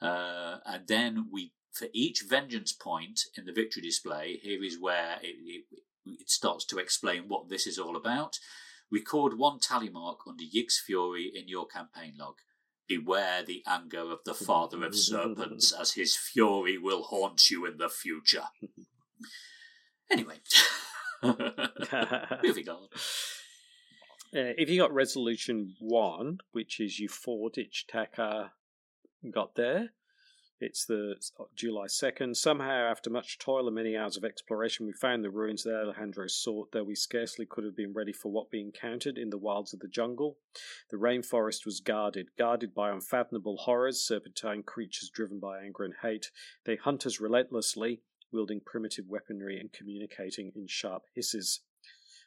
Uh, 0.00 0.58
and 0.66 0.86
then 0.86 1.26
we, 1.32 1.52
for 1.72 1.88
each 1.92 2.24
vengeance 2.28 2.72
point 2.72 3.20
in 3.36 3.44
the 3.44 3.52
victory 3.52 3.82
display, 3.82 4.38
here 4.42 4.62
is 4.62 4.80
where 4.80 5.18
it, 5.22 5.36
it, 5.44 5.64
it 6.06 6.30
starts 6.30 6.64
to 6.66 6.78
explain 6.78 7.24
what 7.28 7.48
this 7.48 7.66
is 7.66 7.78
all 7.78 7.96
about. 7.96 8.38
Record 8.90 9.38
one 9.38 9.58
tally 9.58 9.88
mark 9.88 10.20
under 10.28 10.44
Yig's 10.44 10.82
Fury 10.84 11.30
in 11.34 11.48
your 11.48 11.66
campaign 11.66 12.14
log. 12.18 12.34
Beware 12.88 13.42
the 13.42 13.62
anger 13.66 14.12
of 14.12 14.18
the 14.26 14.34
father 14.34 14.84
of 14.84 14.94
serpents, 14.98 15.72
as 15.72 15.92
his 15.92 16.16
fury 16.16 16.76
will 16.76 17.04
haunt 17.04 17.48
you 17.50 17.64
in 17.64 17.78
the 17.78 17.88
future. 17.88 18.44
Anyway, 20.10 20.36
moving 21.22 22.68
on. 22.68 22.88
Uh, 24.34 24.56
if 24.56 24.70
you 24.70 24.80
got 24.80 24.94
resolution 24.94 25.74
one, 25.78 26.38
which 26.52 26.80
is 26.80 26.98
you 26.98 27.08
fought 27.08 27.56
Ichtaca, 27.56 28.50
got 29.30 29.54
there. 29.56 29.90
It's 30.58 30.86
the 30.86 31.16
July 31.56 31.86
2nd. 31.86 32.36
Somehow, 32.36 32.88
after 32.88 33.10
much 33.10 33.38
toil 33.38 33.66
and 33.66 33.74
many 33.74 33.96
hours 33.96 34.16
of 34.16 34.24
exploration, 34.24 34.86
we 34.86 34.92
found 34.92 35.24
the 35.24 35.30
ruins 35.30 35.64
that 35.64 35.74
Alejandro 35.74 36.28
sought, 36.28 36.70
though 36.70 36.84
we 36.84 36.94
scarcely 36.94 37.44
could 37.44 37.64
have 37.64 37.76
been 37.76 37.92
ready 37.92 38.12
for 38.12 38.30
what 38.30 38.46
we 38.52 38.60
encountered 38.60 39.18
in 39.18 39.30
the 39.30 39.38
wilds 39.38 39.74
of 39.74 39.80
the 39.80 39.88
jungle. 39.88 40.38
The 40.90 40.98
rainforest 40.98 41.66
was 41.66 41.80
guarded, 41.80 42.28
guarded 42.38 42.74
by 42.74 42.90
unfathomable 42.90 43.56
horrors, 43.56 44.00
serpentine 44.00 44.62
creatures 44.62 45.10
driven 45.10 45.40
by 45.40 45.60
anger 45.60 45.82
and 45.82 45.94
hate. 46.00 46.30
They 46.64 46.76
hunt 46.76 47.06
us 47.06 47.20
relentlessly, 47.20 48.00
wielding 48.30 48.60
primitive 48.60 49.08
weaponry 49.08 49.58
and 49.58 49.72
communicating 49.72 50.52
in 50.54 50.68
sharp 50.68 51.02
hisses. 51.12 51.60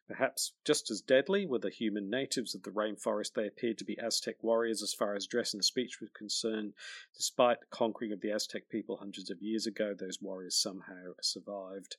Perhaps 0.07 0.53
just 0.63 0.91
as 0.91 1.01
deadly 1.01 1.47
were 1.47 1.59
the 1.59 1.69
human 1.69 2.09
natives 2.09 2.53
of 2.53 2.61
the 2.61 2.69
rainforest. 2.69 3.33
They 3.33 3.47
appeared 3.47 3.79
to 3.79 3.85
be 3.85 3.97
Aztec 3.99 4.35
warriors 4.41 4.83
as 4.83 4.93
far 4.93 5.15
as 5.15 5.25
dress 5.25 5.53
and 5.53 5.65
speech 5.65 5.99
were 5.99 6.09
concerned. 6.15 6.73
Despite 7.15 7.61
the 7.61 7.65
conquering 7.71 8.11
of 8.11 8.21
the 8.21 8.31
Aztec 8.31 8.69
people 8.69 8.97
hundreds 8.97 9.31
of 9.31 9.41
years 9.41 9.65
ago, 9.65 9.95
those 9.97 10.21
warriors 10.21 10.55
somehow 10.55 11.13
survived. 11.21 11.97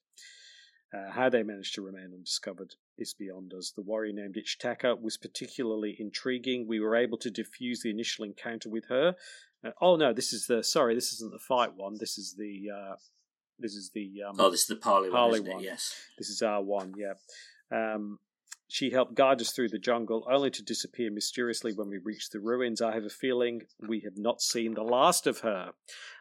Uh, 0.94 1.10
how 1.10 1.28
they 1.28 1.42
managed 1.42 1.74
to 1.74 1.82
remain 1.82 2.12
undiscovered 2.14 2.76
is 2.96 3.12
beyond 3.12 3.52
us. 3.52 3.72
The 3.72 3.82
warrior 3.82 4.12
named 4.12 4.36
Ichtaca 4.36 5.00
was 5.00 5.16
particularly 5.16 5.96
intriguing. 5.98 6.68
We 6.68 6.78
were 6.78 6.94
able 6.94 7.18
to 7.18 7.30
diffuse 7.30 7.80
the 7.80 7.90
initial 7.90 8.24
encounter 8.24 8.68
with 8.68 8.86
her. 8.88 9.16
Uh, 9.64 9.70
oh 9.80 9.96
no, 9.96 10.12
this 10.12 10.32
is 10.32 10.46
the 10.46 10.62
sorry, 10.62 10.94
this 10.94 11.12
isn't 11.12 11.32
the 11.32 11.40
fight 11.40 11.74
one. 11.74 11.96
This 11.98 12.18
is 12.18 12.36
the 12.38 12.68
uh, 12.72 12.94
this 13.58 13.74
is 13.74 13.90
the 13.94 14.22
um, 14.28 14.36
oh, 14.38 14.50
this 14.50 14.62
is 14.62 14.68
the 14.68 14.76
parley, 14.76 15.10
parley 15.10 15.40
one, 15.40 15.54
one. 15.54 15.62
Yes, 15.64 15.92
this 16.18 16.28
is 16.28 16.40
our 16.40 16.62
one. 16.62 16.94
Yeah. 16.96 17.14
Um, 17.70 18.18
she 18.68 18.90
helped 18.90 19.14
guide 19.14 19.40
us 19.40 19.52
through 19.52 19.68
the 19.68 19.78
jungle, 19.78 20.26
only 20.28 20.50
to 20.50 20.62
disappear 20.62 21.10
mysteriously 21.10 21.72
when 21.72 21.88
we 21.88 21.98
reached 21.98 22.32
the 22.32 22.40
ruins. 22.40 22.82
I 22.82 22.94
have 22.94 23.04
a 23.04 23.10
feeling 23.10 23.62
we 23.78 24.00
have 24.00 24.16
not 24.16 24.42
seen 24.42 24.74
the 24.74 24.82
last 24.82 25.26
of 25.26 25.40
her. 25.40 25.72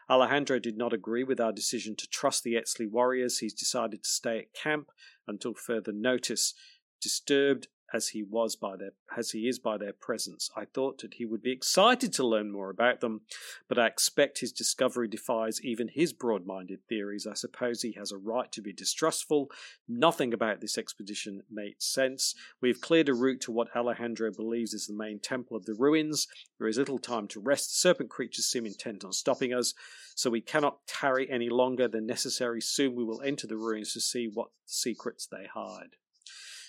Alejandro 0.08 0.60
did 0.60 0.76
not 0.76 0.92
agree 0.92 1.24
with 1.24 1.40
our 1.40 1.52
decision 1.52 1.96
to 1.96 2.06
trust 2.06 2.44
the 2.44 2.54
Eztli 2.54 2.88
warriors. 2.88 3.38
He's 3.38 3.52
decided 3.54 4.04
to 4.04 4.08
stay 4.08 4.38
at 4.38 4.54
camp 4.54 4.90
until 5.26 5.54
further 5.54 5.92
notice. 5.92 6.54
Disturbed 7.00 7.66
as 7.92 8.08
he 8.08 8.22
was 8.22 8.56
by 8.56 8.76
their 8.76 8.92
as 9.16 9.30
he 9.30 9.48
is 9.48 9.58
by 9.58 9.78
their 9.78 9.92
presence. 9.92 10.50
I 10.56 10.64
thought 10.64 10.98
that 11.02 11.14
he 11.14 11.24
would 11.24 11.42
be 11.42 11.52
excited 11.52 12.12
to 12.14 12.26
learn 12.26 12.50
more 12.50 12.70
about 12.70 13.00
them, 13.00 13.22
but 13.68 13.78
I 13.78 13.86
expect 13.86 14.40
his 14.40 14.52
discovery 14.52 15.08
defies 15.08 15.60
even 15.62 15.88
his 15.88 16.12
broad-minded 16.12 16.80
theories. 16.88 17.26
I 17.26 17.34
suppose 17.34 17.82
he 17.82 17.92
has 17.92 18.12
a 18.12 18.16
right 18.16 18.50
to 18.52 18.60
be 18.60 18.72
distrustful. 18.72 19.50
Nothing 19.88 20.34
about 20.34 20.60
this 20.60 20.76
expedition 20.76 21.42
made 21.50 21.80
sense. 21.80 22.34
We've 22.60 22.80
cleared 22.80 23.08
a 23.08 23.14
route 23.14 23.40
to 23.42 23.52
what 23.52 23.74
Alejandro 23.74 24.32
believes 24.32 24.74
is 24.74 24.86
the 24.86 24.94
main 24.94 25.20
temple 25.20 25.56
of 25.56 25.64
the 25.64 25.74
ruins. 25.74 26.26
There 26.58 26.68
is 26.68 26.78
little 26.78 26.98
time 26.98 27.28
to 27.28 27.40
rest. 27.40 27.80
Serpent 27.80 28.10
creatures 28.10 28.46
seem 28.46 28.66
intent 28.66 29.04
on 29.04 29.12
stopping 29.12 29.54
us, 29.54 29.74
so 30.14 30.30
we 30.30 30.40
cannot 30.40 30.86
tarry 30.86 31.30
any 31.30 31.48
longer 31.48 31.88
than 31.88 32.06
necessary. 32.06 32.60
Soon 32.60 32.94
we 32.94 33.04
will 33.04 33.22
enter 33.22 33.46
the 33.46 33.56
ruins 33.56 33.92
to 33.92 34.00
see 34.00 34.26
what 34.26 34.48
secrets 34.64 35.26
they 35.26 35.46
hide. 35.52 35.96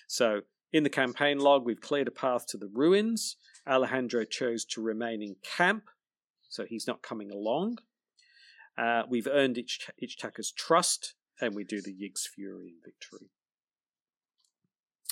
So 0.08 0.42
in 0.72 0.84
the 0.84 0.90
campaign 0.90 1.40
log, 1.40 1.66
we've 1.66 1.82
cleared 1.82 2.08
a 2.08 2.12
path 2.12 2.46
to 2.48 2.58
the 2.58 2.68
ruins. 2.68 3.38
Alejandro 3.68 4.24
chose 4.26 4.66
to 4.66 4.82
remain 4.82 5.22
in 5.22 5.36
camp, 5.44 5.90
so 6.50 6.66
he's 6.66 6.88
not 6.88 7.02
coming 7.02 7.32
along. 7.32 7.80
Uh, 8.78 9.04
we've 9.10 9.28
earned 9.28 9.58
Ich- 9.58 9.90
Ichtaca's 10.02 10.52
trust, 10.52 11.16
and 11.42 11.56
we 11.56 11.64
do 11.64 11.82
the 11.82 11.92
Yig's 11.94 12.28
Fury 12.28 12.68
in 12.70 12.76
victory. 12.84 13.30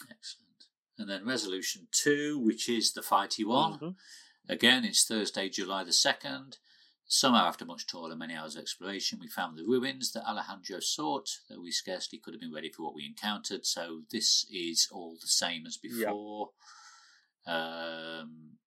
Excellent. 0.10 0.66
And 0.98 1.10
then 1.10 1.26
resolution 1.26 1.88
two, 1.92 2.40
which 2.40 2.70
is 2.70 2.94
the 2.94 3.02
fighty 3.02 3.46
one. 3.46 3.80
Mhm. 3.80 3.96
Again, 4.48 4.86
it's 4.86 5.06
Thursday, 5.06 5.50
July 5.50 5.84
the 5.84 5.92
2nd. 5.92 6.60
Somehow, 7.08 7.46
after 7.46 7.66
much 7.66 7.86
toil 7.86 8.10
and 8.10 8.20
many 8.20 8.34
hours 8.34 8.56
of 8.56 8.62
exploration, 8.62 9.20
we 9.22 9.28
found 9.28 9.58
the 9.58 9.64
ruins 9.64 10.12
that 10.14 10.28
Alejandro 10.28 10.80
sought, 10.80 11.30
though 11.48 11.62
we 11.62 11.72
scarcely 11.72 12.18
could 12.18 12.34
have 12.34 12.42
been 12.42 12.54
ready 12.54 12.72
for 12.72 12.84
what 12.84 12.96
we 12.96 13.06
encountered. 13.06 13.66
So, 13.66 14.02
this 14.12 14.46
is 14.52 14.88
all 14.92 15.16
the 15.22 15.28
same 15.28 15.66
as 15.68 15.78
before. 15.78 16.50
Um, 17.46 18.58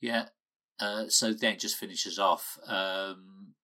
yeah, 0.00 0.26
uh, 0.78 1.08
so 1.08 1.32
then 1.32 1.54
it 1.54 1.60
just 1.60 1.76
finishes 1.76 2.18
off. 2.18 2.58
Um, 2.66 3.54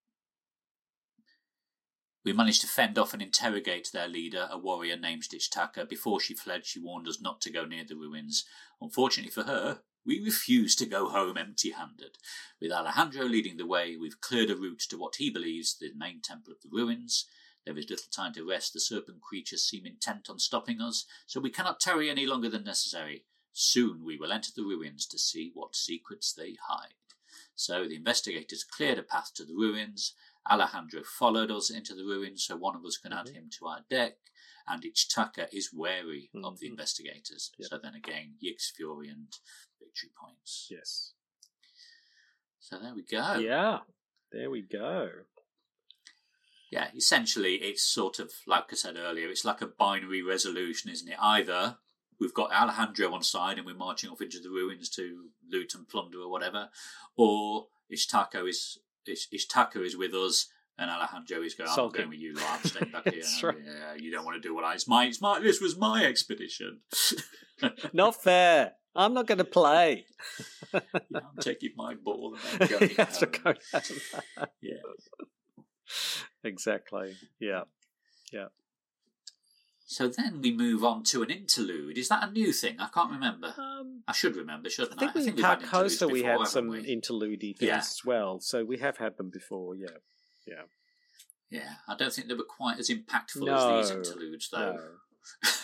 we 2.24 2.32
managed 2.32 2.62
to 2.62 2.66
fend 2.66 2.98
off 2.98 3.12
and 3.12 3.22
interrogate 3.22 3.90
their 3.92 4.08
leader, 4.08 4.48
a 4.50 4.58
warrior 4.58 4.96
named 4.96 5.22
Ichtaca. 5.22 5.88
Before 5.88 6.18
she 6.18 6.34
fled, 6.34 6.66
she 6.66 6.80
warned 6.80 7.06
us 7.06 7.20
not 7.20 7.40
to 7.42 7.52
go 7.52 7.64
near 7.64 7.84
the 7.84 7.94
ruins. 7.94 8.44
Unfortunately 8.80 9.30
for 9.30 9.44
her, 9.44 9.82
we 10.06 10.22
refuse 10.22 10.76
to 10.76 10.86
go 10.86 11.08
home 11.08 11.36
empty 11.36 11.72
handed. 11.72 12.16
With 12.60 12.70
Alejandro 12.72 13.24
leading 13.26 13.56
the 13.56 13.66
way, 13.66 13.96
we've 13.96 14.20
cleared 14.20 14.50
a 14.50 14.56
route 14.56 14.82
to 14.88 14.96
what 14.98 15.16
he 15.16 15.30
believes 15.30 15.76
the 15.76 15.92
main 15.96 16.20
temple 16.22 16.52
of 16.52 16.60
the 16.62 16.70
ruins. 16.70 17.26
There 17.64 17.76
is 17.76 17.90
little 17.90 18.10
time 18.10 18.32
to 18.34 18.48
rest. 18.48 18.72
The 18.72 18.80
serpent 18.80 19.20
creatures 19.20 19.64
seem 19.64 19.84
intent 19.84 20.30
on 20.30 20.38
stopping 20.38 20.80
us, 20.80 21.04
so 21.26 21.40
we 21.40 21.50
cannot 21.50 21.80
tarry 21.80 22.08
any 22.08 22.24
longer 22.24 22.48
than 22.48 22.62
necessary. 22.62 23.24
Soon 23.52 24.04
we 24.04 24.16
will 24.16 24.32
enter 24.32 24.52
the 24.54 24.62
ruins 24.62 25.06
to 25.06 25.18
see 25.18 25.50
what 25.54 25.74
secrets 25.74 26.32
they 26.32 26.56
hide. 26.68 26.94
So 27.56 27.88
the 27.88 27.96
investigators 27.96 28.62
cleared 28.64 28.98
a 28.98 29.02
path 29.02 29.32
to 29.34 29.44
the 29.44 29.54
ruins. 29.54 30.14
Alejandro 30.48 31.02
followed 31.02 31.50
us 31.50 31.70
into 31.70 31.94
the 31.94 32.04
ruins 32.04 32.44
so 32.44 32.56
one 32.56 32.76
of 32.76 32.84
us 32.84 32.98
can 32.98 33.12
add 33.12 33.26
Mhm. 33.26 33.32
him 33.34 33.50
to 33.58 33.66
our 33.66 33.84
deck. 33.90 34.18
And 34.68 34.82
Ichtaca 34.82 35.48
is 35.52 35.72
wary 35.72 36.28
of 36.42 36.58
the 36.58 36.66
Mhm. 36.66 36.70
investigators. 36.72 37.52
Yep. 37.56 37.70
So 37.70 37.78
then 37.78 37.94
again, 37.94 38.36
Yig's 38.40 38.70
Fury 38.70 39.08
and 39.08 39.32
victory 39.96 40.10
points. 40.20 40.68
Yes. 40.70 41.12
So 42.60 42.78
there 42.78 42.94
we 42.94 43.02
go. 43.02 43.38
Yeah. 43.38 43.78
There 44.32 44.50
we 44.50 44.62
go. 44.62 45.08
Yeah, 46.70 46.88
essentially, 46.96 47.54
it's 47.56 47.82
sort 47.82 48.18
of 48.18 48.32
like 48.46 48.64
I 48.72 48.74
said 48.74 48.96
earlier, 48.96 49.28
it's 49.28 49.44
like 49.44 49.62
a 49.62 49.66
binary 49.66 50.22
resolution, 50.22 50.90
isn't 50.90 51.08
it? 51.08 51.16
Either 51.20 51.76
we've 52.20 52.34
got 52.34 52.52
Alejandro 52.52 53.14
on 53.14 53.22
side 53.22 53.56
and 53.58 53.66
we're 53.66 53.74
marching 53.76 54.10
off 54.10 54.20
into 54.20 54.40
the 54.40 54.50
ruins 54.50 54.88
to 54.90 55.26
loot 55.50 55.74
and 55.74 55.88
plunder 55.88 56.18
or 56.18 56.30
whatever, 56.30 56.70
or 57.16 57.68
Ishtaco 57.92 58.48
is 58.48 58.78
Ish- 59.06 59.28
Ishtaco 59.32 59.86
is 59.86 59.96
with 59.96 60.12
us 60.12 60.48
and 60.76 60.90
Alejandro 60.90 61.42
is 61.42 61.54
going, 61.54 61.70
I'm 61.70 61.90
going 61.90 62.08
with 62.08 62.18
you, 62.18 62.34
lot. 62.34 62.58
I'm 62.58 62.64
staying 62.64 62.90
back 62.90 63.08
here. 63.12 63.22
Right. 63.44 63.56
Yeah, 63.64 63.94
you 63.96 64.10
don't 64.10 64.24
want 64.24 64.42
to 64.42 64.46
do 64.46 64.54
what 64.54 64.64
I. 64.64 64.74
It's 64.74 64.88
my. 64.88 65.06
It's 65.06 65.20
my. 65.20 65.38
This 65.38 65.60
was 65.60 65.78
my 65.78 66.04
expedition. 66.04 66.80
Not 67.92 68.20
fair. 68.20 68.72
I'm 68.96 69.14
not 69.14 69.26
going 69.26 69.38
to 69.38 69.44
play. 69.44 70.06
Yeah, 70.74 70.80
I'm 71.14 71.36
taking 71.40 71.70
my 71.76 71.94
ball 71.94 72.34
and 72.34 72.60
then 72.60 72.68
going. 72.78 72.90
That's 72.96 73.20
home. 73.20 73.54
Yeah. 74.60 74.74
exactly. 76.44 77.14
Yeah. 77.40 77.62
Yeah. 78.32 78.46
So 79.86 80.08
then 80.08 80.40
we 80.42 80.52
move 80.52 80.82
on 80.84 81.04
to 81.04 81.22
an 81.22 81.30
interlude. 81.30 81.96
Is 81.96 82.08
that 82.08 82.28
a 82.28 82.30
new 82.32 82.52
thing? 82.52 82.76
I 82.80 82.88
can't 82.92 83.10
remember. 83.12 83.54
Um, 83.56 84.02
I 84.08 84.12
should 84.12 84.34
remember, 84.36 84.68
shouldn't 84.68 85.00
I? 85.00 85.06
I 85.06 85.12
think, 85.12 85.26
we 85.26 85.32
we've 85.32 85.44
had 85.44 85.62
interludes 85.62 85.98
Carcosa. 85.98 86.10
We 86.12 86.22
had 86.24 86.46
some 86.48 86.68
we? 86.68 86.80
interlude 86.80 87.40
things 87.40 87.62
Yeah. 87.62 87.78
as 87.78 88.00
well. 88.04 88.40
So 88.40 88.64
we 88.64 88.78
have 88.78 88.96
had 88.98 89.16
them 89.16 89.30
before. 89.30 89.76
Yeah. 89.76 89.86
Yeah, 90.46 90.62
Yeah. 91.50 91.72
I 91.88 91.94
don't 91.96 92.12
think 92.12 92.28
they 92.28 92.34
were 92.34 92.44
quite 92.44 92.78
as 92.80 92.90
impactful 92.90 93.46
No, 93.46 93.78
as 93.78 93.88
these 93.88 93.96
interludes, 93.96 94.50
though. 94.50 94.76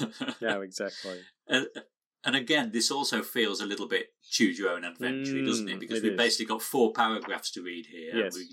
No. 0.00 0.08
No. 0.40 0.60
Exactly. 0.62 1.20
and, 1.48 1.66
and 2.24 2.36
again, 2.36 2.70
this 2.72 2.90
also 2.90 3.22
feels 3.22 3.60
a 3.60 3.66
little 3.66 3.88
bit 3.88 4.08
choose 4.30 4.58
your 4.58 4.70
own 4.70 4.84
adventure, 4.84 5.44
doesn't 5.44 5.68
it? 5.68 5.76
Mm, 5.76 5.80
Because 5.80 5.98
it 5.98 6.04
we've 6.04 6.12
is. 6.12 6.16
basically 6.18 6.46
got 6.46 6.62
four 6.62 6.92
paragraphs 6.92 7.50
to 7.52 7.62
read 7.62 7.86
here. 7.86 8.14
Yes. 8.14 8.34
We, 8.34 8.48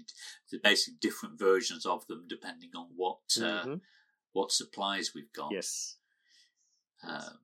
they're 0.52 0.60
basically 0.64 0.98
different 1.02 1.40
versions 1.40 1.86
of 1.86 2.06
them 2.08 2.26
depending 2.28 2.72
on 2.76 2.88
what 2.96 3.20
uh, 3.38 3.64
Mhm. 3.66 3.82
what 4.34 4.52
supplies 4.52 5.12
we've 5.16 5.32
got. 5.34 5.52
Yes. 5.52 5.98
Um, 7.04 7.40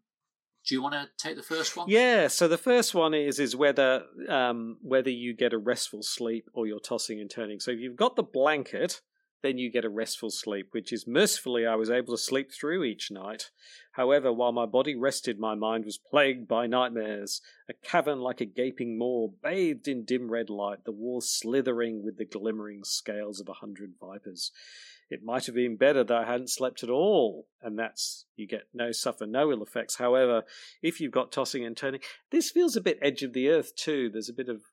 do 0.67 0.73
you 0.75 0.81
want 0.81 0.95
to 0.95 1.07
take 1.17 1.37
the 1.37 1.43
first 1.43 1.77
one? 1.77 1.87
Yeah. 1.89 2.27
So 2.27 2.47
the 2.47 2.57
first 2.57 2.93
one 2.95 3.13
is 3.13 3.39
is 3.39 3.55
whether 3.55 4.03
um, 4.27 4.77
whether 4.81 5.09
you 5.11 5.33
get 5.33 5.53
a 5.53 5.57
restful 5.57 6.01
sleep 6.03 6.49
or 6.53 6.65
you're 6.67 6.79
tossing 6.79 7.19
and 7.21 7.29
turning. 7.29 7.59
So 7.59 7.71
if 7.71 7.79
you've 7.79 7.95
got 7.95 8.15
the 8.15 8.23
blanket, 8.23 9.01
then 9.41 9.57
you 9.57 9.71
get 9.71 9.85
a 9.85 9.89
restful 9.89 10.29
sleep, 10.29 10.69
which 10.71 10.91
is 10.91 11.07
mercifully 11.07 11.65
I 11.65 11.75
was 11.75 11.89
able 11.89 12.15
to 12.15 12.21
sleep 12.21 12.51
through 12.51 12.83
each 12.83 13.11
night. 13.11 13.51
However, 13.91 14.33
while 14.33 14.51
my 14.51 14.65
body 14.65 14.95
rested, 14.95 15.39
my 15.39 15.55
mind 15.55 15.85
was 15.85 15.97
plagued 15.97 16.47
by 16.47 16.67
nightmares. 16.67 17.41
A 17.69 17.73
cavern 17.73 18.19
like 18.19 18.41
a 18.41 18.45
gaping 18.45 18.97
maw, 18.97 19.27
bathed 19.43 19.87
in 19.87 20.03
dim 20.03 20.31
red 20.31 20.49
light, 20.49 20.83
the 20.83 20.91
walls 20.91 21.29
slithering 21.29 22.03
with 22.03 22.17
the 22.17 22.25
glimmering 22.25 22.83
scales 22.83 23.39
of 23.39 23.47
a 23.47 23.53
hundred 23.53 23.93
vipers. 23.99 24.51
It 25.09 25.23
might 25.23 25.45
have 25.45 25.55
been 25.55 25.77
better 25.77 26.03
that 26.03 26.17
I 26.17 26.25
hadn't 26.25 26.49
slept 26.49 26.81
at 26.81 26.89
all, 26.89 27.47
and 27.61 27.77
that's 27.77 28.25
you 28.35 28.47
get 28.47 28.67
no 28.73 28.91
suffer 28.91 29.27
no 29.27 29.51
ill 29.51 29.61
effects. 29.61 29.97
However, 29.97 30.43
if 30.81 30.99
you've 30.99 31.11
got 31.11 31.31
tossing 31.31 31.63
and 31.63 31.77
turning, 31.77 32.01
this 32.31 32.49
feels 32.49 32.75
a 32.75 32.81
bit 32.81 32.97
edge 33.01 33.21
of 33.21 33.33
the 33.33 33.49
earth 33.49 33.75
too. 33.75 34.09
There's 34.09 34.29
a 34.29 34.33
bit 34.33 34.49
of 34.49 34.63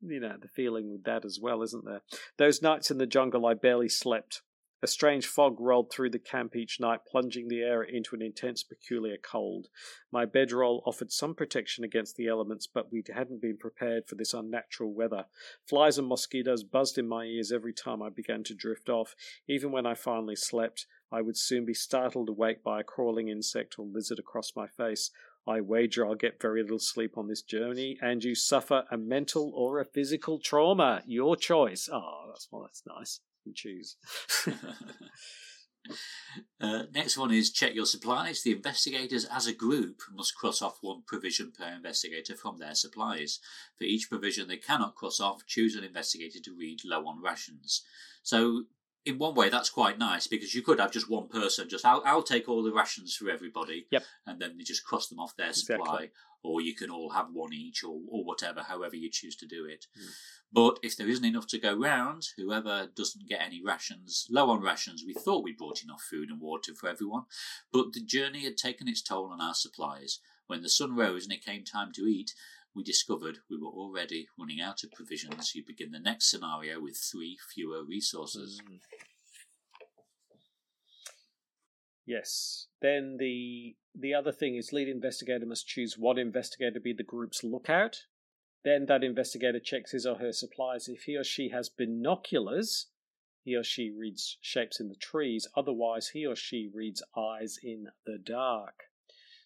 you 0.00 0.20
know 0.20 0.36
the 0.40 0.48
feeling 0.48 0.90
with 0.90 1.04
that 1.04 1.24
as 1.24 1.38
well, 1.40 1.62
isn't 1.62 1.84
there? 1.84 2.02
Those 2.36 2.62
nights 2.62 2.90
in 2.90 2.98
the 2.98 3.06
jungle, 3.06 3.46
I 3.46 3.54
barely 3.54 3.88
slept. 3.88 4.42
A 4.82 4.86
strange 4.86 5.26
fog 5.26 5.60
rolled 5.60 5.92
through 5.92 6.08
the 6.08 6.18
camp 6.18 6.56
each 6.56 6.80
night, 6.80 7.00
plunging 7.06 7.48
the 7.48 7.60
air 7.60 7.82
into 7.82 8.14
an 8.14 8.22
intense, 8.22 8.62
peculiar 8.62 9.18
cold. 9.18 9.68
My 10.10 10.24
bedroll 10.24 10.82
offered 10.86 11.12
some 11.12 11.34
protection 11.34 11.84
against 11.84 12.16
the 12.16 12.28
elements, 12.28 12.66
but 12.66 12.90
we 12.90 13.04
hadn't 13.14 13.42
been 13.42 13.58
prepared 13.58 14.06
for 14.06 14.14
this 14.14 14.32
unnatural 14.32 14.94
weather. 14.94 15.26
Flies 15.66 15.98
and 15.98 16.08
mosquitoes 16.08 16.64
buzzed 16.64 16.96
in 16.96 17.06
my 17.06 17.24
ears 17.24 17.52
every 17.52 17.74
time 17.74 18.02
I 18.02 18.08
began 18.08 18.42
to 18.44 18.54
drift 18.54 18.88
off. 18.88 19.14
Even 19.46 19.70
when 19.70 19.84
I 19.84 19.92
finally 19.92 20.36
slept, 20.36 20.86
I 21.12 21.20
would 21.20 21.36
soon 21.36 21.66
be 21.66 21.74
startled 21.74 22.30
awake 22.30 22.62
by 22.62 22.80
a 22.80 22.84
crawling 22.84 23.28
insect 23.28 23.78
or 23.78 23.84
lizard 23.84 24.18
across 24.18 24.56
my 24.56 24.66
face. 24.66 25.10
I 25.46 25.60
wager 25.60 26.06
I'll 26.06 26.14
get 26.14 26.40
very 26.40 26.62
little 26.62 26.78
sleep 26.78 27.16
on 27.16 27.28
this 27.28 27.42
journey, 27.42 27.98
and 28.00 28.22
you 28.22 28.34
suffer 28.34 28.84
a 28.90 28.96
mental 28.96 29.52
or 29.54 29.80
a 29.80 29.84
physical 29.84 30.38
trauma. 30.38 31.02
Your 31.06 31.36
choice. 31.36 31.88
Oh, 31.92 32.26
that's 32.28 32.48
well, 32.50 32.62
that's 32.62 32.82
nice 32.86 33.20
and 33.46 33.54
choose. 33.54 33.96
uh, 36.60 36.82
next 36.92 37.16
one 37.16 37.32
is 37.32 37.52
check 37.52 37.74
your 37.74 37.86
supplies. 37.86 38.42
The 38.42 38.52
investigators, 38.52 39.24
as 39.24 39.46
a 39.46 39.54
group, 39.54 40.00
must 40.12 40.34
cross 40.34 40.60
off 40.62 40.78
one 40.80 41.02
provision 41.06 41.52
per 41.56 41.72
investigator 41.72 42.36
from 42.36 42.58
their 42.58 42.74
supplies. 42.74 43.38
For 43.78 43.84
each 43.84 44.08
provision 44.08 44.48
they 44.48 44.56
cannot 44.56 44.94
cross 44.94 45.20
off, 45.20 45.46
choose 45.46 45.74
an 45.74 45.84
investigator 45.84 46.40
to 46.40 46.54
read 46.56 46.80
low 46.84 47.06
on 47.06 47.22
rations. 47.22 47.82
So, 48.22 48.64
in 49.04 49.18
one 49.18 49.34
way, 49.34 49.48
that's 49.48 49.70
quite 49.70 49.98
nice 49.98 50.26
because 50.26 50.54
you 50.54 50.62
could 50.62 50.78
have 50.78 50.92
just 50.92 51.10
one 51.10 51.28
person. 51.28 51.68
Just 51.68 51.86
I'll, 51.86 52.02
I'll 52.04 52.22
take 52.22 52.48
all 52.48 52.62
the 52.62 52.72
rations 52.72 53.14
for 53.14 53.30
everybody, 53.30 53.86
yep. 53.90 54.04
and 54.26 54.40
then 54.40 54.58
they 54.58 54.64
just 54.64 54.84
cross 54.84 55.08
them 55.08 55.18
off 55.18 55.36
their 55.36 55.52
supply. 55.52 55.84
Exactly. 55.84 56.10
Or 56.42 56.62
you 56.62 56.74
can 56.74 56.88
all 56.88 57.10
have 57.10 57.28
one 57.32 57.52
each, 57.52 57.84
or, 57.84 58.00
or 58.08 58.24
whatever, 58.24 58.62
however 58.62 58.96
you 58.96 59.10
choose 59.10 59.36
to 59.36 59.46
do 59.46 59.66
it. 59.66 59.86
Mm. 59.98 60.10
But 60.52 60.78
if 60.82 60.96
there 60.96 61.08
isn't 61.08 61.24
enough 61.24 61.46
to 61.48 61.58
go 61.58 61.76
round, 61.76 62.28
whoever 62.36 62.88
doesn't 62.94 63.28
get 63.28 63.42
any 63.42 63.62
rations, 63.62 64.26
low 64.30 64.48
on 64.48 64.62
rations, 64.62 65.04
we 65.06 65.12
thought 65.12 65.44
we'd 65.44 65.58
brought 65.58 65.82
enough 65.82 66.02
food 66.02 66.30
and 66.30 66.40
water 66.40 66.72
for 66.74 66.88
everyone, 66.88 67.24
but 67.70 67.92
the 67.92 68.02
journey 68.02 68.44
had 68.44 68.56
taken 68.56 68.88
its 68.88 69.02
toll 69.02 69.26
on 69.26 69.40
our 69.40 69.54
supplies. 69.54 70.20
When 70.46 70.62
the 70.62 70.68
sun 70.68 70.96
rose 70.96 71.24
and 71.24 71.32
it 71.32 71.44
came 71.44 71.62
time 71.62 71.92
to 71.92 72.06
eat, 72.06 72.34
we 72.74 72.82
discovered 72.82 73.38
we 73.50 73.56
were 73.56 73.68
already 73.68 74.28
running 74.38 74.60
out 74.60 74.84
of 74.84 74.92
provisions. 74.92 75.54
You 75.54 75.64
begin 75.66 75.90
the 75.90 75.98
next 75.98 76.30
scenario 76.30 76.80
with 76.80 76.96
three 76.96 77.36
fewer 77.52 77.84
resources. 77.84 78.60
Mm. 78.64 78.78
Yes. 82.06 82.66
Then 82.80 83.16
the 83.18 83.76
the 83.94 84.14
other 84.14 84.32
thing 84.32 84.56
is 84.56 84.72
lead 84.72 84.88
investigator 84.88 85.46
must 85.46 85.66
choose 85.66 85.96
what 85.98 86.18
investigator 86.18 86.80
be 86.80 86.92
the 86.92 87.02
group's 87.02 87.42
lookout. 87.42 88.04
Then 88.64 88.86
that 88.86 89.02
investigator 89.02 89.60
checks 89.60 89.92
his 89.92 90.06
or 90.06 90.16
her 90.16 90.32
supplies. 90.32 90.88
If 90.88 91.04
he 91.04 91.16
or 91.16 91.24
she 91.24 91.48
has 91.48 91.68
binoculars, 91.68 92.86
he 93.42 93.56
or 93.56 93.64
she 93.64 93.90
reads 93.90 94.38
shapes 94.40 94.80
in 94.80 94.88
the 94.88 94.96
trees. 94.96 95.48
Otherwise, 95.56 96.08
he 96.08 96.26
or 96.26 96.36
she 96.36 96.68
reads 96.72 97.02
eyes 97.16 97.58
in 97.62 97.88
the 98.04 98.18
dark. 98.18 98.89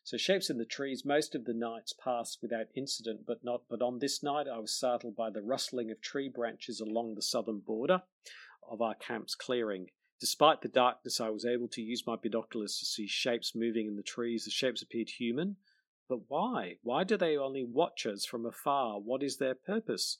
So 0.04 0.18
shapes 0.18 0.50
in 0.50 0.58
the 0.58 0.66
trees, 0.66 1.02
most 1.02 1.34
of 1.34 1.46
the 1.46 1.54
nights 1.54 1.94
passed 1.94 2.42
without 2.42 2.66
incident, 2.74 3.24
but 3.26 3.42
not 3.42 3.62
but 3.70 3.80
on 3.80 3.98
this 3.98 4.22
night 4.22 4.46
I 4.46 4.58
was 4.58 4.70
startled 4.70 5.16
by 5.16 5.30
the 5.30 5.40
rustling 5.40 5.90
of 5.90 6.02
tree 6.02 6.28
branches 6.28 6.78
along 6.78 7.14
the 7.14 7.22
southern 7.22 7.60
border 7.60 8.02
of 8.70 8.82
our 8.82 8.94
camp's 8.94 9.34
clearing. 9.34 9.88
Despite 10.20 10.60
the 10.60 10.68
darkness, 10.68 11.20
I 11.20 11.30
was 11.30 11.46
able 11.46 11.68
to 11.68 11.80
use 11.80 12.06
my 12.06 12.16
binoculars 12.16 12.78
to 12.78 12.84
see 12.84 13.06
shapes 13.06 13.54
moving 13.54 13.86
in 13.86 13.96
the 13.96 14.02
trees. 14.02 14.44
The 14.44 14.50
shapes 14.50 14.82
appeared 14.82 15.08
human, 15.08 15.56
but 16.06 16.20
why? 16.28 16.76
Why 16.82 17.04
do 17.04 17.16
they 17.16 17.38
only 17.38 17.64
watch 17.64 18.04
us 18.04 18.26
from 18.26 18.44
afar? 18.44 19.00
What 19.00 19.22
is 19.22 19.38
their 19.38 19.54
purpose? 19.54 20.18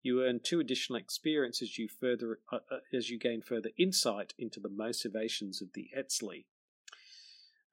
You 0.00 0.22
earn 0.22 0.40
two 0.44 0.60
additional 0.60 1.00
experience 1.00 1.60
as 1.60 1.76
you 1.76 1.88
further 1.88 2.38
uh, 2.52 2.58
uh, 2.70 2.78
as 2.92 3.10
you 3.10 3.18
gain 3.18 3.42
further 3.42 3.70
insight 3.76 4.32
into 4.38 4.60
the 4.60 4.68
motivations 4.68 5.60
of 5.60 5.72
the 5.72 5.90
Eztli. 5.96 6.44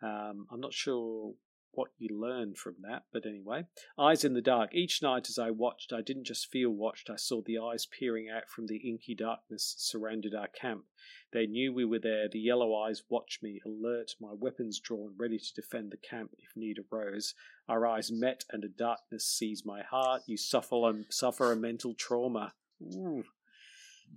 Um, 0.01 0.47
I'm 0.49 0.59
not 0.59 0.73
sure 0.73 1.35
what 1.73 1.91
you 1.98 2.10
learned 2.19 2.57
from 2.57 2.76
that, 2.81 3.03
but 3.11 3.26
anyway. 3.26 3.65
Eyes 3.98 4.23
in 4.23 4.34
the 4.34 4.41
dark. 4.41 4.73
Each 4.73 5.02
night 5.02 5.30
as 5.30 5.39
I 5.39 5.52
watched, 5.52 5.93
I 5.93 6.02
didn't 6.02 6.26
just 6.26 6.52
feel 6.52 6.69
watched, 6.69 7.10
I 7.10 7.15
saw 7.15 7.41
the 7.41 7.57
eyes 7.57 7.85
peering 7.85 8.30
out 8.30 8.49
from 8.49 8.68
the 8.68 8.77
inky 8.77 9.15
darkness 9.15 9.76
surrounded 9.77 10.35
our 10.35 10.48
camp. 10.48 10.85
They 11.31 11.45
knew 11.45 11.73
we 11.73 11.85
were 11.85 11.99
there. 11.99 12.27
The 12.27 12.39
yellow 12.39 12.76
eyes 12.76 13.03
watched 13.10 13.41
me, 13.41 13.61
alert, 13.65 14.15
my 14.19 14.34
weapons 14.34 14.80
drawn, 14.80 15.15
ready 15.18 15.39
to 15.39 15.53
defend 15.53 15.91
the 15.91 15.98
camp 15.98 16.31
if 16.38 16.49
need 16.56 16.77
arose. 16.91 17.34
Our 17.69 17.88
eyes 17.88 18.11
met, 18.11 18.43
and 18.52 18.65
a 18.65 18.69
darkness 18.69 19.26
seized 19.26 19.65
my 19.65 19.81
heart. 19.81 20.23
You 20.26 20.35
suffer, 20.35 20.76
a, 20.76 20.93
suffer 21.10 21.52
a 21.52 21.56
mental 21.56 21.93
trauma. 21.93 22.53
Ooh, 22.81 23.23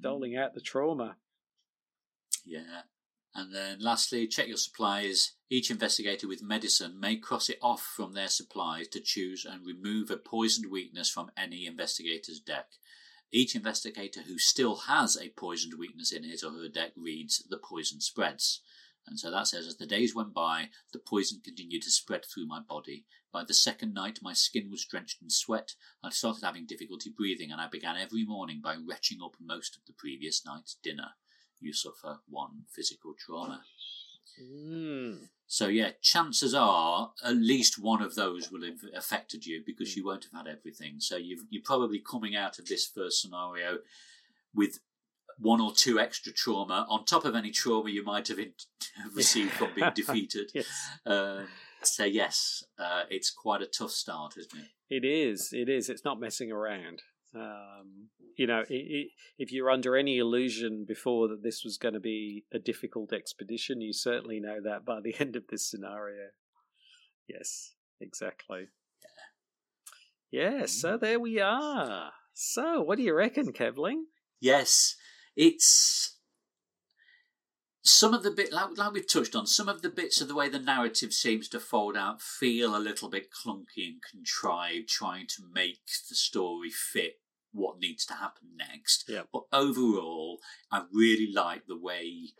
doling 0.00 0.36
out 0.36 0.54
the 0.54 0.60
trauma. 0.60 1.16
Yeah. 2.44 2.82
And 3.34 3.52
then 3.52 3.78
lastly, 3.80 4.28
check 4.28 4.46
your 4.46 4.56
supplies. 4.56 5.32
Each 5.50 5.70
investigator 5.70 6.28
with 6.28 6.42
medicine 6.42 7.00
may 7.00 7.16
cross 7.16 7.48
it 7.48 7.58
off 7.60 7.82
from 7.82 8.12
their 8.12 8.28
supplies 8.28 8.86
to 8.88 9.00
choose 9.00 9.44
and 9.44 9.66
remove 9.66 10.10
a 10.10 10.16
poisoned 10.16 10.70
weakness 10.70 11.10
from 11.10 11.30
any 11.36 11.66
investigator's 11.66 12.38
deck. 12.38 12.66
Each 13.32 13.56
investigator 13.56 14.22
who 14.22 14.38
still 14.38 14.76
has 14.86 15.16
a 15.16 15.30
poisoned 15.30 15.74
weakness 15.76 16.12
in 16.12 16.22
his 16.22 16.44
or 16.44 16.52
her 16.52 16.68
deck 16.68 16.92
reads 16.96 17.42
the 17.48 17.58
poison 17.58 18.00
spreads. 18.00 18.60
And 19.06 19.18
so 19.18 19.30
that 19.32 19.48
says, 19.48 19.66
as 19.66 19.76
the 19.76 19.86
days 19.86 20.14
went 20.14 20.32
by, 20.32 20.70
the 20.92 21.00
poison 21.00 21.40
continued 21.44 21.82
to 21.82 21.90
spread 21.90 22.24
through 22.24 22.46
my 22.46 22.60
body. 22.60 23.04
By 23.32 23.42
the 23.44 23.52
second 23.52 23.92
night, 23.92 24.20
my 24.22 24.32
skin 24.32 24.70
was 24.70 24.84
drenched 24.84 25.20
in 25.20 25.28
sweat. 25.28 25.74
I 26.02 26.10
started 26.10 26.44
having 26.44 26.66
difficulty 26.66 27.10
breathing, 27.14 27.50
and 27.50 27.60
I 27.60 27.66
began 27.66 27.96
every 27.96 28.24
morning 28.24 28.60
by 28.62 28.76
retching 28.76 29.18
up 29.22 29.34
most 29.40 29.76
of 29.76 29.82
the 29.86 29.92
previous 29.92 30.46
night's 30.46 30.76
dinner. 30.82 31.16
You 31.60 31.72
suffer 31.72 32.18
one 32.28 32.64
physical 32.70 33.14
trauma. 33.18 33.62
Mm. 34.42 35.28
So 35.46 35.68
yeah, 35.68 35.90
chances 36.02 36.54
are 36.54 37.12
at 37.24 37.36
least 37.36 37.78
one 37.78 38.02
of 38.02 38.14
those 38.14 38.50
will 38.50 38.64
have 38.64 38.80
affected 38.96 39.46
you 39.46 39.62
because 39.64 39.92
mm. 39.92 39.96
you 39.96 40.06
won't 40.06 40.24
have 40.24 40.46
had 40.46 40.52
everything. 40.52 40.96
So 40.98 41.16
you 41.16 41.44
you're 41.50 41.62
probably 41.64 42.00
coming 42.00 42.34
out 42.34 42.58
of 42.58 42.66
this 42.66 42.86
first 42.86 43.20
scenario 43.20 43.78
with 44.54 44.80
one 45.38 45.60
or 45.60 45.72
two 45.72 45.98
extra 45.98 46.32
trauma 46.32 46.86
on 46.88 47.04
top 47.04 47.24
of 47.24 47.34
any 47.34 47.50
trauma 47.50 47.90
you 47.90 48.04
might 48.04 48.28
have 48.28 48.38
in, 48.38 48.52
received 49.14 49.52
from 49.52 49.70
being 49.74 49.90
defeated. 49.94 50.50
yes. 50.54 50.66
Uh, 51.04 51.42
so 51.82 52.04
yes, 52.04 52.64
uh, 52.78 53.02
it's 53.10 53.30
quite 53.30 53.60
a 53.60 53.66
tough 53.66 53.90
start, 53.90 54.34
isn't 54.38 54.58
it? 54.58 54.68
It 54.90 55.04
is. 55.04 55.50
It 55.52 55.68
is. 55.68 55.88
It's 55.88 56.04
not 56.04 56.20
messing 56.20 56.50
around. 56.50 57.02
Um, 57.34 58.08
you 58.36 58.46
know, 58.46 58.60
it, 58.68 58.74
it, 58.74 59.08
if 59.38 59.52
you're 59.52 59.70
under 59.70 59.96
any 59.96 60.18
illusion 60.18 60.84
before 60.86 61.28
that 61.28 61.42
this 61.42 61.62
was 61.64 61.78
going 61.78 61.94
to 61.94 62.00
be 62.00 62.44
a 62.52 62.58
difficult 62.58 63.12
expedition, 63.12 63.80
you 63.80 63.92
certainly 63.92 64.40
know 64.40 64.60
that 64.62 64.84
by 64.84 65.00
the 65.00 65.14
end 65.20 65.36
of 65.36 65.44
this 65.48 65.68
scenario. 65.68 66.28
Yes, 67.28 67.74
exactly. 68.00 68.68
Yeah. 70.32 70.50
Yeah, 70.50 70.66
so 70.66 70.96
there 70.96 71.20
we 71.20 71.40
are. 71.40 72.12
So, 72.32 72.82
what 72.82 72.98
do 72.98 73.04
you 73.04 73.14
reckon, 73.14 73.52
Kevling? 73.52 74.06
Yes, 74.40 74.96
it's 75.36 76.18
some 77.84 78.14
of 78.14 78.22
the 78.22 78.30
bit 78.30 78.52
like, 78.52 78.76
like 78.76 78.92
we've 78.92 79.10
touched 79.10 79.36
on 79.36 79.46
some 79.46 79.68
of 79.68 79.82
the 79.82 79.90
bits 79.90 80.20
of 80.20 80.28
the 80.28 80.34
way 80.34 80.48
the 80.48 80.58
narrative 80.58 81.12
seems 81.12 81.48
to 81.50 81.60
fold 81.60 81.96
out 81.96 82.20
feel 82.22 82.74
a 82.74 82.78
little 82.78 83.10
bit 83.10 83.28
clunky 83.30 83.86
and 83.86 84.02
contrived 84.10 84.88
trying 84.88 85.26
to 85.26 85.42
make 85.52 85.80
the 86.08 86.14
story 86.14 86.70
fit 86.70 87.16
what 87.54 87.78
needs 87.78 88.04
to 88.06 88.14
happen 88.14 88.48
next. 88.56 89.04
Yeah. 89.08 89.22
But 89.32 89.44
overall, 89.52 90.38
I 90.70 90.82
really 90.92 91.30
like 91.32 91.66
the 91.66 91.78
way 91.78 92.34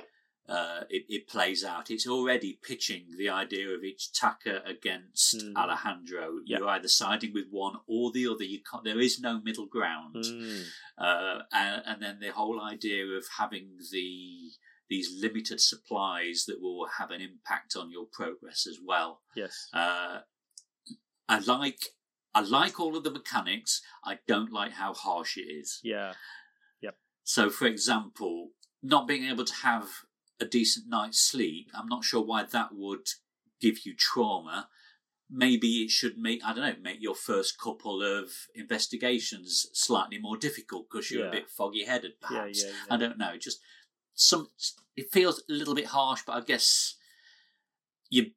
uh, 0.49 0.81
it, 0.91 1.05
it, 1.09 1.28
plays 1.28 1.65
out. 1.65 1.91
It's 1.91 2.07
already 2.07 2.59
pitching 2.62 3.07
the 3.16 3.31
idea 3.31 3.69
of 3.69 3.81
Ichitaka 3.81 4.69
against 4.69 5.39
mm. 5.39 5.57
Alejandro. 5.57 6.41
You're 6.45 6.69
either 6.69 6.89
siding 6.89 7.32
with 7.32 7.47
one 7.51 7.77
or 7.86 8.12
the 8.12 8.28
other. 8.28 8.45
You 8.45 8.61
can't. 8.70 8.85
There 8.85 9.01
is 9.01 9.20
no 9.20 9.41
middle 9.41 9.66
ground. 9.66 10.16
Mm. 10.16 10.65
Uh, 10.99 11.39
and, 11.53 11.82
and, 11.86 12.03
then 12.03 12.19
the 12.20 12.32
whole 12.32 12.61
idea 12.61 13.07
of 13.07 13.24
having 13.39 13.78
the 13.91 14.51
these 14.91 15.19
limited 15.19 15.61
supplies 15.62 16.45
that 16.47 16.61
will 16.61 16.86
have 16.99 17.11
an 17.11 17.23
impact 17.23 17.74
on 17.74 17.91
your 17.91 18.05
progress 18.12 18.66
as 18.69 18.78
well. 18.85 19.23
Yes. 19.35 19.69
Uh, 19.73 20.19
I 21.27 21.39
like 21.39 21.78
I 22.35 22.40
like 22.40 22.81
all 22.81 22.97
of 22.97 23.05
the 23.05 23.11
mechanics. 23.11 23.81
I 24.05 24.19
don't 24.27 24.52
like 24.52 24.73
how 24.73 24.93
harsh 24.93 25.36
it 25.36 25.43
is. 25.43 25.81
Yeah. 25.82 26.15
Yep. 26.82 26.97
So, 27.23 27.51
for 27.51 27.66
example, 27.66 28.51
not 28.82 29.06
being 29.06 29.24
able 29.24 29.44
to 29.44 29.55
have 29.62 29.89
a 30.40 30.44
decent 30.44 30.89
night's 30.89 31.20
sleep, 31.20 31.70
I'm 31.74 31.89
not 31.89 32.05
sure 32.05 32.23
why 32.23 32.44
that 32.44 32.70
would 32.73 33.06
give 33.61 33.86
you 33.86 33.94
trauma. 33.97 34.69
Maybe 35.31 35.82
it 35.82 35.90
should 35.90 36.19
make, 36.19 36.44
I 36.44 36.52
don't 36.52 36.65
know, 36.65 36.82
make 36.82 37.01
your 37.01 37.15
first 37.15 37.59
couple 37.59 38.02
of 38.02 38.31
investigations 38.55 39.66
slightly 39.73 40.19
more 40.19 40.36
difficult 40.36 40.86
because 40.90 41.11
you're 41.11 41.23
yeah. 41.23 41.28
a 41.28 41.32
bit 41.32 41.48
foggy 41.48 41.85
headed, 41.85 42.20
perhaps. 42.20 42.62
Yeah, 42.62 42.70
yeah, 42.70 42.94
I 42.94 42.97
don't 42.97 43.19
know. 43.19 43.36
Just 43.39 43.61
some 44.15 44.48
it 44.97 45.12
feels 45.12 45.43
a 45.48 45.52
little 45.52 45.74
bit 45.74 45.86
harsh, 45.86 46.23
but 46.27 46.35
I 46.36 46.40
guess 46.40 46.97
you 48.11 48.32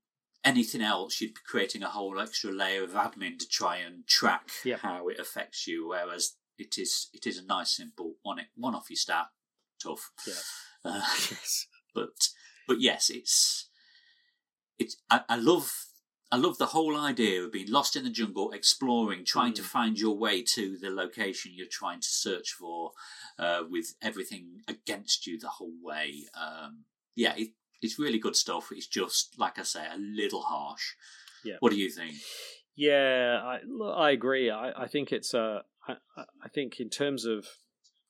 anything 0.48 0.82
else 0.82 1.20
you'd 1.20 1.34
be 1.34 1.42
creating 1.46 1.84
a 1.84 1.90
whole 1.90 2.20
extra 2.20 2.52
layer 2.52 2.84
of 2.84 2.92
admin 2.94 3.38
to 3.40 3.48
try 3.48 3.76
and 3.78 4.08
track 4.08 4.50
Yep. 4.66 4.80
how 4.80 5.08
it 5.10 5.20
affects 5.20 5.68
you. 5.68 5.90
Whereas 5.90 6.36
it 6.58 6.78
is 6.78 7.10
it 7.14 7.28
is 7.28 7.38
a 7.38 7.46
nice 7.46 7.72
simple 7.76 8.16
one 8.24 8.40
one 8.56 8.76
off 8.76 8.90
you 8.90 8.96
start 8.96 9.28
tough. 9.84 10.12
Yeah. 10.28 10.34
Uh, 10.86 11.02
yes. 11.32 11.68
but 11.94 12.30
but 12.68 12.80
yes, 12.82 13.10
it's 13.10 13.70
it's 14.80 14.98
I, 15.10 15.22
I 15.30 15.36
love 15.38 15.72
I 16.30 16.36
love 16.36 16.58
the 16.58 16.66
whole 16.76 16.98
idea 16.98 17.42
of 17.44 17.54
being 17.54 17.72
lost 17.72 17.96
in 17.96 18.04
the 18.04 18.10
jungle, 18.10 18.52
exploring, 18.52 19.24
trying 19.24 19.54
to 19.54 19.62
Mm. 19.62 19.66
find 19.76 20.00
your 20.00 20.18
way 20.18 20.42
to 20.56 20.78
the 20.78 20.90
location 20.90 21.54
you're 21.56 21.68
trying 21.72 22.02
to 22.02 22.08
search 22.10 22.50
for, 22.52 22.92
uh, 23.40 23.62
with 23.70 23.96
everything 24.02 24.62
against 24.68 25.26
you 25.26 25.40
the 25.40 25.48
whole 25.58 25.78
way. 25.82 26.26
Um, 26.34 26.84
yeah, 27.16 27.34
it, 27.38 27.52
it's 27.82 28.00
really 28.00 28.20
good 28.20 28.36
stuff. 28.36 28.70
It's 28.72 28.88
just 28.88 29.36
like 29.38 29.60
I 29.60 29.64
say, 29.64 29.86
a 29.86 29.98
little 29.98 30.42
harsh. 30.42 30.96
Yeah. 31.44 31.56
What 31.60 31.72
do 31.72 31.78
you 31.78 31.90
think? 31.90 32.16
Yeah, 32.76 33.42
I 33.44 33.60
I 33.84 34.12
agree. 34.12 34.52
I, 34.52 34.84
I 34.84 34.88
think 34.88 35.12
it's 35.12 35.34
uh, 35.34 35.62
I, 35.88 35.94
I 36.16 36.24
I 36.44 36.50
think 36.50 36.80
in 36.80 36.90
terms 36.90 37.26
of 37.26 37.48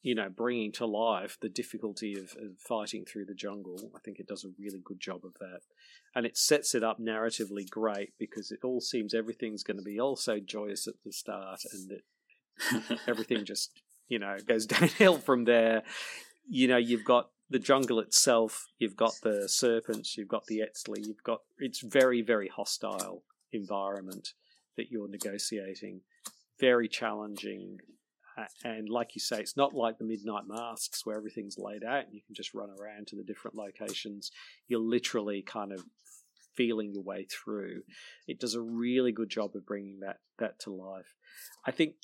you 0.01 0.13
know 0.13 0.29
bringing 0.29 0.71
to 0.73 0.85
life 0.85 1.37
the 1.41 1.49
difficulty 1.49 2.15
of, 2.15 2.31
of 2.41 2.59
fighting 2.67 3.05
through 3.05 3.25
the 3.25 3.33
jungle, 3.33 3.91
I 3.95 3.99
think 4.03 4.19
it 4.19 4.27
does 4.27 4.43
a 4.43 4.53
really 4.59 4.81
good 4.83 4.99
job 4.99 5.21
of 5.23 5.33
that, 5.39 5.61
and 6.13 6.25
it 6.25 6.37
sets 6.37 6.75
it 6.75 6.83
up 6.83 6.99
narratively 6.99 7.69
great 7.69 8.13
because 8.19 8.51
it 8.51 8.59
all 8.63 8.81
seems 8.81 9.13
everything's 9.13 9.63
going 9.63 9.77
to 9.77 9.83
be 9.83 9.99
all 9.99 10.17
so 10.17 10.39
joyous 10.39 10.85
at 10.87 10.95
the 11.05 11.13
start, 11.13 11.61
and 11.71 11.91
it, 11.91 12.99
everything 13.07 13.45
just 13.45 13.81
you 14.09 14.19
know 14.19 14.35
goes 14.45 14.65
downhill 14.65 15.17
from 15.17 15.45
there. 15.45 15.83
You 16.49 16.67
know, 16.67 16.77
you've 16.77 17.05
got 17.05 17.29
the 17.49 17.59
jungle 17.59 17.99
itself, 17.99 18.67
you've 18.79 18.95
got 18.95 19.13
the 19.23 19.47
serpents, 19.47 20.17
you've 20.17 20.27
got 20.27 20.45
the 20.45 20.59
Eztli, 20.59 21.05
you've 21.05 21.23
got 21.23 21.41
it's 21.59 21.81
very 21.81 22.21
very 22.21 22.47
hostile 22.49 23.23
environment 23.51 24.33
that 24.77 24.91
you're 24.91 25.09
negotiating. 25.09 26.01
Very 26.59 26.87
challenging. 26.87 27.79
Uh, 28.37 28.45
And 28.63 28.89
like 28.89 29.15
you 29.15 29.21
say, 29.21 29.39
it's 29.39 29.57
not 29.57 29.73
like 29.73 29.97
the 29.97 30.05
Midnight 30.05 30.43
Masks 30.47 31.05
where 31.05 31.17
everything's 31.17 31.57
laid 31.57 31.83
out 31.83 32.05
and 32.05 32.13
you 32.13 32.21
can 32.25 32.35
just 32.35 32.53
run 32.53 32.69
around 32.69 33.07
to 33.07 33.15
the 33.15 33.23
different 33.23 33.57
locations. 33.57 34.31
You're 34.67 34.79
literally 34.79 35.41
kind 35.41 35.71
of 35.71 35.83
feeling 36.55 36.91
your 36.93 37.03
way 37.03 37.25
through. 37.25 37.83
It 38.27 38.39
does 38.39 38.55
a 38.55 38.61
really 38.61 39.11
good 39.11 39.29
job 39.29 39.55
of 39.55 39.65
bringing 39.65 39.99
that 40.01 40.19
that 40.39 40.59
to 40.61 40.71
life. 40.71 41.15
I 41.65 41.71
think 41.71 41.95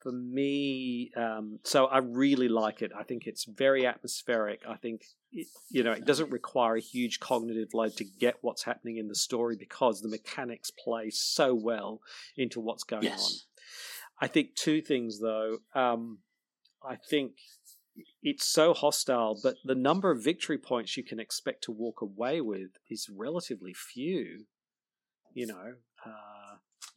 for 0.00 0.12
me, 0.12 1.10
um, 1.16 1.58
so 1.62 1.86
I 1.86 1.98
really 1.98 2.48
like 2.48 2.82
it. 2.82 2.92
I 2.96 3.02
think 3.02 3.26
it's 3.26 3.44
very 3.44 3.86
atmospheric. 3.86 4.62
I 4.68 4.76
think 4.76 5.02
it, 5.32 5.46
you 5.68 5.82
know 5.82 5.92
it 5.92 6.04
doesn't 6.04 6.30
require 6.30 6.76
a 6.76 6.80
huge 6.80 7.20
cognitive 7.20 7.74
load 7.74 7.96
to 7.96 8.04
get 8.04 8.36
what's 8.40 8.64
happening 8.64 8.96
in 8.96 9.08
the 9.08 9.14
story 9.14 9.56
because 9.56 10.00
the 10.00 10.08
mechanics 10.08 10.70
play 10.70 11.10
so 11.10 11.54
well 11.54 12.00
into 12.36 12.60
what's 12.60 12.84
going 12.84 13.08
on. 13.08 13.18
I 14.20 14.26
think 14.26 14.54
two 14.54 14.80
things 14.82 15.20
though. 15.20 15.58
Um, 15.74 16.18
I 16.82 16.96
think 16.96 17.32
it's 18.22 18.46
so 18.46 18.72
hostile, 18.72 19.38
but 19.42 19.56
the 19.64 19.74
number 19.74 20.10
of 20.10 20.24
victory 20.24 20.58
points 20.58 20.96
you 20.96 21.04
can 21.04 21.20
expect 21.20 21.64
to 21.64 21.72
walk 21.72 22.00
away 22.00 22.40
with 22.40 22.70
is 22.88 23.10
relatively 23.14 23.74
few. 23.74 24.46
You 25.32 25.46
know, 25.46 25.74
uh, 26.04 26.39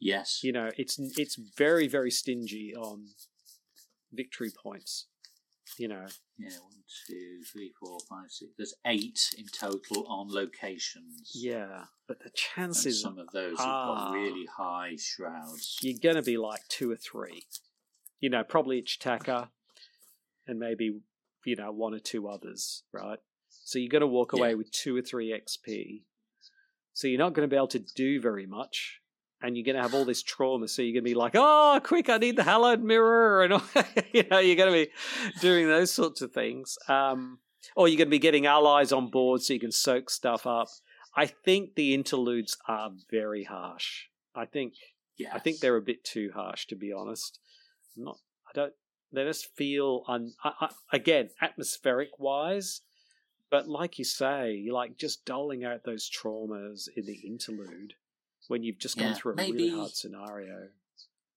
Yes. 0.00 0.40
you 0.42 0.52
know, 0.52 0.70
it's 0.76 0.98
it's 0.98 1.36
very 1.36 1.86
very 1.88 2.10
stingy 2.10 2.74
on 2.76 3.08
victory 4.12 4.50
points. 4.50 5.06
You 5.78 5.88
know, 5.88 6.06
Yeah, 6.38 6.50
one, 6.62 6.84
two, 7.08 7.40
three, 7.50 7.72
four, 7.80 7.98
five, 8.08 8.30
six. 8.30 8.52
There's 8.56 8.74
eight 8.86 9.34
in 9.36 9.46
total 9.46 10.06
on 10.06 10.28
locations. 10.30 11.32
yeah, 11.34 11.84
but 12.06 12.18
the 12.20 12.26
And 12.26 12.34
chances 12.34 13.00
some 13.02 13.18
of 13.18 13.28
those 13.32 13.58
have 13.58 13.66
got 13.66 14.12
really 14.12 14.46
high 14.56 14.94
shrouds. 14.96 15.78
you're 15.82 15.98
going 16.00 16.14
to 16.16 16.22
be 16.22 16.36
like 16.36 16.60
two 16.68 16.90
or 16.92 16.96
three. 16.96 17.44
You 18.20 18.30
know, 18.30 18.44
probably 18.44 18.78
each 18.78 19.00
Ichitaka 19.00 19.48
and 20.46 20.60
maybe, 20.60 21.00
you 21.44 21.56
know, 21.56 21.72
one 21.72 21.92
or 21.94 21.98
two 21.98 22.28
others, 22.28 22.84
right? 22.92 23.18
So 23.48 23.78
you're 23.80 23.88
going 23.88 24.00
to 24.02 24.06
walk 24.06 24.32
away 24.32 24.50
Yeah. 24.50 24.54
with 24.56 24.70
two 24.70 24.94
or 24.96 25.02
three 25.02 25.30
XP. 25.32 26.02
So 26.92 27.08
you're 27.08 27.18
not 27.18 27.32
going 27.32 27.48
to 27.48 27.52
be 27.52 27.56
able 27.56 27.68
to 27.68 27.80
do 27.80 28.20
very 28.20 28.46
much. 28.46 29.00
And 29.44 29.56
you're 29.56 29.64
going 29.64 29.76
to 29.76 29.82
have 29.82 29.94
all 29.94 30.04
this 30.04 30.22
trauma. 30.22 30.68
So 30.68 30.82
you're 30.82 30.94
going 30.94 31.04
to 31.04 31.10
be 31.10 31.14
like, 31.14 31.32
oh, 31.34 31.80
quick, 31.84 32.08
I 32.08 32.16
need 32.18 32.36
the 32.36 32.44
hallowed 32.44 32.82
mirror. 32.82 33.42
And, 33.44 33.52
all, 33.52 33.62
you 34.12 34.24
know, 34.30 34.38
you're 34.38 34.56
going 34.56 34.72
to 34.72 34.86
be 34.86 34.90
doing 35.40 35.68
those 35.68 35.90
sorts 35.90 36.22
of 36.22 36.32
things. 36.32 36.78
Um, 36.88 37.40
or 37.76 37.88
you're 37.88 37.98
going 37.98 38.08
to 38.08 38.10
be 38.10 38.18
getting 38.18 38.46
allies 38.46 38.92
on 38.92 39.10
board 39.10 39.42
so 39.42 39.52
you 39.52 39.60
can 39.60 39.72
soak 39.72 40.08
stuff 40.10 40.46
up. 40.46 40.68
I 41.16 41.26
think 41.26 41.74
the 41.74 41.94
interludes 41.94 42.56
are 42.66 42.90
very 43.10 43.44
harsh. 43.44 44.04
I 44.34 44.46
think 44.46 44.74
Yes. 45.16 45.32
I 45.34 45.38
think 45.38 45.60
they're 45.60 45.76
a 45.76 45.82
bit 45.82 46.04
too 46.04 46.30
harsh, 46.34 46.66
to 46.66 46.76
be 46.76 46.92
honest. 46.92 47.38
I'm 47.96 48.04
not. 48.04 48.18
I 48.48 48.50
don't. 48.54 48.72
They 49.12 49.24
just 49.24 49.54
feel 49.54 50.02
un. 50.08 50.32
I, 50.42 50.52
I, 50.60 50.68
again, 50.92 51.30
atmospheric 51.40 52.18
wise, 52.18 52.80
but 53.50 53.68
like 53.68 53.98
you 53.98 54.04
say, 54.04 54.52
you're 54.52 54.74
like 54.74 54.98
just 54.98 55.24
doling 55.24 55.64
out 55.64 55.84
those 55.84 56.10
traumas 56.10 56.88
in 56.96 57.06
the 57.06 57.20
interlude 57.24 57.94
when 58.48 58.62
you've 58.62 58.78
just 58.78 58.96
gone 58.96 59.08
Yeah, 59.08 59.14
through 59.14 59.32
a 59.32 59.36
maybe- 59.36 59.52
really 59.64 59.70
hard 59.70 59.90
scenario. 59.92 60.68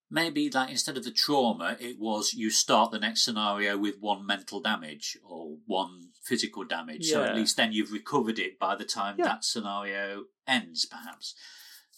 Maybe 0.10 0.50
like 0.50 0.70
instead 0.70 0.96
of 0.96 1.04
the 1.04 1.12
trauma, 1.12 1.76
it 1.82 2.00
was 2.00 2.34
you 2.34 2.50
start 2.50 2.92
the 2.92 3.00
next 3.00 3.24
scenario 3.26 3.78
with 3.78 4.00
one 4.00 4.26
mental 4.26 4.62
damage 4.62 5.18
or 5.22 5.58
one 5.66 6.12
physical 6.24 6.64
damage. 6.64 7.10
So 7.10 7.24
at 7.26 7.36
least 7.36 7.58
then 7.58 7.74
you've 7.74 7.92
recovered 7.92 8.40
it 8.40 8.58
by 8.58 8.76
the 8.78 8.86
time 8.86 9.18
Yeah. 9.20 9.26
that 9.26 9.44
scenario 9.44 10.28
ends, 10.48 10.86
perhaps. 10.86 11.36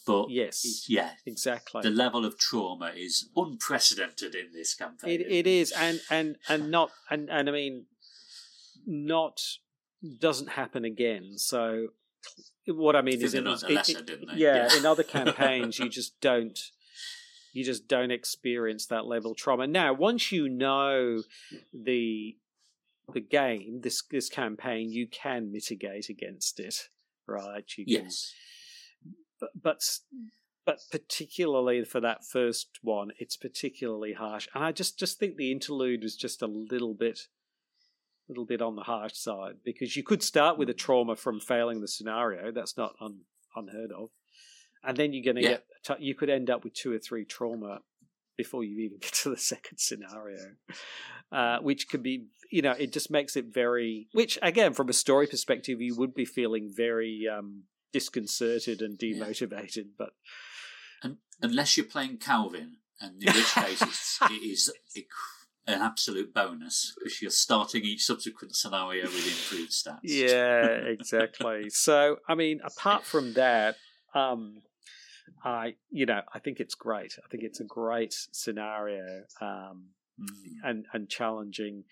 But 0.07 0.31
Yes, 0.31 0.89
yeah, 0.89 1.17
exactly. 1.27 1.83
the 1.83 1.91
level 1.91 2.25
of 2.25 2.39
trauma 2.39 2.93
is 2.95 3.29
unprecedented 3.35 4.33
in 4.33 4.53
this 4.53 4.73
campaign. 4.73 5.11
It 5.21 5.27
it 5.31 5.45
is, 5.45 5.71
and 5.71 6.01
and 6.09 6.37
and 6.47 6.71
not 6.71 6.89
and 7.11 7.29
and 7.29 7.47
I 7.47 7.51
mean, 7.51 7.85
not 8.87 9.39
doesn't 10.17 10.49
happen 10.49 10.83
again. 10.83 11.37
So 11.37 11.89
what 12.67 12.95
I 12.95 13.01
mean 13.01 13.21
is, 13.21 13.33
in, 13.33 13.47
it- 13.47 13.49
Lesser, 13.49 13.97
it- 13.99 14.05
didn't 14.05 14.27
they? 14.29 14.35
yeah, 14.35 14.67
Yeah. 14.71 14.77
in 14.77 14.85
other 14.85 15.03
campaigns, 15.17 15.79
you 15.79 15.89
just 15.89 16.19
don't. 16.21 16.59
You 17.51 17.63
just 17.65 17.87
don't 17.87 18.11
experience 18.11 18.85
that 18.87 19.07
level 19.07 19.31
of 19.31 19.37
trauma. 19.37 19.65
Now, 19.65 19.91
once 19.91 20.31
you 20.31 20.47
know 20.47 21.23
the 21.73 22.37
the 23.11 23.19
game, 23.21 23.81
this 23.81 24.03
this 24.11 24.29
campaign, 24.29 24.91
you 24.91 25.07
can 25.07 25.51
mitigate 25.51 26.09
against 26.09 26.59
it, 26.59 26.89
right? 27.27 27.65
You 27.75 27.85
can, 27.85 28.05
Yes. 28.05 28.31
but 29.41 29.49
but 29.59 29.81
but 30.63 30.77
particularly 30.91 31.83
for 31.85 31.99
that 32.01 32.23
first 32.23 32.77
one, 32.83 33.09
it's 33.17 33.35
particularly 33.35 34.13
harsh. 34.13 34.47
And 34.53 34.63
I 34.63 34.71
just 34.71 34.99
just 34.99 35.17
think 35.17 35.35
the 35.37 35.51
interlude 35.51 36.03
was 36.03 36.15
just 36.15 36.43
a 36.43 36.47
little 36.47 36.93
bit 36.93 37.21
little 38.29 38.45
bit 38.45 38.61
on 38.61 38.75
the 38.75 38.83
harsh 38.83 39.13
side 39.15 39.55
because 39.65 39.95
you 39.95 40.03
could 40.03 40.23
start 40.23 40.57
with 40.57 40.69
a 40.69 40.73
trauma 40.73 41.15
from 41.15 41.39
failing 41.39 41.81
the 41.81 41.87
scenario. 41.87 42.51
That's 42.51 42.77
not 42.77 42.93
un, 43.01 43.21
unheard 43.55 43.91
of. 43.91 44.09
And 44.83 44.95
then 44.95 45.11
you're 45.13 45.23
going 45.25 45.35
to 45.35 45.41
Yeah. 45.41 45.57
get 45.87 46.01
you 46.01 46.15
could 46.15 46.29
end 46.29 46.49
up 46.49 46.63
with 46.63 46.73
two 46.73 46.93
or 46.93 46.99
three 46.99 47.25
trauma 47.25 47.79
before 48.37 48.63
you 48.63 48.79
even 48.79 48.97
get 49.01 49.11
to 49.13 49.29
the 49.29 49.37
second 49.37 49.79
scenario, 49.79 50.55
uh, 51.31 51.59
which 51.59 51.89
could 51.89 52.03
be, 52.03 52.27
you 52.51 52.61
know, 52.61 52.71
it 52.71 52.93
just 52.93 53.11
makes 53.11 53.35
it 53.35 53.45
very, 53.53 54.07
which 54.13 54.37
again, 54.41 54.73
from 54.73 54.87
a 54.89 54.93
story 54.93 55.27
perspective, 55.27 55.81
you 55.81 55.95
would 55.95 56.13
be 56.13 56.25
feeling 56.25 56.71
very 56.73 57.27
um, 57.27 57.63
disconcerted 57.91 58.81
and 58.81 58.97
Yeah. 59.01 59.25
demotivated. 59.25 59.87
But 59.97 60.11
Un 61.03 61.17
unless 61.41 61.75
you're 61.77 61.85
playing 61.85 62.17
Calvin, 62.17 62.77
and 63.01 63.21
in 63.23 63.33
which 63.33 63.53
case 63.53 63.81
it's, 63.81 64.19
it 64.29 64.43
is 64.43 64.71
an 65.69 65.81
absolute 65.81 66.33
bonus 66.33 66.93
because 66.97 67.21
you're 67.21 67.31
starting 67.31 67.83
each 67.83 68.03
subsequent 68.05 68.55
scenario 68.55 69.03
with 69.05 69.15
improved 69.27 69.71
stats. 69.71 69.99
yeah, 70.03 70.65
exactly. 70.95 71.69
so, 71.69 72.17
I 72.27 72.35
mean, 72.35 72.59
apart 72.63 73.03
from 73.05 73.33
that, 73.33 73.75
um, 74.13 74.61
I, 75.43 75.75
you 75.91 76.05
know, 76.05 76.21
I 76.33 76.39
think 76.39 76.59
it's 76.59 76.75
great. 76.75 77.13
I 77.23 77.27
think 77.29 77.43
it's 77.43 77.59
a 77.59 77.65
great 77.65 78.13
scenario. 78.31 79.23
Um, 79.41 79.89
Mm. 80.19 80.69
and 80.69 80.85
and 80.91 81.09
challenging. 81.09 81.85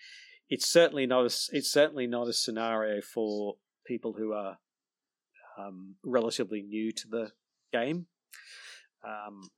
It's 0.50 0.68
certainly 0.68 1.06
not 1.06 1.22
a 1.22 1.56
it's 1.56 1.72
certainly 1.72 2.06
not 2.06 2.28
a 2.28 2.34
scenario 2.34 3.00
for 3.00 3.54
people 3.86 4.12
who 4.18 4.34
are 4.34 4.58
um, 5.58 5.94
relatively 6.04 6.60
new 6.60 6.92
to 6.92 7.08
the 7.08 7.32
game. 7.72 8.06
Um, 9.02 9.48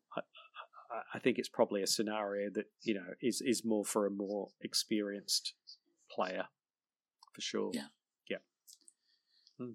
I, 1.14 1.18
think 1.18 1.38
it's 1.38 1.48
probably 1.48 1.82
a 1.82 1.86
scenario 1.86 2.50
that 2.50 2.66
you 2.82 2.94
know 2.94 3.14
is 3.20 3.40
is 3.40 3.64
more 3.64 3.84
for 3.84 4.06
a 4.06 4.10
more 4.10 4.48
experienced 4.60 5.54
player, 6.10 6.46
for 7.32 7.40
sure. 7.40 7.70
Yeah. 7.72 7.88
yeah, 8.28 8.38
Hmm. 9.58 9.72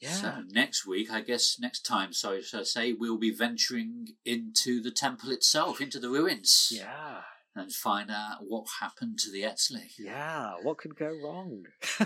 yeah. 0.00 0.10
So 0.10 0.42
next 0.48 0.86
week, 0.86 1.10
I 1.10 1.20
guess 1.20 1.56
next 1.60 1.82
time, 1.82 2.12
sorry 2.12 2.42
I 2.52 2.62
say, 2.62 2.92
we'll 2.92 3.18
be 3.18 3.34
venturing 3.34 4.16
into 4.24 4.82
the 4.82 4.90
temple 4.90 5.30
itself, 5.30 5.80
into 5.80 5.98
the 5.98 6.10
ruins. 6.10 6.72
Yeah, 6.74 7.22
and 7.54 7.72
find 7.72 8.10
out 8.10 8.38
what 8.46 8.66
happened 8.80 9.18
to 9.20 9.30
the 9.30 9.42
Eztli. 9.42 9.92
Yeah, 9.98 10.54
what 10.62 10.78
could 10.78 10.96
go 10.96 11.10
wrong? 11.22 11.64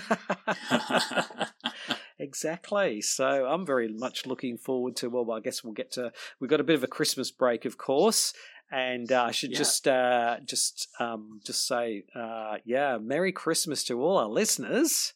exactly. 2.18 3.00
So 3.00 3.46
I'm 3.46 3.64
very 3.66 3.88
much 3.88 4.26
looking 4.26 4.58
forward 4.58 4.96
to. 4.96 5.08
Well, 5.10 5.30
I 5.32 5.40
guess 5.40 5.62
we'll 5.64 5.72
get 5.74 5.92
to. 5.92 6.12
We've 6.40 6.50
got 6.50 6.60
a 6.60 6.64
bit 6.64 6.76
of 6.76 6.84
a 6.84 6.88
Christmas 6.88 7.30
break, 7.30 7.64
of 7.64 7.78
course, 7.78 8.32
and 8.70 9.10
uh, 9.12 9.24
I 9.24 9.30
should 9.30 9.52
Yeah. 9.52 9.58
just 9.58 9.88
uh, 9.88 10.36
just 10.44 10.88
um, 11.00 11.40
just 11.44 11.66
say, 11.66 12.04
uh, 12.14 12.56
yeah, 12.64 12.98
Merry 12.98 13.32
Christmas 13.32 13.84
to 13.84 14.00
all 14.02 14.18
our 14.18 14.28
listeners, 14.28 15.14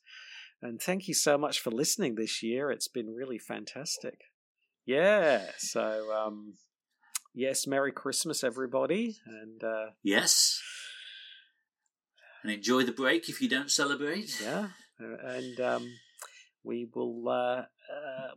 and 0.60 0.80
thank 0.80 1.08
you 1.08 1.14
so 1.14 1.36
much 1.36 1.60
for 1.60 1.70
listening 1.70 2.14
this 2.14 2.42
year. 2.42 2.70
It's 2.70 2.88
been 2.88 3.14
really 3.14 3.38
fantastic. 3.38 4.20
Yeah. 4.86 5.46
So 5.58 6.12
um, 6.12 6.54
yes, 7.34 7.66
Merry 7.66 7.92
Christmas, 7.92 8.42
everybody, 8.42 9.18
and 9.26 9.62
uh, 9.62 9.86
yes. 10.02 10.60
And 12.42 12.50
enjoy 12.50 12.82
the 12.82 12.90
break 12.92 13.28
if 13.28 13.40
you 13.40 13.48
don't 13.48 13.70
celebrate. 13.70 14.40
yeah, 14.42 14.68
uh, 15.00 15.26
and 15.28 15.60
um, 15.60 15.88
we 16.64 16.89
will 16.94 17.28
uh, 17.28 17.32
uh, 17.32 17.64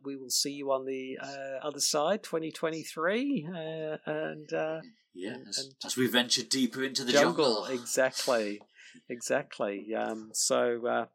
we 0.03 0.15
will 0.15 0.30
see 0.30 0.52
you 0.52 0.72
on 0.72 0.85
the 0.85 1.18
uh, 1.22 1.65
other 1.65 1.80
side, 1.80 2.23
2023, 2.23 3.47
uh, 3.49 3.97
and 4.06 4.53
uh, 4.53 4.81
Yes. 5.14 5.57
And- 5.57 5.76
As 5.85 5.95
we 5.95 6.07
venture 6.07 6.43
deeper 6.43 6.84
into 6.84 7.03
the 7.06 7.14
jungle. 7.14 7.64
jungle. 7.64 7.65
Exactly, 7.81 8.60
exactly. 9.07 9.95
Um, 9.95 10.31
so 10.34 10.85
uh, 10.88 11.06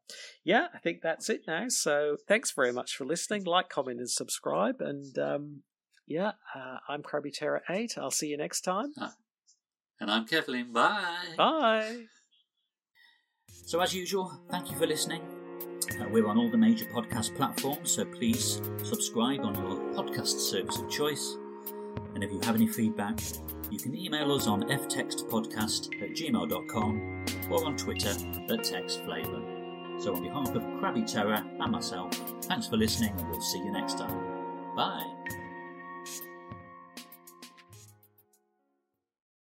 yeah, 0.44 0.68
I 0.74 0.78
think 0.78 1.02
that's 1.02 1.28
it 1.28 1.42
now. 1.46 1.66
So 1.68 2.16
thanks 2.26 2.50
very 2.52 2.72
much 2.72 2.96
for 2.96 3.04
listening. 3.04 3.44
Like, 3.44 3.68
comment, 3.68 3.98
and 3.98 4.10
subscribe. 4.10 4.76
And 4.80 5.18
um, 5.18 5.62
yeah, 6.06 6.32
uh, 6.54 6.78
I'm 6.88 7.02
Krabby 7.02 7.32
Terror 7.32 7.62
Eight. 7.68 7.98
I'll 7.98 8.10
see 8.10 8.28
you 8.28 8.38
next 8.38 8.62
time. 8.62 8.92
And 10.00 10.10
I'm 10.10 10.26
Kevlin. 10.26 10.72
Bye. 10.72 11.34
Bye. 11.36 12.04
So, 13.66 13.80
as 13.80 13.94
usual, 13.94 14.40
thank 14.50 14.70
you 14.70 14.78
for 14.78 14.86
listening. 14.86 15.20
Uh, 15.98 16.08
we're 16.10 16.26
on 16.26 16.36
all 16.38 16.50
the 16.50 16.58
major 16.58 16.84
podcast 16.86 17.34
platforms, 17.34 17.92
so 17.92 18.04
please 18.04 18.60
subscribe 18.82 19.40
on 19.40 19.54
your 19.54 19.76
podcast 19.94 20.38
service 20.38 20.78
of 20.78 20.90
choice. 20.90 21.36
And 22.14 22.22
if 22.22 22.30
you 22.30 22.40
have 22.40 22.54
any 22.54 22.66
feedback, 22.66 23.20
you 23.70 23.78
can 23.78 23.96
email 23.96 24.32
us 24.32 24.46
on 24.46 24.62
ftextpodcast 24.64 26.02
at 26.02 26.10
gmail.com 26.10 27.24
or 27.50 27.64
on 27.64 27.76
Twitter 27.76 28.10
at 28.10 28.60
textflavor. 28.60 30.02
So, 30.02 30.14
on 30.14 30.22
behalf 30.22 30.48
of 30.54 30.62
Krabby 30.62 31.10
Terror 31.10 31.44
and 31.60 31.72
myself, 31.72 32.14
thanks 32.44 32.66
for 32.66 32.76
listening, 32.76 33.12
and 33.18 33.28
we'll 33.28 33.40
see 33.40 33.58
you 33.58 33.70
next 33.70 33.98
time. 33.98 34.74
Bye. 34.74 35.19